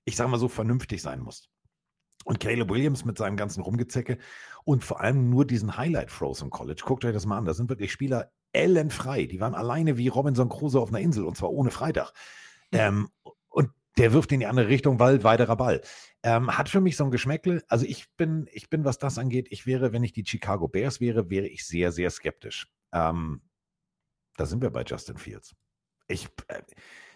ich 0.05 0.17
sage 0.17 0.31
mal 0.31 0.39
so, 0.39 0.49
vernünftig 0.49 1.03
sein 1.03 1.21
musst. 1.21 1.49
Und 2.25 2.41
Caleb 2.41 2.71
Williams 2.71 3.05
mit 3.05 3.19
seinem 3.19 3.37
ganzen 3.37 3.63
Rumgezecke 3.63 4.19
und 4.65 4.83
vor 4.83 5.01
allem 5.01 5.31
nur 5.31 5.47
diesen 5.47 5.77
Highlight-Throws 5.77 6.43
im 6.43 6.51
College. 6.51 6.83
Guckt 6.85 7.05
euch 7.05 7.13
das 7.13 7.27
mal 7.27 7.39
an. 7.39 7.45
Da 7.45 7.55
sind 7.55 7.69
wirklich 7.69 7.93
Spieler 7.93 8.33
ellenfrei. 8.53 9.27
Die 9.27 9.39
waren 9.41 9.55
alleine 9.55 9.97
wie 9.97 10.09
Robinson 10.09 10.49
Crusoe 10.49 10.81
auf 10.81 10.89
einer 10.89 11.01
Insel 11.01 11.25
und 11.25 11.37
zwar 11.37 11.51
ohne 11.51 11.71
Freitag. 11.71 12.13
Ähm, 12.73 13.09
der 13.97 14.13
wirft 14.13 14.33
in 14.33 14.41
die 14.41 14.47
andere 14.47 14.69
Richtung, 14.69 14.99
weil 14.99 15.25
weiterer 15.25 15.57
Ball. 15.57 15.81
Ähm, 16.23 16.57
hat 16.57 16.69
für 16.69 16.81
mich 16.81 16.97
so 16.97 17.05
ein 17.05 17.11
Geschmäckle. 17.11 17.65
Also 17.69 17.87
ich 17.87 18.07
bin, 18.17 18.49
ich 18.53 18.69
bin, 18.69 18.85
was 18.85 18.99
das 18.99 19.19
angeht, 19.19 19.49
ich 19.51 19.67
wäre, 19.67 19.93
wenn 19.93 20.05
ich 20.05 20.13
die 20.13 20.25
Chicago 20.27 20.69
Bears 20.69 21.01
wäre, 21.01 21.31
wäre 21.31 21.47
ich 21.47 21.67
sehr, 21.67 21.93
sehr 21.93 22.11
skeptisch. 22.11 22.69
Ähm, 22.93 23.43
da 24.37 24.45
sind 24.45 24.63
wir 24.63 24.71
bei 24.71 24.83
Justin 24.83 25.17
Fields. 25.17 25.55
Ich, 26.09 26.29
äh, 26.49 26.63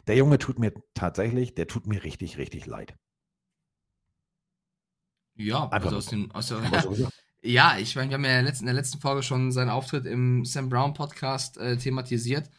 der 0.07 0.17
Junge 0.17 0.39
tut 0.39 0.59
mir 0.59 0.73
tatsächlich, 0.95 1.55
der 1.55 1.67
tut 1.67 1.87
mir 1.87 2.03
richtig, 2.03 2.39
richtig 2.39 2.67
leid. 2.67 2.97
Ja, 5.35 5.69
Einfach 5.69 5.87
also 5.87 5.97
aus 5.97 6.07
dem, 6.07 6.31
aus 6.33 6.49
der, 6.49 6.61
ja, 7.43 7.79
ich 7.79 7.97
meine, 7.97 8.11
wir 8.11 8.15
haben 8.15 8.25
ja 8.25 8.31
in 8.31 8.37
der, 8.37 8.43
letzten, 8.43 8.65
in 8.65 8.67
der 8.67 8.75
letzten 8.75 9.01
Folge 9.01 9.23
schon 9.23 9.53
seinen 9.53 9.71
Auftritt 9.71 10.07
im 10.07 10.45
Sam 10.45 10.69
Brown 10.69 10.95
Podcast 10.95 11.59
äh, 11.59 11.77
thematisiert 11.77 12.51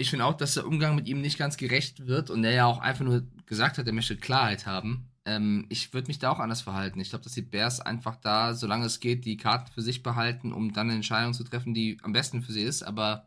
ich 0.00 0.08
finde 0.08 0.24
auch, 0.24 0.36
dass 0.36 0.54
der 0.54 0.66
Umgang 0.66 0.94
mit 0.94 1.06
ihm 1.08 1.20
nicht 1.20 1.38
ganz 1.38 1.58
gerecht 1.58 2.06
wird 2.06 2.30
und 2.30 2.42
er 2.42 2.52
ja 2.52 2.64
auch 2.64 2.78
einfach 2.78 3.04
nur 3.04 3.26
gesagt 3.44 3.76
hat, 3.76 3.86
er 3.86 3.92
möchte 3.92 4.16
Klarheit 4.16 4.64
haben. 4.64 5.10
Ähm, 5.26 5.66
ich 5.68 5.92
würde 5.92 6.08
mich 6.08 6.18
da 6.18 6.30
auch 6.30 6.38
anders 6.38 6.62
verhalten. 6.62 7.00
Ich 7.00 7.10
glaube, 7.10 7.24
dass 7.24 7.34
die 7.34 7.42
Bears 7.42 7.80
einfach 7.80 8.16
da, 8.16 8.54
solange 8.54 8.86
es 8.86 9.00
geht, 9.00 9.26
die 9.26 9.36
Karten 9.36 9.70
für 9.70 9.82
sich 9.82 10.02
behalten, 10.02 10.54
um 10.54 10.72
dann 10.72 10.86
eine 10.86 10.96
Entscheidung 10.96 11.34
zu 11.34 11.44
treffen, 11.44 11.74
die 11.74 11.98
am 12.02 12.14
besten 12.14 12.40
für 12.40 12.52
sie 12.52 12.62
ist. 12.62 12.82
Aber 12.82 13.26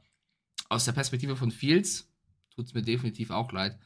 aus 0.70 0.86
der 0.86 0.94
Perspektive 0.94 1.36
von 1.36 1.52
Fields 1.52 2.12
tut 2.56 2.66
es 2.66 2.74
mir 2.74 2.82
definitiv 2.82 3.30
auch 3.30 3.52
leid. 3.52 3.78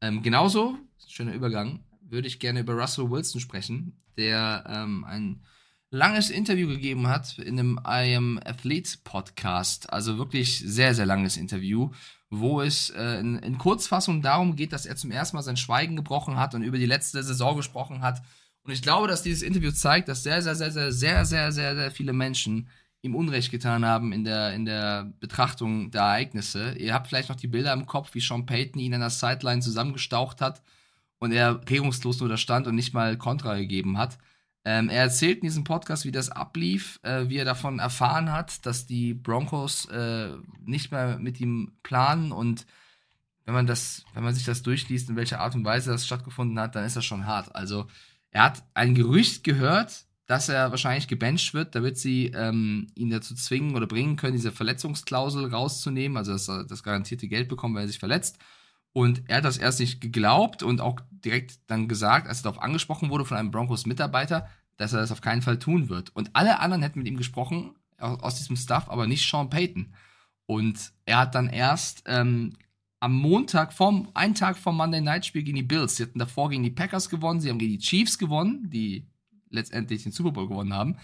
Ähm, 0.00 0.22
genauso, 0.22 0.76
schöner 1.06 1.34
Übergang, 1.34 1.84
würde 2.00 2.26
ich 2.26 2.40
gerne 2.40 2.60
über 2.60 2.74
Russell 2.74 3.10
Wilson 3.10 3.40
sprechen, 3.40 4.02
der 4.16 4.64
ähm, 4.68 5.04
ein 5.04 5.44
langes 5.94 6.30
Interview 6.30 6.66
gegeben 6.66 7.06
hat 7.06 7.38
in 7.38 7.58
einem 7.58 7.80
I 7.86 8.16
Am 8.16 8.40
Athlete 8.44 8.98
Podcast. 9.04 9.92
Also 9.92 10.18
wirklich 10.18 10.58
sehr, 10.58 10.92
sehr 10.94 11.06
langes 11.06 11.36
Interview, 11.36 11.90
wo 12.40 12.60
es 12.60 12.90
äh, 12.90 13.20
in, 13.20 13.38
in, 13.38 13.58
Kurzfassung 13.58 14.22
darum 14.22 14.56
geht, 14.56 14.72
dass 14.72 14.86
er 14.86 14.96
zum 14.96 15.10
ersten 15.10 15.36
Mal 15.36 15.42
sein 15.42 15.56
Schweigen 15.56 15.96
gebrochen 15.96 16.36
hat 16.36 16.54
und 16.54 16.62
über 16.62 16.78
die 16.78 16.86
letzte 16.86 17.22
Saison 17.22 17.56
gesprochen 17.56 18.02
hat. 18.02 18.22
Und 18.62 18.72
ich 18.72 18.82
glaube, 18.82 19.08
dass 19.08 19.22
dieses 19.22 19.42
Interview 19.42 19.70
zeigt, 19.70 20.08
dass 20.08 20.22
sehr, 20.22 20.42
sehr, 20.42 20.54
sehr, 20.54 20.70
sehr, 20.70 20.92
sehr, 20.92 21.24
sehr, 21.24 21.52
sehr, 21.52 21.74
sehr 21.76 21.90
viele 21.90 22.12
Menschen 22.12 22.68
ihm 23.02 23.14
Unrecht 23.14 23.50
getan 23.50 23.84
haben 23.84 24.12
in 24.12 24.24
der, 24.24 24.54
in 24.54 24.64
der 24.64 25.12
Betrachtung 25.20 25.90
der 25.90 26.02
Ereignisse. 26.02 26.74
Ihr 26.78 26.94
habt 26.94 27.06
vielleicht 27.06 27.28
noch 27.28 27.36
die 27.36 27.48
Bilder 27.48 27.72
im 27.74 27.84
Kopf, 27.84 28.14
wie 28.14 28.20
Sean 28.20 28.46
Payton 28.46 28.80
ihn 28.80 28.94
an 28.94 29.00
der 29.00 29.10
Sideline 29.10 29.60
zusammengestaucht 29.60 30.40
hat 30.40 30.62
und 31.18 31.32
er 31.32 31.60
regungslos 31.68 32.20
nur 32.20 32.30
da 32.30 32.38
stand 32.38 32.66
und 32.66 32.74
nicht 32.74 32.94
mal 32.94 33.18
Kontra 33.18 33.56
gegeben 33.56 33.98
hat. 33.98 34.18
Ähm, 34.64 34.88
er 34.88 35.02
erzählt 35.02 35.38
in 35.38 35.44
diesem 35.44 35.64
Podcast, 35.64 36.04
wie 36.06 36.12
das 36.12 36.30
ablief, 36.30 36.98
äh, 37.02 37.28
wie 37.28 37.36
er 37.36 37.44
davon 37.44 37.78
erfahren 37.78 38.32
hat, 38.32 38.64
dass 38.64 38.86
die 38.86 39.12
Broncos 39.12 39.84
äh, 39.86 40.30
nicht 40.64 40.90
mehr 40.90 41.18
mit 41.18 41.38
ihm 41.40 41.72
planen 41.82 42.32
und 42.32 42.66
wenn 43.44 43.54
man 43.54 43.66
das, 43.66 44.04
wenn 44.14 44.24
man 44.24 44.34
sich 44.34 44.44
das 44.44 44.62
durchliest, 44.62 45.10
in 45.10 45.16
welcher 45.16 45.40
Art 45.40 45.54
und 45.54 45.64
Weise 45.64 45.90
das 45.90 46.06
stattgefunden 46.06 46.58
hat, 46.58 46.74
dann 46.74 46.84
ist 46.84 46.96
das 46.96 47.04
schon 47.04 47.26
hart. 47.26 47.54
Also 47.54 47.86
er 48.30 48.44
hat 48.44 48.64
ein 48.72 48.94
Gerücht 48.94 49.44
gehört, 49.44 50.06
dass 50.26 50.48
er 50.48 50.70
wahrscheinlich 50.70 51.08
gebencht 51.08 51.52
wird, 51.52 51.74
damit 51.74 51.98
sie 51.98 52.28
ähm, 52.34 52.86
ihn 52.94 53.10
dazu 53.10 53.34
zwingen 53.34 53.76
oder 53.76 53.86
bringen 53.86 54.16
können, 54.16 54.32
diese 54.32 54.52
Verletzungsklausel 54.52 55.46
rauszunehmen, 55.46 56.16
also 56.16 56.32
dass 56.32 56.48
er 56.48 56.64
das 56.64 56.82
garantierte 56.82 57.28
Geld 57.28 57.48
bekommt, 57.48 57.74
weil 57.74 57.84
er 57.84 57.88
sich 57.88 57.98
verletzt. 57.98 58.38
Und 58.92 59.22
er 59.28 59.38
hat 59.38 59.44
das 59.44 59.58
erst 59.58 59.80
nicht 59.80 60.00
geglaubt 60.00 60.62
und 60.62 60.80
auch 60.80 61.00
direkt 61.24 61.58
dann 61.66 61.88
gesagt, 61.88 62.28
als 62.28 62.40
er 62.40 62.44
darauf 62.44 62.62
angesprochen 62.62 63.10
wurde 63.10 63.24
von 63.24 63.36
einem 63.36 63.50
Broncos-Mitarbeiter, 63.50 64.48
dass 64.76 64.92
er 64.92 65.00
das 65.00 65.12
auf 65.12 65.20
keinen 65.20 65.42
Fall 65.42 65.58
tun 65.58 65.88
wird. 65.88 66.14
Und 66.14 66.30
alle 66.34 66.60
anderen 66.60 66.82
hätten 66.82 66.98
mit 66.98 67.08
ihm 67.08 67.16
gesprochen, 67.16 67.74
aus 67.98 68.36
diesem 68.36 68.56
Stuff, 68.56 68.88
aber 68.88 69.06
nicht 69.06 69.28
Sean 69.28 69.50
Payton. 69.50 69.94
Und 70.46 70.92
er 71.06 71.18
hat 71.18 71.34
dann 71.34 71.48
erst 71.48 72.02
ähm, 72.06 72.54
am 73.00 73.14
Montag, 73.14 73.72
vom, 73.72 74.08
einen 74.14 74.34
Tag 74.34 74.56
vom 74.56 74.76
Monday 74.76 75.00
Night 75.00 75.26
Spiel 75.26 75.42
gegen 75.42 75.56
die 75.56 75.62
Bills, 75.62 75.96
sie 75.96 76.04
hatten 76.04 76.18
davor 76.18 76.50
gegen 76.50 76.62
die 76.62 76.70
Packers 76.70 77.08
gewonnen, 77.08 77.40
sie 77.40 77.50
haben 77.50 77.58
gegen 77.58 77.72
die 77.72 77.78
Chiefs 77.78 78.18
gewonnen, 78.18 78.68
die 78.70 79.06
letztendlich 79.50 80.02
den 80.02 80.12
Super 80.12 80.32
Bowl 80.32 80.48
gewonnen 80.48 80.74
haben. 80.74 80.96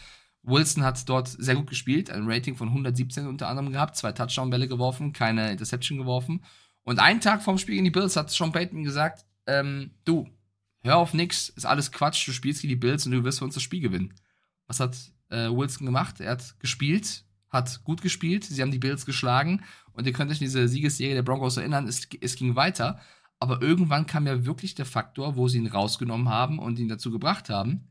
Wilson 0.43 0.83
hat 0.83 1.09
dort 1.09 1.29
sehr 1.29 1.55
gut 1.57 1.69
gespielt, 1.69 2.11
ein 2.11 2.25
Rating 2.27 2.57
von 2.57 2.69
117 2.69 3.27
unter 3.27 3.49
anderem 3.49 3.73
gehabt, 3.73 3.97
zwei 3.97 4.13
Touchdown-Bälle 4.13 4.69
geworfen, 4.69 5.13
keine 5.13 5.53
Interception 5.53 5.99
geworfen. 5.99 6.43
Und 6.83 6.99
einen 6.99 7.21
Tag 7.21 7.43
vorm 7.43 7.59
Spiel 7.59 7.75
gegen 7.75 7.85
die 7.85 7.91
Bills 7.91 8.17
hat 8.17 8.31
Sean 8.31 8.53
Payton 8.53 8.83
gesagt, 8.83 9.27
ähm, 9.51 9.91
du, 10.05 10.29
hör 10.83 10.97
auf 10.97 11.15
nix, 11.15 11.49
ist 11.51 11.67
alles 11.67 11.93
Quatsch, 11.93 12.27
du 12.27 12.33
spielst 12.33 12.63
gegen 12.63 12.71
die 12.71 12.77
Bills 12.77 13.05
und 13.07 13.13
du 13.13 13.25
wirst 13.25 13.41
für 13.41 13.45
uns 13.45 13.55
das 13.55 13.63
Spiel 13.63 13.81
gewinnen. 13.81 14.15
Was 14.67 14.81
hat 14.81 14.97
äh, 15.29 15.49
Wilson 15.49 15.87
gemacht? 15.87 16.21
Er 16.21 16.33
hat 16.33 16.59
gespielt, 16.61 17.25
hat 17.49 17.83
gut 17.85 18.03
gespielt, 18.03 18.45
sie 18.45 18.63
haben 18.63 18.71
die 18.71 18.79
Bills 18.79 19.05
geschlagen 19.07 19.63
und 19.93 20.07
ihr 20.07 20.13
könnt 20.13 20.31
euch 20.31 20.39
an 20.39 20.45
diese 20.45 20.69
Siegesserie 20.69 21.15
der 21.15 21.23
Broncos 21.23 21.57
erinnern, 21.57 21.89
es, 21.89 22.09
es 22.21 22.37
ging 22.37 22.55
weiter. 22.57 23.01
Aber 23.41 23.63
irgendwann 23.63 24.07
kam 24.07 24.27
ja 24.27 24.45
wirklich 24.45 24.75
der 24.75 24.85
Faktor, 24.85 25.35
wo 25.37 25.49
sie 25.49 25.59
ihn 25.59 25.67
rausgenommen 25.67 26.29
haben 26.29 26.59
und 26.59 26.79
ihn 26.79 26.89
dazu 26.89 27.11
gebracht 27.11 27.49
haben. 27.49 27.89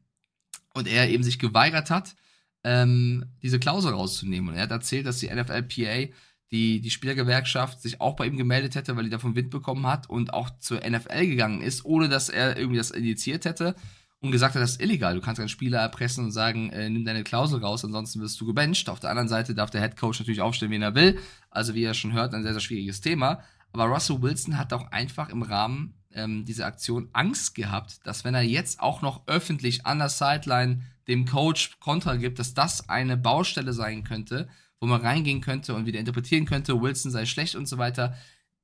Und 0.76 0.88
er 0.88 1.10
eben 1.10 1.24
sich 1.24 1.40
geweigert 1.40 1.90
hat, 1.90 2.16
ähm, 2.64 3.26
diese 3.42 3.60
Klausel 3.60 3.94
rauszunehmen. 3.94 4.50
Und 4.50 4.56
er 4.56 4.64
hat 4.64 4.72
erzählt, 4.72 5.08
dass 5.08 5.18
die 5.18 5.28
NFLPA, 5.28 6.14
die, 6.52 6.82
die 6.82 6.90
Spielergewerkschaft, 6.90 7.82
sich 7.82 8.02
auch 8.02 8.16
bei 8.16 8.26
ihm 8.26 8.38
gemeldet 8.38 8.76
hätte, 8.76 8.96
weil 8.96 9.04
die 9.04 9.10
davon 9.10 9.36
Wind 9.36 9.52
bekommen 9.52 9.86
hat 9.86 10.10
und 10.10 10.34
auch 10.34 10.50
zur 10.60 10.80
NFL 10.80 11.28
gegangen 11.28 11.62
ist, 11.62 11.86
ohne 11.86 12.10
dass 12.10 12.30
er 12.30 12.58
irgendwie 12.58 12.78
das 12.78 12.92
initiiert 12.92 13.46
hätte 13.46 13.76
und 14.22 14.32
gesagt 14.32 14.56
hat, 14.56 14.62
das 14.62 14.72
ist 14.72 14.82
illegal. 14.82 15.16
Du 15.16 15.22
kannst 15.22 15.40
einen 15.40 15.50
Spieler 15.50 15.80
erpressen 15.80 16.26
und 16.26 16.32
sagen, 16.32 16.72
äh, 16.72 16.90
nimm 16.90 17.06
deine 17.06 17.24
Klausel 17.24 17.64
raus, 17.64 17.86
ansonsten 17.86 18.20
wirst 18.22 18.40
du 18.42 18.46
gebencht. 18.46 18.90
Auf 18.90 19.00
der 19.00 19.12
anderen 19.12 19.30
Seite 19.30 19.54
darf 19.56 19.70
der 19.70 19.82
Head 19.82 19.96
Coach 19.96 20.20
natürlich 20.20 20.42
aufstellen, 20.42 20.72
wen 20.72 20.82
er 20.82 20.96
will. 20.96 21.20
Also 21.50 21.76
wie 21.76 21.84
er 21.84 21.94
schon 21.94 22.14
hört, 22.14 22.34
ein 22.34 22.44
sehr, 22.44 22.54
sehr 22.54 22.62
schwieriges 22.62 23.02
Thema. 23.02 23.42
Aber 23.72 23.86
Russell 23.86 24.22
Wilson 24.22 24.58
hat 24.58 24.74
auch 24.74 24.92
einfach 24.92 25.30
im 25.30 25.44
Rahmen 25.44 25.94
ähm, 26.14 26.44
dieser 26.44 26.66
Aktion 26.66 27.10
Angst 27.14 27.56
gehabt, 27.56 28.06
dass 28.06 28.24
wenn 28.24 28.36
er 28.36 28.42
jetzt 28.42 28.80
auch 28.80 29.02
noch 29.02 29.28
öffentlich 29.28 29.86
an 29.86 30.00
der 30.00 30.10
Sideline 30.10 30.82
dem 31.08 31.26
Coach 31.26 31.80
Kontra 31.80 32.16
gibt, 32.16 32.40
dass 32.40 32.54
das 32.54 32.90
eine 32.90 33.16
Baustelle 33.16 33.74
sein 33.74 34.04
könnte, 34.04 34.50
wo 34.80 34.88
man 34.88 35.02
reingehen 35.02 35.42
könnte 35.42 35.74
und 35.76 35.86
wieder 35.86 36.00
interpretieren 36.00 36.46
könnte, 36.46 36.82
Wilson 36.82 37.12
sei 37.12 37.26
schlecht 37.26 37.56
und 37.56 37.68
so 37.68 37.78
weiter. 37.78 38.16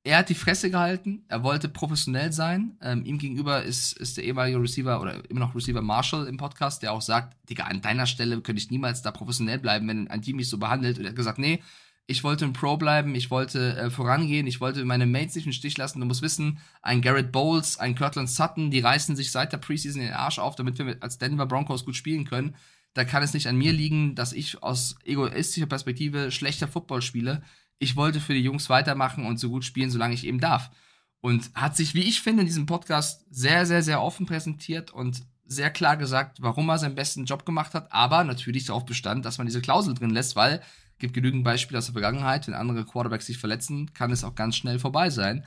Er 0.02 0.18
hat 0.18 0.28
die 0.28 0.36
Fresse 0.36 0.70
gehalten, 0.70 1.24
er 1.26 1.42
wollte 1.42 1.68
professionell 1.68 2.32
sein. 2.32 2.78
Ähm, 2.80 3.04
ihm 3.04 3.18
gegenüber 3.18 3.64
ist, 3.64 3.92
ist 3.94 4.16
der 4.16 4.24
ehemalige 4.24 4.62
Receiver 4.62 5.00
oder 5.00 5.28
immer 5.28 5.40
noch 5.40 5.54
Receiver 5.54 5.82
Marshall 5.82 6.28
im 6.28 6.36
Podcast, 6.36 6.82
der 6.82 6.92
auch 6.92 7.02
sagt, 7.02 7.36
Digga, 7.50 7.64
an 7.64 7.82
deiner 7.82 8.06
Stelle 8.06 8.40
könnte 8.40 8.62
ich 8.62 8.70
niemals 8.70 9.02
da 9.02 9.10
professionell 9.10 9.58
bleiben, 9.58 9.88
wenn 9.88 10.08
ein 10.08 10.22
Team 10.22 10.36
mich 10.36 10.48
so 10.48 10.58
behandelt. 10.58 10.98
Und 10.98 11.04
er 11.04 11.08
hat 11.08 11.16
gesagt, 11.16 11.40
nee, 11.40 11.60
ich 12.06 12.22
wollte 12.22 12.44
ein 12.44 12.52
Pro 12.52 12.76
bleiben, 12.76 13.16
ich 13.16 13.32
wollte 13.32 13.76
äh, 13.76 13.90
vorangehen, 13.90 14.46
ich 14.46 14.60
wollte 14.60 14.84
meine 14.84 15.06
Mates 15.06 15.34
nicht 15.34 15.46
im 15.46 15.52
Stich 15.52 15.76
lassen. 15.76 15.98
Du 15.98 16.06
musst 16.06 16.22
wissen, 16.22 16.58
ein 16.82 17.02
Garrett 17.02 17.32
Bowles, 17.32 17.78
ein 17.80 17.96
Kirtland 17.96 18.30
Sutton, 18.30 18.70
die 18.70 18.78
reißen 18.78 19.16
sich 19.16 19.32
seit 19.32 19.52
der 19.52 19.58
Preseason 19.58 20.00
den 20.00 20.12
Arsch 20.12 20.38
auf, 20.38 20.54
damit 20.54 20.78
wir 20.78 20.96
als 21.00 21.18
Denver 21.18 21.46
Broncos 21.46 21.84
gut 21.84 21.96
spielen 21.96 22.24
können. 22.24 22.54
Da 22.96 23.04
kann 23.04 23.22
es 23.22 23.34
nicht 23.34 23.46
an 23.46 23.56
mir 23.56 23.74
liegen, 23.74 24.14
dass 24.14 24.32
ich 24.32 24.62
aus 24.62 24.96
egoistischer 25.04 25.66
Perspektive 25.66 26.30
schlechter 26.30 26.66
Football 26.66 27.02
spiele. 27.02 27.42
Ich 27.78 27.94
wollte 27.94 28.20
für 28.20 28.32
die 28.32 28.40
Jungs 28.40 28.70
weitermachen 28.70 29.26
und 29.26 29.38
so 29.38 29.50
gut 29.50 29.66
spielen, 29.66 29.90
solange 29.90 30.14
ich 30.14 30.26
eben 30.26 30.40
darf. 30.40 30.70
Und 31.20 31.50
hat 31.52 31.76
sich, 31.76 31.92
wie 31.92 32.08
ich 32.08 32.22
finde, 32.22 32.40
in 32.40 32.46
diesem 32.46 32.64
Podcast 32.64 33.26
sehr, 33.28 33.66
sehr, 33.66 33.82
sehr 33.82 34.00
offen 34.00 34.24
präsentiert 34.24 34.92
und 34.92 35.24
sehr 35.44 35.68
klar 35.68 35.98
gesagt, 35.98 36.38
warum 36.40 36.70
er 36.70 36.78
seinen 36.78 36.94
besten 36.94 37.26
Job 37.26 37.44
gemacht 37.44 37.74
hat, 37.74 37.92
aber 37.92 38.24
natürlich 38.24 38.64
darauf 38.64 38.86
bestand, 38.86 39.26
dass 39.26 39.36
man 39.36 39.46
diese 39.46 39.60
Klausel 39.60 39.92
drin 39.92 40.10
lässt, 40.10 40.34
weil 40.34 40.62
gibt 40.98 41.12
genügend 41.12 41.44
Beispiele 41.44 41.76
aus 41.76 41.84
der 41.84 41.92
Vergangenheit. 41.92 42.46
Wenn 42.46 42.54
andere 42.54 42.86
Quarterbacks 42.86 43.26
sich 43.26 43.36
verletzen, 43.36 43.92
kann 43.92 44.10
es 44.10 44.24
auch 44.24 44.34
ganz 44.34 44.56
schnell 44.56 44.78
vorbei 44.78 45.10
sein. 45.10 45.44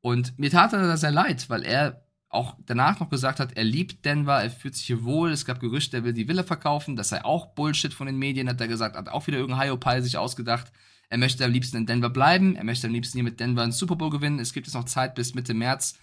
Und 0.00 0.38
mir 0.38 0.50
tat 0.50 0.72
er 0.72 0.80
da 0.80 0.96
sehr 0.96 1.10
leid, 1.10 1.50
weil 1.50 1.62
er 1.62 2.05
auch 2.28 2.56
danach 2.66 3.00
noch 3.00 3.08
gesagt 3.08 3.40
hat, 3.40 3.56
er 3.56 3.64
liebt 3.64 4.04
Denver, 4.04 4.42
er 4.42 4.50
fühlt 4.50 4.74
sich 4.74 4.86
hier 4.86 5.04
wohl. 5.04 5.30
Es 5.30 5.44
gab 5.44 5.60
Gerüchte, 5.60 5.98
er 5.98 6.04
will 6.04 6.12
die 6.12 6.28
Villa 6.28 6.42
verkaufen. 6.42 6.96
Das 6.96 7.10
sei 7.10 7.24
auch 7.24 7.54
Bullshit 7.54 7.94
von 7.94 8.06
den 8.06 8.18
Medien, 8.18 8.48
hat 8.48 8.60
er 8.60 8.68
gesagt. 8.68 8.96
Hat 8.96 9.08
auch 9.08 9.26
wieder 9.26 9.38
irgendein 9.38 9.68
Hyopai 9.68 10.00
sich 10.00 10.18
ausgedacht. 10.18 10.72
Er 11.08 11.18
möchte 11.18 11.44
am 11.44 11.52
liebsten 11.52 11.76
in 11.76 11.86
Denver 11.86 12.10
bleiben. 12.10 12.56
Er 12.56 12.64
möchte 12.64 12.88
am 12.88 12.92
liebsten 12.92 13.18
hier 13.18 13.24
mit 13.24 13.38
Denver 13.38 13.62
einen 13.62 13.72
Super 13.72 13.96
Bowl 13.96 14.10
gewinnen. 14.10 14.40
Es 14.40 14.52
gibt 14.52 14.66
jetzt 14.66 14.74
noch 14.74 14.84
Zeit 14.84 15.14
bis 15.14 15.34
Mitte 15.34 15.54
März 15.54 15.98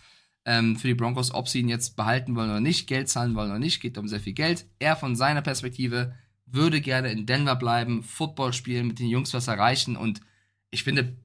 ähm, 0.45 0.77
für 0.77 0.87
die 0.87 0.93
Broncos, 0.93 1.33
ob 1.33 1.47
sie 1.47 1.59
ihn 1.59 1.69
jetzt 1.69 1.95
behalten 1.95 2.35
wollen 2.35 2.49
oder 2.49 2.61
nicht, 2.61 2.87
Geld 2.87 3.09
zahlen 3.09 3.35
wollen 3.35 3.49
oder 3.49 3.59
nicht. 3.59 3.81
Geht 3.81 3.97
um 3.97 4.07
sehr 4.07 4.19
viel 4.19 4.33
Geld. 4.33 4.65
Er 4.79 4.95
von 4.95 5.15
seiner 5.15 5.41
Perspektive 5.41 6.15
würde 6.45 6.81
gerne 6.81 7.11
in 7.11 7.25
Denver 7.25 7.55
bleiben, 7.55 8.03
Football 8.03 8.53
spielen, 8.53 8.87
mit 8.87 8.99
den 8.99 9.07
Jungs 9.07 9.33
was 9.33 9.47
erreichen 9.47 9.95
und 9.95 10.21
ich 10.69 10.83
finde, 10.83 11.15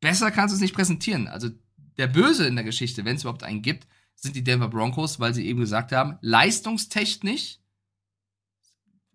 besser 0.00 0.30
kannst 0.30 0.52
du 0.52 0.56
es 0.56 0.60
nicht 0.60 0.74
präsentieren. 0.74 1.28
Also 1.28 1.50
der 1.96 2.06
Böse 2.06 2.46
in 2.46 2.56
der 2.56 2.64
Geschichte, 2.64 3.04
wenn 3.04 3.16
es 3.16 3.22
überhaupt 3.22 3.42
einen 3.42 3.62
gibt, 3.62 3.86
sind 4.20 4.34
die 4.34 4.44
Denver 4.44 4.68
Broncos, 4.68 5.20
weil 5.20 5.32
sie 5.32 5.46
eben 5.46 5.60
gesagt 5.60 5.92
haben, 5.92 6.18
leistungstechnisch 6.20 7.58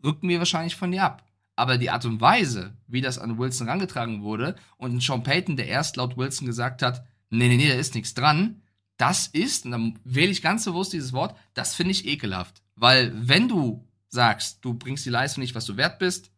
rücken 0.04 0.30
wir 0.30 0.40
wahrscheinlich 0.40 0.76
von 0.76 0.92
dir 0.92 1.04
ab. 1.04 1.28
Aber 1.56 1.78
die 1.78 1.92
Art 1.92 2.06
und 2.06 2.20
Weise, 2.20 2.76
wie 2.88 3.02
das 3.02 3.20
an 3.20 3.38
Wilson 3.38 3.70
rangetragen 3.70 4.24
wurde 4.24 4.56
und 4.78 5.04
Sean 5.04 5.24
Payton, 5.24 5.56
der 5.56 5.68
erst 5.68 5.98
laut 5.98 6.18
Wilson 6.18 6.48
gesagt 6.48 6.82
hat, 6.82 7.06
nee, 7.30 7.48
nee, 7.48 7.58
nee, 7.58 7.68
da 7.68 7.76
ist 7.76 7.96
nichts 7.96 8.14
dran, 8.14 8.62
das 8.98 9.28
ist, 9.28 9.66
und 9.66 9.72
dann 9.72 10.00
wähle 10.04 10.32
ich 10.32 10.42
ganz 10.42 10.66
bewusst 10.66 10.94
dieses 10.94 11.14
Wort, 11.14 11.38
das 11.54 11.76
finde 11.76 11.92
ich 11.92 12.08
ekelhaft. 12.08 12.64
Weil 12.76 13.12
wenn 13.28 13.48
du 13.48 13.88
sagst, 14.08 14.64
du 14.64 14.74
bringst 14.74 15.06
die 15.06 15.10
Leistung 15.10 15.42
nicht, 15.42 15.56
was 15.56 15.66
du 15.66 15.78
wert 15.78 16.00
bist, 16.00 16.32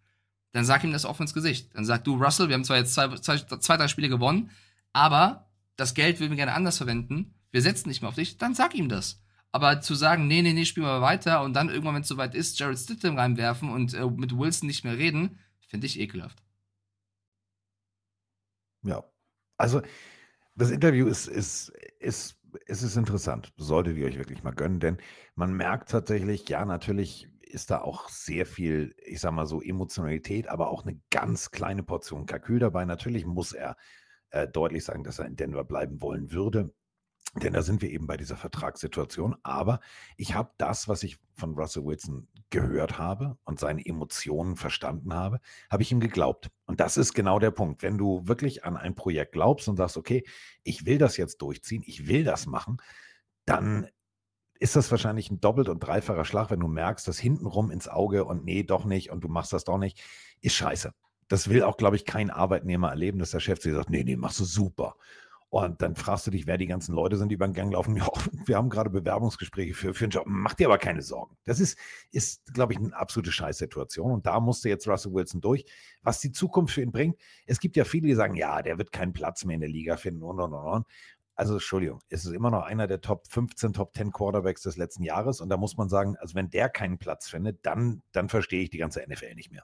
dann 0.52 0.66
sag 0.66 0.84
ihm 0.84 0.94
das 0.94 1.06
offen 1.06 1.24
ins 1.24 1.34
Gesicht. 1.34 1.70
Dann 1.76 1.86
sag 1.86 2.04
du, 2.06 2.16
Russell, 2.16 2.48
wir 2.48 2.56
haben 2.56 2.64
zwar 2.64 2.78
jetzt 2.78 2.94
zwei, 2.94 3.10
zwei, 3.18 3.38
zwei 3.38 3.78
drei 3.78 3.88
Spiele 3.88 4.10
gewonnen, 4.10 4.50
aber 4.94 5.50
das 5.76 5.94
Geld 5.94 6.20
würden 6.20 6.32
wir 6.32 6.38
gerne 6.38 6.54
anders 6.54 6.78
verwenden. 6.78 7.35
Wir 7.56 7.62
setzen 7.62 7.88
nicht 7.88 8.02
mehr 8.02 8.10
auf 8.10 8.16
dich, 8.16 8.38
dann 8.38 8.54
sag 8.54 8.76
ihm 8.76 8.90
das. 8.90 9.24
Aber 9.54 9.80
zu 9.80 9.96
sagen, 9.96 10.28
nee, 10.28 10.42
nee, 10.42 10.52
nee, 10.52 10.66
spielen 10.66 10.88
wir 10.88 11.00
weiter 11.00 11.42
und 11.42 11.54
dann 11.54 11.70
irgendwann, 11.70 11.96
wenn 11.96 12.02
es 12.02 12.10
soweit 12.10 12.36
ist, 12.36 12.60
Jared 12.60 12.78
Stidham 12.78 13.18
reinwerfen 13.18 13.70
und 13.70 13.94
äh, 13.94 14.06
mit 14.06 14.38
Wilson 14.38 14.68
nicht 14.68 14.84
mehr 14.84 14.98
reden, 14.98 15.40
finde 15.66 15.88
ich 15.88 15.98
ekelhaft. 15.98 16.44
Ja, 18.82 19.06
also 19.56 19.82
das 20.56 20.70
Interview 20.70 21.08
ist, 21.08 21.28
ist, 21.28 21.70
ist, 22.02 22.36
ist, 22.66 22.82
ist 22.82 22.98
interessant. 22.98 23.54
Solltet 23.56 23.96
ihr 23.96 24.08
euch 24.08 24.18
wirklich 24.18 24.44
mal 24.44 24.52
gönnen, 24.52 24.82
denn 24.82 24.98
man 25.36 25.54
merkt 25.54 25.92
tatsächlich, 25.92 26.50
ja, 26.50 26.66
natürlich 26.66 27.30
ist 27.40 27.72
da 27.72 27.80
auch 27.80 28.10
sehr 28.10 28.46
viel, 28.46 28.94
ich 29.06 29.22
sag 29.22 29.32
mal 29.32 29.48
so, 29.48 29.62
Emotionalität, 29.62 30.50
aber 30.50 30.70
auch 30.72 30.86
eine 30.86 31.00
ganz 31.10 31.52
kleine 31.52 31.84
Portion 31.84 32.26
Kalkül 32.26 32.60
dabei. 32.60 32.84
Natürlich 32.84 33.26
muss 33.26 33.54
er 33.54 33.78
äh, 34.32 34.46
deutlich 34.46 34.84
sagen, 34.84 35.06
dass 35.06 35.20
er 35.20 35.26
in 35.28 35.38
Denver 35.38 35.64
bleiben 35.64 36.02
wollen 36.02 36.34
würde. 36.34 36.74
Denn 37.42 37.54
da 37.54 37.62
sind 37.62 37.82
wir 37.82 37.90
eben 37.90 38.08
bei 38.08 38.16
dieser 38.18 38.38
Vertragssituation. 38.38 39.36
Aber 39.44 39.82
ich 40.16 40.34
habe 40.36 40.52
das, 40.58 40.88
was 40.88 41.04
ich 41.04 41.18
von 41.34 41.54
Russell 41.54 41.84
Wilson 41.84 42.28
gehört 42.50 42.98
habe 42.98 43.38
und 43.44 43.60
seine 43.60 43.86
Emotionen 43.86 44.56
verstanden 44.56 45.14
habe, 45.14 45.40
habe 45.70 45.84
ich 45.84 45.92
ihm 45.92 46.00
geglaubt. 46.00 46.50
Und 46.66 46.80
das 46.80 46.96
ist 46.96 47.14
genau 47.14 47.40
der 47.40 47.52
Punkt. 47.52 47.84
Wenn 47.84 47.98
du 47.98 48.26
wirklich 48.26 48.64
an 48.64 48.78
ein 48.78 48.96
Projekt 48.96 49.34
glaubst 49.34 49.68
und 49.68 49.76
sagst, 49.76 49.98
okay, 49.98 50.24
ich 50.64 50.86
will 50.86 50.98
das 50.98 51.18
jetzt 51.18 51.42
durchziehen, 51.42 51.84
ich 51.86 52.08
will 52.08 52.24
das 52.24 52.46
machen, 52.46 52.78
dann 53.46 53.88
ist 54.60 54.76
das 54.78 54.90
wahrscheinlich 54.90 55.30
ein 55.30 55.42
doppelt 55.42 55.68
und 55.68 55.80
dreifacher 55.80 56.24
Schlag, 56.24 56.50
wenn 56.50 56.62
du 56.62 56.68
merkst, 56.68 57.08
dass 57.08 57.20
hintenrum 57.20 57.72
ins 57.72 57.90
Auge 57.90 58.24
und 58.24 58.46
nee, 58.46 58.64
doch 58.64 58.86
nicht 58.86 59.12
und 59.12 59.24
du 59.24 59.28
machst 59.28 59.52
das 59.52 59.66
doch 59.66 59.78
nicht, 59.78 60.02
ist 60.40 60.56
scheiße. 60.56 60.94
Das 61.28 61.50
will 61.50 61.64
auch, 61.64 61.76
glaube 61.76 61.96
ich, 61.98 62.06
kein 62.06 62.30
Arbeitnehmer 62.30 62.90
erleben, 62.90 63.20
dass 63.20 63.32
der 63.32 63.40
Chef 63.40 63.60
dir 63.60 63.76
sagt, 63.76 63.90
nee, 63.90 64.04
nee, 64.04 64.16
machst 64.16 64.40
du 64.40 64.46
super. 64.46 64.96
Und 65.56 65.82
dann 65.82 65.96
fragst 65.96 66.28
du 66.28 66.32
dich, 66.32 66.48
wer 66.48 66.58
die 66.58 66.66
ganzen 66.66 66.94
Leute 66.94 67.16
sind, 67.16 67.30
die 67.30 67.36
über 67.36 67.48
den 67.48 67.54
Gang 67.54 67.72
laufen. 67.72 67.96
Ja, 67.96 68.10
wir 68.46 68.58
haben 68.58 68.70
gerade 68.70 68.90
Bewerbungsgespräche 68.90 69.74
für, 69.74 69.94
für 69.94 70.04
einen 70.04 70.12
Job. 70.12 70.26
Mach 70.28 70.54
dir 70.54 70.68
aber 70.68 70.78
keine 70.78 71.02
Sorgen. 71.02 71.38
Das 71.46 71.62
ist, 71.62 71.80
ist 72.12 72.54
glaube 72.54 72.74
ich, 72.74 72.80
eine 72.80 72.94
absolute 72.94 73.32
Scheißsituation. 73.32 74.12
Und 74.12 74.26
da 74.26 74.42
musste 74.42 74.68
jetzt 74.68 74.86
Russell 74.86 75.14
Wilson 75.14 75.40
durch. 75.40 75.64
Was 76.02 76.20
die 76.20 76.34
Zukunft 76.34 76.74
für 76.74 76.82
ihn 76.82 76.92
bringt, 76.92 77.18
es 77.46 77.62
gibt 77.62 77.78
ja 77.78 77.86
viele, 77.86 78.08
die 78.08 78.16
sagen, 78.16 78.36
ja, 78.36 78.62
der 78.62 78.78
wird 78.78 78.92
keinen 78.92 79.14
Platz 79.14 79.46
mehr 79.46 79.56
in 79.56 79.62
der 79.62 79.70
Liga 79.70 79.96
finden 79.96 80.24
und, 80.24 80.42
und, 80.42 80.52
und, 80.52 80.68
und. 80.68 80.88
Also, 81.36 81.54
Entschuldigung, 81.54 82.02
es 82.10 82.26
ist 82.26 82.34
immer 82.34 82.52
noch 82.52 82.64
einer 82.64 82.88
der 82.88 83.00
Top 83.00 83.26
15, 83.30 83.72
Top 83.72 83.96
10 83.96 84.12
Quarterbacks 84.12 84.64
des 84.64 84.76
letzten 84.76 85.04
Jahres. 85.04 85.40
Und 85.40 85.48
da 85.48 85.56
muss 85.56 85.78
man 85.78 85.88
sagen, 85.88 86.18
also 86.18 86.36
wenn 86.36 86.50
der 86.50 86.68
keinen 86.68 86.98
Platz 86.98 87.30
findet, 87.30 87.66
dann, 87.66 88.04
dann 88.12 88.28
verstehe 88.28 88.62
ich 88.62 88.72
die 88.72 88.78
ganze 88.78 89.02
NFL 89.08 89.36
nicht 89.36 89.54
mehr. 89.54 89.64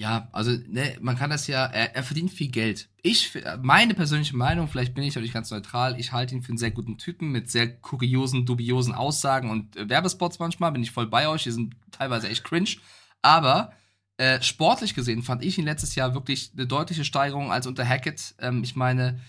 Ja, 0.00 0.30
also 0.32 0.52
ne, 0.66 0.96
man 1.02 1.18
kann 1.18 1.28
das 1.28 1.46
ja, 1.46 1.66
er, 1.66 1.94
er, 1.94 2.02
verdient 2.02 2.30
viel 2.30 2.48
Geld. 2.48 2.88
Ich, 3.02 3.38
meine 3.60 3.92
persönliche 3.92 4.34
Meinung, 4.34 4.66
vielleicht 4.66 4.94
bin 4.94 5.04
ich 5.04 5.14
auch 5.18 5.20
nicht 5.20 5.34
ganz 5.34 5.50
neutral, 5.50 6.00
ich 6.00 6.10
halte 6.12 6.34
ihn 6.34 6.40
für 6.40 6.52
einen 6.52 6.56
sehr 6.56 6.70
guten 6.70 6.96
Typen 6.96 7.30
mit 7.30 7.50
sehr 7.50 7.70
kuriosen, 7.70 8.46
dubiosen 8.46 8.94
Aussagen 8.94 9.50
und 9.50 9.76
äh, 9.76 9.90
Werbespots 9.90 10.38
manchmal, 10.38 10.72
bin 10.72 10.82
ich 10.82 10.90
voll 10.90 11.06
bei 11.06 11.28
euch, 11.28 11.42
die 11.42 11.50
sind 11.50 11.74
teilweise 11.90 12.30
echt 12.30 12.44
cringe. 12.44 12.76
Aber 13.20 13.74
äh, 14.16 14.40
sportlich 14.40 14.94
gesehen 14.94 15.22
fand 15.22 15.44
ich 15.44 15.58
ihn 15.58 15.66
letztes 15.66 15.94
Jahr 15.96 16.14
wirklich 16.14 16.52
eine 16.56 16.66
deutliche 16.66 17.04
Steigerung 17.04 17.52
als 17.52 17.66
unter 17.66 17.86
Hackett. 17.86 18.34
Ähm, 18.38 18.64
ich 18.64 18.76
meine, 18.76 19.20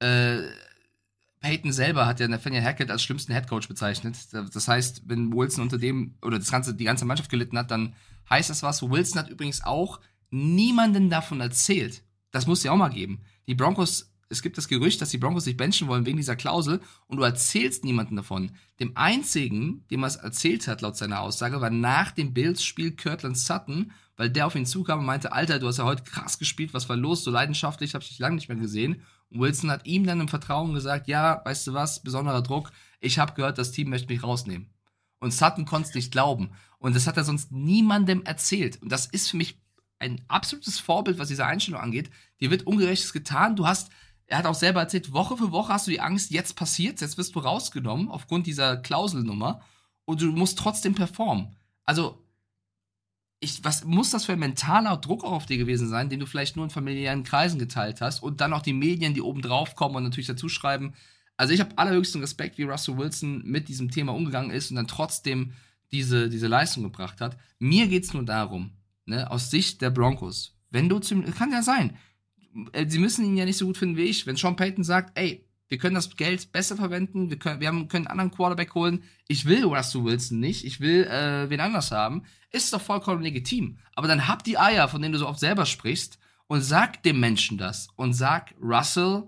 äh, 0.00 0.40
Peyton 1.40 1.72
selber 1.72 2.04
hat 2.04 2.20
ja 2.20 2.28
Nathaniel 2.28 2.64
Hackett 2.64 2.90
als 2.90 3.02
schlimmsten 3.02 3.32
Headcoach 3.32 3.66
bezeichnet. 3.66 4.18
Das 4.32 4.68
heißt, 4.68 5.04
wenn 5.06 5.32
Wilson 5.32 5.62
unter 5.62 5.78
dem 5.78 6.16
oder 6.20 6.38
das 6.38 6.50
ganze, 6.50 6.74
die 6.74 6.84
ganze 6.84 7.06
Mannschaft 7.06 7.30
gelitten 7.30 7.56
hat, 7.56 7.70
dann 7.70 7.94
heißt 8.28 8.50
das 8.50 8.62
was. 8.62 8.82
Wilson 8.82 9.20
hat 9.20 9.30
übrigens 9.30 9.64
auch 9.64 10.00
niemanden 10.30 11.10
davon 11.10 11.40
erzählt. 11.40 12.02
Das 12.30 12.46
muss 12.46 12.62
ja 12.62 12.72
auch 12.72 12.76
mal 12.76 12.88
geben. 12.88 13.22
Die 13.46 13.54
Broncos, 13.54 14.14
es 14.28 14.42
gibt 14.42 14.58
das 14.58 14.68
Gerücht, 14.68 15.00
dass 15.00 15.10
die 15.10 15.18
Broncos 15.18 15.44
sich 15.44 15.56
benchen 15.56 15.88
wollen 15.88 16.04
wegen 16.04 16.18
dieser 16.18 16.36
Klausel 16.36 16.80
und 17.06 17.16
du 17.16 17.22
erzählst 17.22 17.84
niemanden 17.84 18.16
davon. 18.16 18.52
Dem 18.80 18.96
einzigen, 18.96 19.86
dem 19.90 20.02
er 20.02 20.08
es 20.08 20.16
erzählt 20.16 20.68
hat, 20.68 20.82
laut 20.82 20.96
seiner 20.96 21.20
Aussage, 21.20 21.60
war 21.60 21.70
nach 21.70 22.10
dem 22.10 22.34
Bills-Spiel 22.34 22.92
Kirtland 22.92 23.38
Sutton, 23.38 23.92
weil 24.16 24.30
der 24.30 24.46
auf 24.46 24.54
ihn 24.54 24.66
zukam 24.66 25.00
und 25.00 25.06
meinte, 25.06 25.32
Alter, 25.32 25.58
du 25.58 25.68
hast 25.68 25.78
ja 25.78 25.84
heute 25.84 26.02
krass 26.02 26.38
gespielt, 26.38 26.74
was 26.74 26.88
war 26.88 26.96
los, 26.96 27.24
so 27.24 27.30
leidenschaftlich, 27.30 27.94
hab 27.94 28.02
ich 28.02 28.08
dich 28.08 28.18
lange 28.18 28.34
nicht 28.34 28.48
mehr 28.48 28.58
gesehen. 28.58 29.02
Und 29.30 29.40
Wilson 29.40 29.70
hat 29.70 29.86
ihm 29.86 30.04
dann 30.04 30.20
im 30.20 30.28
Vertrauen 30.28 30.74
gesagt, 30.74 31.08
ja, 31.08 31.40
weißt 31.44 31.68
du 31.68 31.72
was, 31.72 32.02
besonderer 32.02 32.42
Druck, 32.42 32.72
ich 33.00 33.18
habe 33.18 33.34
gehört, 33.34 33.58
das 33.58 33.72
Team 33.72 33.90
möchte 33.90 34.12
mich 34.12 34.22
rausnehmen. 34.22 34.70
Und 35.20 35.32
Sutton 35.32 35.64
konnte 35.64 35.88
es 35.88 35.94
nicht 35.94 36.12
glauben. 36.12 36.50
Und 36.78 36.94
das 36.94 37.06
hat 37.06 37.16
er 37.16 37.24
sonst 37.24 37.50
niemandem 37.52 38.22
erzählt. 38.24 38.80
Und 38.82 38.90
das 38.90 39.06
ist 39.06 39.30
für 39.30 39.36
mich 39.36 39.60
ein 39.98 40.20
absolutes 40.28 40.78
Vorbild, 40.78 41.18
was 41.18 41.28
diese 41.28 41.46
Einstellung 41.46 41.80
angeht. 41.80 42.10
Dir 42.40 42.50
wird 42.50 42.66
Ungerechtes 42.66 43.12
getan. 43.12 43.56
Du 43.56 43.66
hast, 43.66 43.90
er 44.26 44.38
hat 44.38 44.46
auch 44.46 44.54
selber 44.54 44.80
erzählt, 44.80 45.12
Woche 45.12 45.36
für 45.36 45.50
Woche 45.52 45.72
hast 45.72 45.86
du 45.86 45.90
die 45.90 46.00
Angst, 46.00 46.30
jetzt 46.30 46.56
passiert's, 46.56 47.00
jetzt 47.00 47.18
wirst 47.18 47.34
du 47.34 47.40
rausgenommen 47.40 48.08
aufgrund 48.08 48.46
dieser 48.46 48.76
Klauselnummer 48.76 49.62
und 50.04 50.20
du 50.20 50.26
musst 50.32 50.58
trotzdem 50.58 50.94
performen. 50.94 51.56
Also, 51.84 52.24
ich, 53.40 53.62
was 53.62 53.84
muss 53.84 54.10
das 54.10 54.24
für 54.24 54.32
ein 54.32 54.40
mentaler 54.40 54.96
Druck 54.96 55.22
auf 55.22 55.46
dir 55.46 55.58
gewesen 55.58 55.88
sein, 55.88 56.08
den 56.08 56.18
du 56.18 56.26
vielleicht 56.26 56.56
nur 56.56 56.64
in 56.64 56.70
familiären 56.70 57.22
Kreisen 57.22 57.58
geteilt 57.58 58.00
hast 58.00 58.20
und 58.20 58.40
dann 58.40 58.52
auch 58.52 58.62
die 58.62 58.72
Medien, 58.72 59.14
die 59.14 59.22
oben 59.22 59.42
drauf 59.42 59.76
kommen 59.76 59.94
und 59.96 60.02
natürlich 60.02 60.26
dazu 60.26 60.48
schreiben. 60.48 60.94
Also 61.36 61.54
ich 61.54 61.60
habe 61.60 61.78
allerhöchsten 61.78 62.20
Respekt, 62.20 62.58
wie 62.58 62.64
Russell 62.64 62.98
Wilson 62.98 63.42
mit 63.44 63.68
diesem 63.68 63.92
Thema 63.92 64.12
umgegangen 64.12 64.50
ist 64.50 64.70
und 64.70 64.76
dann 64.76 64.88
trotzdem 64.88 65.52
diese, 65.92 66.28
diese 66.28 66.48
Leistung 66.48 66.82
gebracht 66.82 67.20
hat. 67.20 67.36
Mir 67.60 67.86
geht 67.86 68.04
es 68.04 68.12
nur 68.12 68.24
darum, 68.24 68.72
ne, 69.08 69.30
aus 69.30 69.50
Sicht 69.50 69.82
der 69.82 69.90
Broncos, 69.90 70.56
wenn 70.70 70.88
du 70.88 70.98
zum, 70.98 71.24
kann 71.34 71.50
ja 71.50 71.62
sein, 71.62 71.96
äh, 72.72 72.86
sie 72.88 72.98
müssen 72.98 73.24
ihn 73.24 73.36
ja 73.36 73.44
nicht 73.44 73.56
so 73.56 73.66
gut 73.66 73.78
finden 73.78 73.96
wie 73.96 74.04
ich, 74.04 74.26
wenn 74.26 74.36
Sean 74.36 74.56
Payton 74.56 74.84
sagt, 74.84 75.18
ey, 75.18 75.44
wir 75.68 75.78
können 75.78 75.94
das 75.94 76.16
Geld 76.16 76.50
besser 76.52 76.76
verwenden, 76.76 77.28
wir 77.30 77.38
können, 77.38 77.60
wir 77.60 77.68
haben, 77.68 77.88
können 77.88 78.06
einen 78.06 78.20
anderen 78.20 78.30
Quarterback 78.30 78.74
holen. 78.74 79.02
Ich 79.26 79.44
will 79.44 79.64
Russell 79.64 80.02
Wilson 80.02 80.40
nicht, 80.40 80.64
ich 80.64 80.80
will 80.80 81.04
äh, 81.04 81.50
wen 81.50 81.60
anders 81.60 81.90
haben. 81.90 82.24
Ist 82.50 82.72
doch 82.72 82.80
vollkommen 82.80 83.22
legitim. 83.22 83.78
Aber 83.94 84.08
dann 84.08 84.28
hab 84.28 84.44
die 84.44 84.56
Eier, 84.56 84.88
von 84.88 85.02
denen 85.02 85.12
du 85.12 85.18
so 85.18 85.28
oft 85.28 85.40
selber 85.40 85.66
sprichst, 85.66 86.18
und 86.46 86.62
sag 86.62 87.02
dem 87.02 87.20
Menschen 87.20 87.58
das. 87.58 87.88
Und 87.96 88.14
sag, 88.14 88.54
Russell, 88.58 89.24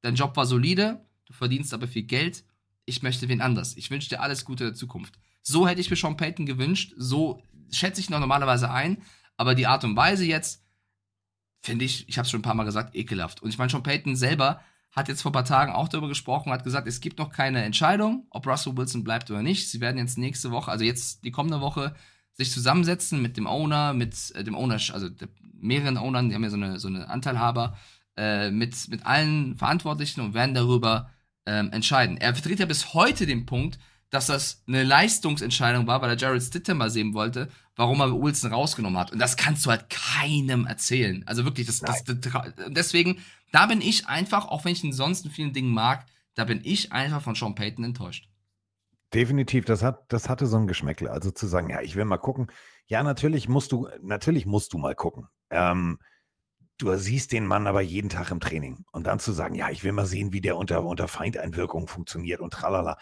dein 0.00 0.14
Job 0.14 0.34
war 0.36 0.46
solide, 0.46 1.04
du 1.26 1.34
verdienst 1.34 1.74
aber 1.74 1.86
viel 1.86 2.04
Geld, 2.04 2.44
ich 2.86 3.02
möchte 3.02 3.28
wen 3.28 3.42
anders. 3.42 3.76
Ich 3.76 3.90
wünsche 3.90 4.08
dir 4.08 4.22
alles 4.22 4.46
Gute 4.46 4.64
in 4.64 4.70
der 4.70 4.74
Zukunft. 4.74 5.18
So 5.42 5.68
hätte 5.68 5.82
ich 5.82 5.90
mir 5.90 5.96
Sean 5.96 6.16
Payton 6.16 6.46
gewünscht, 6.46 6.94
so 6.96 7.42
schätze 7.70 8.00
ich 8.00 8.10
noch 8.10 8.20
normalerweise 8.20 8.70
ein, 8.70 9.02
aber 9.36 9.54
die 9.54 9.66
Art 9.66 9.84
und 9.84 9.96
Weise 9.96 10.24
jetzt, 10.24 10.64
finde 11.62 11.84
ich, 11.84 12.08
ich 12.08 12.18
habe 12.18 12.24
es 12.24 12.30
schon 12.30 12.40
ein 12.40 12.44
paar 12.44 12.54
Mal 12.54 12.64
gesagt, 12.64 12.94
ekelhaft. 12.94 13.42
Und 13.42 13.50
ich 13.50 13.58
meine, 13.58 13.70
Sean 13.70 13.82
Payton 13.82 14.16
selber 14.16 14.60
hat 14.92 15.08
jetzt 15.08 15.22
vor 15.22 15.30
ein 15.30 15.34
paar 15.34 15.44
Tagen 15.44 15.72
auch 15.72 15.88
darüber 15.88 16.08
gesprochen, 16.08 16.52
hat 16.52 16.64
gesagt, 16.64 16.86
es 16.86 17.00
gibt 17.00 17.18
noch 17.18 17.30
keine 17.30 17.62
Entscheidung, 17.64 18.26
ob 18.30 18.46
Russell 18.46 18.76
Wilson 18.76 19.04
bleibt 19.04 19.30
oder 19.30 19.42
nicht. 19.42 19.68
Sie 19.68 19.80
werden 19.80 19.98
jetzt 19.98 20.16
nächste 20.16 20.50
Woche, 20.50 20.70
also 20.70 20.84
jetzt 20.84 21.24
die 21.24 21.30
kommende 21.30 21.60
Woche, 21.60 21.94
sich 22.32 22.50
zusammensetzen 22.50 23.20
mit 23.20 23.36
dem 23.36 23.46
Owner, 23.46 23.92
mit 23.92 24.34
äh, 24.34 24.44
dem 24.44 24.54
Owner, 24.54 24.74
also 24.92 25.08
mehreren 25.52 25.98
Ownern, 25.98 26.28
die 26.28 26.34
haben 26.34 26.44
ja 26.44 26.50
so 26.50 26.56
eine, 26.56 26.78
so 26.78 26.88
eine 26.88 27.08
Anteilhaber, 27.08 27.76
äh, 28.16 28.50
mit, 28.50 28.88
mit 28.88 29.04
allen 29.04 29.56
Verantwortlichen 29.56 30.20
und 30.20 30.34
werden 30.34 30.54
darüber 30.54 31.10
ähm, 31.44 31.70
entscheiden. 31.72 32.16
Er 32.16 32.34
vertritt 32.34 32.58
ja 32.58 32.66
bis 32.66 32.94
heute 32.94 33.26
den 33.26 33.46
Punkt, 33.46 33.78
dass 34.10 34.26
das 34.26 34.62
eine 34.66 34.84
Leistungsentscheidung 34.84 35.86
war, 35.86 36.00
weil 36.00 36.10
er 36.10 36.16
Jared 36.16 36.42
Stidham 36.42 36.78
mal 36.78 36.90
sehen 36.90 37.14
wollte, 37.14 37.48
warum 37.74 38.00
er 38.00 38.12
Wilson 38.12 38.52
rausgenommen 38.52 38.98
hat. 38.98 39.12
Und 39.12 39.18
das 39.18 39.36
kannst 39.36 39.66
du 39.66 39.70
halt 39.70 39.90
keinem 39.90 40.66
erzählen. 40.66 41.24
Also 41.26 41.44
wirklich, 41.44 41.66
das, 41.66 41.80
das, 41.80 42.04
das, 42.04 42.20
deswegen 42.68 43.18
da 43.52 43.66
bin 43.66 43.80
ich 43.80 44.06
einfach, 44.06 44.48
auch 44.48 44.64
wenn 44.64 44.72
ich 44.72 44.84
ihn 44.84 44.92
sonst 44.92 45.24
in 45.24 45.30
vielen 45.30 45.52
Dingen 45.52 45.72
mag, 45.72 46.04
da 46.34 46.44
bin 46.44 46.60
ich 46.62 46.92
einfach 46.92 47.22
von 47.22 47.34
Sean 47.34 47.54
Payton 47.54 47.84
enttäuscht. 47.84 48.28
Definitiv, 49.14 49.64
das 49.64 49.82
hat, 49.82 50.12
das 50.12 50.28
hatte 50.28 50.46
so 50.46 50.56
ein 50.56 50.66
Geschmäckle. 50.66 51.10
Also 51.10 51.30
zu 51.30 51.46
sagen, 51.46 51.70
ja, 51.70 51.80
ich 51.80 51.96
will 51.96 52.04
mal 52.04 52.18
gucken. 52.18 52.48
Ja, 52.86 53.02
natürlich 53.02 53.48
musst 53.48 53.72
du, 53.72 53.88
natürlich 54.02 54.46
musst 54.46 54.72
du 54.72 54.78
mal 54.78 54.94
gucken. 54.94 55.28
Ähm, 55.50 55.98
du 56.78 56.94
siehst 56.96 57.32
den 57.32 57.46
Mann 57.46 57.66
aber 57.66 57.80
jeden 57.80 58.10
Tag 58.10 58.30
im 58.30 58.40
Training. 58.40 58.84
Und 58.92 59.06
dann 59.06 59.20
zu 59.20 59.32
sagen, 59.32 59.54
ja, 59.54 59.70
ich 59.70 59.84
will 59.84 59.92
mal 59.92 60.06
sehen, 60.06 60.32
wie 60.32 60.40
der 60.40 60.56
unter, 60.56 60.84
unter 60.84 61.08
Feindeinwirkung 61.08 61.88
funktioniert 61.88 62.40
und 62.40 62.52
tralala. 62.52 62.98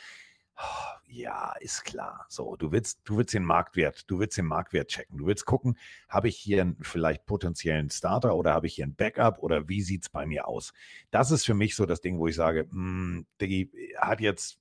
Ja, 1.07 1.55
ist 1.61 1.85
klar. 1.85 2.27
So, 2.29 2.57
du 2.57 2.73
willst, 2.73 3.01
du 3.05 3.17
willst 3.17 3.35
den 3.35 3.45
Marktwert, 3.45 4.11
du 4.11 4.19
willst 4.19 4.37
den 4.37 4.47
Marktwert 4.47 4.89
checken. 4.89 5.19
Du 5.19 5.27
willst 5.27 5.47
gucken, 5.47 5.79
habe 6.09 6.29
ich 6.29 6.37
hier 6.37 6.61
einen 6.61 6.77
vielleicht 6.83 7.25
potenziellen 7.25 7.89
Starter 7.89 8.35
oder 8.35 8.53
habe 8.53 8.67
ich 8.67 8.75
hier 8.75 8.87
ein 8.87 8.97
Backup 8.97 9.39
oder 9.39 9.69
wie 9.69 9.83
sieht 9.83 10.03
es 10.03 10.09
bei 10.09 10.27
mir 10.27 10.49
aus? 10.49 10.73
Das 11.13 11.31
ist 11.31 11.45
für 11.45 11.55
mich 11.55 11.77
so 11.77 11.87
das 11.87 12.01
Ding, 12.01 12.19
wo 12.19 12.27
ich 12.27 12.35
sage, 12.35 12.67
mh, 12.69 12.73
hm, 12.73 13.27
die 13.41 13.71
hat 13.97 14.21
jetzt, 14.21 14.59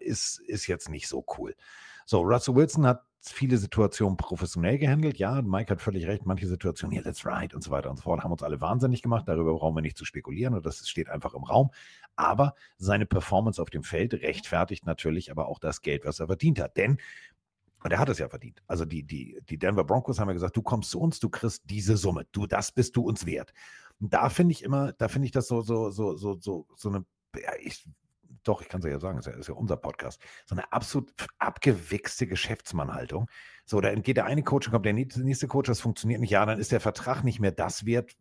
ist, 0.00 0.40
ist 0.40 0.66
jetzt 0.66 0.88
nicht 0.88 1.06
so 1.06 1.24
cool. 1.38 1.54
So, 2.06 2.22
Russell 2.22 2.56
Wilson 2.56 2.86
hat 2.86 3.04
viele 3.20 3.58
Situationen 3.58 4.16
professionell 4.16 4.78
gehandelt. 4.78 5.18
Ja, 5.18 5.42
Mike 5.42 5.70
hat 5.70 5.80
völlig 5.80 6.06
recht. 6.06 6.26
Manche 6.26 6.46
Situationen, 6.46 6.96
ja, 6.96 7.02
that's 7.02 7.26
right 7.26 7.54
und 7.54 7.62
so 7.62 7.70
weiter 7.70 7.90
und 7.90 7.96
so 7.96 8.04
fort, 8.04 8.24
haben 8.24 8.32
uns 8.32 8.42
alle 8.42 8.60
wahnsinnig 8.60 9.02
gemacht. 9.02 9.28
Darüber 9.28 9.54
brauchen 9.54 9.76
wir 9.76 9.82
nicht 9.82 9.98
zu 9.98 10.04
spekulieren 10.04 10.54
und 10.54 10.64
das 10.64 10.88
steht 10.88 11.08
einfach 11.08 11.34
im 11.34 11.44
Raum. 11.44 11.70
Aber 12.18 12.54
seine 12.78 13.06
Performance 13.06 13.62
auf 13.62 13.70
dem 13.70 13.84
Feld 13.84 14.12
rechtfertigt 14.12 14.86
natürlich 14.86 15.30
aber 15.30 15.46
auch 15.46 15.60
das 15.60 15.82
Geld, 15.82 16.04
was 16.04 16.18
er 16.18 16.26
verdient 16.26 16.60
hat. 16.60 16.76
Denn 16.76 16.98
und 17.84 17.92
er 17.92 18.00
hat 18.00 18.08
es 18.08 18.18
ja 18.18 18.28
verdient. 18.28 18.60
Also 18.66 18.84
die, 18.84 19.04
die, 19.04 19.38
die 19.48 19.56
Denver 19.56 19.84
Broncos 19.84 20.18
haben 20.18 20.28
ja 20.28 20.34
gesagt, 20.34 20.56
du 20.56 20.62
kommst 20.62 20.90
zu 20.90 21.00
uns, 21.00 21.20
du 21.20 21.28
kriegst 21.28 21.62
diese 21.66 21.96
Summe. 21.96 22.26
Du, 22.32 22.48
das 22.48 22.72
bist 22.72 22.96
du 22.96 23.02
uns 23.02 23.24
wert. 23.24 23.54
Und 24.00 24.12
da 24.12 24.30
finde 24.30 24.50
ich 24.50 24.64
immer, 24.64 24.92
da 24.94 25.06
finde 25.06 25.26
ich 25.26 25.32
das 25.32 25.46
so, 25.46 25.60
so, 25.60 25.90
so, 25.90 26.16
so, 26.16 26.36
so, 26.40 26.66
so 26.74 26.88
eine, 26.88 27.04
ja, 27.36 27.52
ich 27.60 27.88
doch, 28.42 28.62
ich 28.62 28.68
kann 28.68 28.80
es 28.80 28.90
ja 28.90 28.98
sagen, 28.98 29.18
ist 29.18 29.26
ist 29.26 29.48
ja 29.48 29.54
unser 29.54 29.76
Podcast, 29.76 30.20
so 30.46 30.54
eine 30.54 30.72
absolut 30.72 31.12
abgewichste 31.38 32.26
Geschäftsmannhaltung. 32.26 33.28
So, 33.64 33.80
da 33.80 33.94
geht 33.94 34.16
der 34.16 34.26
eine 34.26 34.42
Coach 34.42 34.68
und 34.68 34.72
kommt 34.72 34.86
der 34.86 34.94
nächste 34.94 35.48
Coach, 35.48 35.68
das 35.68 35.80
funktioniert 35.80 36.20
nicht. 36.20 36.30
Ja, 36.30 36.46
dann 36.46 36.58
ist 36.58 36.72
der 36.72 36.80
Vertrag 36.80 37.24
nicht 37.24 37.40
mehr 37.40 37.52
das 37.52 37.84
wert, 37.84 38.16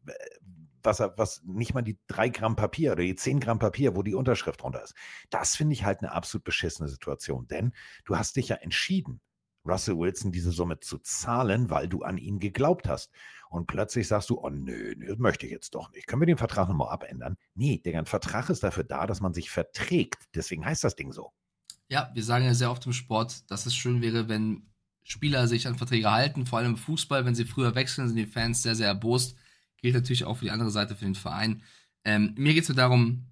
was, 0.87 0.99
was 1.17 1.43
nicht 1.43 1.73
mal 1.73 1.83
die 1.83 1.99
drei 2.07 2.29
Gramm 2.29 2.55
Papier 2.55 2.93
oder 2.93 3.03
die 3.03 3.15
zehn 3.15 3.39
Gramm 3.39 3.59
Papier, 3.59 3.95
wo 3.95 4.01
die 4.01 4.15
Unterschrift 4.15 4.61
drunter 4.61 4.83
ist. 4.83 4.95
Das 5.29 5.55
finde 5.55 5.73
ich 5.73 5.83
halt 5.83 5.99
eine 5.99 6.11
absolut 6.11 6.43
beschissene 6.43 6.89
Situation, 6.89 7.47
denn 7.47 7.73
du 8.05 8.17
hast 8.17 8.35
dich 8.37 8.49
ja 8.49 8.55
entschieden, 8.55 9.21
Russell 9.67 9.97
Wilson 9.97 10.31
diese 10.31 10.51
Summe 10.51 10.79
zu 10.79 10.97
zahlen, 10.99 11.69
weil 11.69 11.87
du 11.87 12.01
an 12.03 12.17
ihn 12.17 12.39
geglaubt 12.39 12.87
hast. 12.87 13.11
Und 13.49 13.67
plötzlich 13.67 14.07
sagst 14.07 14.29
du, 14.29 14.39
oh 14.39 14.49
nö, 14.49 14.95
das 14.95 15.17
möchte 15.17 15.45
ich 15.45 15.51
jetzt 15.51 15.75
doch 15.75 15.91
nicht. 15.91 16.07
Können 16.07 16.21
wir 16.21 16.25
den 16.25 16.37
Vertrag 16.37 16.67
nochmal 16.67 16.89
abändern? 16.89 17.37
Nee, 17.53 17.81
der 17.83 18.05
Vertrag 18.05 18.49
ist 18.49 18.63
dafür 18.63 18.83
da, 18.83 19.07
dass 19.07 19.21
man 19.21 19.33
sich 19.33 19.49
verträgt. 19.49 20.23
Deswegen 20.35 20.65
heißt 20.65 20.83
das 20.83 20.95
Ding 20.95 21.11
so. 21.11 21.31
Ja, 21.89 22.11
wir 22.13 22.23
sagen 22.23 22.45
ja 22.45 22.53
sehr 22.53 22.71
oft 22.71 22.85
im 22.85 22.93
Sport, 22.93 23.49
dass 23.49 23.65
es 23.65 23.75
schön 23.75 24.01
wäre, 24.01 24.27
wenn 24.27 24.69
Spieler 25.03 25.47
sich 25.47 25.67
an 25.67 25.75
Verträge 25.75 26.11
halten, 26.11 26.45
vor 26.45 26.59
allem 26.59 26.71
im 26.71 26.77
Fußball, 26.77 27.23
wenn 27.23 27.35
sie 27.35 27.45
früher 27.45 27.75
wechseln, 27.75 28.07
sind 28.07 28.17
die 28.17 28.25
Fans 28.25 28.61
sehr, 28.61 28.75
sehr 28.75 28.87
erbost. 28.87 29.37
Gilt 29.77 29.95
natürlich 29.95 30.25
auch 30.25 30.37
für 30.37 30.45
die 30.45 30.51
andere 30.51 30.71
Seite, 30.71 30.95
für 30.95 31.05
den 31.05 31.15
Verein. 31.15 31.63
Ähm, 32.03 32.33
mir 32.37 32.53
geht 32.53 32.63
es 32.63 32.69
nur 32.69 32.75
darum, 32.75 33.25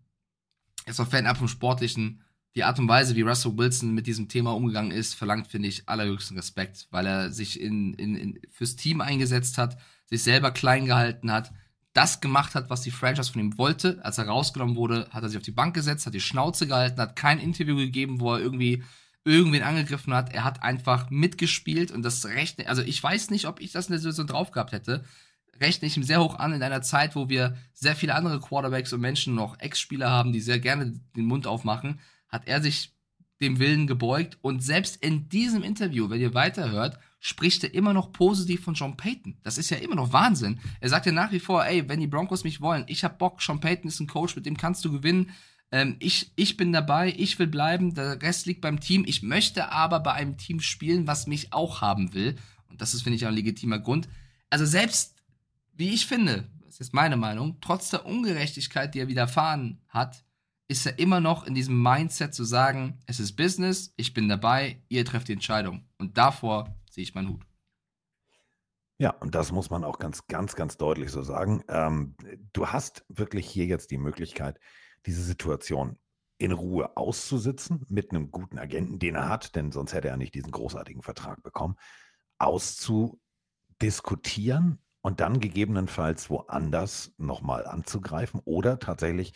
jetzt 0.86 1.00
auch 1.00 1.08
fernab 1.08 1.38
vom 1.38 1.48
Sportlichen, 1.48 2.22
die 2.56 2.64
Art 2.64 2.80
und 2.80 2.88
Weise, 2.88 3.16
wie 3.16 3.22
Russell 3.22 3.58
Wilson 3.58 3.94
mit 3.94 4.08
diesem 4.08 4.30
Thema 4.30 4.54
umgegangen 4.54 4.92
ist, 4.92 5.14
verlangt, 5.14 5.48
finde 5.48 5.68
ich, 5.68 5.90
allerhöchsten 5.90 6.38
Respekt, 6.38 6.88
weil 6.90 7.06
er 7.06 7.32
sich 7.32 7.60
in, 7.60 7.94
in, 7.96 8.16
in, 8.16 8.40
fürs 8.50 8.78
Team 8.78 9.02
eingesetzt 9.02 9.58
hat, 9.58 9.78
sich 10.06 10.24
selber 10.24 10.52
klein 10.52 10.86
gehalten 10.86 11.32
hat, 11.32 11.52
das 11.94 12.22
gemacht 12.22 12.56
hat, 12.56 12.70
was 12.70 12.82
die 12.82 12.92
Franchise 12.92 13.32
von 13.32 13.42
ihm 13.42 13.58
wollte. 13.58 14.04
Als 14.04 14.18
er 14.18 14.28
rausgenommen 14.28 14.76
wurde, 14.76 15.08
hat 15.12 15.24
er 15.24 15.30
sich 15.30 15.38
auf 15.38 15.44
die 15.44 15.52
Bank 15.52 15.74
gesetzt, 15.74 16.06
hat 16.06 16.14
die 16.14 16.22
Schnauze 16.22 16.68
gehalten, 16.68 17.00
hat 17.00 17.16
kein 17.16 17.40
Interview 17.40 17.76
gegeben, 17.76 18.20
wo 18.20 18.34
er 18.34 18.40
irgendwie 18.40 18.84
irgendwen 19.26 19.64
angegriffen 19.64 20.14
hat. 20.14 20.34
Er 20.34 20.44
hat 20.44 20.64
einfach 20.64 21.10
mitgespielt 21.10 21.92
und 21.92 22.04
das 22.04 22.26
rechne, 22.26 22.68
also 22.68 22.82
ich 22.82 23.02
weiß 23.02 23.32
nicht, 23.32 23.48
ob 23.48 23.60
ich 23.60 23.72
das 23.72 23.88
in 23.88 23.94
der 23.94 24.00
Situation 24.00 24.28
drauf 24.28 24.52
gehabt 24.52 24.72
hätte. 24.72 25.04
Rechne 25.60 25.88
ich 25.88 25.98
ihm 25.98 26.04
sehr 26.04 26.22
hoch 26.22 26.36
an 26.36 26.54
in 26.54 26.64
einer 26.64 26.82
Zeit, 26.82 27.16
wo 27.16 27.30
wir 27.30 27.56
sehr 27.74 27.96
viele 27.96 28.16
andere 28.16 28.40
Quarterbacks 28.40 28.94
und 28.94 29.02
Menschen 29.02 29.36
noch 29.36 29.60
Ex-Spieler 29.60 30.10
haben, 30.10 30.34
die 30.34 30.42
sehr 30.42 30.60
gerne 30.60 31.00
den 31.16 31.26
Mund 31.26 31.48
aufmachen 31.48 32.00
hat 32.36 32.48
er 32.48 32.62
sich 32.62 32.94
dem 33.42 33.60
Willen 33.60 33.88
gebeugt 33.88 34.38
und 34.42 34.64
selbst 34.64 35.04
in 35.04 35.28
diesem 35.28 35.62
Interview, 35.62 36.10
wenn 36.10 36.22
ihr 36.22 36.34
weiterhört, 36.34 37.00
spricht 37.20 37.64
er 37.64 37.74
immer 37.74 37.94
noch 37.94 38.14
positiv 38.14 38.64
von 38.64 38.76
John 38.76 38.96
Payton. 38.96 39.38
Das 39.44 39.58
ist 39.58 39.70
ja 39.70 39.78
immer 39.78 39.96
noch 39.96 40.14
Wahnsinn. 40.14 40.60
Er 40.80 40.90
sagt 40.90 41.06
ja 41.06 41.12
nach 41.12 41.32
wie 41.32 41.40
vor, 41.40 41.66
ey, 41.66 41.90
wenn 41.90 42.00
die 42.00 42.08
Broncos 42.08 42.44
mich 42.44 42.62
wollen, 42.62 42.86
ich 42.88 43.04
hab 43.04 43.18
Bock, 43.18 43.40
John 43.40 43.60
Payton 43.60 43.90
ist 43.90 44.00
ein 44.00 44.08
Coach, 44.08 44.36
mit 44.36 44.46
dem 44.46 44.56
kannst 44.56 44.86
du 44.86 44.92
gewinnen. 44.92 45.32
Ähm, 45.72 45.98
ich, 46.00 46.32
ich 46.36 46.56
bin 46.56 46.72
dabei, 46.72 47.14
ich 47.18 47.38
will 47.40 47.48
bleiben, 47.48 47.94
der 47.94 48.22
Rest 48.22 48.46
liegt 48.46 48.62
beim 48.62 48.80
Team. 48.80 49.04
Ich 49.06 49.22
möchte 49.22 49.72
aber 49.72 50.00
bei 50.00 50.14
einem 50.14 50.38
Team 50.38 50.62
spielen, 50.62 51.08
was 51.08 51.28
mich 51.28 51.52
auch 51.52 51.82
haben 51.82 52.14
will. 52.14 52.36
Und 52.70 52.82
das 52.82 52.94
ist, 52.94 53.02
finde 53.02 53.18
ich, 53.18 53.26
auch 53.26 53.30
ein 53.30 53.36
legitimer 53.36 53.80
Grund. 53.80 54.08
Also 54.50 54.66
selbst, 54.66 55.15
wie 55.76 55.94
ich 55.94 56.08
finde, 56.08 56.50
das 56.66 56.80
ist 56.80 56.94
meine 56.94 57.18
Meinung, 57.18 57.60
trotz 57.62 57.90
der 57.90 58.06
Ungerechtigkeit, 58.06 58.94
die 58.94 59.00
er 59.00 59.08
widerfahren 59.08 59.82
hat, 59.88 60.26
ist 60.68 60.86
er 60.86 60.98
immer 61.00 61.22
noch 61.22 61.46
in 61.46 61.54
diesem 61.54 61.82
Mindset 61.82 62.34
zu 62.34 62.44
sagen, 62.44 63.00
es 63.06 63.20
ist 63.20 63.36
Business, 63.36 63.94
ich 63.98 64.14
bin 64.14 64.28
dabei, 64.28 64.82
ihr 64.90 65.06
trefft 65.06 65.28
die 65.28 65.34
Entscheidung. 65.34 65.88
Und 65.98 66.18
davor 66.18 66.76
ziehe 66.90 67.04
ich 67.04 67.14
meinen 67.14 67.30
Hut. 67.30 67.46
Ja, 68.98 69.12
und 69.12 69.36
das 69.36 69.52
muss 69.52 69.70
man 69.70 69.84
auch 69.84 70.00
ganz, 70.00 70.26
ganz, 70.28 70.56
ganz 70.56 70.78
deutlich 70.78 71.12
so 71.12 71.22
sagen. 71.22 71.64
Ähm, 71.68 72.16
du 72.54 72.68
hast 72.68 73.06
wirklich 73.10 73.46
hier 73.46 73.66
jetzt 73.66 73.92
die 73.92 73.98
Möglichkeit, 73.98 74.60
diese 75.06 75.22
Situation 75.22 76.00
in 76.38 76.52
Ruhe 76.52 76.98
auszusitzen 76.98 77.86
mit 77.90 78.12
einem 78.12 78.32
guten 78.32 78.58
Agenten, 78.58 79.00
den 79.00 79.16
er 79.16 79.30
hat, 79.30 79.56
denn 79.56 79.72
sonst 79.72 79.94
hätte 79.94 80.08
er 80.08 80.18
nicht 80.18 80.34
diesen 80.34 80.52
großartigen 80.52 81.02
Vertrag 81.02 81.44
bekommen, 81.44 81.76
auszudiskutieren 82.38 84.80
und 85.06 85.20
dann 85.20 85.40
gegebenenfalls 85.40 86.32
woanders 86.32 87.14
nochmal 87.20 87.68
anzugreifen 87.68 88.42
oder 88.44 88.80
tatsächlich 88.80 89.34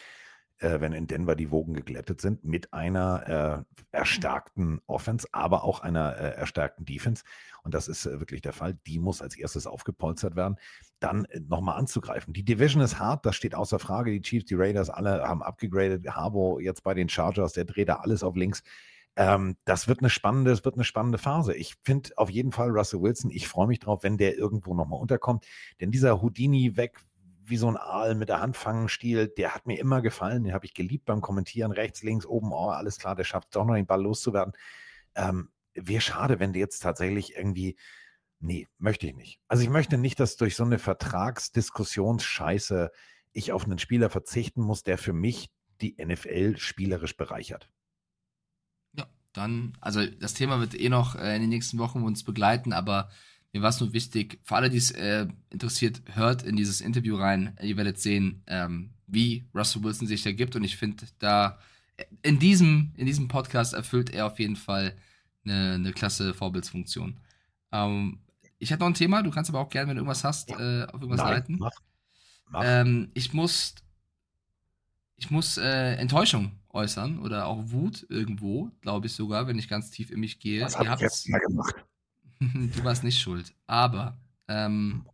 äh, 0.58 0.82
wenn 0.82 0.94
in 0.94 1.06
Denver 1.06 1.36
die 1.36 1.52
Wogen 1.52 1.76
geglättet 1.76 2.22
sind, 2.22 2.44
mit 2.44 2.74
einer 2.74 3.66
äh, 3.70 3.78
erstarkten 3.92 4.82
Offense, 4.88 5.28
aber 5.32 5.64
auch 5.64 5.82
einer 5.82 6.18
äh, 6.18 6.32
erstarkten 6.38 6.86
Defense. 6.86 7.24
Und 7.62 7.76
das 7.76 7.88
ist 7.88 8.08
äh, 8.08 8.20
wirklich 8.20 8.42
der 8.42 8.52
Fall. 8.52 8.80
Die 8.88 8.98
muss 8.98 9.22
als 9.22 9.38
erstes 9.38 9.68
aufgepolstert 9.68 10.36
werden, 10.36 10.58
dann 11.00 11.26
äh, 11.26 11.40
nochmal 11.40 11.78
anzugreifen. 11.78 12.34
Die 12.34 12.44
Division 12.44 12.82
ist 12.82 12.98
hart, 12.98 13.28
das 13.28 13.36
steht 13.36 13.54
außer 13.54 13.78
Frage. 13.78 14.10
Die 14.10 14.24
Chiefs, 14.24 14.46
die 14.46 14.56
Raiders, 14.56 14.90
alle 14.90 15.22
haben 15.22 15.44
abgegradet. 15.44 16.08
Harbo 16.10 16.60
jetzt 16.60 16.84
bei 16.84 16.96
den 16.96 17.10
Chargers, 17.10 17.54
der 17.54 17.66
dreht 17.66 17.90
da 17.90 17.98
alles 17.98 18.24
auf 18.24 18.36
links. 18.36 18.64
Ähm, 19.20 19.58
das 19.66 19.90
wird 19.90 20.00
eine 20.00 20.10
spannende, 20.10 20.52
das 20.52 20.64
wird 20.64 20.76
eine 20.76 20.86
spannende 20.86 21.18
Phase. 21.18 21.54
Ich 21.54 21.76
finde 21.84 22.12
auf 22.16 22.30
jeden 22.30 22.54
Fall 22.54 22.70
Russell 22.70 23.02
Wilson, 23.02 23.32
ich 23.32 23.50
freue 23.50 23.68
mich 23.68 23.80
drauf, 23.80 24.02
wenn 24.02 24.18
der 24.18 24.38
irgendwo 24.38 24.74
nochmal 24.74 25.02
unterkommt. 25.02 25.46
Denn 25.82 25.92
dieser 25.92 26.22
Houdini 26.22 26.78
weg 26.78 27.02
wie 27.44 27.58
so 27.58 27.68
ein 27.68 27.76
Aal 27.76 28.16
mit 28.16 28.30
der 28.30 28.40
Hand 28.40 28.56
fangen 28.56 28.88
Stil, 28.88 29.28
der 29.28 29.54
hat 29.54 29.68
mir 29.68 29.78
immer 29.78 30.02
gefallen. 30.02 30.46
Den 30.46 30.54
habe 30.54 30.66
ich 30.66 30.74
geliebt 30.74 31.04
beim 31.04 31.20
Kommentieren. 31.20 31.74
Rechts, 31.74 32.02
links, 32.02 32.26
oben, 32.26 32.54
oh, 32.54 32.70
alles 32.70 32.98
klar, 32.98 33.14
der 33.14 33.26
schafft 33.26 33.54
doch 33.58 33.66
noch 33.66 33.76
den 33.76 33.88
Ball 33.88 34.02
loszuwerden. 34.02 34.54
Ähm, 35.16 35.50
Wäre 35.74 36.00
schade, 36.00 36.40
wenn 36.40 36.54
der 36.54 36.62
jetzt 36.62 36.80
tatsächlich 36.80 37.36
irgendwie 37.36 37.76
Nee, 38.42 38.70
möchte 38.78 39.06
ich 39.06 39.16
nicht. 39.16 39.42
Also 39.50 39.64
ich 39.64 39.70
möchte 39.70 39.98
nicht, 39.98 40.18
dass 40.22 40.38
durch 40.38 40.56
so 40.56 40.64
eine 40.64 40.80
Vertragsdiskussionsscheiße 40.80 42.90
ich 43.34 43.52
auf 43.52 43.66
einen 43.66 43.80
Spieler 43.80 44.10
verzichten 44.10 44.62
muss, 44.62 44.84
der 44.84 44.98
für 44.98 45.12
mich 45.12 45.50
die 45.82 45.98
NFL 46.02 46.56
spielerisch 46.58 47.18
bereichert. 47.18 47.70
Dann, 49.34 49.74
also 49.80 50.06
das 50.06 50.34
Thema 50.34 50.60
wird 50.60 50.80
eh 50.80 50.90
noch 50.90 51.16
äh, 51.16 51.36
in 51.36 51.42
den 51.42 51.50
nächsten 51.50 51.78
Wochen 51.78 52.04
uns 52.04 52.24
begleiten, 52.24 52.74
aber 52.74 53.10
mir 53.54 53.62
war 53.62 53.70
es 53.70 53.80
nur 53.80 53.94
wichtig, 53.94 54.40
für 54.44 54.56
alle, 54.56 54.70
die 54.70 54.78
es 54.78 54.92
äh, 54.92 55.28
interessiert, 55.50 56.02
hört 56.14 56.44
in 56.44 56.56
dieses 56.56 56.82
Interview 56.82 57.16
rein. 57.16 57.58
Ihr 57.62 57.78
werdet 57.78 58.00
sehen, 58.00 58.44
ähm, 58.48 58.92
wie 59.08 59.46
Russell 59.56 59.84
Wilson 59.84 60.08
sich 60.08 60.24
da 60.24 60.32
gibt 60.32 60.56
und 60.56 60.64
ich 60.64 60.78
finde, 60.78 61.06
da 61.20 61.60
in 62.22 62.40
diesem, 62.40 62.94
in 62.96 63.06
diesem 63.06 63.28
Podcast 63.28 63.74
erfüllt 63.74 64.12
er 64.12 64.26
auf 64.28 64.40
jeden 64.40 64.56
Fall 64.56 64.96
eine, 65.46 65.74
eine 65.76 65.94
klasse 65.94 66.34
Vorbildsfunktion. 66.34 67.20
Ähm, 67.72 68.20
ich 68.60 68.72
hätte 68.72 68.82
noch 68.82 68.88
ein 68.88 68.94
Thema, 68.94 69.24
du 69.24 69.32
kannst 69.32 69.50
aber 69.50 69.60
auch 69.60 69.70
gerne, 69.70 69.90
wenn 69.90 69.96
du 69.96 70.02
irgendwas 70.02 70.24
hast, 70.24 70.52
äh, 70.52 70.86
auf 70.86 71.02
irgendwas 71.02 71.22
Nein, 71.22 71.34
leiten. 71.34 71.58
Mach. 71.60 71.72
Mach. 72.50 72.62
Ähm, 72.64 73.10
ich 73.14 73.34
muss, 73.34 73.76
ich 75.18 75.32
muss 75.32 75.58
äh, 75.58 75.94
Enttäuschung 75.96 76.59
äußern 76.70 77.20
oder 77.20 77.48
auch 77.48 77.72
Wut 77.72 78.06
irgendwo, 78.10 78.72
glaube 78.82 79.08
ich 79.08 79.14
sogar, 79.14 79.48
wenn 79.48 79.58
ich 79.58 79.68
ganz 79.68 79.92
tief 79.92 80.12
in 80.12 80.20
mich 80.20 80.40
gehe. 80.40 80.64
Was 80.64 80.78
habe 80.78 80.94
ich 80.94 81.02
jetzt 81.02 81.30
mal 81.30 81.40
gemacht? 81.40 81.76
du 82.40 82.84
warst 82.84 83.04
nicht 83.04 83.20
schuld. 83.20 83.54
Aber, 83.68 84.18
ähm, 84.48 85.06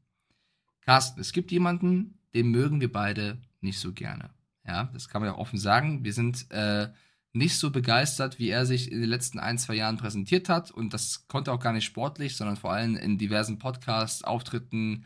Carsten, 0.81 1.19
es 1.19 1.31
gibt 1.31 1.51
jemanden, 1.51 2.19
den 2.33 2.49
mögen 2.49 2.81
wir 2.81 2.91
beide 2.91 3.37
nicht 3.61 3.79
so 3.79 3.93
gerne. 3.93 4.29
Ja, 4.65 4.85
das 4.93 5.09
kann 5.09 5.21
man 5.21 5.31
ja 5.31 5.37
offen 5.37 5.57
sagen. 5.57 6.03
Wir 6.03 6.13
sind 6.13 6.51
äh, 6.51 6.89
nicht 7.33 7.57
so 7.57 7.71
begeistert, 7.71 8.39
wie 8.39 8.49
er 8.49 8.65
sich 8.65 8.91
in 8.91 9.01
den 9.01 9.09
letzten 9.09 9.39
ein, 9.39 9.57
zwei 9.57 9.75
Jahren 9.75 9.97
präsentiert 9.97 10.49
hat. 10.49 10.71
Und 10.71 10.93
das 10.93 11.27
konnte 11.27 11.51
auch 11.51 11.59
gar 11.59 11.73
nicht 11.73 11.85
sportlich, 11.85 12.35
sondern 12.35 12.55
vor 12.55 12.71
allem 12.71 12.95
in 12.95 13.17
diversen 13.17 13.59
Podcasts, 13.59 14.23
Auftritten. 14.23 15.05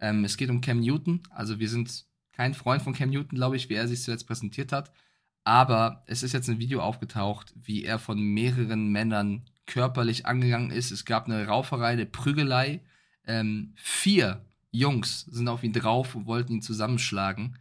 Ähm, 0.00 0.24
es 0.24 0.36
geht 0.36 0.50
um 0.50 0.60
Cam 0.60 0.80
Newton. 0.80 1.22
Also 1.30 1.58
wir 1.58 1.68
sind 1.68 2.04
kein 2.32 2.54
Freund 2.54 2.82
von 2.82 2.94
Cam 2.94 3.10
Newton, 3.10 3.36
glaube 3.36 3.56
ich, 3.56 3.68
wie 3.68 3.74
er 3.74 3.88
sich 3.88 4.02
zuletzt 4.02 4.26
präsentiert 4.26 4.72
hat. 4.72 4.92
Aber 5.48 6.02
es 6.04 6.22
ist 6.22 6.34
jetzt 6.34 6.50
ein 6.50 6.58
Video 6.58 6.82
aufgetaucht, 6.82 7.54
wie 7.56 7.82
er 7.82 7.98
von 7.98 8.20
mehreren 8.20 8.88
Männern 8.88 9.46
körperlich 9.64 10.26
angegangen 10.26 10.70
ist. 10.70 10.90
Es 10.90 11.06
gab 11.06 11.24
eine 11.24 11.46
Rauferei, 11.46 11.92
eine 11.92 12.04
Prügelei. 12.04 12.82
Ähm, 13.26 13.72
vier 13.74 14.44
Jungs 14.72 15.22
sind 15.22 15.48
auf 15.48 15.64
ihn 15.64 15.72
drauf 15.72 16.14
und 16.14 16.26
wollten 16.26 16.52
ihn 16.52 16.60
zusammenschlagen. 16.60 17.56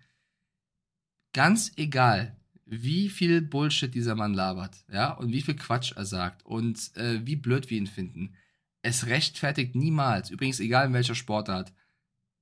Ganz 1.32 1.72
egal, 1.78 2.36
wie 2.66 3.08
viel 3.08 3.42
Bullshit 3.42 3.96
dieser 3.96 4.16
Mann 4.16 4.34
labert, 4.34 4.84
ja, 4.92 5.12
und 5.14 5.32
wie 5.32 5.42
viel 5.42 5.56
Quatsch 5.56 5.94
er 5.96 6.04
sagt 6.04 6.46
und 6.46 6.92
äh, 6.98 7.26
wie 7.26 7.38
blöd 7.38 7.70
wir 7.70 7.78
ihn 7.78 7.88
finden. 7.88 8.36
Es 8.82 9.06
rechtfertigt 9.06 9.76
niemals, 9.76 10.30
übrigens 10.30 10.60
egal 10.60 10.88
in 10.88 10.94
welcher 10.94 11.16
Sportart, 11.16 11.72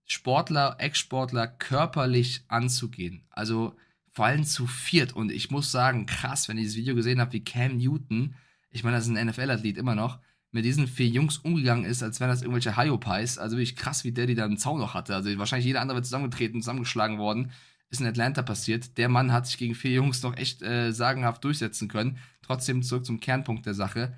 Sportler, 0.06 0.78
Ex-Sportler 0.80 1.46
körperlich 1.46 2.46
anzugehen. 2.48 3.28
Also 3.30 3.76
vor 4.16 4.26
allem 4.26 4.46
zu 4.46 4.66
viert. 4.66 5.14
Und 5.14 5.30
ich 5.30 5.52
muss 5.52 5.72
sagen, 5.72 6.06
krass, 6.06 6.48
wenn 6.48 6.58
ich 6.58 6.64
dieses 6.64 6.78
Video 6.78 6.96
gesehen 6.96 7.20
habe, 7.20 7.34
wie 7.34 7.44
Cam 7.44 7.78
Newton, 7.78 8.36
ich 8.72 8.84
meine, 8.86 8.96
das 8.96 9.08
ist 9.08 9.16
ein 9.16 9.28
NFL-Athlet 9.28 9.78
immer 9.78 9.94
noch, 9.94 10.20
mit 10.52 10.64
diesen 10.64 10.88
vier 10.88 11.08
Jungs 11.08 11.40
umgegangen 11.40 11.84
ist, 11.84 12.02
als 12.02 12.22
wären 12.22 12.30
das 12.30 12.42
irgendwelche 12.42 12.78
Hyopies. 12.78 13.38
Also 13.38 13.58
wirklich 13.58 13.76
krass, 13.76 14.06
wie 14.06 14.14
der 14.14 14.26
die 14.26 14.36
da 14.36 14.46
im 14.46 14.58
Zaun 14.58 14.80
noch 14.80 14.94
hatte. 14.94 15.14
Also 15.14 15.38
wahrscheinlich 15.38 15.66
jeder 15.66 15.82
andere 15.82 15.98
wird 15.98 16.06
zusammengetreten, 16.06 16.62
zusammengeschlagen 16.62 17.18
worden 17.18 17.52
ist 17.90 18.00
in 18.00 18.08
Atlanta 18.08 18.42
passiert. 18.42 18.98
Der 18.98 19.10
Mann 19.10 19.34
hat 19.34 19.48
sich 19.48 19.58
gegen 19.58 19.76
vier 19.76 19.92
Jungs 19.92 20.24
noch 20.24 20.38
echt 20.38 20.62
äh, 20.62 20.92
sagenhaft 20.92 21.44
durchsetzen 21.44 21.90
können. 21.90 22.18
Trotzdem 22.42 22.84
zurück 22.84 23.06
zum 23.06 23.20
Kernpunkt 23.20 23.66
der 23.66 23.74
Sache. 23.74 24.18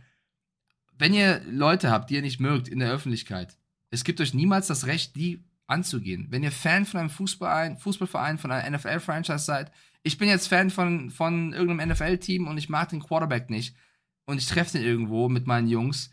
Wenn 0.98 1.14
ihr 1.14 1.42
Leute 1.50 1.90
habt, 1.90 2.10
die 2.10 2.16
ihr 2.16 2.22
nicht 2.22 2.40
mögt 2.40 2.68
in 2.68 2.80
der 2.80 2.92
Öffentlichkeit, 2.92 3.58
es 3.90 4.04
gibt 4.04 4.22
euch 4.22 4.36
niemals 4.36 4.68
das 4.68 4.86
Recht, 4.86 5.16
die 5.16 5.44
anzugehen. 5.68 6.28
Wenn 6.30 6.44
ihr 6.44 6.52
Fan 6.52 6.86
von 6.86 7.00
einem 7.00 7.10
Fußballverein, 7.10 7.78
Fußballverein 7.78 8.38
von 8.38 8.52
einer 8.52 8.78
NFL-Franchise 8.78 9.46
seid, 9.46 9.72
ich 10.04 10.18
bin 10.18 10.30
jetzt 10.30 10.48
Fan 10.48 10.70
von, 10.70 11.12
von 11.12 11.54
irgendeinem 11.54 11.92
NFL-Team 11.92 12.48
und 12.48 12.58
ich 12.58 12.70
mag 12.70 12.90
den 12.90 13.04
Quarterback 13.04 13.50
nicht 13.50 13.76
und 14.26 14.38
ich 14.38 14.48
treffe 14.48 14.78
den 14.78 14.86
irgendwo 14.86 15.30
mit 15.30 15.48
meinen 15.48 15.68
Jungs. 15.68 16.12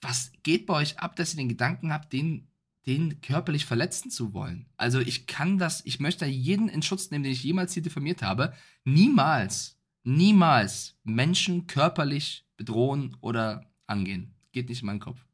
Was 0.00 0.32
geht 0.42 0.66
bei 0.66 0.74
euch 0.74 0.98
ab, 0.98 1.16
dass 1.16 1.34
ihr 1.34 1.38
den 1.38 1.48
Gedanken 1.48 1.92
habt, 1.92 2.12
den 2.12 2.48
den 2.86 3.20
körperlich 3.22 3.64
verletzen 3.64 4.10
zu 4.10 4.34
wollen. 4.34 4.66
Also 4.76 5.00
ich 5.00 5.26
kann 5.26 5.58
das, 5.58 5.84
ich 5.86 6.00
möchte 6.00 6.26
jeden 6.26 6.68
in 6.68 6.82
Schutz 6.82 7.10
nehmen, 7.10 7.24
den 7.24 7.32
ich 7.32 7.42
jemals 7.42 7.72
hier 7.72 7.82
diffamiert 7.82 8.22
habe. 8.22 8.52
Niemals, 8.84 9.78
niemals 10.02 10.98
Menschen 11.02 11.66
körperlich 11.66 12.46
bedrohen 12.56 13.16
oder 13.20 13.70
angehen. 13.86 14.34
Geht 14.52 14.68
nicht 14.68 14.82
in 14.82 14.86
meinen 14.86 15.00
Kopf. 15.00 15.24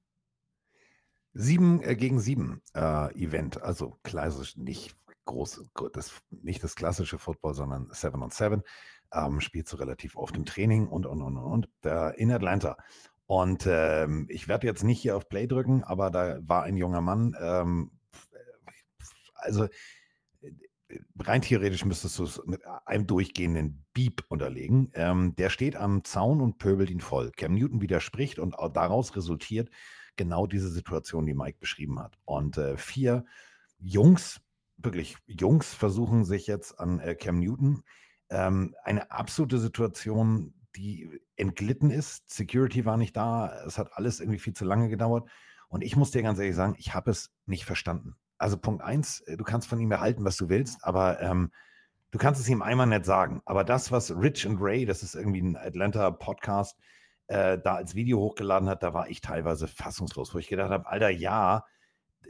Sieben 1.32 1.80
äh, 1.82 1.94
gegen 1.94 2.20
sieben 2.20 2.62
äh, 2.74 3.14
Event, 3.14 3.62
also 3.62 3.98
klassisch 4.02 4.56
nicht 4.56 4.96
groß, 5.26 5.70
das, 5.92 6.12
nicht 6.30 6.64
das 6.64 6.74
klassische 6.74 7.18
Football, 7.18 7.54
sondern 7.54 7.88
Seven 7.92 8.22
on 8.22 8.30
Seven. 8.30 8.62
Ähm, 9.12 9.40
spielst 9.40 9.72
du 9.72 9.76
relativ 9.76 10.16
oft 10.16 10.36
im 10.36 10.44
Training 10.44 10.86
und 10.88 11.06
und 11.06 11.22
und 11.22 11.36
und 11.36 11.68
äh, 11.84 12.16
in 12.20 12.30
Atlanta. 12.30 12.76
Und 13.26 13.64
ähm, 13.68 14.26
ich 14.28 14.48
werde 14.48 14.66
jetzt 14.66 14.82
nicht 14.82 15.00
hier 15.00 15.16
auf 15.16 15.28
Play 15.28 15.46
drücken, 15.46 15.84
aber 15.84 16.10
da 16.10 16.38
war 16.42 16.64
ein 16.64 16.76
junger 16.76 17.00
Mann. 17.00 17.36
Ähm, 17.40 17.92
also 19.34 19.64
äh, 19.64 19.70
rein 21.18 21.42
theoretisch 21.42 21.84
müsstest 21.84 22.18
du 22.18 22.24
es 22.24 22.40
mit 22.44 22.62
einem 22.86 23.06
durchgehenden 23.06 23.84
Beep 23.94 24.24
unterlegen. 24.28 24.90
Ähm, 24.94 25.34
der 25.36 25.50
steht 25.50 25.76
am 25.76 26.02
Zaun 26.02 26.40
und 26.40 26.58
pöbelt 26.58 26.90
ihn 26.90 27.00
voll. 27.00 27.30
Cam 27.36 27.54
Newton 27.54 27.80
widerspricht 27.80 28.40
und 28.40 28.56
daraus 28.74 29.14
resultiert 29.14 29.70
genau 30.20 30.46
diese 30.46 30.68
Situation, 30.68 31.24
die 31.24 31.32
Mike 31.32 31.56
beschrieben 31.58 31.98
hat. 31.98 32.18
Und 32.26 32.58
äh, 32.58 32.76
vier 32.76 33.24
Jungs, 33.78 34.42
wirklich 34.76 35.16
Jungs, 35.26 35.72
versuchen 35.72 36.26
sich 36.26 36.46
jetzt 36.46 36.78
an 36.78 37.00
äh, 37.00 37.14
Cam 37.14 37.38
Newton. 37.38 37.82
Ähm, 38.28 38.76
eine 38.84 39.10
absolute 39.10 39.58
Situation, 39.58 40.52
die 40.76 41.08
entglitten 41.36 41.90
ist. 41.90 42.28
Security 42.28 42.84
war 42.84 42.98
nicht 42.98 43.16
da. 43.16 43.64
Es 43.66 43.78
hat 43.78 43.94
alles 43.94 44.20
irgendwie 44.20 44.38
viel 44.38 44.52
zu 44.52 44.66
lange 44.66 44.90
gedauert. 44.90 45.26
Und 45.68 45.82
ich 45.82 45.96
muss 45.96 46.10
dir 46.10 46.20
ganz 46.20 46.38
ehrlich 46.38 46.54
sagen, 46.54 46.74
ich 46.76 46.92
habe 46.92 47.10
es 47.10 47.30
nicht 47.46 47.64
verstanden. 47.64 48.16
Also 48.36 48.58
Punkt 48.58 48.82
eins, 48.82 49.20
äh, 49.22 49.38
du 49.38 49.44
kannst 49.44 49.68
von 49.68 49.80
ihm 49.80 49.90
erhalten, 49.90 50.22
was 50.26 50.36
du 50.36 50.50
willst, 50.50 50.84
aber 50.84 51.22
ähm, 51.22 51.50
du 52.10 52.18
kannst 52.18 52.42
es 52.42 52.48
ihm 52.50 52.60
einmal 52.60 52.88
nicht 52.88 53.06
sagen. 53.06 53.40
Aber 53.46 53.64
das, 53.64 53.90
was 53.90 54.14
Rich 54.14 54.46
and 54.46 54.60
Ray, 54.60 54.84
das 54.84 55.02
ist 55.02 55.14
irgendwie 55.14 55.40
ein 55.40 55.56
Atlanta-Podcast, 55.56 56.76
äh, 57.30 57.58
da 57.62 57.76
als 57.76 57.94
Video 57.94 58.18
hochgeladen 58.18 58.68
hat, 58.68 58.82
da 58.82 58.92
war 58.92 59.08
ich 59.08 59.20
teilweise 59.20 59.68
fassungslos, 59.68 60.34
wo 60.34 60.38
ich 60.38 60.48
gedacht 60.48 60.70
habe, 60.70 60.88
Alter, 60.88 61.10
ja, 61.10 61.64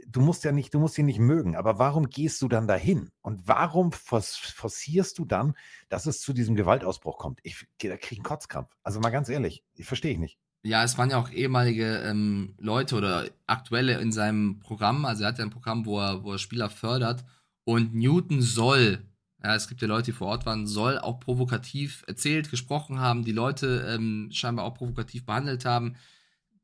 du 0.07 0.21
musst 0.21 0.43
ja 0.43 0.51
nicht, 0.51 0.73
du 0.73 0.79
musst 0.79 0.97
ihn 0.97 1.07
nicht 1.07 1.19
mögen, 1.19 1.55
aber 1.55 1.79
warum 1.79 2.07
gehst 2.07 2.41
du 2.41 2.47
dann 2.47 2.67
dahin? 2.67 3.09
Und 3.21 3.47
warum 3.47 3.91
forcierst 3.91 5.17
du 5.17 5.25
dann, 5.25 5.55
dass 5.89 6.05
es 6.05 6.21
zu 6.21 6.33
diesem 6.33 6.55
Gewaltausbruch 6.55 7.17
kommt? 7.17 7.39
Ich, 7.41 7.65
da 7.79 7.97
kriege 7.97 8.19
einen 8.19 8.23
Kotzkrampf. 8.23 8.69
Also 8.83 8.99
mal 8.99 9.09
ganz 9.09 9.27
ehrlich, 9.27 9.63
ich 9.75 9.87
verstehe 9.87 10.11
ich 10.11 10.19
nicht. 10.19 10.37
Ja, 10.63 10.83
es 10.83 10.99
waren 10.99 11.09
ja 11.09 11.17
auch 11.17 11.31
ehemalige 11.31 11.97
ähm, 12.05 12.53
Leute 12.59 12.95
oder 12.95 13.25
aktuelle 13.47 13.99
in 13.99 14.11
seinem 14.11 14.59
Programm. 14.59 15.05
Also 15.05 15.23
er 15.23 15.29
hat 15.29 15.39
ja 15.39 15.45
ein 15.45 15.49
Programm, 15.49 15.87
wo 15.87 15.99
er, 15.99 16.23
wo 16.23 16.33
er 16.33 16.37
Spieler 16.37 16.69
fördert. 16.69 17.25
Und 17.63 17.95
Newton 17.95 18.43
soll, 18.43 19.03
ja, 19.43 19.55
es 19.55 19.67
gibt 19.67 19.81
ja 19.81 19.87
Leute, 19.87 20.05
die 20.05 20.17
vor 20.17 20.27
Ort 20.27 20.45
waren, 20.45 20.67
soll 20.67 20.99
auch 20.99 21.19
provokativ 21.19 22.03
erzählt, 22.07 22.51
gesprochen 22.51 22.99
haben, 22.99 23.25
die 23.25 23.31
Leute 23.31 23.87
ähm, 23.89 24.29
scheinbar 24.31 24.65
auch 24.65 24.75
provokativ 24.75 25.25
behandelt 25.25 25.65
haben 25.65 25.95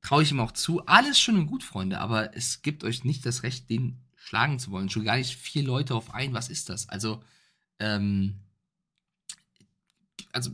traue 0.01 0.23
ich 0.23 0.31
ihm 0.31 0.39
auch 0.39 0.51
zu. 0.51 0.85
Alles 0.85 1.19
schön 1.19 1.35
und 1.35 1.47
gut, 1.47 1.63
Freunde, 1.63 1.99
aber 1.99 2.35
es 2.35 2.61
gibt 2.61 2.83
euch 2.83 3.03
nicht 3.03 3.25
das 3.25 3.43
Recht, 3.43 3.69
den 3.69 3.99
schlagen 4.15 4.57
zu 4.57 4.71
wollen. 4.71 4.89
Schon 4.89 5.03
gar 5.03 5.17
nicht 5.17 5.35
vier 5.35 5.63
Leute 5.63 5.95
auf 5.95 6.13
einen. 6.13 6.33
Was 6.33 6.49
ist 6.49 6.69
das? 6.69 6.87
Also, 6.87 7.21
ähm, 7.79 8.39
also, 10.31 10.51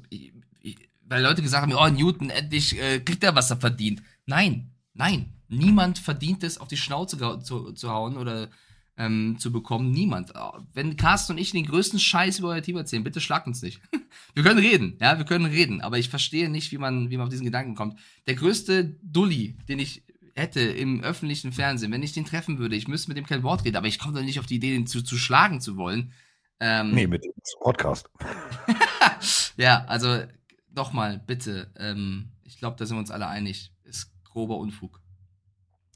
weil 1.02 1.22
Leute 1.22 1.42
gesagt 1.42 1.62
haben, 1.62 1.74
oh, 1.74 1.88
Newton, 1.88 2.30
endlich 2.30 2.80
äh, 2.80 3.00
kriegt 3.00 3.24
er, 3.24 3.36
was 3.36 3.52
er 3.52 3.58
verdient. 3.58 4.02
Nein, 4.26 4.72
nein, 4.94 5.34
niemand 5.50 6.00
verdient 6.00 6.44
es, 6.44 6.58
auf 6.58 6.68
die 6.68 6.78
Schnauze 6.78 7.18
zu, 7.44 7.74
zu 7.74 7.90
hauen 7.90 8.18
oder 8.18 8.50
ähm, 8.98 9.38
zu 9.40 9.52
bekommen. 9.52 9.92
Niemand. 9.92 10.34
Wenn 10.74 10.98
Carsten 10.98 11.34
und 11.34 11.38
ich 11.38 11.52
den 11.52 11.66
größten 11.66 12.00
Scheiß 12.00 12.40
über 12.40 12.50
euer 12.50 12.62
Team 12.62 12.78
erzählen, 12.78 13.04
bitte 13.04 13.22
schlagt 13.22 13.48
uns 13.48 13.62
nicht. 13.62 13.82
wir 14.34 14.44
können 14.44 14.60
reden, 14.60 14.98
ja, 15.02 15.18
wir 15.18 15.26
können 15.26 15.46
reden, 15.46 15.82
aber 15.82 15.98
ich 15.98 16.10
verstehe 16.10 16.50
nicht, 16.50 16.72
wie 16.72 16.78
man, 16.78 17.10
wie 17.10 17.18
man 17.18 17.26
auf 17.26 17.32
diesen 17.32 17.46
Gedanken 17.46 17.76
kommt. 17.76 18.00
Der 18.28 18.36
größte 18.36 18.96
Dulli, 19.02 19.58
den 19.68 19.80
ich 19.80 20.04
hätte 20.36 20.62
im 20.62 21.04
öffentlichen 21.04 21.52
Fernsehen, 21.52 21.92
wenn 21.92 22.04
ich 22.04 22.14
den 22.14 22.26
treffen 22.26 22.58
würde, 22.58 22.76
ich 22.76 22.88
müsste 22.88 23.10
mit 23.10 23.18
dem 23.18 23.26
kein 23.26 23.44
Wort 23.44 23.66
reden, 23.66 23.78
aber 23.78 23.88
ich 23.88 24.00
komme 24.00 24.14
doch 24.16 24.24
nicht 24.24 24.40
auf 24.40 24.48
die 24.48 24.56
Idee, 24.56 24.72
den 24.72 24.88
zu, 24.88 25.04
zu 25.04 25.18
schlagen 25.18 25.62
zu 25.62 25.78
wollen. 25.78 26.14
Ähm, 26.60 26.92
nee, 26.92 27.08
mit 27.08 27.24
dem 27.24 27.34
Podcast. 27.62 28.10
ja, 29.58 29.84
also 29.86 30.24
nochmal, 30.72 31.22
bitte, 31.26 31.72
ähm, 31.78 32.32
Ich 32.44 32.58
glaube, 32.58 32.78
da 32.78 32.86
sind 32.86 32.96
wir 32.96 33.02
uns 33.02 33.12
alle 33.12 33.28
einig. 33.28 33.72
Ist 33.84 34.12
grober 34.24 34.58
Unfug. 34.58 35.02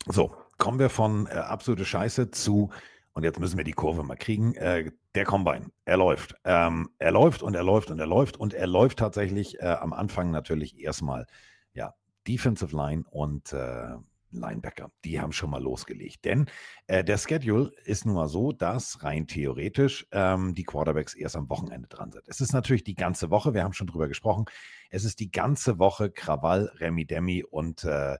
So, 0.05 0.35
kommen 0.57 0.79
wir 0.79 0.89
von 0.89 1.27
äh, 1.27 1.31
absolute 1.31 1.85
Scheiße 1.85 2.31
zu, 2.31 2.69
und 3.13 3.23
jetzt 3.23 3.39
müssen 3.39 3.57
wir 3.57 3.63
die 3.63 3.73
Kurve 3.73 4.03
mal 4.03 4.15
kriegen, 4.15 4.53
äh, 4.55 4.91
der 5.15 5.25
Combine. 5.25 5.71
Er 5.85 5.97
läuft. 5.97 6.35
Ähm, 6.43 6.89
er 6.99 7.11
läuft 7.11 7.41
und 7.41 7.55
er 7.55 7.63
läuft 7.63 7.89
und 7.89 7.99
er 7.99 8.05
läuft 8.05 8.37
und 8.37 8.53
er 8.53 8.67
läuft 8.67 8.99
tatsächlich 8.99 9.59
äh, 9.59 9.65
am 9.65 9.91
Anfang 9.93 10.29
natürlich 10.29 10.79
erstmal, 10.79 11.25
ja, 11.73 11.95
Defensive 12.27 12.75
Line 12.75 13.03
und 13.09 13.53
äh, 13.53 13.95
Linebacker. 14.31 14.91
Die 15.03 15.19
haben 15.19 15.31
schon 15.31 15.49
mal 15.49 15.61
losgelegt. 15.61 16.25
Denn 16.25 16.47
äh, 16.87 17.03
der 17.03 17.17
Schedule 17.17 17.71
ist 17.85 18.05
nun 18.05 18.15
mal 18.15 18.27
so, 18.27 18.51
dass 18.51 19.03
rein 19.03 19.25
theoretisch 19.25 20.05
ähm, 20.11 20.53
die 20.53 20.63
Quarterbacks 20.63 21.15
erst 21.15 21.37
am 21.37 21.49
Wochenende 21.49 21.87
dran 21.87 22.11
sind. 22.11 22.27
Es 22.27 22.41
ist 22.41 22.53
natürlich 22.53 22.83
die 22.83 22.95
ganze 22.95 23.29
Woche, 23.29 23.53
wir 23.53 23.63
haben 23.63 23.73
schon 23.73 23.87
drüber 23.87 24.07
gesprochen, 24.07 24.45
es 24.89 25.05
ist 25.05 25.19
die 25.19 25.31
ganze 25.31 25.79
Woche 25.79 26.11
Krawall, 26.11 26.71
Remi 26.75 27.05
Demi 27.05 27.43
und 27.43 27.83
äh, 27.83 28.17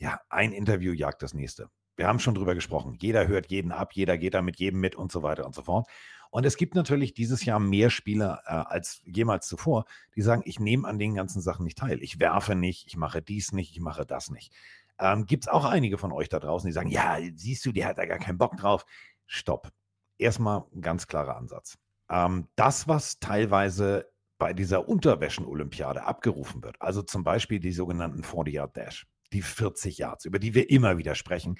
ja, 0.00 0.20
ein 0.30 0.52
Interview 0.52 0.92
jagt 0.92 1.22
das 1.22 1.34
nächste. 1.34 1.70
Wir 1.96 2.08
haben 2.08 2.18
schon 2.18 2.34
drüber 2.34 2.54
gesprochen. 2.54 2.96
Jeder 3.00 3.28
hört 3.28 3.50
jeden 3.50 3.72
ab, 3.72 3.92
jeder 3.92 4.16
geht 4.16 4.34
da 4.34 4.40
mit 4.40 4.58
jedem 4.58 4.80
mit 4.80 4.96
und 4.96 5.12
so 5.12 5.22
weiter 5.22 5.44
und 5.44 5.54
so 5.54 5.62
fort. 5.62 5.86
Und 6.30 6.46
es 6.46 6.56
gibt 6.56 6.74
natürlich 6.74 7.12
dieses 7.12 7.44
Jahr 7.44 7.60
mehr 7.60 7.90
Spieler 7.90 8.40
äh, 8.46 8.52
als 8.52 9.02
jemals 9.04 9.46
zuvor, 9.46 9.84
die 10.14 10.22
sagen, 10.22 10.42
ich 10.46 10.58
nehme 10.60 10.88
an 10.88 10.98
den 10.98 11.14
ganzen 11.14 11.42
Sachen 11.42 11.64
nicht 11.64 11.76
teil. 11.76 12.02
Ich 12.02 12.18
werfe 12.18 12.54
nicht, 12.54 12.86
ich 12.86 12.96
mache 12.96 13.20
dies 13.20 13.52
nicht, 13.52 13.72
ich 13.72 13.80
mache 13.80 14.06
das 14.06 14.30
nicht. 14.30 14.54
Ähm, 14.98 15.26
Gibt 15.26 15.44
es 15.44 15.48
auch 15.48 15.64
einige 15.64 15.98
von 15.98 16.12
euch 16.12 16.28
da 16.28 16.38
draußen, 16.38 16.66
die 16.66 16.72
sagen, 16.72 16.88
ja, 16.88 17.18
siehst 17.34 17.66
du, 17.66 17.72
die 17.72 17.84
hat 17.84 17.98
da 17.98 18.06
gar 18.06 18.18
keinen 18.18 18.38
Bock 18.38 18.56
drauf. 18.56 18.86
Stopp. 19.26 19.70
Erstmal 20.18 20.64
ein 20.74 20.82
ganz 20.82 21.06
klarer 21.06 21.36
Ansatz. 21.36 21.78
Ähm, 22.08 22.48
das, 22.54 22.88
was 22.88 23.18
teilweise 23.18 24.10
bei 24.38 24.54
dieser 24.54 24.88
Unterwäschen-Olympiade 24.88 26.04
abgerufen 26.04 26.62
wird, 26.62 26.80
also 26.80 27.02
zum 27.02 27.24
Beispiel 27.24 27.60
die 27.60 27.72
sogenannten 27.72 28.22
40-Yard-Dash, 28.22 29.06
die 29.32 29.42
40 29.42 29.98
Yards, 29.98 30.24
über 30.24 30.38
die 30.38 30.54
wir 30.54 30.70
immer 30.70 30.98
wieder 30.98 31.14
sprechen, 31.14 31.56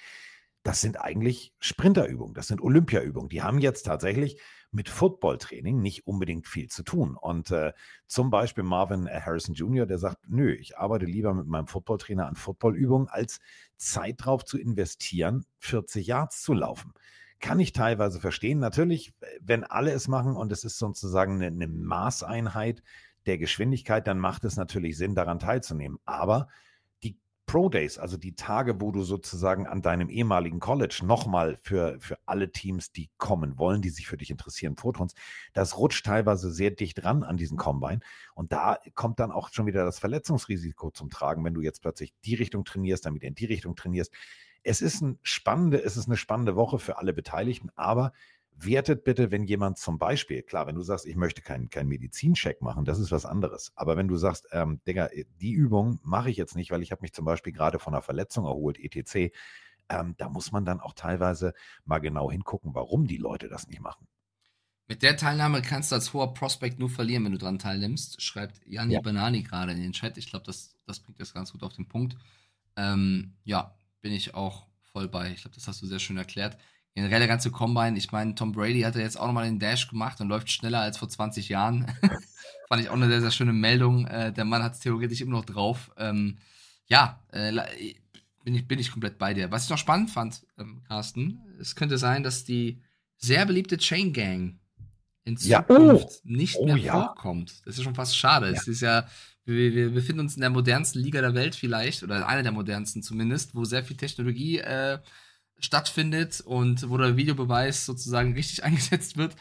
das 0.62 0.80
sind 0.80 1.00
eigentlich 1.00 1.54
Sprinterübungen, 1.58 2.34
das 2.34 2.48
sind 2.48 2.60
Olympiaübungen. 2.60 3.30
Die 3.30 3.42
haben 3.42 3.58
jetzt 3.58 3.84
tatsächlich 3.84 4.38
mit 4.72 4.88
Footballtraining 4.88 5.80
nicht 5.80 6.06
unbedingt 6.06 6.46
viel 6.46 6.68
zu 6.68 6.82
tun. 6.82 7.16
Und 7.16 7.50
äh, 7.50 7.72
zum 8.06 8.30
Beispiel 8.30 8.62
Marvin 8.62 9.08
Harrison 9.08 9.54
Jr., 9.54 9.86
der 9.86 9.98
sagt, 9.98 10.18
nö, 10.28 10.52
ich 10.52 10.78
arbeite 10.78 11.06
lieber 11.06 11.34
mit 11.34 11.46
meinem 11.46 11.66
Footballtrainer 11.66 12.26
an 12.26 12.36
Footballübungen, 12.36 13.08
als 13.08 13.40
Zeit 13.76 14.16
drauf 14.18 14.44
zu 14.44 14.58
investieren, 14.58 15.46
40 15.58 16.06
Yards 16.06 16.42
zu 16.42 16.52
laufen. 16.52 16.92
Kann 17.40 17.58
ich 17.58 17.72
teilweise 17.72 18.20
verstehen. 18.20 18.58
Natürlich, 18.58 19.14
wenn 19.40 19.64
alle 19.64 19.92
es 19.92 20.08
machen 20.08 20.36
und 20.36 20.52
es 20.52 20.62
ist 20.62 20.78
sozusagen 20.78 21.36
eine, 21.36 21.46
eine 21.46 21.68
Maßeinheit 21.68 22.82
der 23.26 23.38
Geschwindigkeit, 23.38 24.06
dann 24.06 24.18
macht 24.18 24.44
es 24.44 24.56
natürlich 24.56 24.98
Sinn, 24.98 25.14
daran 25.14 25.38
teilzunehmen. 25.38 25.98
Aber 26.04 26.48
Pro 27.50 27.68
Days, 27.68 27.98
also 27.98 28.16
die 28.16 28.36
Tage, 28.36 28.80
wo 28.80 28.92
du 28.92 29.02
sozusagen 29.02 29.66
an 29.66 29.82
deinem 29.82 30.08
ehemaligen 30.08 30.60
College 30.60 31.00
nochmal 31.02 31.58
für, 31.60 31.98
für 31.98 32.16
alle 32.24 32.52
Teams, 32.52 32.92
die 32.92 33.10
kommen 33.18 33.58
wollen, 33.58 33.82
die 33.82 33.90
sich 33.90 34.06
für 34.06 34.16
dich 34.16 34.30
interessieren, 34.30 34.76
vortunst, 34.76 35.16
das 35.52 35.76
rutscht 35.76 36.06
teilweise 36.06 36.52
sehr 36.52 36.70
dicht 36.70 37.02
ran 37.02 37.24
an 37.24 37.36
diesen 37.36 37.58
Combine. 37.58 37.98
Und 38.36 38.52
da 38.52 38.78
kommt 38.94 39.18
dann 39.18 39.32
auch 39.32 39.48
schon 39.52 39.66
wieder 39.66 39.84
das 39.84 39.98
Verletzungsrisiko 39.98 40.92
zum 40.92 41.10
Tragen, 41.10 41.44
wenn 41.44 41.54
du 41.54 41.60
jetzt 41.60 41.82
plötzlich 41.82 42.14
die 42.24 42.36
Richtung 42.36 42.64
trainierst, 42.64 43.12
wieder 43.12 43.26
in 43.26 43.34
die 43.34 43.46
Richtung 43.46 43.74
trainierst. 43.74 44.14
Es 44.62 44.80
ist, 44.80 45.00
ein 45.00 45.18
spannende, 45.24 45.82
es 45.82 45.96
ist 45.96 46.06
eine 46.06 46.16
spannende 46.16 46.54
Woche 46.54 46.78
für 46.78 46.98
alle 46.98 47.12
Beteiligten, 47.12 47.70
aber 47.74 48.12
wertet 48.64 49.04
bitte, 49.04 49.30
wenn 49.30 49.44
jemand 49.44 49.78
zum 49.78 49.98
Beispiel, 49.98 50.42
klar, 50.42 50.66
wenn 50.66 50.74
du 50.74 50.82
sagst, 50.82 51.06
ich 51.06 51.16
möchte 51.16 51.42
keinen 51.42 51.70
kein 51.70 51.88
Medizincheck 51.88 52.60
machen, 52.62 52.84
das 52.84 52.98
ist 52.98 53.10
was 53.10 53.26
anderes. 53.26 53.72
Aber 53.74 53.96
wenn 53.96 54.08
du 54.08 54.16
sagst, 54.16 54.48
ähm, 54.52 54.80
Digga, 54.86 55.06
äh, 55.06 55.24
die 55.40 55.52
Übung 55.52 56.00
mache 56.02 56.30
ich 56.30 56.36
jetzt 56.36 56.56
nicht, 56.56 56.70
weil 56.70 56.82
ich 56.82 56.92
habe 56.92 57.02
mich 57.02 57.12
zum 57.12 57.24
Beispiel 57.24 57.52
gerade 57.52 57.78
von 57.78 57.94
einer 57.94 58.02
Verletzung 58.02 58.44
erholt, 58.44 58.78
etc., 58.78 59.32
ähm, 59.88 60.14
da 60.18 60.28
muss 60.28 60.52
man 60.52 60.64
dann 60.64 60.80
auch 60.80 60.94
teilweise 60.94 61.52
mal 61.84 61.98
genau 61.98 62.30
hingucken, 62.30 62.74
warum 62.74 63.06
die 63.06 63.16
Leute 63.16 63.48
das 63.48 63.66
nicht 63.66 63.80
machen. 63.80 64.06
Mit 64.86 65.02
der 65.02 65.16
Teilnahme 65.16 65.62
kannst 65.62 65.90
du 65.90 65.96
als 65.96 66.12
hoher 66.12 66.34
Prospect 66.34 66.78
nur 66.78 66.90
verlieren, 66.90 67.24
wenn 67.24 67.32
du 67.32 67.38
daran 67.38 67.58
teilnimmst, 67.58 68.22
schreibt 68.22 68.60
Janni 68.66 68.94
ja. 68.94 69.00
Banani 69.00 69.42
gerade 69.42 69.72
in 69.72 69.80
den 69.80 69.92
Chat. 69.92 70.16
Ich 70.16 70.30
glaube, 70.30 70.44
das, 70.46 70.76
das 70.86 71.00
bringt 71.00 71.20
das 71.20 71.34
ganz 71.34 71.52
gut 71.52 71.62
auf 71.62 71.74
den 71.74 71.88
Punkt. 71.88 72.16
Ähm, 72.76 73.34
ja, 73.44 73.74
bin 74.00 74.12
ich 74.12 74.34
auch 74.34 74.66
voll 74.92 75.08
bei. 75.08 75.30
Ich 75.32 75.42
glaube, 75.42 75.54
das 75.54 75.66
hast 75.66 75.82
du 75.82 75.86
sehr 75.86 76.00
schön 76.00 76.16
erklärt 76.16 76.56
generell 76.94 77.20
der 77.20 77.28
ganze 77.28 77.50
Combine, 77.50 77.96
ich 77.96 78.10
meine, 78.12 78.34
Tom 78.34 78.52
Brady 78.52 78.80
hat 78.80 78.96
ja 78.96 79.02
jetzt 79.02 79.18
auch 79.18 79.26
nochmal 79.26 79.44
den 79.44 79.58
Dash 79.58 79.88
gemacht 79.88 80.20
und 80.20 80.28
läuft 80.28 80.50
schneller 80.50 80.80
als 80.80 80.98
vor 80.98 81.08
20 81.08 81.48
Jahren. 81.48 81.86
Fand 82.68 82.82
ich 82.82 82.88
auch 82.88 82.94
eine 82.94 83.08
sehr, 83.08 83.20
sehr 83.20 83.30
schöne 83.30 83.52
Meldung. 83.52 84.06
Äh, 84.06 84.32
der 84.32 84.44
Mann 84.44 84.62
hat 84.62 84.74
es 84.74 84.80
theoretisch 84.80 85.20
immer 85.20 85.32
noch 85.32 85.44
drauf. 85.44 85.90
Ähm, 85.96 86.38
ja, 86.86 87.20
äh, 87.32 87.52
bin, 88.44 88.54
ich, 88.54 88.66
bin 88.66 88.78
ich 88.78 88.90
komplett 88.90 89.18
bei 89.18 89.34
dir. 89.34 89.50
Was 89.50 89.64
ich 89.64 89.70
noch 89.70 89.78
spannend 89.78 90.10
fand, 90.10 90.46
ähm, 90.58 90.82
Carsten, 90.86 91.40
es 91.60 91.76
könnte 91.76 91.98
sein, 91.98 92.22
dass 92.22 92.44
die 92.44 92.80
sehr 93.16 93.44
beliebte 93.46 93.76
Chain 93.76 94.12
Gang 94.12 94.58
in 95.24 95.36
Zukunft 95.36 95.70
ja. 95.70 95.76
oh. 95.76 96.10
nicht 96.24 96.56
oh, 96.56 96.66
mehr 96.66 96.76
ja. 96.76 96.92
vorkommt. 96.92 97.62
Das 97.64 97.76
ist 97.76 97.84
schon 97.84 97.94
fast 97.94 98.16
schade. 98.16 98.46
Ja. 98.46 98.52
Es 98.52 98.66
ist 98.66 98.80
ja, 98.80 99.06
wir, 99.44 99.74
wir, 99.74 99.90
befinden 99.90 100.20
uns 100.20 100.34
in 100.34 100.40
der 100.40 100.50
modernsten 100.50 101.00
Liga 101.00 101.20
der 101.20 101.34
Welt 101.34 101.54
vielleicht, 101.54 102.02
oder 102.02 102.26
einer 102.26 102.42
der 102.42 102.52
modernsten 102.52 103.02
zumindest, 103.02 103.54
wo 103.54 103.64
sehr 103.64 103.84
viel 103.84 103.96
Technologie 103.96 104.58
äh, 104.58 104.98
stattfindet 105.60 106.40
und 106.40 106.88
wo 106.88 106.96
der 106.96 107.16
Videobeweis 107.16 107.86
sozusagen 107.86 108.34
richtig 108.34 108.64
eingesetzt 108.64 109.16
wird 109.16 109.36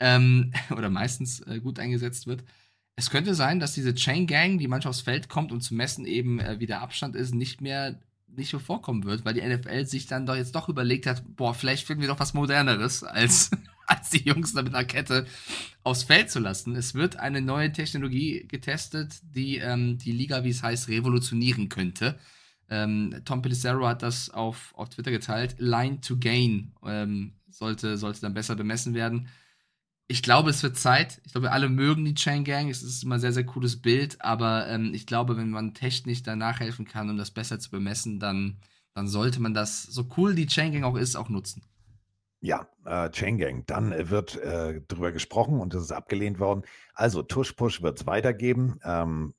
ähm, 0.00 0.52
oder 0.70 0.90
meistens 0.90 1.40
äh, 1.40 1.60
gut 1.60 1.78
eingesetzt 1.78 2.26
wird. 2.26 2.44
Es 2.94 3.10
könnte 3.10 3.34
sein, 3.34 3.58
dass 3.58 3.72
diese 3.72 3.94
Chain 3.94 4.26
Gang, 4.26 4.58
die 4.58 4.68
manchmal 4.68 4.90
aufs 4.90 5.00
Feld 5.00 5.28
kommt 5.28 5.50
und 5.50 5.62
zu 5.62 5.74
messen 5.74 6.04
eben, 6.04 6.40
äh, 6.40 6.60
wie 6.60 6.66
der 6.66 6.82
Abstand 6.82 7.16
ist, 7.16 7.34
nicht 7.34 7.60
mehr 7.60 7.98
nicht 8.34 8.52
mehr 8.52 8.60
vorkommen 8.60 9.04
wird, 9.04 9.24
weil 9.24 9.34
die 9.34 9.42
NFL 9.42 9.84
sich 9.84 10.06
dann 10.06 10.26
doch 10.26 10.36
jetzt 10.36 10.54
doch 10.54 10.68
überlegt 10.68 11.06
hat, 11.06 11.22
boah, 11.36 11.54
vielleicht 11.54 11.86
finden 11.86 12.00
wir 12.00 12.08
doch 12.08 12.20
was 12.20 12.34
Moderneres, 12.34 13.02
als, 13.04 13.50
als 13.86 14.10
die 14.10 14.24
Jungs 14.24 14.54
da 14.54 14.62
mit 14.62 14.74
einer 14.74 14.86
Kette 14.86 15.26
aufs 15.82 16.04
Feld 16.04 16.30
zu 16.30 16.38
lassen. 16.38 16.74
Es 16.74 16.94
wird 16.94 17.16
eine 17.16 17.42
neue 17.42 17.72
Technologie 17.72 18.46
getestet, 18.48 19.20
die 19.34 19.58
ähm, 19.58 19.98
die 19.98 20.12
Liga, 20.12 20.44
wie 20.44 20.50
es 20.50 20.62
heißt, 20.62 20.88
revolutionieren 20.88 21.68
könnte. 21.68 22.18
Ähm, 22.72 23.20
Tom 23.26 23.42
Pelissero 23.42 23.86
hat 23.86 24.02
das 24.02 24.30
auf, 24.30 24.72
auf 24.74 24.88
Twitter 24.88 25.10
geteilt. 25.10 25.56
Line 25.58 26.00
to 26.00 26.16
Gain 26.16 26.72
ähm, 26.82 27.34
sollte, 27.50 27.98
sollte 27.98 28.22
dann 28.22 28.32
besser 28.32 28.56
bemessen 28.56 28.94
werden. 28.94 29.28
Ich 30.08 30.22
glaube, 30.22 30.48
es 30.48 30.62
wird 30.62 30.78
Zeit. 30.78 31.20
Ich 31.26 31.32
glaube, 31.32 31.52
alle 31.52 31.68
mögen 31.68 32.06
die 32.06 32.14
Chain 32.14 32.44
Gang. 32.44 32.70
Es 32.70 32.82
ist 32.82 33.04
immer 33.04 33.16
ein 33.16 33.20
sehr, 33.20 33.34
sehr 33.34 33.44
cooles 33.44 33.82
Bild. 33.82 34.22
Aber 34.22 34.68
ähm, 34.68 34.94
ich 34.94 35.06
glaube, 35.06 35.36
wenn 35.36 35.50
man 35.50 35.74
technisch 35.74 36.22
da 36.22 36.34
nachhelfen 36.34 36.86
kann, 36.86 37.10
um 37.10 37.18
das 37.18 37.30
besser 37.30 37.58
zu 37.60 37.70
bemessen, 37.70 38.18
dann, 38.18 38.58
dann 38.94 39.06
sollte 39.06 39.42
man 39.42 39.52
das, 39.52 39.82
so 39.82 40.08
cool 40.16 40.34
die 40.34 40.46
Chain 40.46 40.72
Gang 40.72 40.84
auch 40.84 40.96
ist, 40.96 41.14
auch 41.14 41.28
nutzen. 41.28 41.62
Ja, 42.40 42.68
äh, 42.86 43.10
Chain 43.10 43.36
Gang. 43.36 43.66
Dann 43.66 44.08
wird 44.08 44.36
äh, 44.36 44.80
drüber 44.88 45.12
gesprochen 45.12 45.60
und 45.60 45.74
es 45.74 45.82
ist 45.82 45.92
abgelehnt 45.92 46.38
worden. 46.38 46.62
Also 46.94 47.22
Tush 47.22 47.52
Push 47.52 47.82
wird 47.82 48.00
es 48.00 48.06
weitergeben. 48.06 48.80
Ähm, 48.82 49.34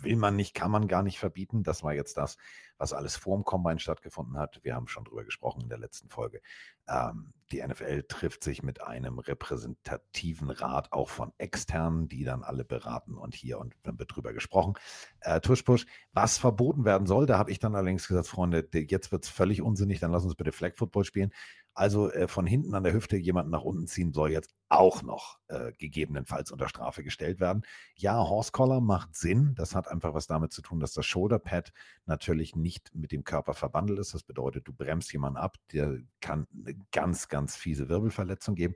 will 0.00 0.16
man 0.16 0.36
nicht, 0.36 0.54
kann 0.54 0.70
man 0.70 0.88
gar 0.88 1.02
nicht 1.02 1.18
verbieten. 1.18 1.62
Das 1.62 1.82
war 1.82 1.92
jetzt 1.92 2.16
das, 2.16 2.38
was 2.78 2.92
alles 2.92 3.16
vor 3.16 3.36
dem 3.36 3.44
Combine 3.44 3.78
stattgefunden 3.78 4.38
hat. 4.38 4.60
Wir 4.62 4.74
haben 4.74 4.88
schon 4.88 5.04
drüber 5.04 5.24
gesprochen 5.24 5.62
in 5.62 5.68
der 5.68 5.78
letzten 5.78 6.08
Folge. 6.08 6.40
Ähm, 6.88 7.32
die 7.52 7.62
NFL 7.66 8.04
trifft 8.04 8.44
sich 8.44 8.62
mit 8.62 8.82
einem 8.82 9.18
repräsentativen 9.18 10.50
Rat 10.50 10.92
auch 10.92 11.08
von 11.08 11.32
externen, 11.38 12.08
die 12.08 12.24
dann 12.24 12.42
alle 12.42 12.64
beraten 12.64 13.16
und 13.16 13.34
hier 13.34 13.58
und 13.58 13.74
dann 13.82 13.98
wird 13.98 14.14
drüber 14.14 14.32
gesprochen. 14.32 14.74
Äh, 15.20 15.40
Tuschpush, 15.40 15.86
was 16.12 16.38
verboten 16.38 16.84
werden 16.84 17.06
soll, 17.06 17.26
da 17.26 17.38
habe 17.38 17.50
ich 17.50 17.58
dann 17.58 17.74
allerdings 17.74 18.06
gesagt, 18.06 18.28
Freunde, 18.28 18.68
jetzt 18.72 19.12
wird 19.12 19.24
es 19.24 19.30
völlig 19.30 19.62
unsinnig, 19.62 20.00
dann 20.00 20.12
lass 20.12 20.24
uns 20.24 20.34
bitte 20.34 20.52
Flag 20.52 20.76
Football 20.76 21.04
spielen. 21.04 21.32
Also 21.78 22.10
äh, 22.10 22.26
von 22.26 22.44
hinten 22.44 22.74
an 22.74 22.82
der 22.82 22.92
Hüfte 22.92 23.16
jemanden 23.16 23.52
nach 23.52 23.62
unten 23.62 23.86
ziehen 23.86 24.12
soll 24.12 24.32
jetzt 24.32 24.52
auch 24.68 25.04
noch 25.04 25.38
äh, 25.46 25.70
gegebenenfalls 25.78 26.50
unter 26.50 26.68
Strafe 26.68 27.04
gestellt 27.04 27.38
werden. 27.38 27.62
Ja, 27.94 28.16
Horse 28.16 28.50
Collar 28.50 28.80
macht 28.80 29.14
Sinn. 29.14 29.54
Das 29.54 29.76
hat 29.76 29.86
einfach 29.86 30.12
was 30.12 30.26
damit 30.26 30.52
zu 30.52 30.60
tun, 30.60 30.80
dass 30.80 30.92
das 30.92 31.06
Shoulder 31.06 31.38
Pad 31.38 31.72
natürlich 32.04 32.56
nicht 32.56 32.92
mit 32.96 33.12
dem 33.12 33.22
Körper 33.22 33.54
verbandelt 33.54 34.00
ist. 34.00 34.12
Das 34.12 34.24
bedeutet, 34.24 34.66
du 34.66 34.72
bremst 34.72 35.12
jemanden 35.12 35.38
ab, 35.38 35.54
der 35.72 35.98
kann 36.20 36.48
eine 36.52 36.74
ganz, 36.90 37.28
ganz 37.28 37.54
fiese 37.54 37.88
Wirbelverletzung 37.88 38.56
geben. 38.56 38.74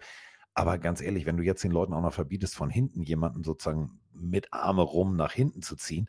Aber 0.55 0.79
ganz 0.79 1.01
ehrlich, 1.01 1.27
wenn 1.27 1.37
du 1.37 1.43
jetzt 1.43 1.65
den 1.65 1.73
Leuten 1.73 1.95
auch 1.95 2.03
noch 2.03 2.15
verbietest, 2.15 2.55
von 2.55 2.70
hinten 2.70 3.03
jemanden 3.03 3.43
sozusagen 3.43 3.99
mit 4.12 4.53
Arme 4.53 4.83
rum 4.83 5.16
nach 5.16 5.33
hinten 5.33 5.62
zu 5.62 5.74
ziehen, 5.74 6.09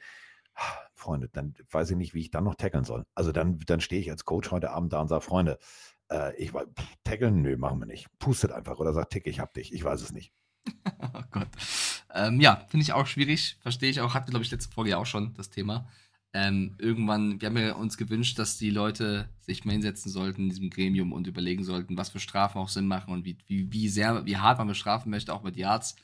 Freunde, 0.93 1.27
dann 1.29 1.55
weiß 1.71 1.89
ich 1.89 1.97
nicht, 1.97 2.13
wie 2.13 2.21
ich 2.21 2.31
dann 2.31 2.43
noch 2.43 2.55
tackeln 2.55 2.83
soll. 2.83 3.05
Also 3.15 3.31
dann, 3.31 3.57
dann 3.65 3.81
stehe 3.81 3.99
ich 3.99 4.11
als 4.11 4.25
Coach 4.25 4.51
heute 4.51 4.69
Abend 4.71 4.93
da 4.93 5.01
und 5.01 5.07
sage, 5.07 5.21
Freunde, 5.21 5.57
äh, 6.13 6.35
ich 6.37 6.53
weiß, 6.53 6.67
tackeln, 7.03 7.41
nö, 7.41 7.57
machen 7.57 7.79
wir 7.79 7.85
nicht. 7.85 8.07
Pustet 8.19 8.51
einfach 8.51 8.79
oder 8.79 8.93
sagt, 8.93 9.13
Tick, 9.13 9.27
ich 9.27 9.39
hab 9.39 9.53
dich. 9.53 9.73
Ich 9.73 9.83
weiß 9.83 10.01
es 10.01 10.13
nicht. 10.13 10.31
oh 11.01 11.21
Gott. 11.31 11.49
Ähm, 12.13 12.39
ja, 12.39 12.65
finde 12.69 12.83
ich 12.83 12.93
auch 12.93 13.07
schwierig. 13.07 13.57
Verstehe 13.61 13.89
ich 13.89 14.01
auch. 14.01 14.13
Hatten, 14.13 14.29
glaube 14.29 14.45
ich, 14.45 14.51
letzte 14.51 14.71
Folge 14.71 14.91
ja 14.91 14.97
auch 14.97 15.05
schon 15.05 15.33
das 15.33 15.49
Thema. 15.49 15.87
Ähm, 16.35 16.75
irgendwann, 16.79 17.39
wir 17.41 17.47
haben 17.47 17.57
ja 17.57 17.75
uns 17.75 17.97
gewünscht, 17.97 18.39
dass 18.39 18.57
die 18.57 18.71
Leute 18.71 19.29
sich 19.39 19.65
mal 19.65 19.73
hinsetzen 19.73 20.11
sollten 20.11 20.43
in 20.43 20.49
diesem 20.49 20.69
Gremium 20.69 21.13
und 21.13 21.27
überlegen 21.27 21.63
sollten, 21.63 21.97
was 21.97 22.09
für 22.09 22.19
Strafen 22.19 22.57
auch 22.57 22.69
Sinn 22.69 22.87
machen 22.87 23.13
und 23.13 23.23
wie, 23.25 23.37
wie, 23.45 23.71
wie 23.71 23.87
sehr, 23.87 24.25
wie 24.25 24.37
hart 24.37 24.57
man 24.57 24.67
bestrafen 24.67 25.11
möchte, 25.11 25.33
auch 25.33 25.43
mit 25.43 25.57
Yards. 25.57 25.95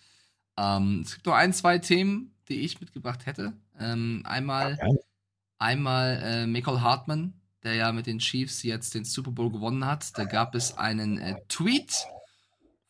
Ähm, 0.58 1.02
es 1.04 1.16
gibt 1.16 1.26
noch 1.26 1.34
ein, 1.34 1.54
zwei 1.54 1.80
Themen, 1.80 2.36
die 2.48 2.62
ich 2.62 2.80
mitgebracht 2.80 3.26
hätte. 3.26 3.54
Ähm, 3.80 4.22
einmal, 4.26 4.78
ja, 4.80 4.88
Einmal 5.60 6.22
äh, 6.24 6.48
Michael 6.48 6.80
Hartman, 6.80 7.34
der 7.64 7.76
ja 7.76 7.92
mit 7.92 8.08
den 8.08 8.20
Chiefs 8.20 8.64
jetzt 8.64 8.96
den 8.96 9.06
Super 9.06 9.32
Bowl 9.32 9.52
gewonnen 9.52 9.86
hat. 9.86 10.18
Da 10.18 10.26
gab 10.26 10.56
es 10.56 10.78
einen 10.78 11.18
äh, 11.18 11.36
Tweet 11.48 11.94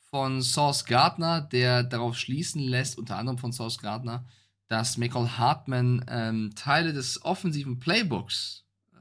von 0.10 0.42
Source 0.42 0.86
Gardner, 0.86 1.42
der 1.42 1.84
darauf 1.84 2.18
schließen 2.18 2.62
lässt, 2.62 2.98
unter 2.98 3.18
anderem 3.18 3.38
von 3.38 3.54
Source 3.54 3.78
Gardner, 3.78 4.26
dass 4.68 4.98
Michael 4.98 5.28
Hartman 5.28 6.06
ähm, 6.08 6.52
Teile 6.56 6.94
des 6.94 7.24
offensiven 7.24 7.80
Playbooks 7.80 8.66
äh, 8.92 8.98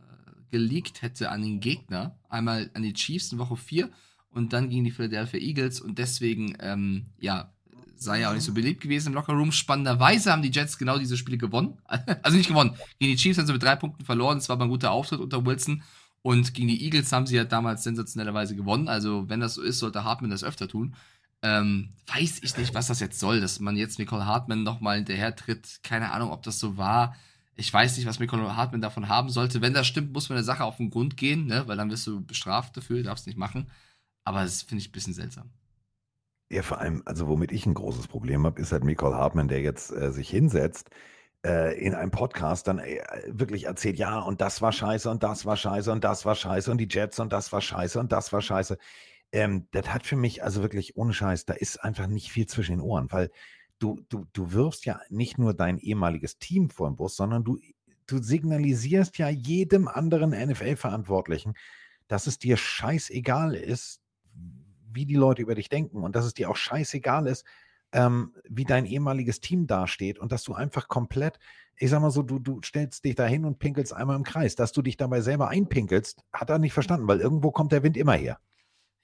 geleakt 0.50 1.02
hätte 1.02 1.30
an 1.30 1.42
den 1.42 1.60
Gegner. 1.60 2.18
Einmal 2.28 2.70
an 2.74 2.82
die 2.82 2.92
Chiefs 2.92 3.32
in 3.32 3.38
Woche 3.38 3.56
4 3.56 3.90
und 4.30 4.52
dann 4.52 4.68
gegen 4.68 4.84
die 4.84 4.90
Philadelphia 4.90 5.40
Eagles 5.40 5.80
und 5.80 5.98
deswegen, 5.98 6.56
ähm, 6.60 7.06
ja, 7.18 7.52
sei 8.00 8.20
ja 8.20 8.30
auch 8.30 8.34
nicht 8.34 8.44
so 8.44 8.52
beliebt 8.52 8.80
gewesen 8.80 9.08
im 9.08 9.14
Lockerroom. 9.14 9.52
Spannenderweise 9.52 10.32
haben 10.32 10.42
die 10.42 10.50
Jets 10.50 10.78
genau 10.78 10.98
diese 10.98 11.16
Spiele 11.16 11.38
gewonnen. 11.38 11.78
Also 12.22 12.36
nicht 12.36 12.48
gewonnen. 12.48 12.74
Gegen 12.98 13.12
die 13.12 13.16
Chiefs 13.16 13.38
haben 13.38 13.46
sie 13.46 13.52
mit 13.52 13.62
drei 13.62 13.76
Punkten 13.76 14.04
verloren. 14.04 14.38
Es 14.38 14.48
war 14.48 14.56
aber 14.56 14.64
ein 14.64 14.70
guter 14.70 14.90
Auftritt 14.90 15.20
unter 15.20 15.44
Wilson. 15.44 15.82
Und 16.22 16.54
gegen 16.54 16.68
die 16.68 16.84
Eagles 16.84 17.12
haben 17.12 17.26
sie 17.26 17.36
ja 17.36 17.44
damals 17.44 17.84
sensationellerweise 17.84 18.56
gewonnen. 18.56 18.88
Also, 18.88 19.28
wenn 19.28 19.40
das 19.40 19.54
so 19.54 19.62
ist, 19.62 19.78
sollte 19.78 20.04
Hartman 20.04 20.30
das 20.30 20.44
öfter 20.44 20.68
tun. 20.68 20.94
Ähm, 21.42 21.90
weiß 22.06 22.42
ich 22.42 22.56
nicht, 22.56 22.74
was 22.74 22.88
das 22.88 23.00
jetzt 23.00 23.20
soll, 23.20 23.40
dass 23.40 23.60
man 23.60 23.76
jetzt 23.76 23.98
Nicole 23.98 24.26
Hartman 24.26 24.64
nochmal 24.64 24.96
hinterher 24.96 25.34
tritt. 25.36 25.80
Keine 25.82 26.12
Ahnung, 26.12 26.32
ob 26.32 26.42
das 26.42 26.58
so 26.58 26.76
war. 26.76 27.14
Ich 27.54 27.72
weiß 27.72 27.96
nicht, 27.96 28.06
was 28.06 28.18
Nicole 28.20 28.56
Hartman 28.56 28.80
davon 28.80 29.08
haben 29.08 29.30
sollte. 29.30 29.60
Wenn 29.60 29.74
das 29.74 29.86
stimmt, 29.86 30.12
muss 30.12 30.28
man 30.28 30.36
der 30.36 30.44
Sache 30.44 30.64
auf 30.64 30.76
den 30.78 30.90
Grund 30.90 31.16
gehen, 31.16 31.46
ne? 31.46 31.66
weil 31.66 31.76
dann 31.76 31.90
wirst 31.90 32.06
du 32.06 32.24
bestraft 32.24 32.76
dafür, 32.76 33.02
darfst 33.02 33.26
nicht 33.26 33.38
machen. 33.38 33.70
Aber 34.24 34.42
das 34.42 34.62
finde 34.62 34.82
ich 34.82 34.88
ein 34.88 34.92
bisschen 34.92 35.14
seltsam. 35.14 35.50
Ja, 36.50 36.62
vor 36.62 36.78
allem, 36.80 37.02
also 37.04 37.28
womit 37.28 37.52
ich 37.52 37.66
ein 37.66 37.74
großes 37.74 38.08
Problem 38.08 38.46
habe, 38.46 38.60
ist 38.60 38.72
halt 38.72 38.84
Nicole 38.84 39.14
Hartman, 39.16 39.48
der 39.48 39.60
jetzt 39.60 39.92
äh, 39.92 40.12
sich 40.12 40.30
hinsetzt 40.30 40.90
äh, 41.44 41.78
in 41.78 41.94
einem 41.94 42.10
Podcast 42.10 42.68
dann 42.68 42.78
äh, 42.78 43.02
wirklich 43.28 43.64
erzählt, 43.64 43.98
ja, 43.98 44.18
und 44.20 44.40
das 44.40 44.62
war 44.62 44.72
scheiße 44.72 45.10
und 45.10 45.22
das 45.22 45.44
war 45.46 45.56
scheiße 45.56 45.92
und 45.92 46.04
das 46.04 46.24
war 46.24 46.34
scheiße 46.34 46.70
und 46.70 46.78
die 46.78 46.88
Jets 46.90 47.20
und 47.20 47.32
das 47.32 47.52
war 47.52 47.60
scheiße 47.60 48.00
und 48.00 48.12
das 48.12 48.32
war 48.32 48.40
scheiße. 48.40 48.78
Ähm, 49.32 49.68
das 49.72 49.92
hat 49.92 50.06
für 50.06 50.16
mich 50.16 50.42
also 50.42 50.62
wirklich 50.62 50.96
ohne 50.96 51.12
Scheiß, 51.12 51.44
da 51.44 51.54
ist 51.54 51.84
einfach 51.84 52.06
nicht 52.06 52.32
viel 52.32 52.46
zwischen 52.46 52.72
den 52.72 52.80
Ohren, 52.80 53.12
weil 53.12 53.30
du, 53.78 54.00
du, 54.08 54.26
du 54.32 54.52
wirfst 54.52 54.86
ja 54.86 55.00
nicht 55.10 55.38
nur 55.38 55.54
dein 55.54 55.78
ehemaliges 55.78 56.38
Team 56.38 56.70
vor 56.70 56.88
den 56.90 56.96
Bus, 56.96 57.16
sondern 57.16 57.44
du, 57.44 57.58
du 58.06 58.22
signalisierst 58.22 59.18
ja 59.18 59.28
jedem 59.28 59.86
anderen 59.86 60.30
NFL-Verantwortlichen, 60.30 61.54
dass 62.08 62.26
es 62.26 62.38
dir 62.38 62.56
scheißegal 62.56 63.54
ist, 63.54 64.00
wie 64.98 65.06
die 65.06 65.14
Leute 65.14 65.42
über 65.42 65.54
dich 65.54 65.68
denken 65.68 66.02
und 66.02 66.16
dass 66.16 66.24
es 66.24 66.34
dir 66.34 66.50
auch 66.50 66.56
scheißegal 66.56 67.28
ist, 67.28 67.44
ähm, 67.92 68.34
wie 68.48 68.64
dein 68.64 68.84
ehemaliges 68.84 69.40
Team 69.40 69.68
dasteht 69.68 70.18
und 70.18 70.32
dass 70.32 70.42
du 70.42 70.54
einfach 70.54 70.88
komplett, 70.88 71.38
ich 71.76 71.88
sag 71.88 72.02
mal 72.02 72.10
so, 72.10 72.24
du, 72.24 72.40
du 72.40 72.60
stellst 72.64 73.04
dich 73.04 73.14
da 73.14 73.24
hin 73.24 73.44
und 73.44 73.60
pinkelst 73.60 73.94
einmal 73.94 74.16
im 74.16 74.24
Kreis. 74.24 74.56
Dass 74.56 74.72
du 74.72 74.82
dich 74.82 74.96
dabei 74.96 75.20
selber 75.20 75.48
einpinkelst, 75.50 76.24
hat 76.32 76.50
er 76.50 76.58
nicht 76.58 76.72
verstanden, 76.72 77.06
weil 77.06 77.20
irgendwo 77.20 77.52
kommt 77.52 77.70
der 77.70 77.84
Wind 77.84 77.96
immer 77.96 78.14
her. 78.14 78.40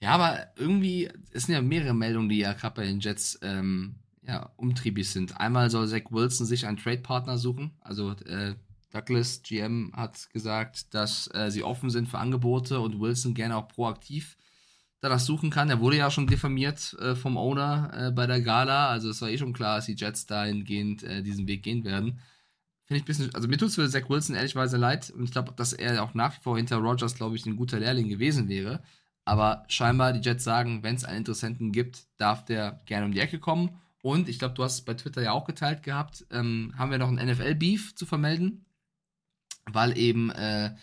Ja, 0.01 0.11
aber 0.11 0.49
irgendwie, 0.57 1.09
es 1.31 1.45
sind 1.45 1.55
ja 1.55 1.63
mehrere 1.63 1.95
Meldungen, 1.95 2.29
die 2.29 2.39
ja 2.39 2.53
gerade 2.55 2.75
bei 2.75 2.85
den 2.85 2.99
Jets 2.99 3.39
ähm, 3.43 4.01
ja, 4.23 4.51
umtriebig 4.57 5.09
sind. 5.09 5.41
Einmal 5.41 5.71
soll 5.71 5.87
Zach 5.87 6.11
Wilson 6.11 6.45
sich 6.45 6.67
einen 6.67 6.77
Trade-Partner 6.77 7.39
suchen. 7.39 7.77
Also 7.81 8.11
äh, 8.27 8.57
Douglas, 8.91 9.43
GM, 9.43 9.93
hat 9.95 10.29
gesagt, 10.31 10.93
dass 10.95 11.31
äh, 11.33 11.51
sie 11.51 11.63
offen 11.63 11.91
sind 11.91 12.09
für 12.09 12.19
Angebote 12.19 12.81
und 12.81 13.01
Wilson 13.01 13.35
gerne 13.35 13.57
auch 13.57 13.69
proaktiv 13.69 14.37
danach 15.05 15.21
suchen 15.21 15.51
kann. 15.51 15.71
Er 15.71 15.81
wurde 15.81 15.99
ja 15.99 16.11
schon 16.11 16.27
diffamiert 16.27 16.97
äh, 16.99 17.15
vom 17.15 17.37
Owner 17.37 17.91
äh, 17.95 18.11
bei 18.11 18.27
der 18.27 18.41
Gala. 18.41 18.89
Also 18.89 19.11
es 19.11 19.21
war 19.21 19.29
eh 19.29 19.39
schon 19.39 19.53
klar, 19.53 19.77
dass 19.77 19.87
die 19.87 19.95
Jets 19.95 20.27
dahingehend 20.27 21.03
äh, 21.03 21.23
diesen 21.23 21.47
Weg 21.47 21.63
gehen 21.63 21.85
werden. 21.85 22.21
Finde 22.87 22.99
ich 22.99 23.03
ein 23.03 23.07
bisschen, 23.07 23.35
also 23.35 23.47
mir 23.47 23.59
tut 23.59 23.69
es 23.69 23.75
für 23.75 23.89
Zach 23.89 24.09
Wilson 24.09 24.35
ehrlichweise 24.35 24.79
leid. 24.79 25.11
Und 25.11 25.25
ich 25.25 25.31
glaube, 25.31 25.53
dass 25.55 25.75
er 25.75 26.03
auch 26.03 26.15
nach 26.15 26.37
wie 26.37 26.43
vor 26.43 26.57
hinter 26.57 26.79
Rogers, 26.79 27.15
glaube 27.15 27.37
ich, 27.37 27.45
ein 27.45 27.57
guter 27.57 27.79
Lehrling 27.79 28.09
gewesen 28.09 28.49
wäre. 28.49 28.83
Aber 29.27 29.65
scheinbar, 29.69 30.13
die 30.13 30.21
Jets 30.21 30.45
sagen, 30.45 30.83
wenn 30.83 30.97
es 30.97 31.05
einen 31.05 31.19
Interessenten 31.19 31.73
gibt, 31.73 32.07
darf 32.17 32.45
der 32.45 32.81
gerne 32.87 33.07
um 33.07 33.13
die 33.13 33.21
Ecke 33.21 33.39
kommen. 33.39 33.79
Und 34.03 34.29
ich 34.29 34.39
glaube, 34.39 34.55
du 34.55 34.65
hast 34.65 34.75
es 34.75 34.85
bei 34.85 34.95
Twitter 34.95 35.23
ja 35.23 35.33
auch 35.33 35.47
geteilt 35.47 35.83
gehabt, 35.83 36.27
ähm, 36.31 36.75
haben 36.77 36.91
wir 36.91 36.99
noch 36.99 37.09
einen 37.09 37.31
NFL-Beef 37.31 37.95
zu 37.95 38.05
vermelden. 38.05 38.67
Weil 39.67 39.97
eben, 39.97 40.31
äh, 40.31 40.75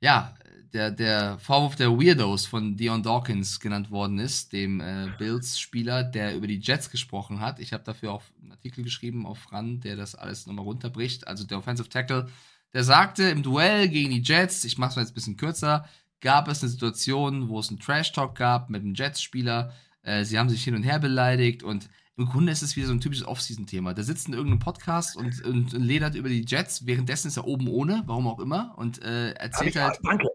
ja, 0.00 0.34
der, 0.72 0.90
der 0.90 1.38
Vorwurf 1.38 1.76
der 1.76 1.90
Weirdos 1.90 2.46
von 2.46 2.76
Dion 2.76 3.02
Dawkins 3.02 3.60
genannt 3.60 3.90
worden 3.90 4.18
ist, 4.18 4.52
dem 4.52 4.80
äh, 4.80 5.08
Bills-Spieler, 5.18 6.04
der 6.04 6.36
über 6.36 6.46
die 6.46 6.60
Jets 6.60 6.90
gesprochen 6.90 7.40
hat. 7.40 7.58
Ich 7.58 7.72
habe 7.72 7.84
dafür 7.84 8.12
auch 8.12 8.22
einen 8.40 8.52
Artikel 8.52 8.84
geschrieben 8.84 9.26
auf 9.26 9.50
RAN, 9.52 9.80
der 9.80 9.96
das 9.96 10.14
alles 10.14 10.46
nochmal 10.46 10.64
runterbricht. 10.64 11.26
Also 11.26 11.44
der 11.44 11.58
Offensive 11.58 11.88
Tackle, 11.88 12.28
der 12.72 12.84
sagte 12.84 13.24
im 13.24 13.42
Duell 13.42 13.88
gegen 13.88 14.10
die 14.10 14.22
Jets, 14.22 14.64
ich 14.64 14.78
mache 14.78 14.90
es 14.90 14.96
mal 14.96 15.02
jetzt 15.02 15.12
ein 15.12 15.14
bisschen 15.14 15.36
kürzer, 15.36 15.88
gab 16.20 16.48
es 16.48 16.62
eine 16.62 16.70
Situation, 16.70 17.48
wo 17.48 17.60
es 17.60 17.70
einen 17.70 17.80
Trash-Talk 17.80 18.34
gab 18.34 18.70
mit 18.70 18.82
einem 18.82 18.94
Jets-Spieler. 18.94 19.72
Äh, 20.02 20.24
sie 20.24 20.38
haben 20.38 20.50
sich 20.50 20.64
hin 20.64 20.74
und 20.74 20.82
her 20.82 20.98
beleidigt 20.98 21.62
und 21.62 21.88
im 22.16 22.26
Grunde 22.26 22.50
ist 22.50 22.62
es 22.62 22.74
wieder 22.74 22.88
so 22.88 22.92
ein 22.92 23.00
typisches 23.00 23.26
Off-Season-Thema. 23.26 23.94
Der 23.94 24.02
sitzt 24.02 24.26
in 24.26 24.34
irgendeinem 24.34 24.58
Podcast 24.58 25.16
und, 25.16 25.40
und, 25.44 25.72
ledert 25.72 26.16
über 26.16 26.28
die 26.28 26.44
Jets, 26.44 26.84
währenddessen 26.84 27.28
ist 27.28 27.36
er 27.36 27.46
oben 27.46 27.68
ohne, 27.68 28.02
warum 28.06 28.26
auch 28.26 28.40
immer, 28.40 28.74
und 28.76 29.00
äh, 29.02 29.30
erzählt 29.34 29.76
halt. 29.76 30.00
Danke. 30.02 30.26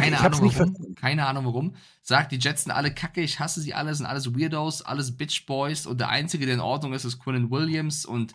Danke, 0.00 0.10
keine 0.10 0.20
Ahnung 0.20 0.54
warum. 0.54 0.94
Keine 0.94 1.26
Ahnung 1.26 1.44
warum. 1.44 1.76
Sagt, 2.02 2.32
die 2.32 2.38
Jets 2.38 2.64
sind 2.64 2.72
alle 2.72 2.92
kacke, 2.92 3.20
ich 3.20 3.40
hasse 3.40 3.60
sie 3.60 3.74
alle, 3.74 3.94
sind 3.94 4.06
alles 4.06 4.34
Weirdos, 4.34 4.82
alles 4.82 5.16
Bitch 5.16 5.46
Boys 5.46 5.86
und 5.86 6.00
der 6.00 6.08
Einzige, 6.08 6.46
der 6.46 6.54
in 6.54 6.60
Ordnung 6.60 6.92
ist, 6.92 7.04
ist 7.04 7.18
Quinn 7.18 7.50
Williams 7.50 8.04
und 8.04 8.34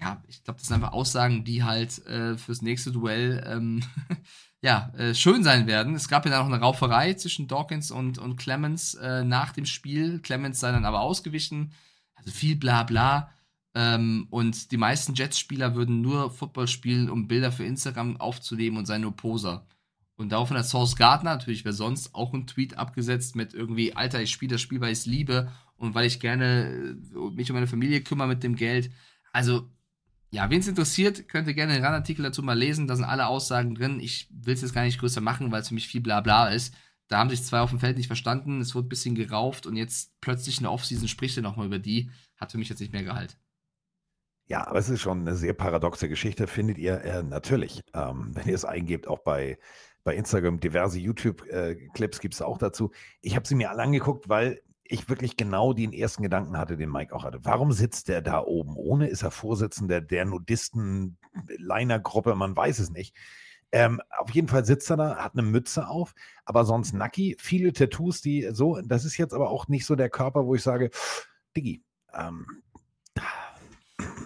ja, 0.00 0.20
ich 0.26 0.42
glaube, 0.42 0.58
das 0.58 0.66
sind 0.66 0.76
einfach 0.76 0.92
Aussagen, 0.92 1.44
die 1.44 1.62
halt 1.62 2.04
äh, 2.06 2.36
fürs 2.36 2.60
nächste 2.60 2.90
Duell 2.90 3.44
ähm, 3.46 3.82
ja, 4.60 4.92
äh, 4.96 5.14
schön 5.14 5.44
sein 5.44 5.66
werden. 5.66 5.94
Es 5.94 6.08
gab 6.08 6.24
ja 6.24 6.32
dann 6.32 6.42
auch 6.42 6.52
eine 6.52 6.60
Rauferei 6.60 7.14
zwischen 7.14 7.46
Dawkins 7.46 7.90
und, 7.92 8.18
und 8.18 8.36
Clemens 8.36 8.94
äh, 8.94 9.22
nach 9.22 9.52
dem 9.52 9.64
Spiel. 9.64 10.18
Clemens 10.20 10.58
sei 10.58 10.72
dann 10.72 10.84
aber 10.84 11.00
ausgewichen. 11.00 11.72
Also 12.14 12.32
viel 12.32 12.56
bla 12.56 12.82
bla. 12.82 13.30
Ähm, 13.74 14.26
und 14.30 14.70
die 14.72 14.76
meisten 14.76 15.14
Jets-Spieler 15.14 15.74
würden 15.74 16.00
nur 16.00 16.30
Football 16.30 16.68
spielen, 16.68 17.08
um 17.08 17.28
Bilder 17.28 17.52
für 17.52 17.64
Instagram 17.64 18.18
aufzunehmen 18.18 18.76
und 18.76 18.86
seien 18.86 19.02
nur 19.02 19.16
Poser. 19.16 19.66
Und 20.16 20.30
daraufhin 20.30 20.56
hat 20.56 20.66
Source 20.66 20.96
Gardner, 20.96 21.30
natürlich 21.30 21.64
wer 21.64 21.72
sonst, 21.72 22.14
auch 22.14 22.32
einen 22.32 22.46
Tweet 22.46 22.76
abgesetzt 22.76 23.34
mit 23.34 23.54
irgendwie, 23.54 23.96
Alter, 23.96 24.22
ich 24.22 24.30
spiele 24.30 24.52
das 24.52 24.60
Spiel, 24.60 24.80
weil 24.80 24.92
ich 24.92 25.00
es 25.00 25.06
liebe 25.06 25.50
und 25.76 25.94
weil 25.94 26.06
ich 26.06 26.20
gerne 26.20 26.96
äh, 27.14 27.30
mich 27.34 27.50
um 27.50 27.54
meine 27.54 27.66
Familie 27.66 28.02
kümmere 28.02 28.28
mit 28.28 28.42
dem 28.42 28.56
Geld. 28.56 28.90
Also, 29.32 29.68
ja, 30.30 30.48
wen 30.48 30.60
es 30.60 30.68
interessiert, 30.68 31.28
könnt 31.28 31.48
ihr 31.48 31.54
gerne 31.54 31.74
den 31.74 31.84
Randartikel 31.84 32.22
dazu 32.22 32.42
mal 32.42 32.58
lesen. 32.58 32.86
Da 32.86 32.96
sind 32.96 33.04
alle 33.04 33.26
Aussagen 33.26 33.74
drin. 33.74 34.00
Ich 34.00 34.28
will 34.30 34.54
es 34.54 34.62
jetzt 34.62 34.74
gar 34.74 34.84
nicht 34.84 34.98
größer 34.98 35.20
machen, 35.20 35.50
weil 35.50 35.60
es 35.60 35.68
für 35.68 35.74
mich 35.74 35.88
viel 35.88 36.00
Blabla 36.00 36.48
ist. 36.48 36.74
Da 37.08 37.18
haben 37.18 37.28
sich 37.28 37.42
zwei 37.42 37.60
auf 37.60 37.70
dem 37.70 37.80
Feld 37.80 37.98
nicht 37.98 38.06
verstanden. 38.06 38.60
Es 38.60 38.74
wurde 38.74 38.86
ein 38.86 38.88
bisschen 38.88 39.14
gerauft 39.14 39.66
und 39.66 39.76
jetzt 39.76 40.18
plötzlich 40.20 40.58
in 40.58 40.62
der 40.62 40.72
Offseason 40.72 41.08
spricht 41.08 41.36
er 41.36 41.42
nochmal 41.42 41.66
über 41.66 41.78
die. 41.78 42.10
Hat 42.36 42.52
für 42.52 42.58
mich 42.58 42.70
jetzt 42.70 42.80
nicht 42.80 42.92
mehr 42.92 43.02
Gehalt. 43.02 43.36
Ja, 44.46 44.66
aber 44.66 44.78
es 44.78 44.88
ist 44.88 45.00
schon 45.00 45.20
eine 45.20 45.36
sehr 45.36 45.52
paradoxe 45.52 46.08
Geschichte, 46.08 46.46
findet 46.46 46.78
ihr 46.78 47.02
äh, 47.02 47.22
natürlich, 47.22 47.82
ähm, 47.94 48.30
wenn 48.34 48.48
ihr 48.48 48.54
es 48.54 48.64
eingebt, 48.64 49.06
auch 49.08 49.20
bei 49.20 49.58
bei 50.04 50.14
Instagram 50.16 50.60
diverse 50.60 50.98
YouTube-Clips 50.98 52.20
gibt 52.20 52.34
es 52.34 52.42
auch 52.42 52.58
dazu. 52.58 52.90
Ich 53.20 53.36
habe 53.36 53.46
sie 53.46 53.54
mir 53.54 53.70
alle 53.70 53.82
angeguckt, 53.82 54.28
weil 54.28 54.60
ich 54.84 55.08
wirklich 55.08 55.36
genau 55.36 55.72
den 55.72 55.92
ersten 55.92 56.22
Gedanken 56.22 56.58
hatte, 56.58 56.76
den 56.76 56.90
Mike 56.90 57.14
auch 57.14 57.24
hatte. 57.24 57.38
Warum 57.42 57.72
sitzt 57.72 58.08
der 58.08 58.20
da 58.20 58.40
oben 58.40 58.76
ohne? 58.76 59.08
Ist 59.08 59.22
er 59.22 59.30
Vorsitzender 59.30 60.00
der 60.00 60.24
Nudisten-Liner-Gruppe? 60.26 62.34
Man 62.34 62.56
weiß 62.56 62.78
es 62.78 62.90
nicht. 62.90 63.16
Ähm, 63.70 64.02
auf 64.18 64.30
jeden 64.30 64.48
Fall 64.48 64.66
sitzt 64.66 64.90
er 64.90 64.96
da, 64.98 65.16
hat 65.16 65.32
eine 65.32 65.42
Mütze 65.42 65.88
auf, 65.88 66.14
aber 66.44 66.66
sonst 66.66 66.92
Nacki, 66.92 67.36
viele 67.40 67.72
Tattoos, 67.72 68.20
die 68.20 68.50
so, 68.52 68.78
das 68.82 69.06
ist 69.06 69.16
jetzt 69.16 69.32
aber 69.32 69.48
auch 69.48 69.68
nicht 69.68 69.86
so 69.86 69.96
der 69.96 70.10
Körper, 70.10 70.44
wo 70.44 70.54
ich 70.54 70.62
sage, 70.62 70.90
Diggi, 71.56 71.82
ähm, 72.12 72.44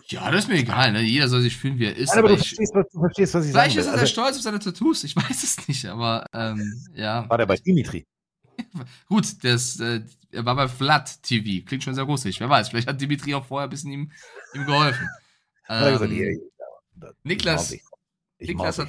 ja, 0.08 0.30
das 0.30 0.44
ist 0.44 0.48
mir 0.48 0.58
egal, 0.58 0.92
ne? 0.92 1.02
Jeder 1.02 1.28
soll 1.28 1.40
sich 1.40 1.56
fühlen, 1.56 1.78
wie 1.78 1.86
er 1.86 1.96
ist. 1.96 2.10
Nein, 2.10 2.18
aber, 2.18 2.28
aber 2.28 2.36
du, 2.36 2.42
verstehst, 2.42 2.74
was, 2.74 2.86
du 2.92 3.00
verstehst, 3.00 3.34
was 3.34 3.46
ich 3.46 3.52
sage. 3.52 3.62
Vielleicht 3.62 3.76
ist 3.78 3.86
er 3.86 3.92
also, 3.92 4.04
sehr 4.04 4.12
stolz 4.12 4.36
auf 4.36 4.42
seine 4.42 4.58
Tattoos, 4.58 5.04
ich 5.04 5.16
weiß 5.16 5.42
es 5.42 5.68
nicht, 5.68 5.86
aber 5.86 6.26
ähm, 6.32 6.86
ja. 6.94 7.28
War 7.28 7.38
der 7.38 7.46
bei 7.46 7.56
Dimitri? 7.56 8.06
Gut, 9.08 9.44
das, 9.44 9.80
äh, 9.80 10.02
er 10.30 10.44
war 10.44 10.54
bei 10.54 10.68
Flat 10.68 11.22
TV. 11.22 11.64
Klingt 11.66 11.82
schon 11.82 11.94
sehr 11.94 12.04
russisch. 12.04 12.38
Wer 12.40 12.48
weiß, 12.48 12.68
vielleicht 12.68 12.88
hat 12.88 13.00
Dimitri 13.00 13.34
auch 13.34 13.44
vorher 13.44 13.66
ein 13.66 13.70
bisschen 13.70 13.92
ihm, 13.92 14.12
ihm 14.54 14.66
geholfen. 14.66 15.08
Ähm, 15.68 16.40
Niklas, 17.24 17.72
ich 17.72 17.82
Niklas, 18.38 18.78
hat, 18.78 18.88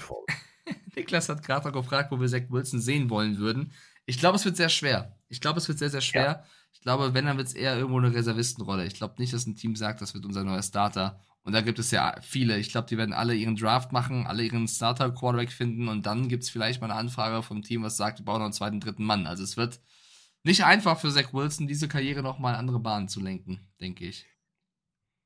Niklas 0.95 1.27
hat 1.27 1.41
gerade 1.41 1.72
gefragt, 1.72 2.11
wo 2.11 2.19
wir 2.19 2.27
Zach 2.27 2.44
Wilson 2.49 2.80
sehen 2.80 3.10
wollen 3.10 3.39
würden. 3.39 3.72
Ich 4.06 4.19
glaube, 4.19 4.35
es 4.35 4.45
wird 4.45 4.57
sehr 4.57 4.69
schwer. 4.69 5.18
Ich 5.27 5.41
glaube, 5.41 5.57
es 5.57 5.68
wird 5.68 5.80
sehr, 5.80 5.89
sehr 5.89 6.02
schwer. 6.02 6.23
Ja. 6.23 6.45
Ich 6.78 6.84
glaube, 6.84 7.16
wenn, 7.16 7.26
dann 7.26 7.38
wird 7.38 7.48
es 7.48 7.56
eher 7.56 7.76
irgendwo 7.76 7.98
eine 7.98 8.14
Reservistenrolle. 8.14 8.86
Ich 8.86 8.94
glaube 8.94 9.16
nicht, 9.18 9.34
dass 9.34 9.48
ein 9.48 9.56
Team 9.56 9.76
sagt, 9.76 9.99
das 9.99 10.14
wird 10.14 10.26
unser 10.26 10.44
neuer 10.44 10.62
Starter. 10.62 11.20
Und 11.41 11.54
da 11.54 11.62
gibt 11.62 11.80
es 11.80 11.90
ja 11.90 12.16
viele. 12.22 12.60
Ich 12.60 12.70
glaube, 12.70 12.88
die 12.88 12.98
werden 12.98 13.14
alle 13.14 13.34
ihren 13.34 13.56
Draft 13.56 13.91
machen, 13.91 14.28
alle 14.28 14.44
ihren 14.44 14.68
Starter-Quarterback 14.68 15.52
finden 15.52 15.88
und 15.88 16.06
dann 16.06 16.30
gibt 16.30 16.44
es 16.44 16.52
vielleicht 16.52 16.80
mal 16.80 16.91
eine 16.91 16.99
Anfrage 16.99 17.41
vom 17.41 17.64
Team, 17.64 17.82
was 17.82 17.98
sagt, 17.98 18.20
wir 18.20 18.26
brauchen 18.26 18.40
noch 18.40 18.45
einen 18.45 18.54
zweiten, 18.54 18.80
dritten 18.80 19.04
Mann. 19.04 19.26
Also 19.26 19.44
es 19.44 19.58
wird 19.58 19.82
nicht 20.44 20.66
einfach 20.66 20.99
für 20.99 21.12
Zach 21.12 21.34
Wilson, 21.34 21.68
diese 21.68 21.88
Karriere 21.88 22.22
nochmal 22.22 22.54
in 22.54 22.60
andere 22.60 22.80
Bahnen 22.80 23.08
zu 23.08 23.22
lenken, 23.22 23.68
denke 23.82 24.06
ich. 24.06 24.28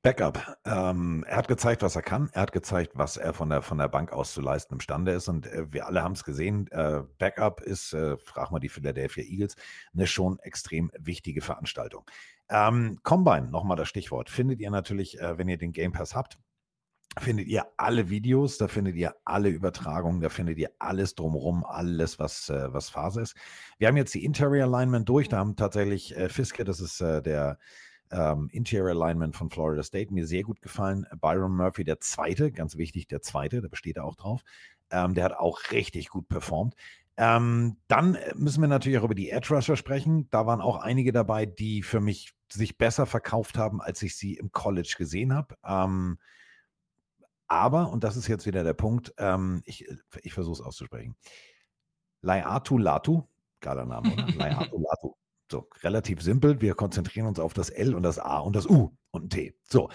Backup. 0.03 0.57
Ähm, 0.65 1.23
er 1.27 1.37
hat 1.37 1.47
gezeigt, 1.47 1.83
was 1.83 1.95
er 1.95 2.01
kann. 2.01 2.31
Er 2.33 2.41
hat 2.41 2.51
gezeigt, 2.51 2.93
was 2.95 3.17
er 3.17 3.33
von 3.33 3.49
der, 3.49 3.61
von 3.61 3.77
der 3.77 3.87
Bank 3.87 4.11
aus 4.11 4.33
zu 4.33 4.41
leisten 4.41 4.73
imstande 4.73 5.11
ist. 5.11 5.27
Und 5.27 5.45
äh, 5.45 5.71
wir 5.71 5.85
alle 5.85 6.01
haben 6.01 6.13
es 6.13 6.23
gesehen. 6.23 6.67
Äh, 6.71 7.03
Backup 7.19 7.61
ist, 7.61 7.93
äh, 7.93 8.17
frag 8.17 8.49
mal 8.49 8.59
die 8.59 8.69
Philadelphia 8.69 9.23
Eagles, 9.23 9.55
eine 9.93 10.07
schon 10.07 10.39
extrem 10.39 10.91
wichtige 10.97 11.41
Veranstaltung. 11.41 12.09
Ähm, 12.49 12.97
Combine, 13.03 13.49
nochmal 13.49 13.77
das 13.77 13.89
Stichwort, 13.89 14.31
findet 14.31 14.59
ihr 14.59 14.71
natürlich, 14.71 15.19
äh, 15.19 15.37
wenn 15.37 15.47
ihr 15.47 15.59
den 15.59 15.71
Game 15.71 15.91
Pass 15.91 16.15
habt, 16.15 16.39
findet 17.19 17.47
ihr 17.47 17.67
alle 17.77 18.09
Videos, 18.09 18.57
da 18.57 18.67
findet 18.67 18.95
ihr 18.95 19.15
alle 19.23 19.49
Übertragungen, 19.49 20.21
da 20.21 20.29
findet 20.29 20.57
ihr 20.57 20.71
alles 20.79 21.13
drumherum, 21.13 21.63
alles, 21.63 22.17
was, 22.17 22.49
äh, 22.49 22.73
was 22.73 22.89
Phase 22.89 23.21
ist. 23.21 23.35
Wir 23.77 23.87
haben 23.87 23.97
jetzt 23.97 24.15
die 24.15 24.25
Interior 24.25 24.65
Alignment 24.65 25.07
durch, 25.07 25.29
da 25.29 25.37
haben 25.37 25.55
tatsächlich 25.55 26.17
äh, 26.17 26.29
Fiske, 26.29 26.63
das 26.63 26.79
ist 26.79 27.01
äh, 27.01 27.21
der 27.21 27.59
ähm, 28.11 28.49
Interior 28.51 28.89
Alignment 28.89 29.35
von 29.35 29.49
Florida 29.49 29.83
State, 29.83 30.13
mir 30.13 30.27
sehr 30.27 30.43
gut 30.43 30.61
gefallen. 30.61 31.05
Byron 31.19 31.55
Murphy, 31.55 31.83
der 31.83 31.99
Zweite, 31.99 32.51
ganz 32.51 32.77
wichtig, 32.77 33.07
der 33.07 33.21
Zweite, 33.21 33.61
da 33.61 33.67
besteht 33.67 33.97
er 33.97 34.05
auch 34.05 34.15
drauf. 34.15 34.43
Ähm, 34.89 35.13
der 35.13 35.25
hat 35.25 35.33
auch 35.33 35.59
richtig 35.71 36.09
gut 36.09 36.27
performt. 36.27 36.75
Ähm, 37.17 37.77
dann 37.87 38.17
müssen 38.35 38.61
wir 38.61 38.67
natürlich 38.67 38.99
auch 38.99 39.03
über 39.03 39.15
die 39.15 39.29
Edge 39.29 39.53
Rusher 39.53 39.75
sprechen. 39.75 40.27
Da 40.31 40.45
waren 40.45 40.61
auch 40.61 40.77
einige 40.77 41.11
dabei, 41.11 41.45
die 41.45 41.83
für 41.83 41.99
mich 41.99 42.33
sich 42.51 42.77
besser 42.77 43.05
verkauft 43.05 43.57
haben, 43.57 43.81
als 43.81 44.01
ich 44.01 44.15
sie 44.15 44.35
im 44.35 44.51
College 44.51 44.95
gesehen 44.97 45.33
habe. 45.33 45.55
Ähm, 45.63 46.17
aber, 47.47 47.89
und 47.89 48.03
das 48.03 48.15
ist 48.15 48.27
jetzt 48.27 48.45
wieder 48.45 48.63
der 48.63 48.73
Punkt, 48.73 49.13
ähm, 49.17 49.61
ich, 49.65 49.85
ich 50.21 50.33
versuche 50.33 50.61
es 50.61 50.61
auszusprechen. 50.61 51.15
Laiatu 52.21 52.77
Latu, 52.77 53.23
geiler 53.59 53.85
Name, 53.85 54.13
oder? 54.13 54.27
Laiatu 54.35 54.79
Latu. 54.79 55.15
So, 55.51 55.67
relativ 55.83 56.21
simpel. 56.21 56.61
Wir 56.61 56.75
konzentrieren 56.75 57.27
uns 57.27 57.37
auf 57.37 57.53
das 57.53 57.69
L 57.69 57.93
und 57.93 58.03
das 58.03 58.19
A 58.19 58.39
und 58.39 58.55
das 58.55 58.65
U 58.65 58.95
und 59.11 59.25
ein 59.25 59.29
T. 59.29 59.53
So, 59.65 59.89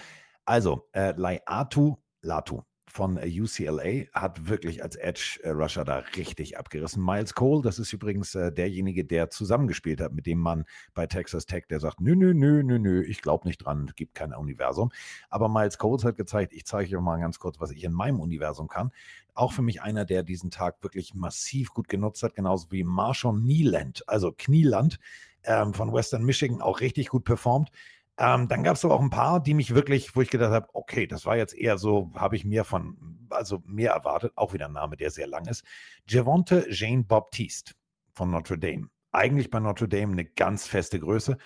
also, 0.45 0.87
äh, 0.93 1.13
Laiatu 1.17 1.97
Latu 2.21 2.61
von 2.85 3.17
äh, 3.17 3.27
UCLA 3.27 4.05
hat 4.13 4.47
wirklich 4.47 4.83
als 4.83 4.95
Edge 4.95 5.39
äh, 5.41 5.49
Rusher 5.49 5.83
da 5.83 6.03
richtig 6.15 6.59
abgerissen. 6.59 7.03
Miles 7.03 7.33
Cole, 7.33 7.63
das 7.63 7.79
ist 7.79 7.91
übrigens 7.91 8.35
äh, 8.35 8.51
derjenige, 8.51 9.03
der 9.03 9.31
zusammengespielt 9.31 9.99
hat 9.99 10.13
mit 10.13 10.27
dem 10.27 10.37
Mann 10.37 10.65
bei 10.93 11.07
Texas 11.07 11.47
Tech, 11.47 11.65
der 11.69 11.79
sagt, 11.79 12.01
nö, 12.01 12.15
nö, 12.15 12.35
nö, 12.35 12.61
nö, 12.63 12.77
nö, 12.77 13.03
ich 13.03 13.21
glaube 13.21 13.47
nicht 13.47 13.57
dran, 13.57 13.91
gibt 13.95 14.13
kein 14.13 14.33
Universum. 14.33 14.91
Aber 15.29 15.49
Miles 15.49 15.79
Cole 15.79 16.03
hat 16.03 16.17
gezeigt, 16.17 16.53
ich 16.53 16.65
zeige 16.65 16.97
euch 16.97 17.03
mal 17.03 17.19
ganz 17.19 17.39
kurz, 17.39 17.59
was 17.59 17.71
ich 17.71 17.83
in 17.83 17.93
meinem 17.93 18.19
Universum 18.19 18.67
kann. 18.67 18.91
Auch 19.33 19.53
für 19.53 19.63
mich 19.63 19.81
einer, 19.81 20.05
der 20.05 20.21
diesen 20.21 20.51
Tag 20.51 20.83
wirklich 20.83 21.15
massiv 21.15 21.73
gut 21.73 21.89
genutzt 21.89 22.21
hat, 22.21 22.35
genauso 22.35 22.71
wie 22.71 22.83
Marshawn 22.83 23.43
Nieland, 23.43 24.03
also 24.07 24.31
Knieland 24.31 24.99
ähm, 25.47 25.73
von 25.73 25.91
Western 25.91 26.23
Michigan, 26.23 26.61
auch 26.61 26.81
richtig 26.81 27.09
gut 27.09 27.23
performt. 27.23 27.71
Ähm, 28.19 28.47
dann 28.47 28.63
gab 28.63 28.75
es 28.75 28.85
aber 28.85 28.95
auch 28.95 29.01
ein 29.01 29.09
paar, 29.09 29.41
die 29.41 29.53
mich 29.53 29.75
wirklich, 29.75 30.15
wo 30.15 30.21
ich 30.21 30.29
gedacht 30.29 30.51
habe, 30.51 30.67
okay, 30.73 31.07
das 31.07 31.25
war 31.25 31.37
jetzt 31.37 31.55
eher 31.55 31.77
so, 31.77 32.11
habe 32.15 32.35
ich 32.35 32.45
mehr 32.45 32.63
von, 32.63 32.97
also 33.29 33.61
mehr 33.65 33.91
erwartet, 33.91 34.33
auch 34.35 34.53
wieder 34.53 34.65
ein 34.65 34.73
Name, 34.73 34.97
der 34.97 35.11
sehr 35.11 35.27
lang 35.27 35.47
ist. 35.47 35.63
Javonte 36.07 36.65
Jane 36.69 37.03
Baptiste 37.03 37.73
von 38.13 38.31
Notre 38.31 38.57
Dame. 38.57 38.89
Eigentlich 39.11 39.49
bei 39.51 39.59
Notre 39.59 39.87
Dame 39.87 40.13
eine 40.13 40.25
ganz 40.25 40.67
feste 40.67 40.99
Größe, 40.99 41.37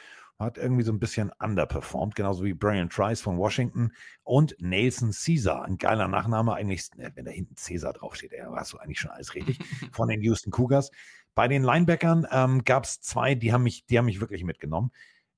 hat 0.41 0.57
irgendwie 0.57 0.84
so 0.84 0.91
ein 0.91 0.99
bisschen 0.99 1.32
underperformed, 1.40 2.15
genauso 2.15 2.44
wie 2.44 2.53
Brian 2.53 2.90
Trice 2.90 3.22
von 3.22 3.38
Washington 3.38 3.91
und 4.23 4.56
Nelson 4.60 5.11
Caesar, 5.11 5.64
ein 5.64 5.78
geiler 5.78 6.07
Nachname, 6.07 6.53
eigentlich, 6.53 6.90
ne, 6.95 7.11
wenn 7.15 7.26
da 7.26 7.32
hinten 7.32 7.56
Caesar 7.56 7.94
draufsteht, 7.94 8.34
ja, 8.34 8.52
hast 8.56 8.73
du 8.73 8.78
eigentlich 8.78 8.99
schon 8.99 9.11
alles 9.11 9.36
richtig, 9.36 9.60
von 9.91 10.07
den 10.07 10.22
Houston 10.22 10.52
Cougars. 10.52 10.91
Bei 11.36 11.48
den 11.48 11.64
Linebackern 11.64 12.28
ähm, 12.32 12.64
gab 12.64 12.84
es 12.84 13.02
zwei, 13.02 13.36
die 13.36 13.53
haben 13.53 13.64
mich, 13.64 13.86
die 13.86 13.98
haben 13.98 14.06
mich 14.06 14.20
wirklich 14.20 14.44
mitgenommen. 14.44 14.91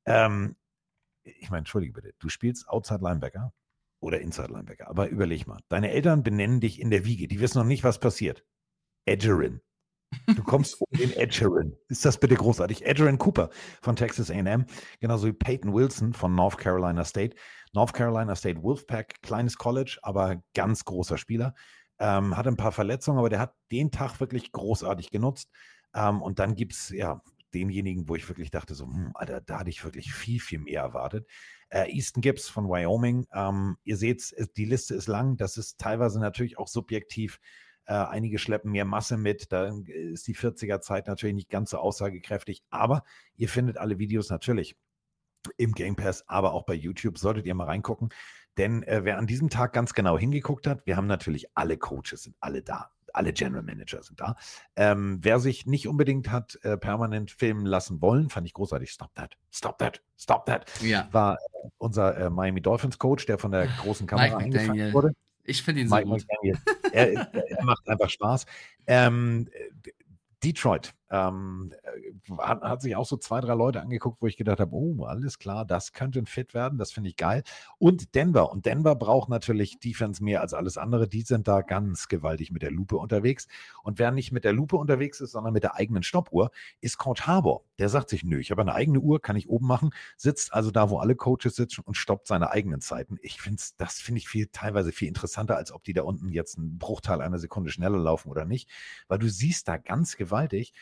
Ähm, 0.05 0.55
ich 1.23 1.49
meine, 1.49 1.59
entschuldige 1.59 1.93
bitte, 1.93 2.13
du 2.19 2.29
spielst 2.29 2.67
Outside 2.67 3.03
Linebacker 3.03 3.53
oder 3.99 4.19
Inside 4.19 4.51
Linebacker, 4.51 4.89
aber 4.89 5.07
überleg 5.09 5.47
mal, 5.47 5.59
deine 5.69 5.91
Eltern 5.91 6.23
benennen 6.23 6.59
dich 6.59 6.79
in 6.79 6.89
der 6.89 7.05
Wiege, 7.05 7.27
die 7.27 7.39
wissen 7.39 7.59
noch 7.59 7.65
nicht, 7.65 7.83
was 7.83 7.99
passiert. 7.99 8.43
Edgerin. 9.05 9.61
Du 10.27 10.43
kommst 10.43 10.79
um 10.79 10.87
den 10.97 11.11
Edgerin. 11.13 11.75
Ist 11.87 12.05
das 12.05 12.19
bitte 12.19 12.35
großartig? 12.35 12.85
Edgerin 12.85 13.17
Cooper 13.17 13.49
von 13.81 13.95
Texas 13.95 14.29
AM, 14.29 14.65
genauso 14.99 15.27
wie 15.27 15.33
Peyton 15.33 15.73
Wilson 15.73 16.13
von 16.13 16.35
North 16.35 16.57
Carolina 16.57 17.03
State. 17.03 17.35
North 17.73 17.93
Carolina 17.93 18.35
State 18.35 18.61
Wolfpack, 18.61 19.21
kleines 19.21 19.57
College, 19.57 19.97
aber 20.03 20.43
ganz 20.53 20.85
großer 20.85 21.17
Spieler. 21.17 21.55
Ähm, 21.99 22.37
hat 22.37 22.47
ein 22.47 22.57
paar 22.57 22.71
Verletzungen, 22.71 23.17
aber 23.17 23.29
der 23.29 23.39
hat 23.39 23.55
den 23.71 23.91
Tag 23.91 24.19
wirklich 24.19 24.51
großartig 24.51 25.09
genutzt. 25.09 25.49
Ähm, 25.93 26.21
und 26.21 26.39
dann 26.39 26.55
gibt 26.55 26.73
es 26.73 26.89
ja 26.89 27.21
denjenigen, 27.53 28.09
wo 28.09 28.15
ich 28.15 28.27
wirklich 28.27 28.51
dachte, 28.51 28.73
so, 28.75 28.85
hm, 28.85 29.11
Alter, 29.13 29.41
da 29.41 29.59
hatte 29.59 29.69
ich 29.69 29.83
wirklich 29.83 30.13
viel, 30.13 30.39
viel 30.39 30.59
mehr 30.59 30.81
erwartet. 30.81 31.27
Äh, 31.69 31.91
Easton 31.91 32.21
Gibbs 32.21 32.49
von 32.49 32.67
Wyoming. 32.67 33.27
Ähm, 33.33 33.77
ihr 33.83 33.97
seht, 33.97 34.35
die 34.57 34.65
Liste 34.65 34.95
ist 34.95 35.07
lang. 35.07 35.37
Das 35.37 35.57
ist 35.57 35.79
teilweise 35.79 36.19
natürlich 36.19 36.57
auch 36.57 36.67
subjektiv. 36.67 37.39
Äh, 37.85 37.93
einige 37.93 38.39
schleppen 38.39 38.71
mehr 38.71 38.85
Masse 38.85 39.17
mit. 39.17 39.51
Da 39.51 39.73
ist 39.87 40.27
die 40.27 40.35
40er-Zeit 40.35 41.07
natürlich 41.07 41.35
nicht 41.35 41.49
ganz 41.49 41.71
so 41.71 41.77
aussagekräftig. 41.77 42.63
Aber 42.69 43.03
ihr 43.35 43.49
findet 43.49 43.77
alle 43.77 43.99
Videos 43.99 44.29
natürlich 44.29 44.75
im 45.57 45.73
Game 45.73 45.95
Pass, 45.95 46.27
aber 46.27 46.53
auch 46.53 46.65
bei 46.65 46.73
YouTube. 46.73 47.17
Solltet 47.17 47.45
ihr 47.45 47.55
mal 47.55 47.65
reingucken. 47.65 48.09
Denn 48.57 48.83
äh, 48.83 49.01
wer 49.03 49.17
an 49.17 49.27
diesem 49.27 49.49
Tag 49.49 49.73
ganz 49.73 49.93
genau 49.93 50.17
hingeguckt 50.17 50.67
hat, 50.67 50.85
wir 50.85 50.95
haben 50.95 51.07
natürlich 51.07 51.47
alle 51.55 51.77
Coaches, 51.77 52.23
sind 52.23 52.35
alle 52.39 52.61
da 52.61 52.91
alle 53.13 53.33
General 53.33 53.63
Manager 53.63 54.03
sind 54.03 54.19
da. 54.19 54.35
Ähm, 54.75 55.19
wer 55.21 55.39
sich 55.39 55.65
nicht 55.65 55.87
unbedingt 55.87 56.31
hat 56.31 56.59
äh, 56.63 56.77
permanent 56.77 57.31
filmen 57.31 57.65
lassen 57.65 58.01
wollen, 58.01 58.29
fand 58.29 58.47
ich 58.47 58.53
großartig. 58.53 58.91
Stop 58.91 59.13
that, 59.15 59.37
stop 59.51 59.77
that, 59.77 60.01
stop 60.17 60.45
that. 60.45 60.69
Ja. 60.81 61.07
War 61.11 61.35
äh, 61.35 61.69
unser 61.77 62.17
äh, 62.17 62.29
Miami 62.29 62.61
Dolphins 62.61 62.97
Coach, 62.97 63.25
der 63.25 63.37
von 63.37 63.51
der 63.51 63.67
großen 63.67 64.07
Kamera 64.07 64.37
eingefangen 64.37 64.93
wurde. 64.93 65.13
Ich 65.45 65.61
finde 65.61 65.81
ihn 65.81 65.89
Mike 65.89 66.07
so 66.07 66.15
gut. 66.41 66.57
Er, 66.93 67.33
er, 67.33 67.63
macht 67.63 67.87
einfach 67.87 68.09
Spaß. 68.09 68.45
Ähm, 68.87 69.49
Detroit 70.43 70.93
ähm, 71.09 71.73
äh, 71.83 72.31
hat, 72.39 72.61
hat, 72.61 72.81
sich 72.81 72.95
auch 72.95 73.05
so 73.05 73.17
zwei, 73.17 73.41
drei 73.41 73.53
Leute 73.53 73.81
angeguckt, 73.81 74.21
wo 74.21 74.27
ich 74.27 74.37
gedacht 74.37 74.59
habe, 74.59 74.73
oh, 74.73 75.03
alles 75.05 75.39
klar, 75.39 75.65
das 75.65 75.93
könnte 75.93 76.19
ein 76.19 76.25
Fit 76.25 76.53
werden, 76.53 76.77
das 76.77 76.91
finde 76.91 77.09
ich 77.09 77.17
geil. 77.17 77.43
Und 77.77 78.15
Denver. 78.15 78.51
Und 78.51 78.65
Denver 78.65 78.95
braucht 78.95 79.29
natürlich 79.29 79.79
Defense 79.79 80.23
mehr 80.23 80.41
als 80.41 80.53
alles 80.53 80.77
andere. 80.77 81.07
Die 81.07 81.21
sind 81.21 81.47
da 81.47 81.61
ganz 81.61 82.07
gewaltig 82.07 82.51
mit 82.51 82.61
der 82.61 82.71
Lupe 82.71 82.97
unterwegs. 82.97 83.47
Und 83.83 83.99
wer 83.99 84.11
nicht 84.11 84.31
mit 84.31 84.43
der 84.43 84.53
Lupe 84.53 84.75
unterwegs 84.75 85.21
ist, 85.21 85.31
sondern 85.31 85.53
mit 85.53 85.63
der 85.63 85.75
eigenen 85.75 86.03
Stoppuhr, 86.03 86.51
ist 86.81 86.97
Coach 86.97 87.23
Harbour. 87.27 87.63
Der 87.79 87.89
sagt 87.89 88.09
sich, 88.09 88.23
nö, 88.23 88.39
ich 88.39 88.51
habe 88.51 88.61
eine 88.61 88.73
eigene 88.73 88.99
Uhr, 88.99 89.21
kann 89.21 89.35
ich 89.35 89.49
oben 89.49 89.67
machen, 89.67 89.91
sitzt 90.17 90.53
also 90.53 90.71
da, 90.71 90.89
wo 90.89 90.97
alle 90.99 91.15
Coaches 91.15 91.55
sitzen 91.55 91.81
und 91.85 91.95
stoppt 91.95 92.27
seine 92.27 92.51
eigenen 92.51 92.81
Zeiten. 92.81 93.17
Ich 93.21 93.41
finde 93.41 93.61
das 93.77 93.99
finde 93.99 94.19
ich 94.19 94.29
viel, 94.29 94.47
teilweise 94.47 94.91
viel 94.91 95.07
interessanter, 95.07 95.57
als 95.57 95.71
ob 95.71 95.83
die 95.83 95.93
da 95.93 96.03
unten 96.03 96.29
jetzt 96.29 96.57
einen 96.57 96.77
Bruchteil 96.77 97.21
einer 97.21 97.39
Sekunde 97.39 97.71
schneller 97.71 97.97
laufen 97.97 98.29
oder 98.29 98.45
nicht. 98.45 98.69
Weil 99.07 99.19
du 99.19 99.29
siehst 99.29 99.67
da 99.67 99.77
ganz 99.77 100.17
gewaltig, 100.17 100.73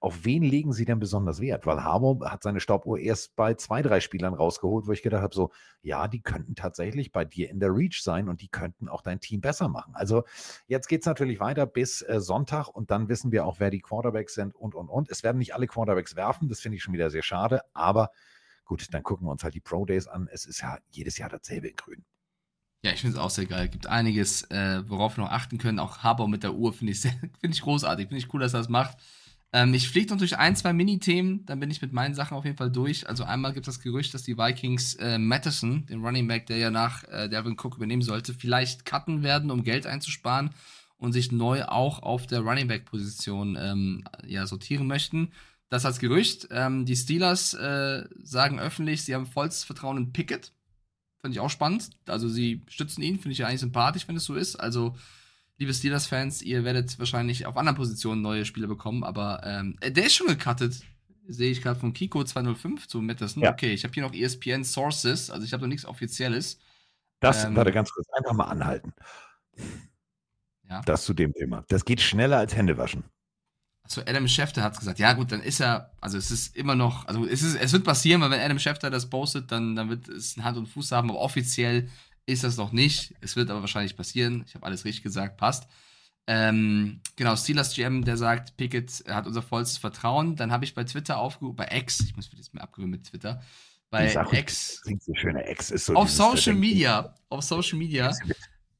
auf 0.00 0.24
wen 0.24 0.42
legen 0.42 0.72
Sie 0.72 0.84
denn 0.84 0.98
besonders 0.98 1.40
Wert? 1.40 1.66
Weil 1.66 1.82
Harbour 1.82 2.30
hat 2.30 2.42
seine 2.42 2.60
Stoppuhr 2.60 2.98
erst 2.98 3.36
bei 3.36 3.54
zwei, 3.54 3.82
drei 3.82 4.00
Spielern 4.00 4.34
rausgeholt, 4.34 4.86
wo 4.86 4.92
ich 4.92 5.02
gedacht 5.02 5.22
habe, 5.22 5.34
so, 5.34 5.50
ja, 5.82 6.08
die 6.08 6.20
könnten 6.20 6.54
tatsächlich 6.54 7.12
bei 7.12 7.24
dir 7.24 7.50
in 7.50 7.60
der 7.60 7.74
Reach 7.74 8.02
sein 8.02 8.28
und 8.28 8.40
die 8.40 8.48
könnten 8.48 8.88
auch 8.88 9.02
dein 9.02 9.20
Team 9.20 9.40
besser 9.40 9.68
machen. 9.68 9.94
Also 9.94 10.24
jetzt 10.66 10.88
geht 10.88 11.00
es 11.00 11.06
natürlich 11.06 11.40
weiter 11.40 11.66
bis 11.66 12.02
äh, 12.02 12.20
Sonntag 12.20 12.68
und 12.68 12.90
dann 12.90 13.08
wissen 13.08 13.32
wir 13.32 13.46
auch, 13.46 13.60
wer 13.60 13.70
die 13.70 13.80
Quarterbacks 13.80 14.34
sind 14.34 14.54
und, 14.54 14.74
und, 14.74 14.88
und. 14.88 15.10
Es 15.10 15.22
werden 15.22 15.38
nicht 15.38 15.54
alle 15.54 15.66
Quarterbacks 15.66 16.16
werfen, 16.16 16.48
das 16.48 16.60
finde 16.60 16.76
ich 16.76 16.82
schon 16.82 16.94
wieder 16.94 17.10
sehr 17.10 17.22
schade, 17.22 17.62
aber 17.72 18.10
gut, 18.64 18.86
dann 18.92 19.02
gucken 19.02 19.26
wir 19.26 19.32
uns 19.32 19.44
halt 19.44 19.54
die 19.54 19.60
Pro 19.60 19.84
Days 19.84 20.06
an. 20.06 20.28
Es 20.32 20.44
ist 20.44 20.60
ja 20.62 20.78
jedes 20.90 21.18
Jahr 21.18 21.28
dasselbe 21.28 21.68
in 21.68 21.76
Grün. 21.76 22.04
Ja, 22.84 22.90
ich 22.90 23.00
finde 23.00 23.16
es 23.16 23.22
auch 23.22 23.30
sehr 23.30 23.46
geil. 23.46 23.68
Gibt 23.68 23.86
einiges, 23.86 24.42
äh, 24.50 24.82
worauf 24.88 25.16
wir 25.16 25.24
noch 25.24 25.30
achten 25.30 25.58
können. 25.58 25.78
Auch 25.78 25.98
Harbour 25.98 26.28
mit 26.28 26.42
der 26.42 26.54
Uhr 26.54 26.72
finde 26.72 26.92
ich, 26.92 27.00
find 27.40 27.54
ich 27.54 27.62
großartig. 27.62 28.08
Finde 28.08 28.18
ich 28.18 28.34
cool, 28.34 28.40
dass 28.40 28.54
er 28.54 28.58
das 28.58 28.68
macht. 28.68 28.98
Ähm, 29.52 29.74
ich 29.74 29.88
fliege 29.88 30.10
noch 30.10 30.18
durch 30.18 30.38
ein, 30.38 30.56
zwei 30.56 30.72
Mini-Themen, 30.72 31.44
dann 31.44 31.60
bin 31.60 31.70
ich 31.70 31.82
mit 31.82 31.92
meinen 31.92 32.14
Sachen 32.14 32.36
auf 32.36 32.44
jeden 32.44 32.56
Fall 32.56 32.70
durch. 32.70 33.08
Also 33.08 33.24
einmal 33.24 33.52
gibt 33.52 33.68
es 33.68 33.76
das 33.76 33.82
Gerücht, 33.82 34.14
dass 34.14 34.22
die 34.22 34.38
Vikings 34.38 34.94
äh, 34.94 35.18
Madison, 35.18 35.84
den 35.86 36.02
Running 36.02 36.26
Back, 36.26 36.46
der 36.46 36.56
ja 36.56 36.70
nach 36.70 37.04
äh, 37.04 37.28
Devin 37.28 37.58
Cook 37.58 37.76
übernehmen 37.76 38.02
sollte, 38.02 38.32
vielleicht 38.32 38.86
cutten 38.86 39.22
werden, 39.22 39.50
um 39.50 39.62
Geld 39.62 39.86
einzusparen 39.86 40.50
und 40.96 41.12
sich 41.12 41.32
neu 41.32 41.64
auch 41.64 42.02
auf 42.02 42.26
der 42.26 42.40
Running 42.40 42.68
Back-Position 42.68 43.58
ähm, 43.60 44.04
ja, 44.26 44.46
sortieren 44.46 44.86
möchten. 44.86 45.32
Das 45.68 45.84
als 45.84 45.98
Gerücht. 45.98 46.48
Ähm, 46.50 46.86
die 46.86 46.96
Steelers 46.96 47.54
äh, 47.54 48.04
sagen 48.22 48.58
öffentlich, 48.58 49.02
sie 49.02 49.14
haben 49.14 49.26
vollstes 49.26 49.64
Vertrauen 49.64 49.96
in 49.98 50.12
Pickett. 50.12 50.52
Finde 51.20 51.34
ich 51.34 51.40
auch 51.40 51.50
spannend. 51.50 51.90
Also 52.06 52.28
sie 52.28 52.62
stützen 52.68 53.02
ihn, 53.02 53.16
finde 53.18 53.32
ich 53.32 53.38
ja 53.38 53.46
eigentlich 53.46 53.60
sympathisch, 53.60 54.08
wenn 54.08 54.16
es 54.16 54.24
so 54.24 54.34
ist. 54.34 54.56
Also 54.56 54.96
liebe 55.62 55.72
Steelers-Fans, 55.72 56.42
ihr 56.42 56.64
werdet 56.64 56.98
wahrscheinlich 56.98 57.46
auf 57.46 57.56
anderen 57.56 57.76
Positionen 57.76 58.20
neue 58.20 58.44
Spieler 58.44 58.66
bekommen, 58.66 59.04
aber 59.04 59.42
ähm, 59.44 59.76
äh, 59.80 59.92
der 59.92 60.06
ist 60.06 60.14
schon 60.16 60.26
gecuttet. 60.26 60.82
Sehe 61.28 61.52
ich 61.52 61.62
gerade 61.62 61.78
von 61.78 61.92
Kiko 61.92 62.24
205 62.24 62.88
zu 62.88 63.00
Madison. 63.00 63.44
Ja. 63.44 63.52
Okay, 63.52 63.72
ich 63.72 63.84
habe 63.84 63.94
hier 63.94 64.02
noch 64.02 64.12
ESPN 64.12 64.64
Sources, 64.64 65.30
also 65.30 65.44
ich 65.44 65.52
habe 65.52 65.62
noch 65.62 65.68
nichts 65.68 65.86
Offizielles. 65.86 66.58
Das, 67.20 67.44
ähm, 67.44 67.54
warte 67.54 67.70
ganz 67.70 67.92
kurz, 67.92 68.08
einfach 68.10 68.32
mal 68.32 68.46
anhalten. 68.46 68.92
Ja. 70.68 70.80
Das 70.84 71.04
zu 71.04 71.14
dem 71.14 71.32
Thema. 71.32 71.64
Das 71.68 71.84
geht 71.84 72.00
schneller 72.00 72.38
als 72.38 72.56
Händewaschen. 72.56 73.04
Also 73.84 74.00
Adam 74.00 74.26
Schefter 74.26 74.64
hat 74.64 74.76
gesagt, 74.76 74.98
ja 74.98 75.12
gut, 75.12 75.30
dann 75.30 75.42
ist 75.42 75.60
er, 75.60 75.92
also 76.00 76.18
es 76.18 76.32
ist 76.32 76.56
immer 76.56 76.74
noch, 76.74 77.06
also 77.06 77.24
es, 77.24 77.42
ist, 77.42 77.54
es 77.54 77.72
wird 77.72 77.84
passieren, 77.84 78.20
weil 78.20 78.32
wenn 78.32 78.40
Adam 78.40 78.58
Schefter 78.58 78.90
das 78.90 79.08
postet, 79.08 79.52
dann, 79.52 79.76
dann 79.76 79.88
wird 79.90 80.08
es 80.08 80.36
Hand 80.38 80.56
und 80.56 80.66
Fuß 80.66 80.90
haben, 80.90 81.08
aber 81.08 81.20
offiziell 81.20 81.88
ist 82.26 82.44
das 82.44 82.56
noch 82.56 82.72
nicht. 82.72 83.14
Es 83.20 83.36
wird 83.36 83.50
aber 83.50 83.60
wahrscheinlich 83.60 83.96
passieren. 83.96 84.44
Ich 84.46 84.54
habe 84.54 84.66
alles 84.66 84.84
richtig 84.84 85.02
gesagt, 85.02 85.36
passt. 85.36 85.68
Ähm, 86.26 87.00
genau, 87.16 87.34
Steelers 87.34 87.74
GM, 87.74 88.04
der 88.04 88.16
sagt, 88.16 88.56
Pickett 88.56 89.04
hat 89.08 89.26
unser 89.26 89.42
vollstes 89.42 89.78
Vertrauen. 89.78 90.36
Dann 90.36 90.52
habe 90.52 90.64
ich 90.64 90.74
bei 90.74 90.84
Twitter 90.84 91.18
aufgerufen, 91.18 91.56
bei 91.56 91.68
X, 91.70 92.00
ich 92.00 92.14
muss 92.14 92.30
mir 92.30 92.38
das 92.38 92.52
mehr 92.52 92.62
abgewöhnen 92.62 92.92
mit 92.92 93.04
Twitter, 93.04 93.42
bei 93.90 94.14
X, 94.32 94.82
so 94.84 95.14
schöne 95.14 95.50
X 95.50 95.70
ist 95.70 95.86
so 95.86 95.94
auf 95.94 96.10
Social 96.10 96.54
Media, 96.54 97.14
auf 97.28 97.42
Social 97.42 97.78
Media 97.78 98.10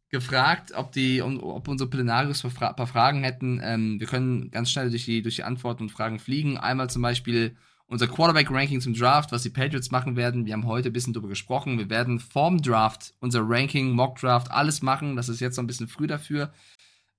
gefragt, 0.09 0.73
ob 0.75 0.93
die, 0.93 1.21
ob 1.21 1.69
unsere 1.69 1.91
Plenarius 1.91 2.45
ein 2.45 2.51
paar 2.53 2.87
Fragen 2.87 3.25
hätten. 3.25 3.61
Ähm, 3.63 3.99
wir 3.99 4.07
können 4.07 4.51
ganz 4.51 4.71
schnell 4.71 4.91
durch 4.91 5.05
die, 5.05 5.23
durch 5.23 5.37
die 5.37 5.43
Antworten 5.43 5.85
und 5.85 5.89
Fragen 5.91 6.19
fliegen. 6.19 6.59
Einmal 6.59 6.89
zum 6.89 7.03
Beispiel 7.03 7.57
unser 7.93 8.09
Quarterback-Ranking 8.09 8.81
zum 8.81 8.95
Draft, 8.95 9.33
was 9.33 9.43
die 9.43 9.51
Patriots 9.51 9.91
machen 9.91 10.17
werden. 10.17 10.47
Wir 10.47 10.55
haben 10.55 10.67
heute 10.67 10.89
ein 10.89 10.95
bisschen 10.95 11.13
darüber 11.13 11.29
gesprochen. 11.29 11.79
Wir 11.79 11.91
werden 11.91 12.21
vorm 12.21 12.63
Draft 12.63 13.13
unser 13.21 13.43
Ranking, 13.45 13.91
Mock-Draft, 13.91 14.51
alles 14.51 14.81
machen. 14.81 15.15
Das 15.15 15.29
ist 15.29 15.41
jetzt 15.41 15.57
noch 15.57 15.65
ein 15.65 15.67
bisschen 15.67 15.89
früh 15.89 16.07
dafür. 16.07 16.53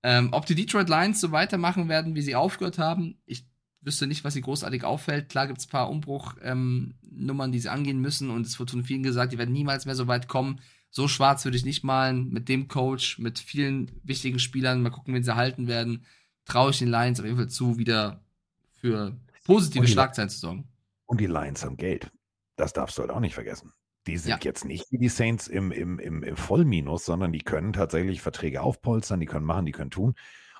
Ähm, 0.02 0.30
ob 0.32 0.48
die 0.48 0.56
Detroit 0.56 0.90
Lions 0.90 1.22
so 1.22 1.32
weitermachen 1.32 1.90
werden, 1.90 2.16
wie 2.16 2.24
sie 2.24 2.36
aufgehört 2.36 2.80
haben, 2.80 3.20
ich 3.26 3.46
wüsste 3.82 4.08
nicht, 4.08 4.24
was 4.24 4.34
sie 4.34 4.42
großartig 4.42 4.84
auffällt. 4.84 5.30
Klar 5.30 5.46
gibt 5.46 5.60
es 5.60 5.68
ein 5.68 5.70
paar 5.70 5.90
Umbruchnummern, 5.92 6.96
ähm, 7.12 7.52
die 7.52 7.60
sie 7.60 7.70
angehen 7.70 8.00
müssen 8.00 8.32
und 8.32 8.46
es 8.46 8.58
wird 8.58 8.72
von 8.72 8.84
vielen 8.84 9.04
gesagt, 9.04 9.32
die 9.32 9.38
werden 9.38 9.54
niemals 9.54 9.86
mehr 9.86 9.96
so 9.96 10.08
weit 10.08 10.28
kommen. 10.28 10.60
So 10.90 11.08
schwarz 11.08 11.46
würde 11.46 11.58
ich 11.58 11.66
nicht 11.66 11.84
malen. 11.84 12.32
Mit 12.32 12.50
dem 12.50 12.68
Coach, 12.68 13.20
mit 13.20 13.38
vielen 13.38 13.92
wichtigen 14.04 14.40
Spielern, 14.40 14.82
mal 14.82 14.90
gucken, 14.90 15.14
wen 15.14 15.24
sie 15.24 15.36
halten 15.36 15.68
werden. 15.68 16.04
Traue 16.46 16.72
ich 16.72 16.80
den 16.80 16.90
Lions 16.90 17.20
auf 17.20 17.26
jeden 17.26 17.38
Fall 17.38 17.50
zu, 17.50 17.78
wieder 17.78 18.24
für 18.82 19.16
positive 19.44 19.88
Schlagzeilen 19.88 20.30
zu 20.30 20.40
sorgen. 20.40 20.68
Und 21.06 21.20
die 21.20 21.28
Lions 21.28 21.64
haben 21.64 21.78
Geld. 21.78 22.12
Das 22.56 22.74
darfst 22.74 22.98
du 22.98 23.02
halt 23.02 23.12
auch 23.12 23.20
nicht 23.20 23.34
vergessen. 23.34 23.74
Die 24.08 24.18
sind 24.18 24.32
ja. 24.32 24.40
jetzt 24.42 24.66
nicht 24.66 24.92
wie 24.92 24.98
die 24.98 25.10
Saints 25.10 25.48
im, 25.48 25.72
im, 25.72 25.98
im, 26.00 26.24
im 26.24 26.36
Vollminus, 26.36 27.06
sondern 27.06 27.32
die 27.32 27.40
können 27.40 27.74
tatsächlich 27.74 28.22
Verträge 28.22 28.62
aufpolstern, 28.62 29.20
die 29.20 29.26
können 29.26 29.46
machen, 29.46 29.66
die 29.66 29.72
können 29.72 29.92
tun. 29.92 30.16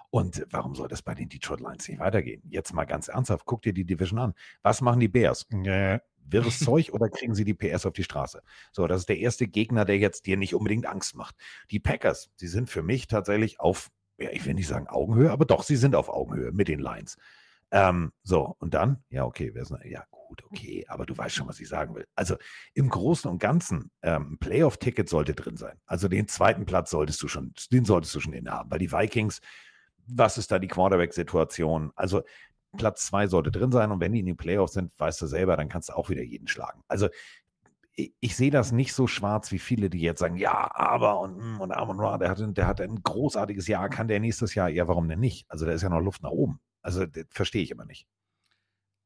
Und 0.10 0.46
warum 0.52 0.76
soll 0.76 0.88
das 0.88 1.02
bei 1.02 1.16
den 1.16 1.28
Detroit 1.28 1.60
Lions 1.60 1.88
nicht 1.88 2.00
weitergehen? 2.00 2.44
Jetzt 2.50 2.74
mal 2.74 2.86
ganz 2.86 3.08
ernsthaft, 3.08 3.46
guck 3.46 3.64
dir 3.64 3.74
die 3.74 3.84
Division 3.84 4.20
an. 4.20 4.34
Was 4.62 4.80
machen 4.80 5.00
die 5.00 5.08
Bears? 5.08 5.48
Äh, 5.52 6.00
wirres 6.20 6.60
Zeug 6.60 6.94
oder 6.94 7.10
kriegen 7.10 7.36
sie 7.36 7.44
die 7.44 7.56
PS 7.56 7.86
auf 7.86 7.94
die 7.94 8.04
Straße? 8.04 8.44
So, 8.72 8.88
das 8.88 9.02
ist 9.02 9.10
der 9.10 9.18
erste 9.18 9.48
Gegner, 9.48 9.86
der 9.86 9.98
jetzt 9.98 10.26
dir 10.26 10.38
nicht 10.38 10.54
unbedingt 10.54 10.86
Angst 10.86 11.16
macht. 11.16 11.36
Die 11.72 11.80
Packers, 11.80 12.30
die 12.40 12.48
sind 12.48 12.70
für 12.70 12.84
mich 12.84 13.08
tatsächlich 13.08 13.60
auf, 13.60 13.90
ja, 14.18 14.30
ich 14.32 14.46
will 14.46 14.54
nicht 14.54 14.68
sagen 14.68 14.88
Augenhöhe, 14.88 15.32
aber 15.32 15.46
doch, 15.46 15.64
sie 15.64 15.76
sind 15.76 15.96
auf 15.96 16.10
Augenhöhe 16.10 16.52
mit 16.52 16.68
den 16.68 16.80
Lions. 16.80 17.18
Ähm, 17.74 18.12
so, 18.22 18.56
und 18.60 18.76
dann, 18.76 19.04
ja, 19.10 19.26
okay, 19.26 19.50
wer 19.54 19.64
ist, 19.64 19.74
ja, 19.86 20.04
gut, 20.12 20.44
okay, 20.46 20.86
aber 20.88 21.08
du 21.08 21.18
weißt 21.18 21.34
schon, 21.34 21.48
was 21.48 21.60
ich 21.60 21.68
sagen 21.68 21.96
will. 21.96 22.06
Also 22.16 22.36
im 22.76 22.88
Großen 22.88 23.30
und 23.30 23.40
Ganzen, 23.40 23.90
ähm, 24.04 24.38
Playoff-Ticket 24.40 25.10
sollte 25.10 25.34
drin 25.34 25.58
sein. 25.58 25.80
Also 25.88 26.08
den 26.08 26.28
zweiten 26.28 26.66
Platz 26.66 26.92
solltest 26.92 27.22
du 27.24 27.28
schon, 27.28 27.52
den 27.72 27.84
solltest 27.84 28.14
du 28.14 28.20
schon 28.20 28.34
innehaben, 28.34 28.70
weil 28.70 28.78
die 28.78 28.92
Vikings, 28.92 29.42
was 30.06 30.38
ist 30.38 30.52
da 30.52 30.60
die 30.60 30.68
Quarterback-Situation? 30.68 31.92
Also 31.96 32.22
Platz 32.78 33.08
zwei 33.08 33.26
sollte 33.26 33.52
drin 33.52 33.72
sein 33.72 33.92
und 33.92 34.00
wenn 34.00 34.12
die 34.14 34.20
in 34.20 34.28
den 34.28 34.38
Playoffs 34.38 34.74
sind, 34.74 34.92
weißt 35.00 35.22
du 35.24 35.26
selber, 35.26 35.58
dann 35.58 35.68
kannst 35.68 35.90
du 35.90 35.94
auch 35.94 36.10
wieder 36.10 36.24
jeden 36.24 36.48
schlagen. 36.48 36.84
Also 36.88 37.10
ich, 37.96 38.14
ich 38.20 38.36
sehe 38.36 38.52
das 38.52 38.72
nicht 38.72 38.94
so 38.94 39.08
schwarz 39.08 39.52
wie 39.52 39.60
viele, 39.60 39.90
die 39.90 40.02
jetzt 40.02 40.20
sagen, 40.20 40.38
ja, 40.38 40.70
aber 40.76 41.20
und, 41.20 41.40
hm, 41.42 41.60
und 41.60 41.72
Amon 41.72 42.00
Ra, 42.00 42.20
der 42.20 42.30
hat, 42.30 42.58
der 42.58 42.68
hat 42.68 42.82
ein 42.82 43.02
großartiges 43.02 43.68
Jahr, 43.68 43.90
kann 43.90 44.08
der 44.08 44.20
nächstes 44.20 44.54
Jahr, 44.54 44.70
ja, 44.70 44.88
warum 44.88 45.08
denn 45.08 45.20
nicht? 45.20 45.46
Also 45.50 45.66
da 45.66 45.72
ist 45.72 45.82
ja 45.82 45.90
noch 45.90 46.02
Luft 46.02 46.22
nach 46.22 46.32
oben. 46.32 46.60
Also 46.84 47.06
verstehe 47.32 47.64
ich 47.64 47.72
immer 47.72 47.86
nicht. 47.86 48.06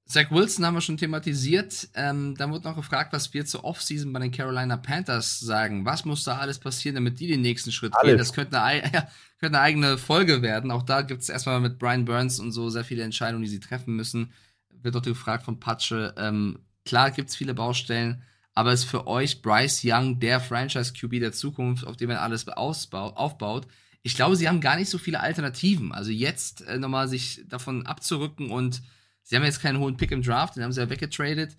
Zach 0.08 0.32
Wilson 0.32 0.66
haben 0.66 0.76
wir 0.76 0.82
schon 0.82 0.98
thematisiert. 0.98 1.90
Ähm, 1.94 2.36
dann 2.38 2.52
wurde 2.52 2.68
noch 2.68 2.78
gefragt, 2.78 3.12
was 3.12 3.34
wir 3.34 3.46
zur 3.46 3.66
Offseason 3.66 4.12
bei 4.14 4.20
den 4.20 4.32
Carolina 4.32 4.78
Panthers 4.78 5.40
sagen. 5.40 5.86
Was 5.86 6.06
muss 6.06 6.24
da 6.24 6.38
alles 6.38 6.60
passieren, 6.60 6.96
damit 6.96 7.20
die 7.20 7.28
den 7.28 7.42
nächsten 7.42 7.74
Schritt 7.74 7.94
alles. 7.94 8.12
gehen? 8.12 8.18
Das 8.18 8.34
könnte 8.34 8.62
eine, 8.62 8.84
ja, 8.94 9.10
könnte 9.40 9.58
eine 9.58 9.62
eigene 9.62 9.98
Folge 9.98 10.42
werden. 10.42 10.72
Auch 10.72 10.84
da 10.84 11.02
gibt 11.02 11.22
es 11.22 11.30
erstmal 11.30 11.60
mit 11.60 11.78
Brian 11.78 12.06
Burns 12.06 12.40
und 12.40 12.54
so 12.54 12.70
sehr 12.70 12.86
viele 12.86 13.04
Entscheidungen, 13.04 13.44
die 13.44 13.50
sie 13.50 13.60
treffen 13.60 13.96
müssen. 13.96 14.32
Wird 14.70 14.96
auch 14.96 15.02
gefragt 15.02 15.44
von 15.44 15.60
Patsche. 15.60 16.16
Ähm, 16.18 16.60
klar 16.86 17.12
gibt 17.12 17.30
es 17.30 17.36
viele 17.36 17.54
Baustellen, 17.54 18.24
aber 18.54 18.72
ist 18.72 18.86
für 18.86 19.08
euch 19.08 19.42
Bryce 19.42 19.82
Young 19.84 20.20
der 20.20 20.40
Franchise-QB 20.40 21.20
der 21.20 21.34
Zukunft, 21.34 21.86
auf 21.86 21.98
dem 21.98 22.12
er 22.12 22.22
alles 22.22 22.48
aufbaut? 22.48 23.68
Ich 24.08 24.16
glaube, 24.16 24.36
sie 24.36 24.48
haben 24.48 24.62
gar 24.62 24.78
nicht 24.78 24.90
so 24.90 24.98
viele 24.98 25.20
Alternativen. 25.20 25.92
Also 25.92 26.12
jetzt 26.12 26.62
äh, 26.62 26.78
nochmal 26.78 27.08
sich 27.08 27.44
davon 27.48 27.86
abzurücken 27.86 28.50
und 28.50 28.82
Sie 29.28 29.36
haben 29.36 29.44
jetzt 29.44 29.62
keinen 29.62 29.80
hohen 29.80 29.98
Pick 29.98 30.12
im 30.12 30.22
Draft, 30.22 30.56
den 30.56 30.64
haben 30.64 30.72
sie 30.72 30.80
ja 30.80 30.90
weggetradet. 30.90 31.58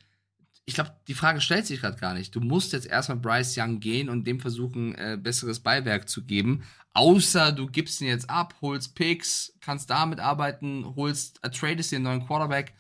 Ich 0.65 0.73
glaube, 0.73 0.91
die 1.07 1.13
Frage 1.13 1.43
stellt 1.43 1.67
sich 1.67 1.83
gerade 1.83 1.99
gar 1.99 2.15
nicht. 2.15 2.35
Du 2.35 2.41
musst 2.41 2.73
jetzt 2.73 2.87
erstmal 2.87 3.19
Bryce 3.19 3.59
Young 3.59 3.79
gehen 3.79 4.09
und 4.09 4.27
dem 4.27 4.41
versuchen, 4.41 4.95
äh, 4.95 5.19
besseres 5.21 5.61
Beiwerk 5.61 6.09
zu 6.09 6.25
geben. 6.25 6.63
Außer 6.95 7.53
du 7.53 7.67
gibst 7.67 8.01
ihn 8.01 8.07
jetzt 8.07 8.31
ab, 8.31 8.55
holst 8.63 8.95
Picks, 8.95 9.53
kannst 9.61 9.91
damit 9.91 10.19
arbeiten, 10.19 10.95
holst, 10.97 11.45
äh, 11.45 11.51
tradest 11.51 11.93
dir 11.93 11.97
einen 11.97 12.05
neuen 12.05 12.27
Quarterback. 12.27 12.73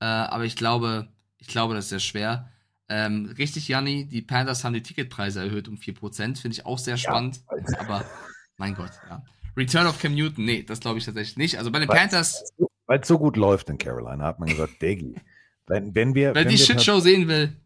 Äh, 0.00 0.06
aber 0.06 0.46
ich 0.46 0.56
glaube, 0.56 1.08
ich 1.36 1.48
glaube, 1.48 1.74
das 1.74 1.84
ist 1.84 1.90
sehr 1.90 2.00
schwer. 2.00 2.48
Ähm, 2.88 3.34
richtig, 3.36 3.68
Janni, 3.68 4.06
die 4.06 4.22
Panthers 4.22 4.64
haben 4.64 4.72
die 4.72 4.82
Ticketpreise 4.82 5.40
erhöht 5.40 5.68
um 5.68 5.76
4%. 5.76 6.40
Finde 6.40 6.54
ich 6.54 6.64
auch 6.64 6.78
sehr 6.78 6.96
spannend. 6.96 7.40
Ja. 7.50 7.80
Aber, 7.80 8.06
mein 8.60 8.74
Gott, 8.74 8.92
ja. 9.08 9.24
Return 9.56 9.88
of 9.88 9.98
Cam 9.98 10.14
Newton, 10.14 10.44
nee, 10.44 10.62
das 10.62 10.78
glaube 10.78 10.98
ich 10.98 11.04
tatsächlich 11.04 11.36
nicht. 11.36 11.58
Also 11.58 11.72
bei 11.72 11.80
den 11.80 11.88
Panthers 11.88 12.44
weil 12.90 12.98
es 12.98 13.06
so 13.06 13.20
gut 13.20 13.36
läuft 13.36 13.70
in 13.70 13.78
Carolina, 13.78 14.24
hat 14.24 14.40
man 14.40 14.48
gesagt, 14.48 14.82
Daggy. 14.82 15.14
Wenn, 15.68 15.94
wenn 15.94 16.16
wir. 16.16 16.34
Wer 16.34 16.42
wenn 16.42 16.48
die 16.48 16.58
Shitshow 16.58 16.98
sehen 16.98 17.28
will. 17.28 17.56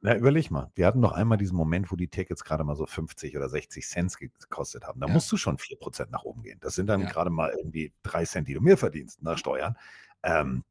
Na, 0.00 0.14
überleg 0.14 0.52
mal. 0.52 0.70
Wir 0.76 0.86
hatten 0.86 1.00
noch 1.00 1.10
einmal 1.10 1.36
diesen 1.36 1.56
Moment, 1.56 1.90
wo 1.90 1.96
die 1.96 2.06
Tickets 2.06 2.44
gerade 2.44 2.62
mal 2.62 2.76
so 2.76 2.86
50 2.86 3.36
oder 3.36 3.48
60 3.48 3.84
Cent 3.84 4.16
gekostet 4.16 4.84
haben. 4.84 5.00
Da 5.00 5.08
ja. 5.08 5.12
musst 5.12 5.32
du 5.32 5.36
schon 5.36 5.56
4% 5.56 6.10
nach 6.10 6.22
oben 6.22 6.44
gehen. 6.44 6.58
Das 6.60 6.76
sind 6.76 6.86
dann 6.86 7.00
ja. 7.00 7.08
gerade 7.08 7.28
mal 7.28 7.52
irgendwie 7.58 7.92
3 8.04 8.24
Cent, 8.24 8.46
die 8.46 8.54
du 8.54 8.60
mehr 8.60 8.78
verdienst 8.78 9.20
nach 9.20 9.36
Steuern. 9.36 9.76
Ähm, 10.22 10.62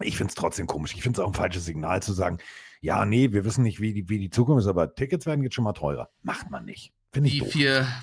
ich 0.00 0.16
finde 0.16 0.30
es 0.30 0.34
trotzdem 0.34 0.66
komisch. 0.66 0.94
Ich 0.94 1.02
finde 1.02 1.20
es 1.20 1.22
auch 1.22 1.28
ein 1.28 1.34
falsches 1.34 1.66
Signal 1.66 2.02
zu 2.02 2.14
sagen, 2.14 2.38
ja, 2.80 3.04
nee, 3.04 3.32
wir 3.32 3.44
wissen 3.44 3.64
nicht, 3.64 3.82
wie 3.82 3.92
die, 3.92 4.08
wie 4.08 4.18
die 4.18 4.30
Zukunft 4.30 4.62
ist, 4.62 4.68
aber 4.68 4.94
Tickets 4.94 5.26
werden 5.26 5.42
jetzt 5.42 5.56
schon 5.56 5.64
mal 5.64 5.74
teurer. 5.74 6.08
Macht 6.22 6.50
man 6.50 6.64
nicht. 6.64 6.94
Finde 7.12 7.28
ich 7.28 7.34
Die 7.34 7.40
doof. 7.40 7.54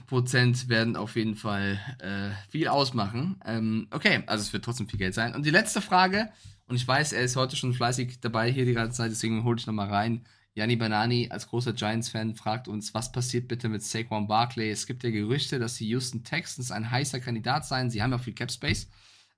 4% 0.07 0.69
werden 0.69 0.95
auf 0.95 1.15
jeden 1.15 1.35
Fall 1.35 1.79
äh, 1.99 2.29
viel 2.49 2.67
ausmachen. 2.67 3.39
Ähm, 3.43 3.87
okay, 3.89 4.21
also 4.27 4.43
es 4.43 4.53
wird 4.53 4.63
trotzdem 4.63 4.87
viel 4.87 4.99
Geld 4.99 5.15
sein. 5.15 5.33
Und 5.33 5.45
die 5.45 5.49
letzte 5.49 5.81
Frage, 5.81 6.29
und 6.67 6.75
ich 6.75 6.87
weiß, 6.87 7.13
er 7.13 7.23
ist 7.23 7.35
heute 7.35 7.55
schon 7.55 7.73
fleißig 7.73 8.19
dabei 8.21 8.51
hier 8.51 8.65
die 8.65 8.73
ganze 8.73 8.97
Zeit, 8.97 9.11
deswegen 9.11 9.43
hole 9.43 9.57
ich 9.57 9.65
nochmal 9.65 9.89
rein. 9.89 10.25
Janni 10.53 10.75
Banani 10.75 11.27
als 11.31 11.47
großer 11.47 11.73
Giants-Fan 11.73 12.35
fragt 12.35 12.67
uns, 12.67 12.93
was 12.93 13.11
passiert 13.11 13.47
bitte 13.47 13.67
mit 13.67 13.81
Saquon 13.81 14.27
Barkley? 14.27 14.69
Es 14.69 14.85
gibt 14.85 15.03
ja 15.03 15.09
Gerüchte, 15.09 15.57
dass 15.57 15.75
die 15.75 15.87
Houston 15.87 16.23
Texans 16.23 16.71
ein 16.71 16.91
heißer 16.91 17.19
Kandidat 17.19 17.65
seien. 17.65 17.89
Sie 17.89 18.03
haben 18.03 18.11
ja 18.11 18.19
viel 18.19 18.33
Cap 18.33 18.51
Space. 18.51 18.89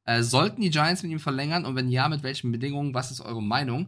Äh, 0.03 0.23
sollten 0.23 0.61
die 0.61 0.69
Giants 0.69 1.03
mit 1.03 1.11
ihm 1.11 1.19
verlängern 1.19 1.65
und 1.65 1.76
wenn 1.76 1.89
ja, 1.89 2.10
mit 2.10 2.23
welchen 2.23 2.52
Bedingungen? 2.52 2.93
Was 2.93 3.11
ist 3.11 3.22
eure 3.22 3.43
Meinung? 3.43 3.88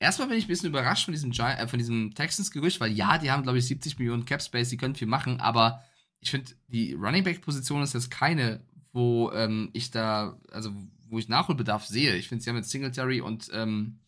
Erstmal 0.00 0.28
bin 0.28 0.38
ich 0.38 0.46
ein 0.46 0.48
bisschen 0.48 0.70
überrascht 0.70 1.04
von 1.04 1.12
diesem, 1.12 1.30
äh, 1.30 1.76
diesem 1.76 2.14
Texans-Gerücht, 2.14 2.80
weil 2.80 2.90
ja, 2.90 3.18
die 3.18 3.30
haben, 3.30 3.42
glaube 3.42 3.58
ich, 3.58 3.66
70 3.66 3.98
Millionen 3.98 4.24
Cap-Space, 4.24 4.70
die 4.70 4.78
können 4.78 4.94
viel 4.94 5.06
machen, 5.06 5.40
aber 5.40 5.84
ich 6.20 6.30
finde, 6.30 6.52
die 6.68 6.94
Running 6.94 7.22
Back-Position 7.22 7.82
ist 7.82 7.92
jetzt 7.92 8.10
keine, 8.10 8.64
wo 8.92 9.30
ähm, 9.32 9.68
ich 9.74 9.90
da, 9.90 10.38
also 10.50 10.72
wo 11.08 11.18
ich 11.18 11.28
Nachholbedarf 11.28 11.84
sehe. 11.84 12.16
Ich 12.16 12.28
finde, 12.28 12.42
sie 12.42 12.48
haben 12.48 12.56
jetzt 12.56 12.70
Singletary 12.70 13.20
und 13.20 13.50
ähm, 13.52 13.98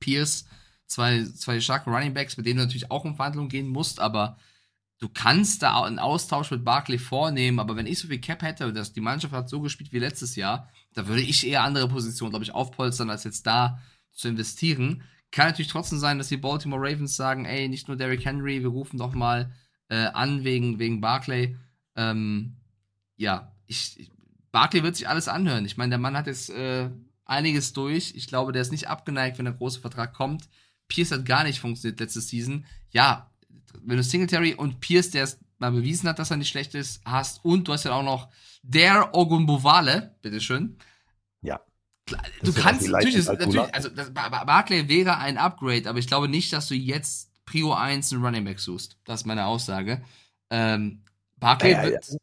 Pierce, 0.00 0.46
zwei, 0.86 1.24
zwei 1.24 1.60
starke 1.60 1.90
Running 1.90 2.14
Backs, 2.14 2.38
mit 2.38 2.46
denen 2.46 2.58
du 2.58 2.64
natürlich 2.64 2.90
auch 2.90 3.04
in 3.04 3.16
Verhandlungen 3.16 3.50
gehen 3.50 3.68
musst, 3.68 4.00
aber 4.00 4.38
du 4.98 5.10
kannst 5.10 5.62
da 5.62 5.84
einen 5.84 5.98
Austausch 5.98 6.50
mit 6.50 6.64
Barkley 6.64 6.98
vornehmen, 6.98 7.60
aber 7.60 7.76
wenn 7.76 7.86
ich 7.86 7.98
so 7.98 8.08
viel 8.08 8.20
Cap 8.20 8.42
hätte, 8.42 8.72
dass 8.72 8.94
die 8.94 9.02
Mannschaft 9.02 9.34
hat 9.34 9.50
so 9.50 9.60
gespielt 9.60 9.92
wie 9.92 9.98
letztes 9.98 10.36
Jahr, 10.36 10.70
da 10.94 11.06
würde 11.06 11.20
ich 11.20 11.46
eher 11.46 11.64
andere 11.64 11.88
Positionen, 11.88 12.30
glaube 12.30 12.44
ich, 12.44 12.54
aufpolstern, 12.54 13.10
als 13.10 13.24
jetzt 13.24 13.46
da 13.46 13.78
zu 14.12 14.28
investieren. 14.28 15.02
Kann 15.30 15.48
natürlich 15.48 15.70
trotzdem 15.70 15.98
sein, 15.98 16.18
dass 16.18 16.28
die 16.28 16.36
Baltimore 16.36 16.80
Ravens 16.80 17.16
sagen, 17.16 17.44
ey, 17.44 17.68
nicht 17.68 17.88
nur 17.88 17.96
Derrick 17.96 18.24
Henry, 18.24 18.62
wir 18.62 18.70
rufen 18.70 18.98
doch 18.98 19.14
mal 19.14 19.52
äh, 19.88 20.06
an 20.06 20.44
wegen, 20.44 20.78
wegen 20.78 21.00
Barclay. 21.00 21.56
Ähm, 21.96 22.56
ja, 23.16 23.52
ich, 23.66 23.98
ich, 23.98 24.10
Barclay 24.52 24.82
wird 24.82 24.96
sich 24.96 25.08
alles 25.08 25.28
anhören. 25.28 25.66
Ich 25.66 25.76
meine, 25.76 25.90
der 25.90 25.98
Mann 25.98 26.16
hat 26.16 26.26
jetzt 26.26 26.50
äh, 26.50 26.90
einiges 27.24 27.72
durch. 27.72 28.14
Ich 28.16 28.26
glaube, 28.26 28.52
der 28.52 28.62
ist 28.62 28.72
nicht 28.72 28.88
abgeneigt, 28.88 29.38
wenn 29.38 29.44
der 29.44 29.54
große 29.54 29.80
Vertrag 29.80 30.14
kommt. 30.14 30.48
Pierce 30.88 31.12
hat 31.12 31.26
gar 31.26 31.44
nicht 31.44 31.60
funktioniert 31.60 32.00
letzte 32.00 32.20
Season. 32.20 32.64
Ja, 32.90 33.30
wenn 33.82 33.98
du 33.98 34.02
Singletary 34.02 34.54
und 34.54 34.80
Pierce, 34.80 35.10
der 35.10 35.24
es 35.24 35.38
mal 35.58 35.72
bewiesen 35.72 36.08
hat, 36.08 36.18
dass 36.18 36.30
er 36.30 36.36
nicht 36.38 36.48
schlecht 36.48 36.74
ist, 36.74 37.02
hast 37.04 37.44
und 37.44 37.68
du 37.68 37.72
hast 37.72 37.84
ja 37.84 37.92
auch 37.92 38.02
noch 38.02 38.28
der 38.62 39.14
Ogunbowale, 39.14 40.16
bitteschön, 40.22 40.78
du 42.42 42.52
kannst 42.52 42.88
natürlich, 42.88 43.26
natürlich 43.26 43.74
also 43.74 43.88
das, 43.88 44.12
Barclay 44.12 44.88
wäre 44.88 45.18
ein 45.18 45.38
Upgrade, 45.38 45.88
aber 45.88 45.98
ich 45.98 46.06
glaube 46.06 46.28
nicht, 46.28 46.52
dass 46.52 46.68
du 46.68 46.74
jetzt 46.74 47.30
Prio 47.44 47.72
1 47.72 48.12
einen 48.12 48.24
Running 48.24 48.44
Back 48.44 48.60
suchst. 48.60 48.98
Das 49.04 49.20
ist 49.20 49.26
meine 49.26 49.46
Aussage. 49.46 50.02
Ähm, 50.50 51.02
Barclay 51.36 51.72
ja, 51.72 51.84
ja, 51.84 51.90
wird. 51.90 52.16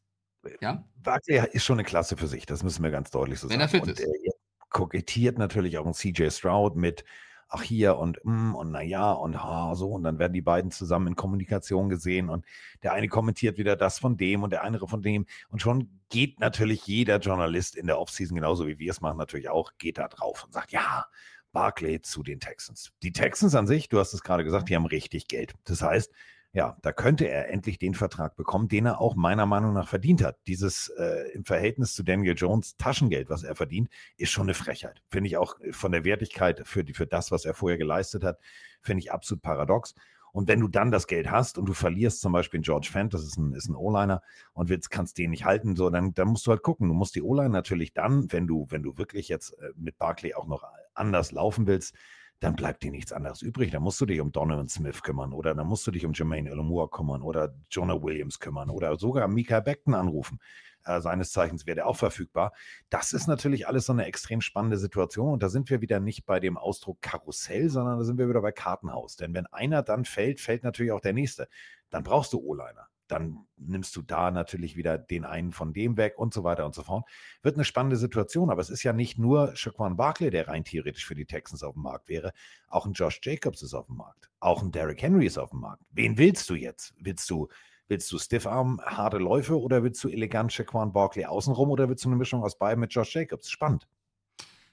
Ja. 0.62 0.84
Barclay 0.98 1.48
ist 1.52 1.64
schon 1.64 1.80
eine 1.80 1.84
Klasse 1.84 2.18
für 2.18 2.28
sich, 2.28 2.46
das 2.46 2.64
müssen 2.64 2.84
wir 2.84 2.92
ganz 2.92 3.12
deutlich 3.12 3.40
so 3.40 3.50
Wenn 3.50 3.60
sagen. 3.60 3.74
Wenn 3.74 3.82
er 3.82 3.96
fit 3.96 4.06
und, 4.06 4.16
ist. 4.16 4.26
Äh, 4.26 4.32
kokettiert 4.70 5.38
natürlich 5.38 5.78
auch 5.78 5.86
ein 5.86 5.94
CJ 5.94 6.30
Stroud 6.30 6.76
mit, 6.76 7.06
ach 7.48 7.62
hier 7.64 7.98
und 7.98 8.20
mm, 8.24 8.56
und 8.56 8.72
naja 8.72 9.12
und 9.12 9.42
ha, 9.44 9.76
so. 9.76 9.90
Und 9.92 10.04
dann 10.04 10.20
werden 10.20 10.34
die 10.34 10.42
beiden 10.42 10.72
zusammen 10.72 11.08
in 11.08 11.16
Kommunikation 11.16 11.90
gesehen 11.90 12.30
und 12.30 12.46
der 12.84 12.94
eine 12.94 13.08
kommentiert 13.08 13.58
wieder 13.58 13.76
das 13.76 14.00
von 14.00 14.18
dem 14.18 14.44
und 14.44 14.52
der 14.52 14.64
andere 14.64 14.88
von 14.88 15.02
dem. 15.02 15.26
Und 15.50 15.62
schon 15.62 16.00
geht 16.10 16.40
natürlich 16.40 16.86
jeder 16.88 17.20
Journalist 17.20 17.76
in 17.76 17.88
der 17.88 18.00
Offseason, 18.00 18.36
genauso 18.36 18.68
wie 18.68 18.80
wir 18.80 18.92
es 18.92 19.02
machen, 19.02 19.18
natürlich 19.18 19.50
auch, 19.50 19.72
geht 19.78 19.98
da 19.98 20.08
drauf 20.08 20.44
und 20.44 20.54
sagt, 20.54 20.72
ja, 20.72 21.06
Barclay 21.52 22.02
zu 22.02 22.22
den 22.22 22.40
Texans. 22.40 22.92
Die 23.02 23.14
Texans 23.14 23.56
an 23.56 23.66
sich, 23.66 23.88
du 23.90 24.00
hast 24.00 24.14
es 24.14 24.24
gerade 24.24 24.44
gesagt, 24.44 24.70
die 24.70 24.76
haben 24.76 24.86
richtig 24.86 25.28
Geld. 25.28 25.54
Das 25.64 25.82
heißt, 25.82 26.12
ja, 26.56 26.78
da 26.82 26.94
könnte 26.94 27.28
er 27.28 27.50
endlich 27.50 27.80
den 27.80 27.94
Vertrag 27.94 28.38
bekommen, 28.38 28.70
den 28.70 28.86
er 28.86 29.02
auch 29.02 29.16
meiner 29.16 29.46
Meinung 29.46 29.74
nach 29.74 29.90
verdient 29.90 30.24
hat. 30.24 30.38
Dieses 30.48 30.88
äh, 30.98 31.30
im 31.34 31.44
Verhältnis 31.44 31.94
zu 31.94 32.02
Daniel 32.02 32.34
Jones 32.34 32.78
Taschengeld, 32.78 33.30
was 33.30 33.44
er 33.44 33.56
verdient, 33.56 33.90
ist 34.16 34.32
schon 34.32 34.46
eine 34.46 34.54
Frechheit. 34.54 35.04
Finde 35.10 35.28
ich 35.28 35.36
auch 35.36 35.58
von 35.72 35.92
der 35.92 36.06
Wertigkeit 36.06 36.66
für, 36.66 36.86
die, 36.86 36.94
für 36.94 37.08
das, 37.08 37.30
was 37.30 37.44
er 37.44 37.56
vorher 37.56 37.78
geleistet 37.78 38.24
hat, 38.24 38.40
finde 38.82 39.00
ich 39.00 39.12
absolut 39.12 39.42
paradox. 39.42 39.96
Und 40.32 40.48
wenn 40.48 40.62
du 40.62 40.70
dann 40.70 40.92
das 40.92 41.08
Geld 41.08 41.30
hast 41.30 41.58
und 41.58 41.66
du 41.66 41.74
verlierst 41.74 42.22
zum 42.22 42.32
Beispiel 42.32 42.62
George 42.62 42.88
Fent, 42.90 43.14
das 43.14 43.24
ist 43.24 43.36
ein, 43.38 43.52
ist 43.52 43.68
ein 43.68 43.76
O-Liner, 43.76 44.22
und 44.54 44.70
willst, 44.70 44.90
kannst 44.90 45.18
den 45.18 45.32
nicht 45.32 45.44
halten, 45.44 45.76
so, 45.76 45.90
dann, 45.90 46.14
dann 46.14 46.30
musst 46.30 46.48
du 46.48 46.52
halt 46.52 46.64
gucken. 46.64 46.88
Du 46.88 46.94
musst 46.94 47.16
die 47.16 47.22
O-Line 47.22 47.50
natürlich 47.50 47.94
dann, 47.94 48.32
wenn 48.32 48.48
du, 48.48 48.66
wenn 48.70 48.82
du 48.82 48.98
wirklich 48.98 49.28
jetzt 49.28 49.60
äh, 49.60 49.72
mit 49.76 49.98
Barkley 49.98 50.34
auch 50.36 50.48
noch 50.48 50.64
anders 50.94 51.34
laufen 51.34 51.68
willst, 51.68 51.96
dann 52.40 52.56
bleibt 52.56 52.84
dir 52.84 52.92
nichts 52.92 53.12
anderes 53.12 53.42
übrig. 53.42 53.72
Dann 53.72 53.82
musst 53.84 54.00
du 54.02 54.06
dich 54.06 54.20
um 54.20 54.32
Donovan 54.32 54.68
Smith 54.68 55.02
kümmern 55.02 55.34
oder 55.34 55.56
dann 55.56 55.68
musst 55.68 55.88
du 55.88 55.92
dich 55.92 56.06
um 56.06 56.14
Jermaine 56.14 56.50
Elamua 56.50 56.88
kümmern 56.88 57.22
oder 57.22 57.56
Jonah 57.70 58.02
Williams 58.02 58.40
kümmern 58.40 58.70
oder 58.70 58.98
sogar 58.98 59.28
Mika 59.28 59.60
Beckton 59.62 59.94
anrufen. 59.94 60.40
Äh, 60.84 61.02
seines 61.02 61.32
Zeichens 61.32 61.66
wäre 61.66 61.76
der 61.76 61.88
auch 61.88 61.98
verfügbar. 61.98 62.54
Das 62.90 63.14
ist 63.14 63.28
natürlich 63.28 63.68
alles 63.68 63.86
so 63.86 63.94
eine 63.94 64.06
extrem 64.06 64.42
spannende 64.42 64.78
Situation 64.78 65.34
und 65.34 65.44
da 65.44 65.50
sind 65.50 65.70
wir 65.70 65.82
wieder 65.82 66.00
nicht 66.00 66.26
bei 66.26 66.40
dem 66.40 66.58
Ausdruck 66.58 67.02
Karussell, 67.02 67.70
sondern 67.70 67.98
da 67.98 68.04
sind 68.04 68.18
wir 68.18 68.30
wieder 68.30 68.42
bei 68.42 68.52
Kartenhaus. 68.52 69.16
Denn 69.16 69.34
wenn 69.34 69.48
einer 69.48 69.82
dann 69.82 70.06
fällt, 70.06 70.42
fällt 70.42 70.64
natürlich 70.64 70.92
auch 70.92 71.02
der 71.02 71.14
nächste. 71.14 71.48
Dann 71.90 72.04
brauchst 72.04 72.34
du 72.34 72.40
O-Liner 72.40 72.88
dann 73.08 73.46
nimmst 73.58 73.96
du 73.96 74.02
da 74.02 74.32
natürlich 74.32 74.76
wieder 74.76 74.98
den 74.98 75.26
einen 75.26 75.52
von 75.52 75.74
dem 75.74 75.98
weg 75.98 76.18
und 76.18 76.34
so 76.34 76.44
weiter 76.44 76.66
und 76.66 76.74
so 76.74 76.84
fort. 76.84 77.08
Wird 77.42 77.56
eine 77.56 77.66
spannende 77.66 77.98
Situation, 77.98 78.50
aber 78.50 78.62
es 78.62 78.70
ist 78.70 78.84
ja 78.84 78.94
nicht 78.94 79.18
nur 79.18 79.56
Shaquan 79.56 79.98
Barkley, 79.98 80.30
der 80.30 80.48
rein 80.48 80.64
theoretisch 80.64 81.06
für 81.06 81.16
die 81.16 81.26
Texans 81.26 81.64
auf 81.64 81.74
dem 81.74 81.84
Markt 81.84 82.10
wäre. 82.10 82.34
Auch 82.68 82.86
ein 82.86 82.94
Josh 82.94 83.20
Jacobs 83.22 83.62
ist 83.62 83.74
auf 83.74 83.88
dem 83.88 83.98
Markt. 83.98 84.30
Auch 84.40 84.62
ein 84.62 84.72
Derrick 84.72 85.02
Henry 85.02 85.26
ist 85.26 85.38
auf 85.38 85.52
dem 85.52 85.62
Markt. 85.62 85.84
Wen 85.92 86.18
willst 86.18 86.50
du 86.50 86.56
jetzt? 86.56 86.94
Willst 87.00 87.30
du, 87.30 87.48
willst 87.88 88.12
du 88.12 88.18
Stiffarm, 88.18 88.82
harte 88.84 89.18
Läufe 89.18 89.60
oder 89.60 89.84
willst 89.84 90.04
du 90.04 90.10
elegant 90.10 90.52
Shaquan 90.52 90.92
Barkley 90.92 91.26
außenrum 91.26 91.70
oder 91.70 91.90
willst 91.90 92.04
du 92.06 92.10
eine 92.10 92.18
Mischung 92.18 92.44
aus 92.44 92.58
beiden 92.58 92.80
mit 92.80 92.94
Josh 92.94 93.16
Jacobs? 93.16 93.50
Spannend. 93.50 93.88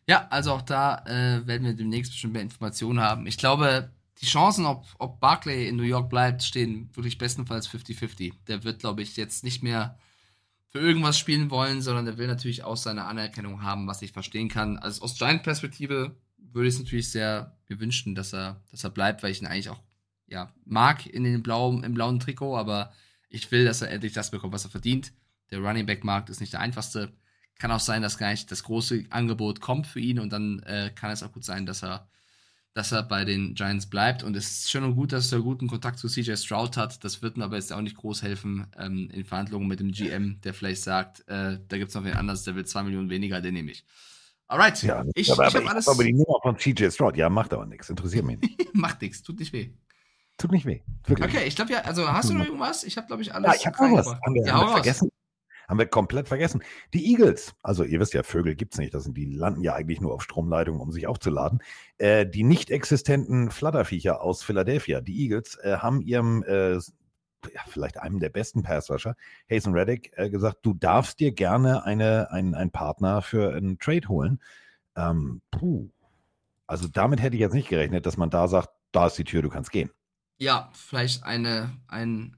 Ja, 0.09 0.27
also 0.31 0.53
auch 0.53 0.63
da 0.63 1.05
äh, 1.07 1.47
werden 1.47 1.65
wir 1.65 1.75
demnächst 1.75 2.13
bestimmt 2.13 2.33
mehr 2.33 2.43
Informationen 2.43 3.01
haben. 3.01 3.27
Ich 3.27 3.39
glaube, 3.39 3.93
die 4.23 4.27
Chancen, 4.27 4.67
ob, 4.67 4.87
ob 4.99 5.21
Barclay 5.21 5.69
in 5.69 5.77
New 5.77 5.83
York 5.83 6.09
bleibt, 6.09 6.43
stehen 6.43 6.89
wirklich 6.95 7.19
bestenfalls 7.19 7.69
50-50. 7.69 8.33
Der 8.47 8.63
wird, 8.63 8.79
glaube 8.79 9.03
ich, 9.03 9.17
jetzt 9.17 9.43
nicht 9.43 9.63
mehr 9.63 9.99
für 10.69 10.79
irgendwas 10.79 11.19
spielen 11.19 11.51
wollen, 11.51 11.83
sondern 11.83 12.07
der 12.07 12.19
will 12.19 12.29
natürlich 12.29 12.63
auch 12.63 12.77
seine 12.77 13.05
Anerkennung 13.05 13.63
haben, 13.63 13.87
was 13.87 14.01
ich 14.01 14.13
verstehen 14.13 14.49
kann. 14.49 14.79
Also 14.79 15.03
aus 15.03 15.19
Giant-Perspektive 15.19 16.17
würde 16.39 16.69
ich 16.69 16.75
es 16.75 16.81
natürlich 16.81 17.11
sehr 17.11 17.59
mir 17.69 17.81
wünschen, 17.81 18.15
dass 18.15 18.33
er, 18.33 18.63
dass 18.71 18.85
er 18.85 18.91
bleibt, 18.91 19.23
weil 19.23 19.33
ich 19.33 19.43
ihn 19.43 19.47
eigentlich 19.47 19.71
auch 19.71 19.81
ja, 20.29 20.51
mag 20.65 21.05
in 21.07 21.25
den 21.25 21.43
blauen, 21.43 21.85
im 21.85 21.93
blauen 21.93 22.21
Trikot, 22.21 22.57
aber 22.57 22.93
ich 23.29 23.51
will, 23.51 23.65
dass 23.65 23.83
er 23.83 23.91
endlich 23.91 24.13
das 24.13 24.31
bekommt, 24.31 24.53
was 24.53 24.65
er 24.65 24.71
verdient. 24.71 25.13
Der 25.51 25.59
Running 25.59 25.85
Back 25.85 26.05
Markt 26.05 26.31
ist 26.31 26.41
nicht 26.41 26.53
der 26.53 26.61
einfachste. 26.61 27.13
Kann 27.59 27.71
auch 27.71 27.81
sein, 27.81 28.03
dass 28.03 28.19
gar 28.19 28.31
nicht 28.31 28.51
das 28.51 28.63
große 28.63 29.05
Angebot 29.11 29.61
kommt 29.61 29.87
für 29.87 30.01
ihn 30.01 30.19
und 30.19 30.33
dann 30.33 30.61
äh, 30.61 30.91
kann 30.95 31.11
es 31.11 31.23
auch 31.23 31.33
gut 31.33 31.45
sein, 31.45 31.67
dass 31.67 31.83
er 31.83 32.09
dass 32.75 32.93
er 32.93 33.03
bei 33.03 33.25
den 33.25 33.55
Giants 33.55 33.87
bleibt. 33.87 34.23
Und 34.23 34.37
es 34.37 34.51
ist 34.51 34.71
schön 34.71 34.85
und 34.85 34.95
gut, 34.95 35.13
dass 35.13 35.33
er 35.33 35.41
guten 35.41 35.69
Kontakt 35.69 35.99
zu 35.99 36.09
CJ 36.09 36.37
Stroud 36.37 36.77
hat. 36.77 37.05
Das 37.05 37.23
wird 37.23 37.37
ihm 37.37 37.43
aber 37.43 37.57
jetzt 37.57 37.73
auch 37.73 37.81
nicht 37.81 37.97
groß 37.97 38.23
helfen 38.23 38.67
ähm, 38.79 39.11
in 39.13 39.25
Verhandlungen 39.25 39.69
mit 39.69 39.81
dem 39.81 39.93
GM, 39.93 40.41
der 40.43 40.55
vielleicht 40.55 40.83
sagt, 40.83 41.21
äh, 41.29 41.59
da 41.69 41.79
gibt 41.79 41.91
es 41.91 41.95
noch 41.95 42.05
wen 42.05 42.15
anderes, 42.15 42.45
der 42.45 42.55
will 42.55 42.65
zwei 42.65 42.83
Millionen 42.83 43.11
weniger, 43.11 43.41
den 43.41 43.55
nehme 43.55 43.73
ich. 43.73 43.85
Alright, 44.49 44.83
ja, 44.83 45.05
ich, 45.15 45.33
aber, 45.33 45.49
ich, 45.49 45.55
ich 45.55 45.69
alles. 45.69 45.89
Aber 45.89 46.05
die 46.05 46.13
Nummer 46.13 46.39
von 46.43 46.59
CJ 46.59 46.91
Stroud, 46.91 47.17
ja, 47.17 47.31
macht 47.31 47.53
aber 47.53 47.65
nichts, 47.65 47.89
interessiert 47.89 48.25
mich 48.25 48.39
nicht. 48.41 48.59
macht 48.75 49.01
nichts, 49.01 49.23
tut 49.23 49.39
nicht 49.39 49.53
weh. 49.53 49.71
Tut 50.37 50.53
nicht 50.53 50.67
weh. 50.67 50.81
Wirklich. 51.07 51.29
Okay, 51.29 51.47
ich 51.47 51.57
glaube 51.57 51.73
ja, 51.73 51.81
also 51.83 52.07
hast 52.11 52.31
du 52.31 52.35
noch 52.35 52.45
irgendwas? 52.45 52.85
Ich 52.85 52.97
habe, 52.97 53.07
glaube 53.07 53.23
ich, 53.23 53.35
alles. 53.35 53.49
Ja, 53.49 53.55
ich 53.55 53.67
habe 53.67 53.91
noch 53.91 53.99
was. 53.99 54.07
Haben 54.09 54.35
wir, 54.35 54.47
ja, 54.47 54.53
haben 54.53 54.67
wir 54.67 54.73
vergessen? 54.73 55.11
Haben 55.73 55.79
wir 55.79 55.87
komplett 55.87 56.29
vergessen. 56.29 56.63
Die 56.93 57.11
Eagles, 57.11 57.55
also 57.63 57.83
ihr 57.83 57.99
wisst 57.99 58.13
ja, 58.13 58.23
Vögel 58.23 58.55
gibt 58.55 58.75
es 58.75 58.79
nicht, 58.79 58.93
das 58.93 59.05
sind, 59.05 59.17
die 59.17 59.25
landen 59.25 59.63
ja 59.63 59.73
eigentlich 59.73 60.03
nur 60.03 60.13
auf 60.13 60.23
Stromleitungen, 60.23 60.83
um 60.83 60.93
sich 60.93 61.07
aufzuladen. 61.07 61.63
Äh, 61.97 62.27
die 62.27 62.45
nicht 62.45 62.71
existenten 62.71 63.51
Flatterviecher 63.51 64.21
aus 64.21 64.43
Philadelphia, 64.43 65.01
die 65.01 65.19
Eagles, 65.23 65.57
äh, 65.63 65.79
haben 65.79 66.03
ihrem 66.03 66.43
äh, 66.43 66.75
ja, 66.75 67.63
vielleicht 67.69 67.99
einem 67.99 68.21
der 68.21 68.29
besten 68.29 68.63
Passrusher, 68.63 69.17
Hazen 69.51 69.73
Reddick, 69.73 70.13
äh, 70.17 70.29
gesagt, 70.29 70.59
du 70.61 70.75
darfst 70.75 71.21
dir 71.21 71.33
gerne 71.33 71.85
eine, 71.85 72.31
ein, 72.31 72.55
einen 72.55 72.71
Partner 72.71 73.23
für 73.23 73.55
einen 73.55 73.79
Trade 73.79 74.09
holen. 74.09 74.43
Ähm, 74.95 75.41
puh. 75.51 75.89
Also 76.67 76.87
damit 76.87 77.23
hätte 77.23 77.37
ich 77.37 77.41
jetzt 77.41 77.55
nicht 77.55 77.71
gerechnet, 77.71 78.05
dass 78.05 78.19
man 78.19 78.29
da 78.29 78.47
sagt, 78.47 78.69
da 78.91 79.07
ist 79.07 79.17
die 79.17 79.25
Tür, 79.25 79.41
du 79.41 79.49
kannst 79.49 79.71
gehen. 79.71 79.91
Ja, 80.37 80.69
vielleicht 80.75 81.25
eine, 81.25 81.73
ein, 81.89 82.37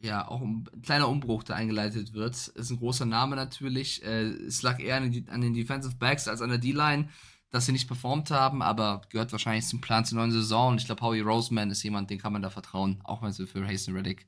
ja 0.00 0.28
auch 0.28 0.40
ein 0.40 0.68
kleiner 0.82 1.08
Umbruch, 1.08 1.42
der 1.42 1.56
eingeleitet 1.56 2.12
wird. 2.12 2.34
Ist 2.34 2.70
ein 2.70 2.78
großer 2.78 3.06
Name 3.06 3.36
natürlich. 3.36 4.04
Äh, 4.04 4.26
es 4.26 4.62
lag 4.62 4.78
eher 4.78 4.96
an, 4.96 5.10
die, 5.10 5.26
an 5.28 5.40
den 5.40 5.54
Defensive 5.54 5.96
Backs 5.96 6.28
als 6.28 6.42
an 6.42 6.50
der 6.50 6.58
D-Line, 6.58 7.08
dass 7.50 7.66
sie 7.66 7.72
nicht 7.72 7.88
performt 7.88 8.30
haben, 8.30 8.62
aber 8.62 9.02
gehört 9.08 9.32
wahrscheinlich 9.32 9.66
zum 9.66 9.80
Plan 9.80 10.04
zur 10.04 10.18
neuen 10.18 10.32
Saison. 10.32 10.72
Und 10.72 10.80
ich 10.80 10.86
glaube, 10.86 11.02
Howie 11.02 11.20
Roseman 11.20 11.70
ist 11.70 11.82
jemand, 11.82 12.10
den 12.10 12.18
kann 12.18 12.32
man 12.32 12.42
da 12.42 12.50
vertrauen, 12.50 13.00
auch 13.04 13.22
wenn 13.22 13.30
es 13.30 13.36
für 13.36 13.66
Hasten 13.66 13.94
Reddick 13.94 14.26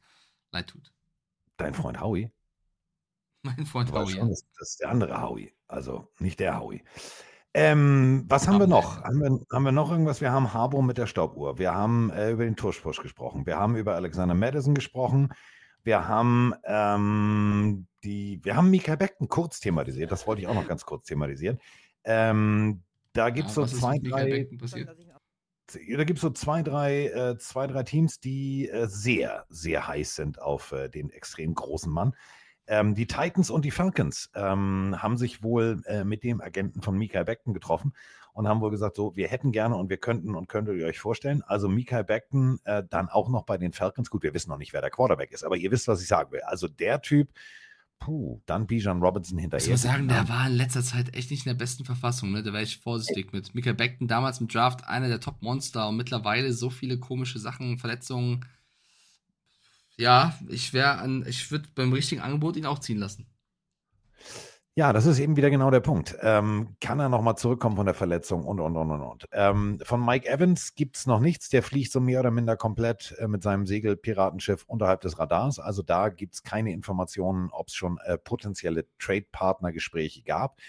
leid 0.52 0.68
tut. 0.68 0.92
Dein 1.56 1.74
Freund 1.74 2.00
Howie? 2.00 2.30
Mein 3.42 3.66
Freund 3.66 3.92
Howie. 3.92 4.12
Schon, 4.12 4.28
das 4.28 4.44
ist 4.58 4.80
der 4.80 4.90
andere 4.90 5.20
Howie, 5.20 5.52
also 5.68 6.08
nicht 6.18 6.40
der 6.40 6.58
Howie. 6.58 6.82
Ähm, 7.54 8.24
was 8.28 8.46
haben 8.46 8.58
wir 8.58 8.66
noch? 8.66 9.02
Haben 9.02 9.20
wir, 9.20 9.40
haben 9.52 9.64
wir 9.64 9.72
noch 9.72 9.90
irgendwas? 9.90 10.20
Wir 10.20 10.30
haben 10.30 10.52
Harbour 10.52 10.82
mit 10.82 10.98
der 10.98 11.06
Stoppuhr. 11.06 11.58
Wir 11.58 11.74
haben 11.74 12.10
äh, 12.10 12.30
über 12.30 12.44
den 12.44 12.56
Tuschpush 12.56 13.00
gesprochen. 13.00 13.46
Wir 13.46 13.56
haben 13.56 13.74
über 13.74 13.94
Alexander 13.94 14.34
Madison 14.34 14.74
gesprochen. 14.74 15.30
Wir 15.88 16.06
haben 16.06 16.52
ähm, 16.64 17.86
die, 18.04 18.40
wir 18.44 18.56
haben 18.56 18.68
Mika 18.68 18.94
Beckton 18.94 19.26
kurz 19.26 19.58
thematisiert, 19.58 20.12
das 20.12 20.26
wollte 20.26 20.42
ich 20.42 20.46
auch 20.46 20.54
noch 20.54 20.68
ganz 20.68 20.84
kurz 20.84 21.06
thematisieren. 21.06 21.58
Ähm, 22.04 22.82
da 23.14 23.30
gibt 23.30 23.48
es 23.48 23.56
ja, 23.56 23.66
so 23.66 23.78
zwei, 23.78 23.98
drei. 23.98 24.46
Da 25.96 26.04
gibt 26.04 26.18
so 26.18 26.28
zwei, 26.28 26.62
drei, 26.62 27.06
äh, 27.06 27.38
zwei, 27.38 27.66
drei 27.66 27.84
Teams, 27.84 28.20
die 28.20 28.68
äh, 28.68 28.86
sehr, 28.86 29.46
sehr 29.48 29.88
heiß 29.88 30.14
sind 30.14 30.42
auf 30.42 30.72
äh, 30.72 30.90
den 30.90 31.08
extrem 31.08 31.54
großen 31.54 31.90
Mann. 31.90 32.14
Ähm, 32.66 32.94
die 32.94 33.06
Titans 33.06 33.48
und 33.48 33.64
die 33.64 33.70
Falcons 33.70 34.30
ähm, 34.34 34.94
haben 34.98 35.16
sich 35.16 35.42
wohl 35.42 35.80
äh, 35.86 36.04
mit 36.04 36.22
dem 36.22 36.42
Agenten 36.42 36.82
von 36.82 36.98
Mikael 36.98 37.24
Beckton 37.24 37.54
getroffen 37.54 37.94
und 38.38 38.46
haben 38.46 38.60
wohl 38.60 38.70
gesagt, 38.70 38.94
so, 38.94 39.16
wir 39.16 39.26
hätten 39.26 39.50
gerne 39.50 39.74
und 39.74 39.90
wir 39.90 39.96
könnten 39.96 40.36
und 40.36 40.48
könntet 40.48 40.76
ihr 40.76 40.86
euch 40.86 41.00
vorstellen. 41.00 41.42
Also 41.42 41.68
Mikael 41.68 42.04
Beckton 42.04 42.60
äh, 42.62 42.84
dann 42.88 43.08
auch 43.08 43.28
noch 43.28 43.42
bei 43.42 43.58
den 43.58 43.72
Falcons. 43.72 44.10
Gut, 44.10 44.22
wir 44.22 44.32
wissen 44.32 44.48
noch 44.50 44.58
nicht, 44.58 44.72
wer 44.72 44.80
der 44.80 44.90
Quarterback 44.90 45.32
ist, 45.32 45.42
aber 45.42 45.56
ihr 45.56 45.72
wisst, 45.72 45.88
was 45.88 46.00
ich 46.00 46.06
sagen 46.06 46.30
will. 46.30 46.42
Also 46.42 46.68
der 46.68 47.02
Typ, 47.02 47.30
puh, 47.98 48.40
dann 48.46 48.68
Bijan 48.68 49.02
Robinson 49.02 49.38
hinterher. 49.38 49.64
Ich 49.64 49.72
muss 49.72 49.82
sagen, 49.82 50.06
der 50.06 50.28
war 50.28 50.46
in 50.46 50.52
letzter 50.52 50.84
Zeit 50.84 51.16
echt 51.16 51.32
nicht 51.32 51.46
in 51.46 51.50
der 51.50 51.58
besten 51.58 51.84
Verfassung. 51.84 52.30
Ne? 52.30 52.44
Da 52.44 52.52
wäre 52.52 52.62
ich 52.62 52.78
vorsichtig 52.78 53.32
mit. 53.32 53.56
Mikael 53.56 53.74
Beckton 53.74 54.06
damals 54.06 54.40
im 54.40 54.46
Draft 54.46 54.86
einer 54.86 55.08
der 55.08 55.18
Top-Monster 55.18 55.88
und 55.88 55.96
mittlerweile 55.96 56.52
so 56.52 56.70
viele 56.70 57.00
komische 57.00 57.40
Sachen, 57.40 57.78
Verletzungen. 57.78 58.44
Ja, 59.96 60.38
ich 60.46 60.72
wäre 60.72 60.98
an, 60.98 61.24
ich 61.26 61.50
würde 61.50 61.68
beim 61.74 61.92
richtigen 61.92 62.20
Angebot 62.20 62.56
ihn 62.56 62.66
auch 62.66 62.78
ziehen 62.78 62.98
lassen. 62.98 63.26
Ja, 64.78 64.92
das 64.92 65.06
ist 65.06 65.18
eben 65.18 65.36
wieder 65.36 65.50
genau 65.50 65.72
der 65.72 65.80
Punkt. 65.80 66.16
Ähm, 66.22 66.76
kann 66.80 67.00
er 67.00 67.08
nochmal 67.08 67.36
zurückkommen 67.36 67.74
von 67.74 67.86
der 67.86 67.96
Verletzung 67.96 68.44
und, 68.44 68.60
und, 68.60 68.76
und, 68.76 68.92
und, 68.92 69.00
und. 69.00 69.28
Ähm, 69.32 69.80
von 69.82 70.06
Mike 70.06 70.28
Evans 70.28 70.76
gibt 70.76 70.96
es 70.96 71.04
noch 71.04 71.18
nichts. 71.18 71.48
Der 71.48 71.64
fliegt 71.64 71.90
so 71.90 71.98
mehr 71.98 72.20
oder 72.20 72.30
minder 72.30 72.56
komplett 72.56 73.12
äh, 73.18 73.26
mit 73.26 73.42
seinem 73.42 73.66
Segelpiratenschiff 73.66 74.62
unterhalb 74.68 75.00
des 75.00 75.18
Radars. 75.18 75.58
Also 75.58 75.82
da 75.82 76.10
gibt 76.10 76.34
es 76.34 76.44
keine 76.44 76.72
Informationen, 76.72 77.48
ob 77.50 77.66
es 77.66 77.74
schon 77.74 77.98
äh, 78.04 78.18
potenzielle 78.18 78.86
Trade-Partner-Gespräche 79.00 80.22
gab. 80.22 80.60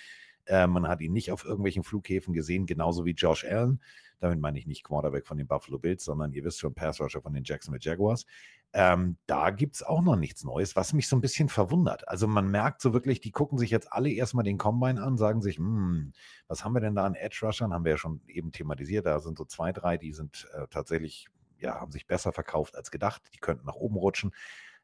Äh, 0.47 0.65
man 0.65 0.87
hat 0.87 1.01
ihn 1.01 1.13
nicht 1.13 1.31
auf 1.31 1.45
irgendwelchen 1.45 1.83
Flughäfen 1.83 2.33
gesehen, 2.33 2.65
genauso 2.65 3.05
wie 3.05 3.11
Josh 3.11 3.45
Allen. 3.45 3.79
Damit 4.19 4.39
meine 4.39 4.59
ich 4.59 4.67
nicht 4.67 4.83
Quarterback 4.83 5.25
von 5.25 5.37
den 5.37 5.47
Buffalo 5.47 5.79
Bills, 5.79 6.03
sondern 6.03 6.33
ihr 6.33 6.43
wisst 6.43 6.59
schon, 6.59 6.73
Pass 6.73 6.99
Rusher 6.99 7.21
von 7.21 7.33
den 7.33 7.43
Jacksonville 7.43 7.81
Jaguars. 7.81 8.25
Ähm, 8.71 9.17
da 9.25 9.49
gibt 9.49 9.75
es 9.75 9.83
auch 9.83 10.01
noch 10.01 10.15
nichts 10.15 10.43
Neues, 10.43 10.75
was 10.75 10.93
mich 10.93 11.07
so 11.07 11.15
ein 11.15 11.21
bisschen 11.21 11.49
verwundert. 11.49 12.07
Also 12.07 12.27
man 12.27 12.51
merkt 12.51 12.81
so 12.81 12.93
wirklich, 12.93 13.19
die 13.19 13.31
gucken 13.31 13.57
sich 13.57 13.71
jetzt 13.71 13.91
alle 13.91 14.11
erstmal 14.11 14.43
den 14.43 14.59
Combine 14.59 15.01
an, 15.01 15.17
sagen 15.17 15.41
sich, 15.41 15.57
hm, 15.57 16.13
was 16.47 16.63
haben 16.63 16.73
wir 16.73 16.81
denn 16.81 16.95
da 16.95 17.05
an 17.05 17.15
Edge 17.15 17.39
Rushern? 17.41 17.73
Haben 17.73 17.85
wir 17.85 17.93
ja 17.93 17.97
schon 17.97 18.21
eben 18.27 18.51
thematisiert. 18.51 19.07
Da 19.07 19.19
sind 19.19 19.37
so 19.37 19.45
zwei, 19.45 19.71
drei, 19.71 19.97
die 19.97 20.13
sind 20.13 20.47
äh, 20.53 20.67
tatsächlich, 20.69 21.27
ja, 21.57 21.79
haben 21.79 21.91
sich 21.91 22.05
besser 22.05 22.31
verkauft 22.31 22.75
als 22.75 22.91
gedacht. 22.91 23.23
Die 23.33 23.39
könnten 23.39 23.65
nach 23.65 23.75
oben 23.75 23.95
rutschen. 23.95 24.31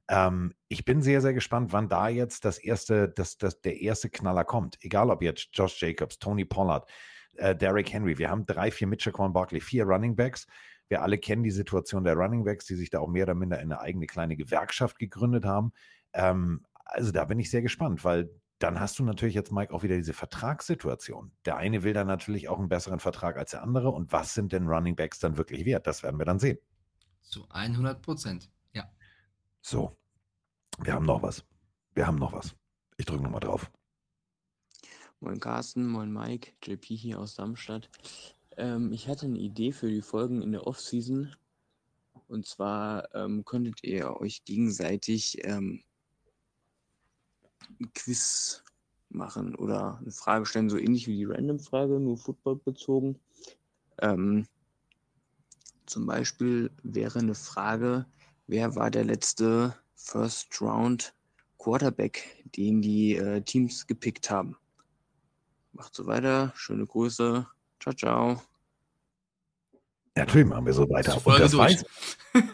Ähm, 0.07 0.53
ich 0.67 0.85
bin 0.85 1.01
sehr, 1.01 1.21
sehr 1.21 1.33
gespannt, 1.33 1.73
wann 1.73 1.89
da 1.89 2.09
jetzt 2.09 2.45
das 2.45 2.57
erste, 2.57 3.09
das, 3.09 3.37
das, 3.37 3.61
der 3.61 3.81
erste 3.81 4.09
Knaller 4.09 4.45
kommt. 4.45 4.77
Egal 4.81 5.09
ob 5.09 5.21
jetzt 5.21 5.49
Josh 5.53 5.81
Jacobs, 5.81 6.19
Tony 6.19 6.45
Pollard, 6.45 6.89
äh, 7.37 7.55
Derrick 7.55 7.91
Henry. 7.91 8.17
Wir 8.17 8.29
haben 8.29 8.45
drei, 8.45 8.71
vier 8.71 8.87
Mitchell 8.87 9.13
Quan 9.13 9.33
Barkley, 9.33 9.61
vier 9.61 9.85
Running 9.85 10.15
Backs. 10.15 10.47
Wir 10.87 11.01
alle 11.01 11.17
kennen 11.17 11.43
die 11.43 11.51
Situation 11.51 12.03
der 12.03 12.15
Running 12.15 12.43
Backs, 12.43 12.65
die 12.65 12.75
sich 12.75 12.89
da 12.89 12.99
auch 12.99 13.07
mehr 13.07 13.23
oder 13.23 13.35
minder 13.35 13.59
in 13.59 13.71
eine 13.71 13.81
eigene 13.81 14.05
kleine 14.05 14.35
Gewerkschaft 14.35 14.99
gegründet 14.99 15.45
haben. 15.45 15.71
Ähm, 16.13 16.65
also 16.85 17.11
da 17.11 17.25
bin 17.25 17.39
ich 17.39 17.49
sehr 17.49 17.61
gespannt, 17.61 18.03
weil 18.03 18.29
dann 18.59 18.79
hast 18.79 18.99
du 18.99 19.03
natürlich 19.03 19.35
jetzt, 19.35 19.51
Mike, 19.51 19.73
auch 19.73 19.83
wieder 19.83 19.97
diese 19.97 20.13
Vertragssituation. 20.13 21.31
Der 21.43 21.57
eine 21.57 21.83
will 21.83 21.93
dann 21.93 22.07
natürlich 22.07 22.47
auch 22.47 22.57
einen 22.57 22.69
besseren 22.69 22.99
Vertrag 22.99 23.37
als 23.37 23.51
der 23.51 23.63
andere. 23.63 23.89
Und 23.89 24.11
was 24.13 24.33
sind 24.33 24.53
denn 24.53 24.67
Running 24.67 24.95
Backs 24.95 25.19
dann 25.19 25.37
wirklich 25.37 25.65
wert? 25.65 25.87
Das 25.87 26.03
werden 26.03 26.17
wir 26.19 26.25
dann 26.25 26.39
sehen. 26.39 26.57
Zu 27.21 27.47
100 27.49 28.01
Prozent, 28.01 28.49
ja. 28.73 28.89
So, 29.61 29.97
wir 30.79 30.93
haben 30.93 31.05
noch 31.05 31.21
was. 31.21 31.43
Wir 31.95 32.07
haben 32.07 32.17
noch 32.17 32.33
was. 32.33 32.55
Ich 32.97 33.05
drücke 33.05 33.23
nochmal 33.23 33.41
drauf. 33.41 33.69
Moin 35.25 35.39
Carsten, 35.39 35.87
moin 35.87 36.13
Mike, 36.13 36.51
JP 36.63 36.95
hier 36.95 37.19
aus 37.19 37.33
Darmstadt. 37.33 37.89
Ähm, 38.57 38.93
ich 38.93 39.07
hatte 39.07 39.25
eine 39.25 39.39
Idee 39.39 39.71
für 39.71 39.89
die 39.89 40.03
Folgen 40.03 40.43
in 40.43 40.51
der 40.51 40.67
Offseason. 40.67 41.35
Und 42.27 42.45
zwar 42.45 43.09
ähm, 43.15 43.43
könntet 43.43 43.83
ihr 43.83 44.21
euch 44.21 44.45
gegenseitig 44.45 45.43
ähm, 45.43 45.81
ein 47.79 47.91
Quiz 47.95 48.63
machen 49.09 49.55
oder 49.55 49.97
eine 49.97 50.11
Frage 50.11 50.45
stellen, 50.45 50.69
so 50.69 50.77
ähnlich 50.77 51.07
wie 51.07 51.17
die 51.17 51.25
Random-Frage, 51.25 51.99
nur 51.99 52.17
Football 52.17 52.57
bezogen. 52.57 53.19
Ähm, 54.03 54.45
zum 55.87 56.05
Beispiel 56.05 56.69
wäre 56.83 57.17
eine 57.17 57.33
Frage, 57.33 58.05
wer 58.45 58.75
war 58.75 58.91
der 58.91 59.05
letzte 59.05 59.75
First 59.95 60.61
Round 60.61 61.15
Quarterback, 61.57 62.43
den 62.55 62.83
die 62.83 63.15
äh, 63.15 63.41
Teams 63.41 63.87
gepickt 63.87 64.29
haben? 64.29 64.55
Macht 65.75 65.93
so 65.93 66.07
weiter. 66.07 66.53
Schöne 66.55 66.85
Grüße. 66.85 67.45
Ciao, 67.81 67.95
ciao. 67.95 68.41
Drüben 70.15 70.51
machen 70.51 70.65
wir 70.65 70.71
so 70.71 70.89
weiter. 70.89 71.19
Und 71.25 71.39
das 71.39 71.57
weiß, 71.57 71.83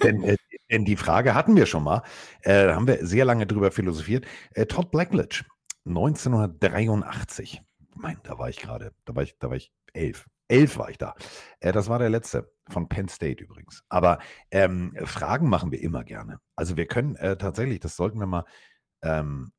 denn, 0.02 0.24
äh, 0.24 0.38
denn, 0.72 0.86
die 0.86 0.96
Frage 0.96 1.36
hatten 1.36 1.56
wir 1.56 1.68
schon 1.68 1.84
mal. 1.84 2.02
Äh, 2.42 2.66
da 2.66 2.76
haben 2.76 2.88
wir 2.88 3.06
sehr 3.06 3.24
lange 3.24 3.46
drüber 3.46 3.70
philosophiert. 3.70 4.26
Äh, 4.56 4.66
Todd 4.66 4.90
Blackledge, 4.90 5.46
1983. 5.86 7.62
Mein, 7.94 8.18
da 8.24 8.40
war 8.40 8.50
ich 8.50 8.58
gerade. 8.58 8.92
Da 9.06 9.16
war 9.16 9.22
ich, 9.22 9.38
da 9.38 9.50
war 9.50 9.56
ich 9.56 9.72
elf. 9.94 10.26
Elf 10.48 10.80
war 10.80 10.90
ich 10.90 10.98
da. 10.98 11.14
Äh, 11.60 11.72
das 11.72 11.88
war 11.90 12.00
der 12.00 12.10
letzte 12.10 12.52
von 12.70 12.90
Penn 12.90 13.08
State 13.08 13.44
übrigens. 13.44 13.84
Aber 13.90 14.18
ähm, 14.50 14.98
Fragen 15.04 15.48
machen 15.48 15.72
wir 15.72 15.82
immer 15.84 16.04
gerne. 16.04 16.40
Also 16.56 16.76
wir 16.76 16.88
können 16.88 17.16
äh, 17.18 17.38
tatsächlich, 17.38 17.82
das 17.82 17.96
sollten 17.96 18.20
wir 18.20 18.26
mal 18.26 18.46
ähm, 19.04 19.52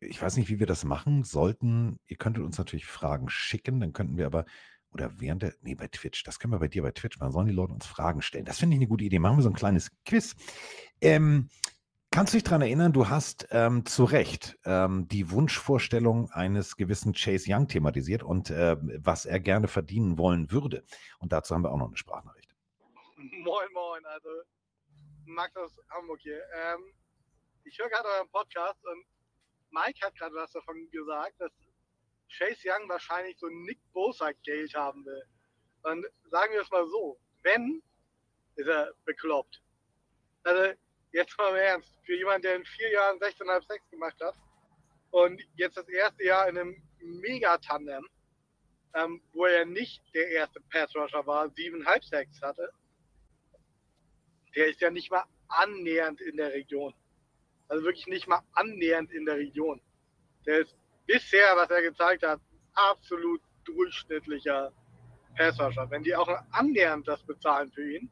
ich 0.00 0.20
weiß 0.20 0.36
nicht, 0.36 0.48
wie 0.48 0.58
wir 0.58 0.66
das 0.66 0.84
machen 0.84 1.22
sollten. 1.22 1.98
Ihr 2.06 2.16
könntet 2.16 2.44
uns 2.44 2.58
natürlich 2.58 2.86
Fragen 2.86 3.28
schicken, 3.28 3.80
dann 3.80 3.92
könnten 3.92 4.16
wir 4.16 4.26
aber, 4.26 4.46
oder 4.92 5.20
während 5.20 5.42
der, 5.42 5.54
nee, 5.60 5.74
bei 5.74 5.88
Twitch, 5.88 6.24
das 6.24 6.38
können 6.38 6.52
wir 6.52 6.58
bei 6.58 6.68
dir 6.68 6.82
bei 6.82 6.90
Twitch 6.90 7.18
machen, 7.18 7.32
sollen 7.32 7.46
die 7.46 7.52
Leute 7.52 7.72
uns 7.72 7.86
Fragen 7.86 8.22
stellen. 8.22 8.44
Das 8.44 8.58
finde 8.58 8.74
ich 8.74 8.80
eine 8.80 8.88
gute 8.88 9.04
Idee. 9.04 9.18
Machen 9.18 9.38
wir 9.38 9.42
so 9.42 9.50
ein 9.50 9.54
kleines 9.54 9.90
Quiz. 10.04 10.34
Ähm, 11.00 11.48
kannst 12.10 12.32
du 12.32 12.38
dich 12.38 12.44
daran 12.44 12.62
erinnern, 12.62 12.92
du 12.92 13.08
hast 13.08 13.46
ähm, 13.50 13.84
zu 13.84 14.04
Recht 14.04 14.58
ähm, 14.64 15.06
die 15.08 15.30
Wunschvorstellung 15.30 16.30
eines 16.30 16.76
gewissen 16.76 17.12
Chase 17.12 17.44
Young 17.48 17.68
thematisiert 17.68 18.22
und 18.22 18.50
äh, 18.50 18.76
was 18.80 19.26
er 19.26 19.38
gerne 19.38 19.68
verdienen 19.68 20.18
wollen 20.18 20.50
würde. 20.50 20.82
Und 21.18 21.32
dazu 21.32 21.54
haben 21.54 21.62
wir 21.62 21.70
auch 21.70 21.78
noch 21.78 21.88
eine 21.88 21.96
Sprachnachricht. 21.96 22.54
Moin, 23.16 23.68
moin, 23.74 24.04
also 24.06 24.28
Max 25.26 25.54
aus 25.56 25.78
Hamburg 25.90 26.20
hier. 26.20 26.40
Ähm, 26.54 26.80
ich 27.64 27.78
höre 27.78 27.88
gerade 27.90 28.08
euren 28.08 28.28
Podcast 28.30 28.84
und 28.84 29.04
Mike 29.70 30.00
hat 30.04 30.14
gerade 30.16 30.34
was 30.34 30.52
davon 30.52 30.90
gesagt, 30.90 31.40
dass 31.40 31.52
Chase 32.30 32.68
Young 32.68 32.88
wahrscheinlich 32.88 33.38
so 33.38 33.48
Nick 33.48 33.78
Bosa 33.92 34.32
Geld 34.44 34.74
haben 34.74 35.04
will. 35.04 35.24
Und 35.82 36.06
sagen 36.30 36.52
wir 36.52 36.62
es 36.62 36.70
mal 36.70 36.86
so, 36.88 37.18
wenn, 37.42 37.82
ist 38.56 38.66
er 38.66 38.92
bekloppt. 39.04 39.62
Also 40.44 40.74
jetzt 41.12 41.36
mal 41.38 41.50
im 41.50 41.56
Ernst, 41.56 41.98
für 42.04 42.16
jemanden, 42.16 42.42
der 42.42 42.56
in 42.56 42.64
vier 42.64 42.90
Jahren 42.90 43.18
16,5 43.18 43.66
6 43.66 43.90
gemacht 43.90 44.20
hat 44.20 44.34
und 45.10 45.42
jetzt 45.56 45.76
das 45.76 45.88
erste 45.88 46.24
Jahr 46.24 46.48
in 46.48 46.58
einem 46.58 46.82
Mega-Tandem, 47.00 48.06
ähm, 48.94 49.22
wo 49.32 49.46
er 49.46 49.64
nicht 49.64 50.02
der 50.14 50.28
erste 50.28 50.60
Pass-Rusher 50.70 51.26
war, 51.26 51.46
7,5 51.46 52.08
6 52.08 52.42
hatte, 52.42 52.72
der 54.54 54.68
ist 54.68 54.80
ja 54.80 54.90
nicht 54.90 55.10
mal 55.10 55.24
annähernd 55.48 56.20
in 56.20 56.36
der 56.36 56.52
Region. 56.52 56.94
Also 57.70 57.84
wirklich 57.84 58.08
nicht 58.08 58.26
mal 58.26 58.40
annähernd 58.54 59.12
in 59.12 59.24
der 59.24 59.36
Region. 59.36 59.80
Der 60.44 60.58
ist 60.58 60.76
bisher, 61.06 61.54
was 61.54 61.70
er 61.70 61.82
gezeigt 61.82 62.26
hat, 62.26 62.40
absolut 62.74 63.40
durchschnittlicher 63.64 64.72
Passwasher. 65.36 65.88
Wenn 65.88 66.02
die 66.02 66.14
auch 66.16 66.28
annähernd 66.50 67.06
das 67.06 67.22
bezahlen 67.22 67.70
für 67.70 67.88
ihn, 67.94 68.10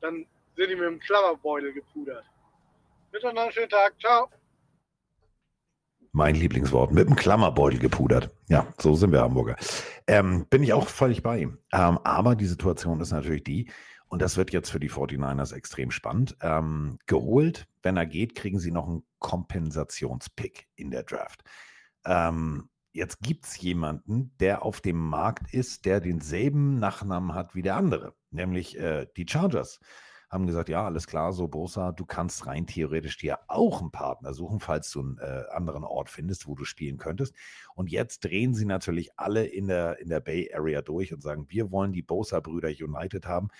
dann 0.00 0.26
sind 0.56 0.70
die 0.70 0.74
mit 0.74 0.84
dem 0.84 0.98
Klammerbeutel 0.98 1.72
gepudert. 1.72 2.24
Bitte 3.12 3.32
noch 3.32 3.42
einen 3.42 3.52
schönen 3.52 3.68
Tag. 3.68 3.94
Ciao. 4.00 4.28
Mein 6.10 6.34
Lieblingswort, 6.34 6.90
mit 6.90 7.08
dem 7.08 7.14
Klammerbeutel 7.14 7.78
gepudert. 7.78 8.30
Ja, 8.48 8.66
so 8.78 8.96
sind 8.96 9.12
wir 9.12 9.20
Hamburger. 9.20 9.54
Ähm, 10.08 10.46
bin 10.50 10.64
ich 10.64 10.72
auch 10.72 10.88
völlig 10.88 11.22
bei 11.22 11.38
ihm. 11.38 11.58
Ähm, 11.72 12.00
aber 12.02 12.34
die 12.34 12.46
Situation 12.46 13.00
ist 13.00 13.12
natürlich 13.12 13.44
die, 13.44 13.70
und 14.10 14.20
das 14.20 14.36
wird 14.36 14.52
jetzt 14.52 14.70
für 14.70 14.80
die 14.80 14.90
49ers 14.90 15.54
extrem 15.54 15.92
spannend. 15.92 16.36
Ähm, 16.42 16.98
geholt, 17.06 17.68
wenn 17.82 17.96
er 17.96 18.06
geht, 18.06 18.34
kriegen 18.34 18.58
sie 18.58 18.72
noch 18.72 18.88
einen 18.88 19.04
Kompensationspick 19.20 20.66
in 20.74 20.90
der 20.90 21.04
Draft. 21.04 21.44
Ähm, 22.04 22.68
jetzt 22.92 23.20
gibt 23.20 23.46
es 23.46 23.56
jemanden, 23.60 24.34
der 24.40 24.64
auf 24.64 24.80
dem 24.80 24.98
Markt 24.98 25.54
ist, 25.54 25.86
der 25.86 26.00
denselben 26.00 26.80
Nachnamen 26.80 27.34
hat 27.34 27.54
wie 27.54 27.62
der 27.62 27.76
andere, 27.76 28.14
nämlich 28.30 28.76
äh, 28.76 29.06
die 29.16 29.26
Chargers. 29.28 29.78
Haben 30.28 30.46
gesagt, 30.46 30.68
ja, 30.68 30.84
alles 30.84 31.06
klar, 31.06 31.32
so 31.32 31.46
Bosa, 31.46 31.92
du 31.92 32.04
kannst 32.04 32.46
rein 32.46 32.66
theoretisch 32.66 33.16
dir 33.16 33.38
auch 33.46 33.80
einen 33.80 33.90
Partner 33.92 34.34
suchen, 34.34 34.58
falls 34.58 34.90
du 34.90 35.00
einen 35.00 35.18
äh, 35.18 35.44
anderen 35.52 35.84
Ort 35.84 36.08
findest, 36.08 36.48
wo 36.48 36.56
du 36.56 36.64
spielen 36.64 36.98
könntest. 36.98 37.34
Und 37.74 37.90
jetzt 37.90 38.24
drehen 38.24 38.54
sie 38.54 38.64
natürlich 38.64 39.10
alle 39.16 39.44
in 39.44 39.68
der, 39.68 39.98
in 40.00 40.08
der 40.08 40.20
Bay 40.20 40.52
Area 40.52 40.82
durch 40.82 41.12
und 41.12 41.20
sagen, 41.20 41.46
wir 41.48 41.70
wollen 41.70 41.92
die 41.92 42.02
Bosa-Brüder 42.02 42.68
United 42.68 43.26
haben 43.26 43.50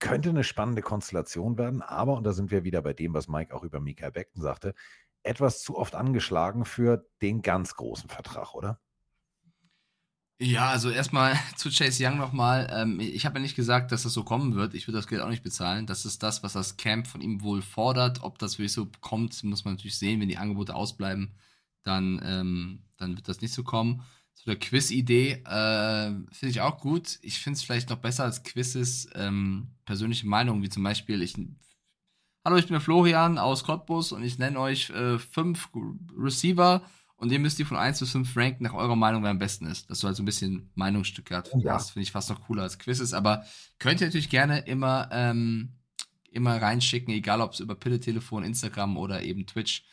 könnte 0.00 0.30
eine 0.30 0.44
spannende 0.44 0.82
Konstellation 0.82 1.58
werden, 1.58 1.82
aber, 1.82 2.14
und 2.14 2.24
da 2.24 2.32
sind 2.32 2.50
wir 2.50 2.64
wieder 2.64 2.82
bei 2.82 2.92
dem, 2.92 3.14
was 3.14 3.28
Mike 3.28 3.54
auch 3.54 3.62
über 3.62 3.80
Mikael 3.80 4.12
Beckton 4.12 4.42
sagte, 4.42 4.74
etwas 5.22 5.62
zu 5.62 5.76
oft 5.76 5.94
angeschlagen 5.94 6.64
für 6.64 7.06
den 7.22 7.42
ganz 7.42 7.74
großen 7.74 8.08
Vertrag, 8.08 8.54
oder? 8.54 8.80
Ja, 10.42 10.70
also 10.70 10.88
erstmal 10.88 11.34
zu 11.56 11.68
Chase 11.70 12.02
Young 12.02 12.16
nochmal. 12.16 12.66
Ähm, 12.72 12.98
ich 12.98 13.26
habe 13.26 13.36
ja 13.36 13.42
nicht 13.42 13.56
gesagt, 13.56 13.92
dass 13.92 14.04
das 14.04 14.14
so 14.14 14.24
kommen 14.24 14.54
wird. 14.54 14.72
Ich 14.74 14.88
würde 14.88 14.96
das 14.96 15.06
Geld 15.06 15.20
auch 15.20 15.28
nicht 15.28 15.42
bezahlen. 15.42 15.86
Das 15.86 16.06
ist 16.06 16.22
das, 16.22 16.42
was 16.42 16.54
das 16.54 16.78
Camp 16.78 17.06
von 17.06 17.20
ihm 17.20 17.42
wohl 17.42 17.60
fordert. 17.60 18.22
Ob 18.22 18.38
das 18.38 18.58
wirklich 18.58 18.72
so 18.72 18.88
kommt, 19.02 19.44
muss 19.44 19.66
man 19.66 19.74
natürlich 19.74 19.98
sehen. 19.98 20.18
Wenn 20.18 20.30
die 20.30 20.38
Angebote 20.38 20.74
ausbleiben, 20.74 21.34
dann, 21.82 22.20
ähm, 22.24 22.84
dann 22.96 23.16
wird 23.16 23.28
das 23.28 23.42
nicht 23.42 23.52
so 23.52 23.64
kommen. 23.64 24.02
Zu 24.40 24.46
der 24.46 24.58
Quiz-Idee 24.58 25.42
äh, 25.44 26.12
finde 26.32 26.50
ich 26.50 26.62
auch 26.62 26.78
gut. 26.78 27.18
Ich 27.20 27.40
finde 27.40 27.58
es 27.58 27.62
vielleicht 27.62 27.90
noch 27.90 27.98
besser 27.98 28.24
als 28.24 28.42
Quizzes 28.42 29.06
ähm, 29.14 29.68
persönliche 29.84 30.26
Meinungen, 30.26 30.62
wie 30.62 30.70
zum 30.70 30.82
Beispiel, 30.82 31.20
ich. 31.20 31.34
Hallo, 32.42 32.56
ich 32.56 32.64
bin 32.64 32.72
der 32.72 32.80
Florian 32.80 33.36
aus 33.36 33.64
Cottbus 33.64 34.12
und 34.12 34.22
ich 34.22 34.38
nenne 34.38 34.58
euch 34.58 34.88
äh, 34.90 35.18
fünf 35.18 35.68
Receiver 36.16 36.82
und 37.16 37.30
ihr 37.30 37.38
müsst 37.38 37.58
die 37.58 37.66
von 37.66 37.76
1 37.76 38.00
bis 38.00 38.12
5 38.12 38.34
ranken 38.34 38.64
nach 38.64 38.72
eurer 38.72 38.96
Meinung, 38.96 39.22
wer 39.22 39.30
am 39.30 39.38
besten 39.38 39.66
ist. 39.66 39.90
Dass 39.90 40.00
du 40.00 40.06
halt 40.06 40.16
so 40.16 40.22
ein 40.22 40.26
bisschen 40.26 40.70
Meinungsstücke 40.74 41.36
hast. 41.36 41.52
Ja. 41.56 41.74
Das 41.74 41.90
finde 41.90 42.04
ich 42.04 42.12
fast 42.12 42.30
noch 42.30 42.40
cooler 42.40 42.62
als 42.62 42.78
Quizzes. 42.78 43.12
Aber 43.12 43.44
könnt 43.78 44.00
ihr 44.00 44.06
natürlich 44.06 44.30
gerne 44.30 44.60
immer, 44.60 45.10
ähm, 45.12 45.74
immer 46.30 46.56
reinschicken, 46.62 47.12
egal 47.12 47.42
ob 47.42 47.52
es 47.52 47.60
über 47.60 47.74
Pille-Telefon, 47.74 48.42
Instagram 48.42 48.96
oder 48.96 49.22
eben 49.22 49.46
Twitch. 49.46 49.84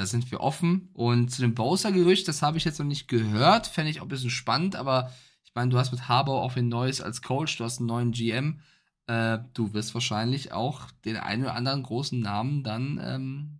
Da 0.00 0.06
sind 0.06 0.30
wir 0.30 0.40
offen. 0.40 0.88
Und 0.94 1.30
zu 1.30 1.42
dem 1.42 1.54
Bowser-Gerücht, 1.54 2.26
das 2.26 2.40
habe 2.40 2.56
ich 2.56 2.64
jetzt 2.64 2.78
noch 2.78 2.86
nicht 2.86 3.06
gehört. 3.06 3.66
Fände 3.66 3.90
ich 3.90 4.00
auch 4.00 4.06
ein 4.06 4.08
bisschen 4.08 4.30
spannend, 4.30 4.74
aber 4.74 5.12
ich 5.44 5.54
meine, 5.54 5.68
du 5.68 5.76
hast 5.76 5.92
mit 5.92 6.08
Harbour 6.08 6.40
auch 6.40 6.56
ein 6.56 6.70
neues 6.70 7.02
als 7.02 7.20
Coach, 7.20 7.58
du 7.58 7.64
hast 7.64 7.80
einen 7.80 7.88
neuen 7.88 8.12
GM. 8.12 8.60
Äh, 9.08 9.40
du 9.52 9.74
wirst 9.74 9.92
wahrscheinlich 9.92 10.52
auch 10.52 10.90
den 11.04 11.18
einen 11.18 11.42
oder 11.42 11.54
anderen 11.54 11.82
großen 11.82 12.18
Namen 12.18 12.62
dann 12.64 12.98
ähm, 13.04 13.58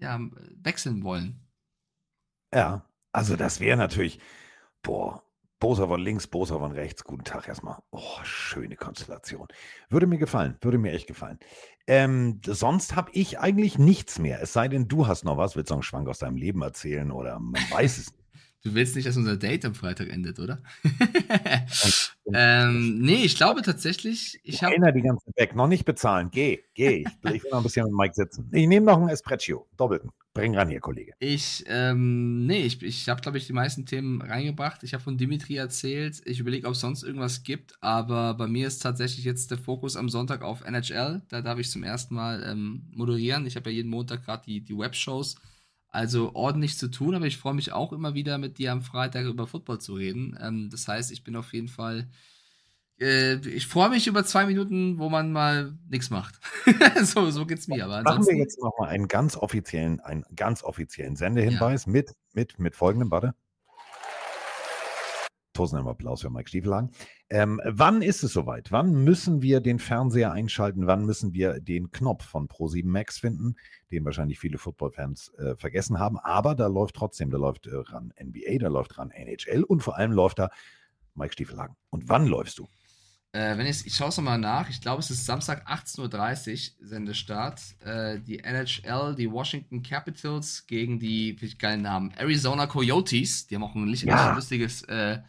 ja, 0.00 0.18
wechseln 0.62 1.02
wollen. 1.02 1.46
Ja, 2.54 2.86
also 3.12 3.36
das 3.36 3.60
wäre 3.60 3.76
natürlich, 3.76 4.18
boah, 4.80 5.22
Bosa 5.62 5.86
von 5.86 6.00
links, 6.00 6.26
Bosa 6.26 6.58
von 6.58 6.72
rechts. 6.72 7.04
Guten 7.04 7.22
Tag 7.22 7.46
erstmal. 7.46 7.76
Oh, 7.92 8.18
schöne 8.24 8.74
Konstellation. 8.74 9.46
Würde 9.88 10.08
mir 10.08 10.18
gefallen, 10.18 10.58
würde 10.60 10.76
mir 10.76 10.90
echt 10.90 11.06
gefallen. 11.06 11.38
Ähm, 11.86 12.40
sonst 12.44 12.96
habe 12.96 13.12
ich 13.12 13.38
eigentlich 13.38 13.78
nichts 13.78 14.18
mehr. 14.18 14.42
Es 14.42 14.52
sei 14.52 14.66
denn, 14.66 14.88
du 14.88 15.06
hast 15.06 15.24
noch 15.24 15.36
was, 15.36 15.54
willst 15.54 15.70
du 15.70 15.74
einen 15.74 15.84
Schwank 15.84 16.08
aus 16.08 16.18
deinem 16.18 16.36
Leben 16.36 16.62
erzählen 16.62 17.12
oder 17.12 17.38
man 17.38 17.62
weiß 17.70 17.98
es 17.98 18.10
nicht. 18.10 18.18
Du 18.62 18.74
willst 18.74 18.94
nicht, 18.94 19.08
dass 19.08 19.16
unser 19.16 19.36
Date 19.36 19.64
am 19.64 19.74
Freitag 19.74 20.08
endet, 20.08 20.38
oder? 20.38 20.62
Ähm, 22.34 23.00
nee, 23.00 23.24
ich 23.24 23.36
glaube 23.36 23.62
tatsächlich, 23.62 24.40
ich 24.44 24.62
habe. 24.62 24.74
Einer 24.74 24.92
die 24.92 25.02
ganze 25.02 25.26
weg, 25.36 25.56
noch 25.56 25.66
nicht 25.66 25.84
bezahlen. 25.84 26.28
Geh, 26.30 26.60
geh. 26.74 27.04
Ich, 27.04 27.06
ich 27.34 27.42
will 27.42 27.50
noch 27.50 27.58
ein 27.58 27.64
bisschen 27.64 27.84
mit 27.86 27.94
Mike 27.94 28.14
sitzen. 28.14 28.48
Ich 28.52 28.66
nehme 28.66 28.86
noch 28.86 28.98
einen 28.98 29.08
Espresso, 29.08 29.66
doppelten. 29.76 30.10
Bring 30.34 30.56
ran 30.56 30.68
hier, 30.68 30.80
Kollege. 30.80 31.12
Ich, 31.18 31.64
ähm, 31.66 32.46
nee, 32.46 32.62
ich, 32.62 32.82
ich 32.82 33.08
habe, 33.08 33.20
glaube 33.20 33.36
ich, 33.36 33.46
die 33.46 33.52
meisten 33.52 33.84
Themen 33.84 34.22
reingebracht. 34.22 34.82
Ich 34.82 34.94
habe 34.94 35.02
von 35.02 35.18
Dimitri 35.18 35.56
erzählt. 35.56 36.22
Ich 36.24 36.40
überlege, 36.40 36.66
ob 36.68 36.72
es 36.72 36.80
sonst 36.80 37.02
irgendwas 37.02 37.42
gibt, 37.42 37.74
aber 37.82 38.32
bei 38.34 38.46
mir 38.46 38.66
ist 38.66 38.78
tatsächlich 38.78 39.26
jetzt 39.26 39.50
der 39.50 39.58
Fokus 39.58 39.94
am 39.94 40.08
Sonntag 40.08 40.40
auf 40.40 40.64
NHL. 40.64 41.20
Da 41.28 41.42
darf 41.42 41.58
ich 41.58 41.70
zum 41.70 41.82
ersten 41.82 42.14
Mal 42.14 42.42
ähm, 42.46 42.82
moderieren. 42.92 43.44
Ich 43.44 43.56
habe 43.56 43.68
ja 43.70 43.76
jeden 43.76 43.90
Montag 43.90 44.24
gerade 44.24 44.44
die, 44.46 44.62
die 44.62 44.78
Webshows. 44.78 45.36
Also 45.92 46.34
ordentlich 46.34 46.76
zu 46.78 46.88
tun, 46.90 47.14
aber 47.14 47.26
ich 47.26 47.36
freue 47.36 47.54
mich 47.54 47.72
auch 47.72 47.92
immer 47.92 48.14
wieder 48.14 48.38
mit 48.38 48.58
dir 48.58 48.72
am 48.72 48.82
Freitag 48.82 49.26
über 49.26 49.46
Football 49.46 49.80
zu 49.80 49.94
reden. 49.94 50.36
Ähm, 50.40 50.68
das 50.70 50.88
heißt, 50.88 51.12
ich 51.12 51.22
bin 51.22 51.36
auf 51.36 51.52
jeden 51.52 51.68
Fall 51.68 52.08
äh, 53.02 53.34
ich 53.48 53.66
freue 53.66 53.90
mich 53.90 54.06
über 54.06 54.24
zwei 54.24 54.46
Minuten, 54.46 54.98
wo 54.98 55.08
man 55.08 55.32
mal 55.32 55.76
nichts 55.88 56.10
macht. 56.10 56.40
so, 57.02 57.30
so 57.30 57.46
geht's 57.46 57.66
mir. 57.68 57.84
Aber 57.84 58.02
Machen 58.02 58.26
wir 58.26 58.36
jetzt 58.36 58.62
nochmal 58.62 58.90
einen 58.90 59.08
ganz 59.08 59.36
offiziellen, 59.36 60.00
einen 60.00 60.24
ganz 60.36 60.62
offiziellen 60.62 61.16
Sendehinweis 61.16 61.86
ja. 61.86 61.92
mit, 61.92 62.12
mit, 62.32 62.58
mit 62.58 62.76
folgendem, 62.76 63.10
warte. 63.10 63.34
Tausend 65.52 65.86
Applaus 65.86 66.22
für 66.22 66.30
Mike 66.30 66.48
Stiefelhagen. 66.48 66.90
Ähm, 67.28 67.60
wann 67.64 68.00
ist 68.00 68.22
es 68.22 68.32
soweit? 68.32 68.72
Wann 68.72 69.04
müssen 69.04 69.42
wir 69.42 69.60
den 69.60 69.78
Fernseher 69.78 70.32
einschalten? 70.32 70.86
Wann 70.86 71.04
müssen 71.04 71.34
wir 71.34 71.60
den 71.60 71.90
Knopf 71.90 72.24
von 72.24 72.48
Pro7 72.48 72.86
Max 72.86 73.18
finden, 73.18 73.56
den 73.90 74.04
wahrscheinlich 74.04 74.38
viele 74.38 74.58
Footballfans 74.58 75.32
äh, 75.34 75.54
vergessen 75.56 75.98
haben? 75.98 76.18
Aber 76.18 76.54
da 76.54 76.68
läuft 76.68 76.96
trotzdem, 76.96 77.30
da 77.30 77.38
läuft 77.38 77.66
äh, 77.66 77.74
ran 77.74 78.12
NBA, 78.22 78.58
da 78.60 78.68
läuft 78.68 78.98
ran 78.98 79.10
NHL 79.10 79.62
und 79.62 79.82
vor 79.82 79.96
allem 79.96 80.12
läuft 80.12 80.38
da 80.38 80.50
Mike 81.14 81.34
Stiefelhagen. 81.34 81.76
Und 81.90 82.08
wann 82.08 82.26
läufst 82.26 82.58
du? 82.58 82.68
Äh, 83.34 83.56
wenn 83.56 83.66
ich, 83.66 83.86
ich 83.86 83.94
schaue 83.94 84.08
es 84.08 84.16
nochmal 84.18 84.38
nach, 84.38 84.68
ich 84.68 84.82
glaube, 84.82 85.00
es 85.00 85.10
ist 85.10 85.24
Samstag 85.24 85.66
18.30 85.66 86.80
Uhr 86.80 86.86
Sendestart. 86.86 87.62
Äh, 87.82 88.20
die 88.20 88.40
NHL, 88.40 89.14
die 89.14 89.30
Washington 89.30 89.82
Capitals 89.82 90.66
gegen 90.66 90.98
die, 90.98 91.40
wie 91.40 91.54
geilen 91.54 91.80
Namen, 91.80 92.12
Arizona 92.12 92.66
Coyotes. 92.66 93.46
Die 93.46 93.54
haben 93.54 93.64
auch 93.64 93.74
ein 93.74 93.88
ja. 93.88 94.34
lustiges 94.34 94.82
äh, 94.82 95.20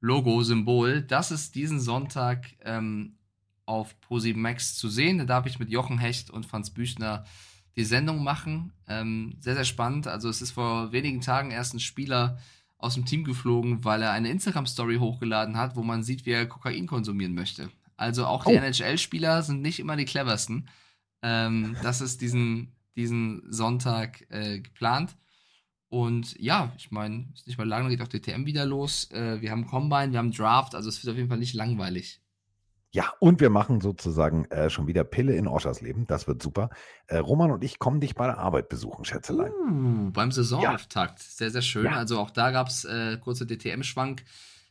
Logo, 0.00 0.42
Symbol. 0.42 1.02
Das 1.02 1.30
ist 1.30 1.54
diesen 1.54 1.80
Sonntag 1.80 2.46
ähm, 2.62 3.16
auf 3.66 3.94
Pro7 4.08 4.36
Max 4.36 4.74
zu 4.76 4.88
sehen. 4.88 5.18
Da 5.18 5.24
darf 5.24 5.46
ich 5.46 5.58
mit 5.58 5.70
Jochen 5.70 5.98
Hecht 5.98 6.30
und 6.30 6.46
Franz 6.46 6.70
Büchner 6.70 7.24
die 7.76 7.84
Sendung 7.84 8.24
machen. 8.24 8.72
Ähm, 8.88 9.36
sehr, 9.40 9.54
sehr 9.54 9.64
spannend. 9.64 10.06
Also 10.06 10.28
es 10.28 10.42
ist 10.42 10.52
vor 10.52 10.92
wenigen 10.92 11.20
Tagen 11.20 11.50
erst 11.50 11.74
ein 11.74 11.80
Spieler 11.80 12.38
aus 12.78 12.94
dem 12.94 13.04
Team 13.04 13.24
geflogen, 13.24 13.84
weil 13.84 14.02
er 14.02 14.12
eine 14.12 14.30
Instagram-Story 14.30 14.96
hochgeladen 14.96 15.56
hat, 15.56 15.76
wo 15.76 15.82
man 15.82 16.02
sieht, 16.02 16.24
wie 16.24 16.30
er 16.30 16.46
Kokain 16.46 16.86
konsumieren 16.86 17.34
möchte. 17.34 17.70
Also 17.96 18.26
auch 18.26 18.44
die 18.44 18.54
oh. 18.54 18.58
NHL-Spieler 18.58 19.42
sind 19.42 19.60
nicht 19.60 19.78
immer 19.78 19.96
die 19.96 20.06
cleversten. 20.06 20.68
Ähm, 21.22 21.76
das 21.82 22.00
ist 22.00 22.22
diesen, 22.22 22.72
diesen 22.96 23.42
Sonntag 23.52 24.24
äh, 24.30 24.60
geplant. 24.60 25.16
Und 25.90 26.38
ja, 26.38 26.72
ich 26.78 26.92
meine, 26.92 27.26
ist 27.34 27.48
nicht 27.48 27.58
mal 27.58 27.66
lange, 27.66 27.88
geht 27.88 28.00
auch 28.00 28.08
DTM 28.08 28.46
wieder 28.46 28.64
los. 28.64 29.10
Äh, 29.10 29.40
wir 29.40 29.50
haben 29.50 29.66
Combine, 29.66 30.12
wir 30.12 30.20
haben 30.20 30.32
Draft, 30.32 30.76
also 30.76 30.88
es 30.88 31.04
wird 31.04 31.12
auf 31.12 31.16
jeden 31.16 31.28
Fall 31.28 31.38
nicht 31.38 31.52
langweilig. 31.52 32.20
Ja, 32.92 33.12
und 33.18 33.40
wir 33.40 33.50
machen 33.50 33.80
sozusagen 33.80 34.46
äh, 34.46 34.70
schon 34.70 34.86
wieder 34.86 35.04
Pille 35.04 35.34
in 35.34 35.46
Oschers 35.46 35.80
Leben. 35.80 36.06
Das 36.06 36.26
wird 36.26 36.42
super. 36.42 36.70
Äh, 37.06 37.18
Roman 37.18 37.52
und 37.52 37.62
ich 37.62 37.78
kommen 37.78 38.00
dich 38.00 38.14
bei 38.14 38.26
der 38.26 38.38
Arbeit 38.38 38.68
besuchen, 38.68 39.04
Schätzelein. 39.04 39.52
Uh, 39.52 40.10
beim 40.10 40.32
Saisonauftakt. 40.32 41.20
Ja. 41.20 41.24
Sehr, 41.28 41.50
sehr 41.50 41.62
schön. 41.62 41.84
Ja. 41.84 41.92
Also 41.92 42.18
auch 42.18 42.30
da 42.30 42.50
gab 42.50 42.68
es 42.68 42.84
äh, 42.84 43.16
kurze 43.18 43.46
DTM-Schwank. 43.46 44.24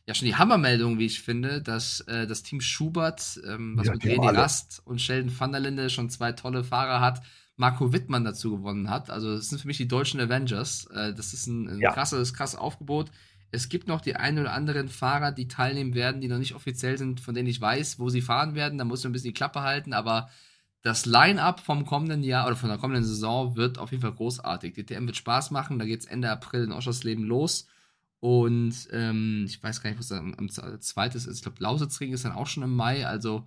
Ja, 0.06 0.14
schon 0.14 0.26
die 0.26 0.36
Hammermeldung, 0.36 0.98
wie 0.98 1.06
ich 1.06 1.22
finde, 1.22 1.62
dass 1.62 2.00
äh, 2.02 2.26
das 2.26 2.42
Team 2.42 2.60
Schubert, 2.60 3.40
ähm, 3.46 3.74
was 3.76 3.86
ja, 3.86 3.92
mit 3.92 4.02
René 4.02 4.34
Rast 4.34 4.82
und 4.84 5.00
Sheldon 5.00 5.32
van 5.38 5.52
der 5.52 5.60
Linde 5.60 5.88
schon 5.88 6.10
zwei 6.10 6.32
tolle 6.32 6.64
Fahrer 6.64 7.00
hat, 7.00 7.22
Marco 7.60 7.92
Wittmann 7.92 8.24
dazu 8.24 8.52
gewonnen 8.56 8.88
hat. 8.88 9.10
Also 9.10 9.36
das 9.36 9.50
sind 9.50 9.60
für 9.60 9.66
mich 9.66 9.76
die 9.76 9.86
deutschen 9.86 10.18
Avengers. 10.18 10.86
Äh, 10.86 11.12
das 11.12 11.34
ist 11.34 11.46
ein, 11.46 11.68
ein 11.68 11.80
krasses, 11.92 12.32
krasses 12.32 12.58
Aufgebot. 12.58 13.10
Es 13.52 13.68
gibt 13.68 13.86
noch 13.86 14.00
die 14.00 14.16
einen 14.16 14.38
oder 14.38 14.54
anderen 14.54 14.88
Fahrer, 14.88 15.30
die 15.30 15.46
teilnehmen 15.46 15.94
werden, 15.94 16.22
die 16.22 16.28
noch 16.28 16.38
nicht 16.38 16.54
offiziell 16.54 16.96
sind, 16.96 17.20
von 17.20 17.34
denen 17.34 17.48
ich 17.48 17.60
weiß, 17.60 17.98
wo 17.98 18.08
sie 18.08 18.22
fahren 18.22 18.54
werden. 18.54 18.78
Da 18.78 18.84
muss 18.84 19.00
ich 19.00 19.06
ein 19.06 19.12
bisschen 19.12 19.28
die 19.28 19.34
Klappe 19.34 19.60
halten, 19.60 19.92
aber 19.92 20.30
das 20.80 21.04
Line-up 21.04 21.60
vom 21.60 21.84
kommenden 21.84 22.22
Jahr 22.22 22.46
oder 22.46 22.56
von 22.56 22.70
der 22.70 22.78
kommenden 22.78 23.04
Saison 23.04 23.56
wird 23.56 23.76
auf 23.76 23.90
jeden 23.90 24.00
Fall 24.00 24.14
großartig. 24.14 24.72
Die 24.72 24.86
TM 24.86 25.06
wird 25.06 25.16
Spaß 25.16 25.50
machen. 25.50 25.78
Da 25.78 25.84
geht 25.84 26.00
es 26.00 26.06
Ende 26.06 26.30
April 26.30 26.64
in 26.64 26.72
Oschersleben 26.72 27.24
los. 27.24 27.66
Und 28.20 28.74
ähm, 28.90 29.44
ich 29.46 29.62
weiß 29.62 29.82
gar 29.82 29.90
nicht, 29.90 29.98
was 29.98 30.12
am, 30.12 30.34
am 30.38 30.48
zweites 30.48 31.26
ist. 31.26 31.36
Ich 31.36 31.42
glaube, 31.42 31.62
Lausitzring 31.62 32.14
ist 32.14 32.24
dann 32.24 32.32
auch 32.32 32.46
schon 32.46 32.62
im 32.62 32.74
Mai. 32.74 33.06
Also 33.06 33.46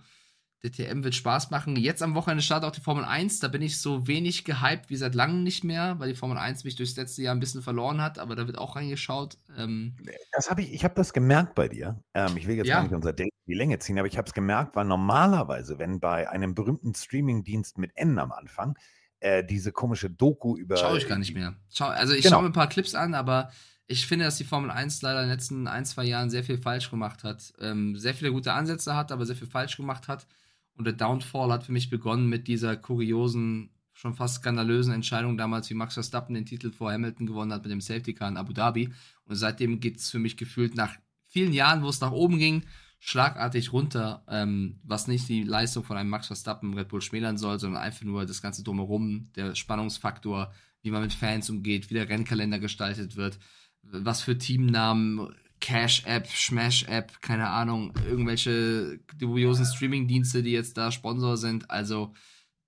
DTM 0.63 1.03
wird 1.03 1.13
Spaß 1.13 1.51
machen. 1.51 1.75
Jetzt 1.75 2.01
am 2.01 2.15
Wochenende 2.15 2.41
startet 2.41 2.69
auch 2.69 2.73
die 2.73 2.81
Formel 2.81 3.03
1. 3.03 3.39
Da 3.39 3.49
bin 3.49 3.61
ich 3.61 3.79
so 3.79 4.07
wenig 4.07 4.45
gehypt 4.45 4.89
wie 4.89 4.95
seit 4.95 5.13
langem 5.13 5.43
nicht 5.43 5.63
mehr, 5.63 5.99
weil 5.99 6.09
die 6.09 6.15
Formel 6.15 6.37
1 6.37 6.63
mich 6.63 6.75
durchs 6.75 6.95
letzte 6.95 7.21
Jahr 7.21 7.35
ein 7.35 7.39
bisschen 7.39 7.61
verloren 7.61 8.01
hat, 8.01 8.17
aber 8.17 8.35
da 8.35 8.47
wird 8.47 8.57
auch 8.57 8.75
reingeschaut. 8.75 9.37
Ähm, 9.57 9.95
das 10.31 10.49
habe 10.49 10.61
ich, 10.61 10.73
ich 10.73 10.83
habe 10.85 10.95
das 10.95 11.11
gemerkt 11.11 11.53
bei 11.55 11.67
dir. 11.67 12.01
Ähm, 12.13 12.37
ich 12.37 12.47
will 12.47 12.55
jetzt 12.55 12.67
ja. 12.67 12.75
gar 12.75 12.83
nicht 12.83 12.93
unser 12.93 13.11
Date 13.11 13.33
die 13.45 13.53
Länge 13.53 13.77
ziehen, 13.79 13.99
aber 13.99 14.07
ich 14.07 14.17
habe 14.17 14.27
es 14.27 14.33
gemerkt, 14.33 14.75
weil 14.75 14.85
normalerweise, 14.85 15.79
wenn 15.79 15.99
bei 15.99 16.29
einem 16.29 16.55
berühmten 16.55 16.95
Streaming-Dienst 16.95 17.77
mit 17.77 17.91
N 17.95 18.17
am 18.17 18.31
Anfang 18.31 18.77
äh, 19.19 19.43
diese 19.43 19.73
komische 19.73 20.09
Doku 20.09 20.55
über. 20.55 20.77
Schaue 20.77 20.97
ich 20.97 21.07
gar 21.09 21.17
nicht 21.17 21.33
mehr. 21.33 21.55
Schau, 21.73 21.87
also 21.87 22.13
ich 22.13 22.23
genau. 22.23 22.35
schaue 22.35 22.43
mir 22.43 22.49
ein 22.49 22.53
paar 22.53 22.69
Clips 22.69 22.95
an, 22.95 23.15
aber 23.15 23.51
ich 23.87 24.07
finde, 24.07 24.23
dass 24.25 24.37
die 24.37 24.45
Formel 24.45 24.71
1 24.71 25.01
leider 25.01 25.21
in 25.21 25.27
den 25.27 25.35
letzten 25.35 25.67
ein, 25.67 25.85
zwei 25.85 26.05
Jahren 26.05 26.29
sehr 26.29 26.43
viel 26.43 26.57
falsch 26.57 26.89
gemacht 26.89 27.25
hat. 27.25 27.53
Ähm, 27.59 27.97
sehr 27.97 28.13
viele 28.13 28.31
gute 28.31 28.53
Ansätze 28.53 28.95
hat, 28.95 29.11
aber 29.11 29.25
sehr 29.25 29.35
viel 29.35 29.47
falsch 29.47 29.75
gemacht 29.75 30.07
hat. 30.07 30.25
Und 30.75 30.85
der 30.85 30.93
Downfall 30.93 31.51
hat 31.51 31.63
für 31.63 31.71
mich 31.71 31.89
begonnen 31.89 32.27
mit 32.27 32.47
dieser 32.47 32.75
kuriosen, 32.75 33.69
schon 33.91 34.15
fast 34.15 34.35
skandalösen 34.35 34.93
Entscheidung 34.93 35.37
damals, 35.37 35.69
wie 35.69 35.75
Max 35.75 35.93
Verstappen 35.93 36.33
den 36.33 36.45
Titel 36.45 36.71
vor 36.71 36.91
Hamilton 36.91 37.27
gewonnen 37.27 37.53
hat 37.53 37.63
mit 37.63 37.71
dem 37.71 37.81
Safety 37.81 38.13
Car 38.13 38.29
in 38.29 38.37
Abu 38.37 38.53
Dhabi. 38.53 38.91
Und 39.25 39.35
seitdem 39.35 39.79
geht 39.79 39.97
es 39.97 40.09
für 40.09 40.19
mich 40.19 40.35
gefühlt 40.35 40.75
nach 40.75 40.95
vielen 41.27 41.53
Jahren, 41.53 41.83
wo 41.83 41.89
es 41.89 42.01
nach 42.01 42.11
oben 42.11 42.39
ging, 42.39 42.63
schlagartig 42.99 43.73
runter, 43.73 44.23
ähm, 44.29 44.79
was 44.83 45.07
nicht 45.07 45.27
die 45.27 45.43
Leistung 45.43 45.83
von 45.83 45.97
einem 45.97 46.09
Max 46.09 46.27
Verstappen 46.27 46.73
Red 46.73 46.87
Bull 46.87 47.01
schmälern 47.01 47.37
soll, 47.37 47.59
sondern 47.59 47.81
einfach 47.81 48.03
nur 48.03 48.25
das 48.25 48.41
ganze 48.41 48.63
drumherum, 48.63 49.29
der 49.35 49.55
Spannungsfaktor, 49.55 50.53
wie 50.81 50.91
man 50.91 51.01
mit 51.01 51.13
Fans 51.13 51.49
umgeht, 51.49 51.89
wie 51.89 51.95
der 51.95 52.07
Rennkalender 52.07 52.59
gestaltet 52.59 53.15
wird, 53.15 53.39
was 53.81 54.21
für 54.21 54.37
Teamnamen 54.37 55.33
Cash-App, 55.63 56.27
Smash-App, 56.27 57.21
keine 57.21 57.47
Ahnung, 57.47 57.93
irgendwelche 58.05 58.99
dubiosen 59.17 59.65
Streaming-Dienste, 59.65 60.43
die 60.43 60.51
jetzt 60.51 60.77
da 60.77 60.91
Sponsor 60.91 61.37
sind. 61.37 61.71
Also, 61.71 62.13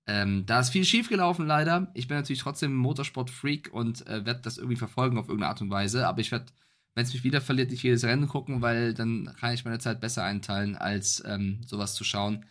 ähm, 0.06 0.46
da 0.46 0.60
ist 0.60 0.70
viel 0.70 0.86
schiefgelaufen 0.86 1.46
leider. 1.46 1.90
Ich 1.92 2.08
bin 2.08 2.16
natürlich 2.16 2.40
trotzdem 2.40 2.74
Motorsport-Freak 2.74 3.68
und 3.70 4.06
äh, 4.06 4.24
werde 4.24 4.40
das 4.40 4.56
irgendwie 4.56 4.78
verfolgen 4.78 5.18
auf 5.18 5.28
irgendeine 5.28 5.50
Art 5.50 5.60
und 5.60 5.68
Weise. 5.68 6.08
Aber 6.08 6.22
ich 6.22 6.32
werde, 6.32 6.46
wenn 6.94 7.04
es 7.04 7.12
mich 7.12 7.22
wieder 7.22 7.42
verliert, 7.42 7.70
nicht 7.70 7.82
jedes 7.82 8.02
Rennen 8.02 8.28
gucken, 8.28 8.62
weil 8.62 8.94
dann 8.94 9.30
kann 9.38 9.52
ich 9.52 9.66
meine 9.66 9.78
Zeit 9.78 10.00
besser 10.00 10.24
einteilen, 10.24 10.74
als 10.74 11.22
ähm, 11.26 11.60
sowas 11.66 11.94
zu 11.94 12.02
schauen. 12.02 12.46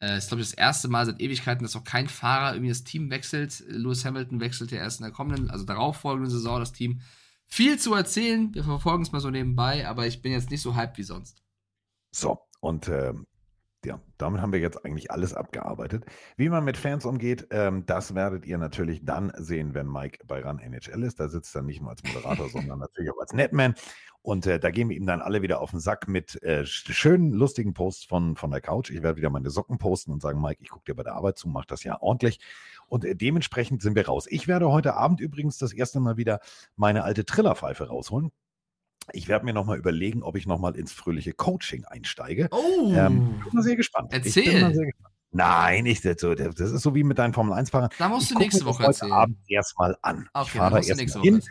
Äh, 0.00 0.18
ist, 0.18 0.28
glaube 0.28 0.42
ich, 0.42 0.50
das 0.50 0.58
erste 0.58 0.88
Mal 0.88 1.06
seit 1.06 1.18
Ewigkeiten, 1.18 1.64
dass 1.64 1.76
auch 1.76 1.84
kein 1.84 2.08
Fahrer 2.08 2.52
irgendwie 2.52 2.68
das 2.68 2.84
Team 2.84 3.10
wechselt. 3.10 3.64
Lewis 3.68 4.04
Hamilton 4.04 4.40
wechselt 4.40 4.70
ja 4.70 4.80
erst 4.80 5.00
in 5.00 5.04
der 5.04 5.12
kommenden, 5.12 5.48
also 5.48 5.64
darauffolgenden 5.64 6.30
Saison 6.30 6.60
das 6.60 6.74
Team 6.74 7.00
viel 7.48 7.78
zu 7.78 7.94
erzählen. 7.94 8.54
Wir 8.54 8.62
verfolgen 8.62 9.02
es 9.02 9.10
mal 9.10 9.20
so 9.20 9.30
nebenbei, 9.30 9.88
aber 9.88 10.06
ich 10.06 10.22
bin 10.22 10.32
jetzt 10.32 10.50
nicht 10.50 10.62
so 10.62 10.76
hyped 10.76 10.98
wie 10.98 11.02
sonst. 11.02 11.42
So, 12.10 12.38
und 12.60 12.88
äh, 12.88 13.14
ja, 13.84 14.00
damit 14.18 14.40
haben 14.40 14.52
wir 14.52 14.60
jetzt 14.60 14.84
eigentlich 14.84 15.10
alles 15.10 15.34
abgearbeitet. 15.34 16.04
Wie 16.36 16.48
man 16.48 16.64
mit 16.64 16.76
Fans 16.76 17.04
umgeht, 17.04 17.46
ähm, 17.50 17.86
das 17.86 18.14
werdet 18.14 18.44
ihr 18.44 18.58
natürlich 18.58 19.04
dann 19.04 19.32
sehen, 19.36 19.72
wenn 19.74 19.86
Mike 19.86 20.24
bei 20.26 20.40
RAN 20.40 20.58
NHL 20.58 21.02
ist. 21.04 21.20
Da 21.20 21.28
sitzt 21.28 21.54
er 21.54 21.62
nicht 21.62 21.80
nur 21.80 21.90
als 21.90 22.02
Moderator, 22.02 22.48
sondern 22.50 22.80
natürlich 22.80 23.10
auch 23.12 23.20
als 23.20 23.32
Netman. 23.32 23.74
Und 24.20 24.46
äh, 24.46 24.58
da 24.58 24.70
gehen 24.70 24.88
wir 24.88 24.96
ihm 24.96 25.06
dann 25.06 25.22
alle 25.22 25.42
wieder 25.42 25.60
auf 25.60 25.70
den 25.70 25.80
Sack 25.80 26.08
mit 26.08 26.42
äh, 26.42 26.66
schönen, 26.66 27.32
lustigen 27.32 27.72
Posts 27.72 28.04
von, 28.04 28.36
von 28.36 28.50
der 28.50 28.60
Couch. 28.60 28.90
Ich 28.90 29.02
werde 29.02 29.16
wieder 29.16 29.30
meine 29.30 29.48
Socken 29.48 29.78
posten 29.78 30.12
und 30.12 30.20
sagen, 30.20 30.40
Mike, 30.40 30.60
ich 30.60 30.70
gucke 30.70 30.84
dir 30.84 30.96
bei 30.96 31.04
der 31.04 31.14
Arbeit 31.14 31.38
zu, 31.38 31.48
mach 31.48 31.64
das 31.64 31.84
ja 31.84 32.02
ordentlich. 32.02 32.40
Und 32.88 33.04
äh, 33.04 33.14
dementsprechend 33.14 33.82
sind 33.82 33.94
wir 33.94 34.06
raus. 34.06 34.26
Ich 34.28 34.48
werde 34.48 34.70
heute 34.70 34.94
Abend 34.94 35.20
übrigens 35.20 35.58
das 35.58 35.72
erste 35.72 36.00
Mal 36.00 36.16
wieder 36.16 36.40
meine 36.76 37.04
alte 37.04 37.24
Trillerpfeife 37.24 37.88
rausholen. 37.88 38.30
Ich 39.12 39.28
werde 39.28 39.44
mir 39.44 39.54
nochmal 39.54 39.78
überlegen, 39.78 40.22
ob 40.22 40.36
ich 40.36 40.46
nochmal 40.46 40.76
ins 40.76 40.92
fröhliche 40.92 41.32
Coaching 41.32 41.84
einsteige. 41.84 42.48
Oh, 42.50 42.92
ähm, 42.94 43.40
bin 43.42 43.52
mal 43.52 43.62
sehr 43.62 43.76
gespannt. 43.76 44.12
Erzähl. 44.12 44.42
Ich 44.42 44.52
bin 44.52 44.60
mal 44.60 44.74
sehr 44.74 44.86
gespannt. 44.86 45.14
Nein, 45.30 45.86
ich, 45.86 46.00
das 46.00 46.22
ist 46.22 46.82
so 46.82 46.94
wie 46.94 47.04
mit 47.04 47.18
deinen 47.18 47.34
Formel 47.34 47.52
1-Fahrern. 47.52 47.90
Da 47.98 48.08
musst 48.08 48.30
du 48.30 48.38
nächste 48.38 48.64
Woche 48.64 48.84
erzählen. 48.84 49.12
heute 49.12 49.20
Abend 49.20 49.38
erstmal 49.46 49.96
an. 50.00 50.28
Okay, 50.32 50.46
ich 50.46 50.50
fahre 50.52 50.80
da 50.80 50.86
erst 50.86 51.16
mal 51.16 51.22
hin 51.22 51.42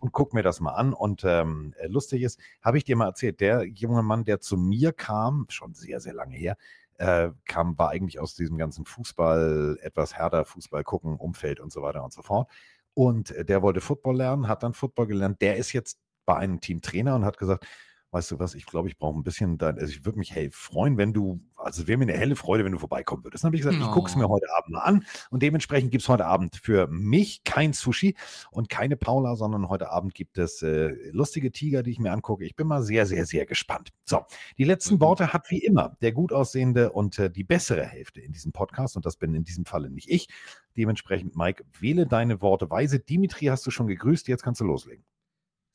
und 0.00 0.12
guck 0.12 0.34
mir 0.34 0.42
das 0.42 0.60
mal 0.60 0.72
an. 0.72 0.92
Und 0.92 1.22
ähm, 1.24 1.74
äh, 1.78 1.86
lustig 1.86 2.22
ist, 2.22 2.38
habe 2.60 2.76
ich 2.76 2.84
dir 2.84 2.96
mal 2.96 3.06
erzählt, 3.06 3.40
der 3.40 3.64
junge 3.64 4.02
Mann, 4.02 4.24
der 4.24 4.40
zu 4.40 4.56
mir 4.56 4.92
kam, 4.92 5.46
schon 5.48 5.72
sehr, 5.74 6.00
sehr 6.00 6.12
lange 6.12 6.36
her, 6.36 6.56
äh, 6.98 7.30
kam, 7.44 7.78
war 7.78 7.90
eigentlich 7.90 8.20
aus 8.20 8.34
diesem 8.34 8.58
ganzen 8.58 8.84
Fußball, 8.84 9.78
etwas 9.82 10.14
härter 10.14 10.44
Fußball 10.44 10.84
gucken, 10.84 11.16
Umfeld 11.16 11.60
und 11.60 11.72
so 11.72 11.82
weiter 11.82 12.04
und 12.04 12.12
so 12.12 12.22
fort. 12.22 12.50
Und 12.94 13.30
äh, 13.32 13.44
der 13.44 13.62
wollte 13.62 13.80
Football 13.80 14.16
lernen, 14.16 14.48
hat 14.48 14.62
dann 14.62 14.74
Football 14.74 15.06
gelernt. 15.06 15.40
Der 15.40 15.56
ist 15.56 15.72
jetzt 15.72 15.98
bei 16.26 16.36
einem 16.36 16.60
Team 16.60 16.80
Trainer 16.82 17.16
und 17.16 17.24
hat 17.24 17.38
gesagt, 17.38 17.66
weißt 18.12 18.30
du 18.30 18.38
was, 18.38 18.54
ich 18.54 18.66
glaube, 18.66 18.88
ich 18.88 18.98
brauche 18.98 19.18
ein 19.18 19.22
bisschen, 19.22 19.58
da, 19.58 19.70
also 19.70 19.86
ich 19.86 20.04
würde 20.04 20.18
mich 20.18 20.34
hey, 20.34 20.50
freuen, 20.52 20.98
wenn 20.98 21.12
du, 21.12 21.40
also 21.56 21.88
wäre 21.88 21.98
mir 21.98 22.04
eine 22.04 22.18
helle 22.18 22.36
Freude, 22.36 22.64
wenn 22.64 22.72
du 22.72 22.78
vorbeikommen 22.78 23.24
würdest. 23.24 23.42
Dann 23.42 23.48
habe 23.48 23.56
ich 23.56 23.62
gesagt, 23.62 23.82
ich 23.82 23.90
gucke 23.90 24.10
es 24.10 24.16
mir 24.16 24.28
heute 24.28 24.46
Abend 24.54 24.70
mal 24.70 24.80
an 24.80 25.04
und 25.30 25.42
dementsprechend 25.42 25.90
gibt 25.90 26.02
es 26.02 26.08
heute 26.08 26.26
Abend 26.26 26.56
für 26.56 26.86
mich 26.88 27.42
kein 27.44 27.72
Sushi 27.72 28.14
und 28.50 28.68
keine 28.68 28.96
Paula, 28.96 29.34
sondern 29.34 29.68
heute 29.68 29.90
Abend 29.90 30.14
gibt 30.14 30.36
es 30.38 30.62
äh, 30.62 30.94
lustige 31.10 31.52
Tiger, 31.52 31.82
die 31.82 31.90
ich 31.90 31.98
mir 31.98 32.12
angucke. 32.12 32.44
Ich 32.44 32.54
bin 32.54 32.66
mal 32.66 32.82
sehr, 32.82 33.06
sehr, 33.06 33.24
sehr 33.24 33.46
gespannt. 33.46 33.90
So, 34.04 34.20
die 34.58 34.64
letzten 34.64 34.96
Mhm. 34.96 35.00
Worte 35.00 35.32
hat 35.32 35.50
wie 35.50 35.58
immer 35.64 35.96
der 36.02 36.12
gut 36.12 36.32
aussehende 36.32 36.92
und 36.92 37.18
äh, 37.18 37.30
die 37.30 37.44
bessere 37.44 37.86
Hälfte 37.86 38.20
in 38.20 38.32
diesem 38.32 38.52
Podcast 38.52 38.96
und 38.96 39.06
das 39.06 39.16
bin 39.16 39.34
in 39.34 39.44
diesem 39.44 39.64
Falle 39.64 39.90
nicht 39.90 40.10
ich. 40.10 40.28
Dementsprechend, 40.76 41.36
Mike, 41.36 41.64
wähle 41.80 42.06
deine 42.06 42.42
Worte 42.42 42.68
weise. 42.70 42.98
Dimitri 42.98 43.46
hast 43.46 43.66
du 43.66 43.70
schon 43.70 43.86
gegrüßt, 43.86 44.28
jetzt 44.28 44.42
kannst 44.42 44.60
du 44.60 44.64
loslegen. 44.64 45.04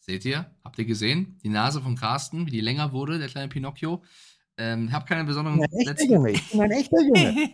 Seht 0.09 0.23
ihr? 0.23 0.49
Habt 0.63 0.79
ihr 0.79 0.85
gesehen? 0.85 1.38
Die 1.43 1.49
Nase 1.49 1.81
von 1.81 1.97
Carsten, 1.97 2.45
wie 2.45 2.51
die 2.51 2.61
länger 2.61 2.93
wurde, 2.93 3.19
der 3.19 3.27
kleine 3.27 3.49
Pinocchio. 3.49 4.03
Ähm, 4.57 4.89
habe 4.93 5.05
keine 5.05 5.25
besonderen 5.25 5.59
letzten. 5.84 6.13
Junge, 6.13 6.31
ich 6.31 6.49
bin 6.49 6.61
ein 6.61 6.71
echter 6.71 7.01
Junge. 7.01 7.49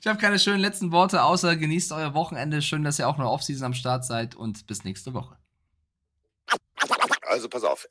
ich 0.00 0.06
habe 0.06 0.20
keine 0.20 0.38
schönen 0.38 0.60
letzten 0.60 0.92
Worte, 0.92 1.24
außer 1.24 1.56
genießt 1.56 1.90
euer 1.92 2.14
Wochenende. 2.14 2.62
Schön, 2.62 2.84
dass 2.84 3.00
ihr 3.00 3.08
auch 3.08 3.18
noch 3.18 3.28
Offseason 3.28 3.66
am 3.66 3.74
Start 3.74 4.04
seid 4.04 4.36
und 4.36 4.68
bis 4.68 4.84
nächste 4.84 5.14
Woche. 5.14 5.36
Also 7.22 7.48
pass 7.48 7.64
auf, 7.64 7.88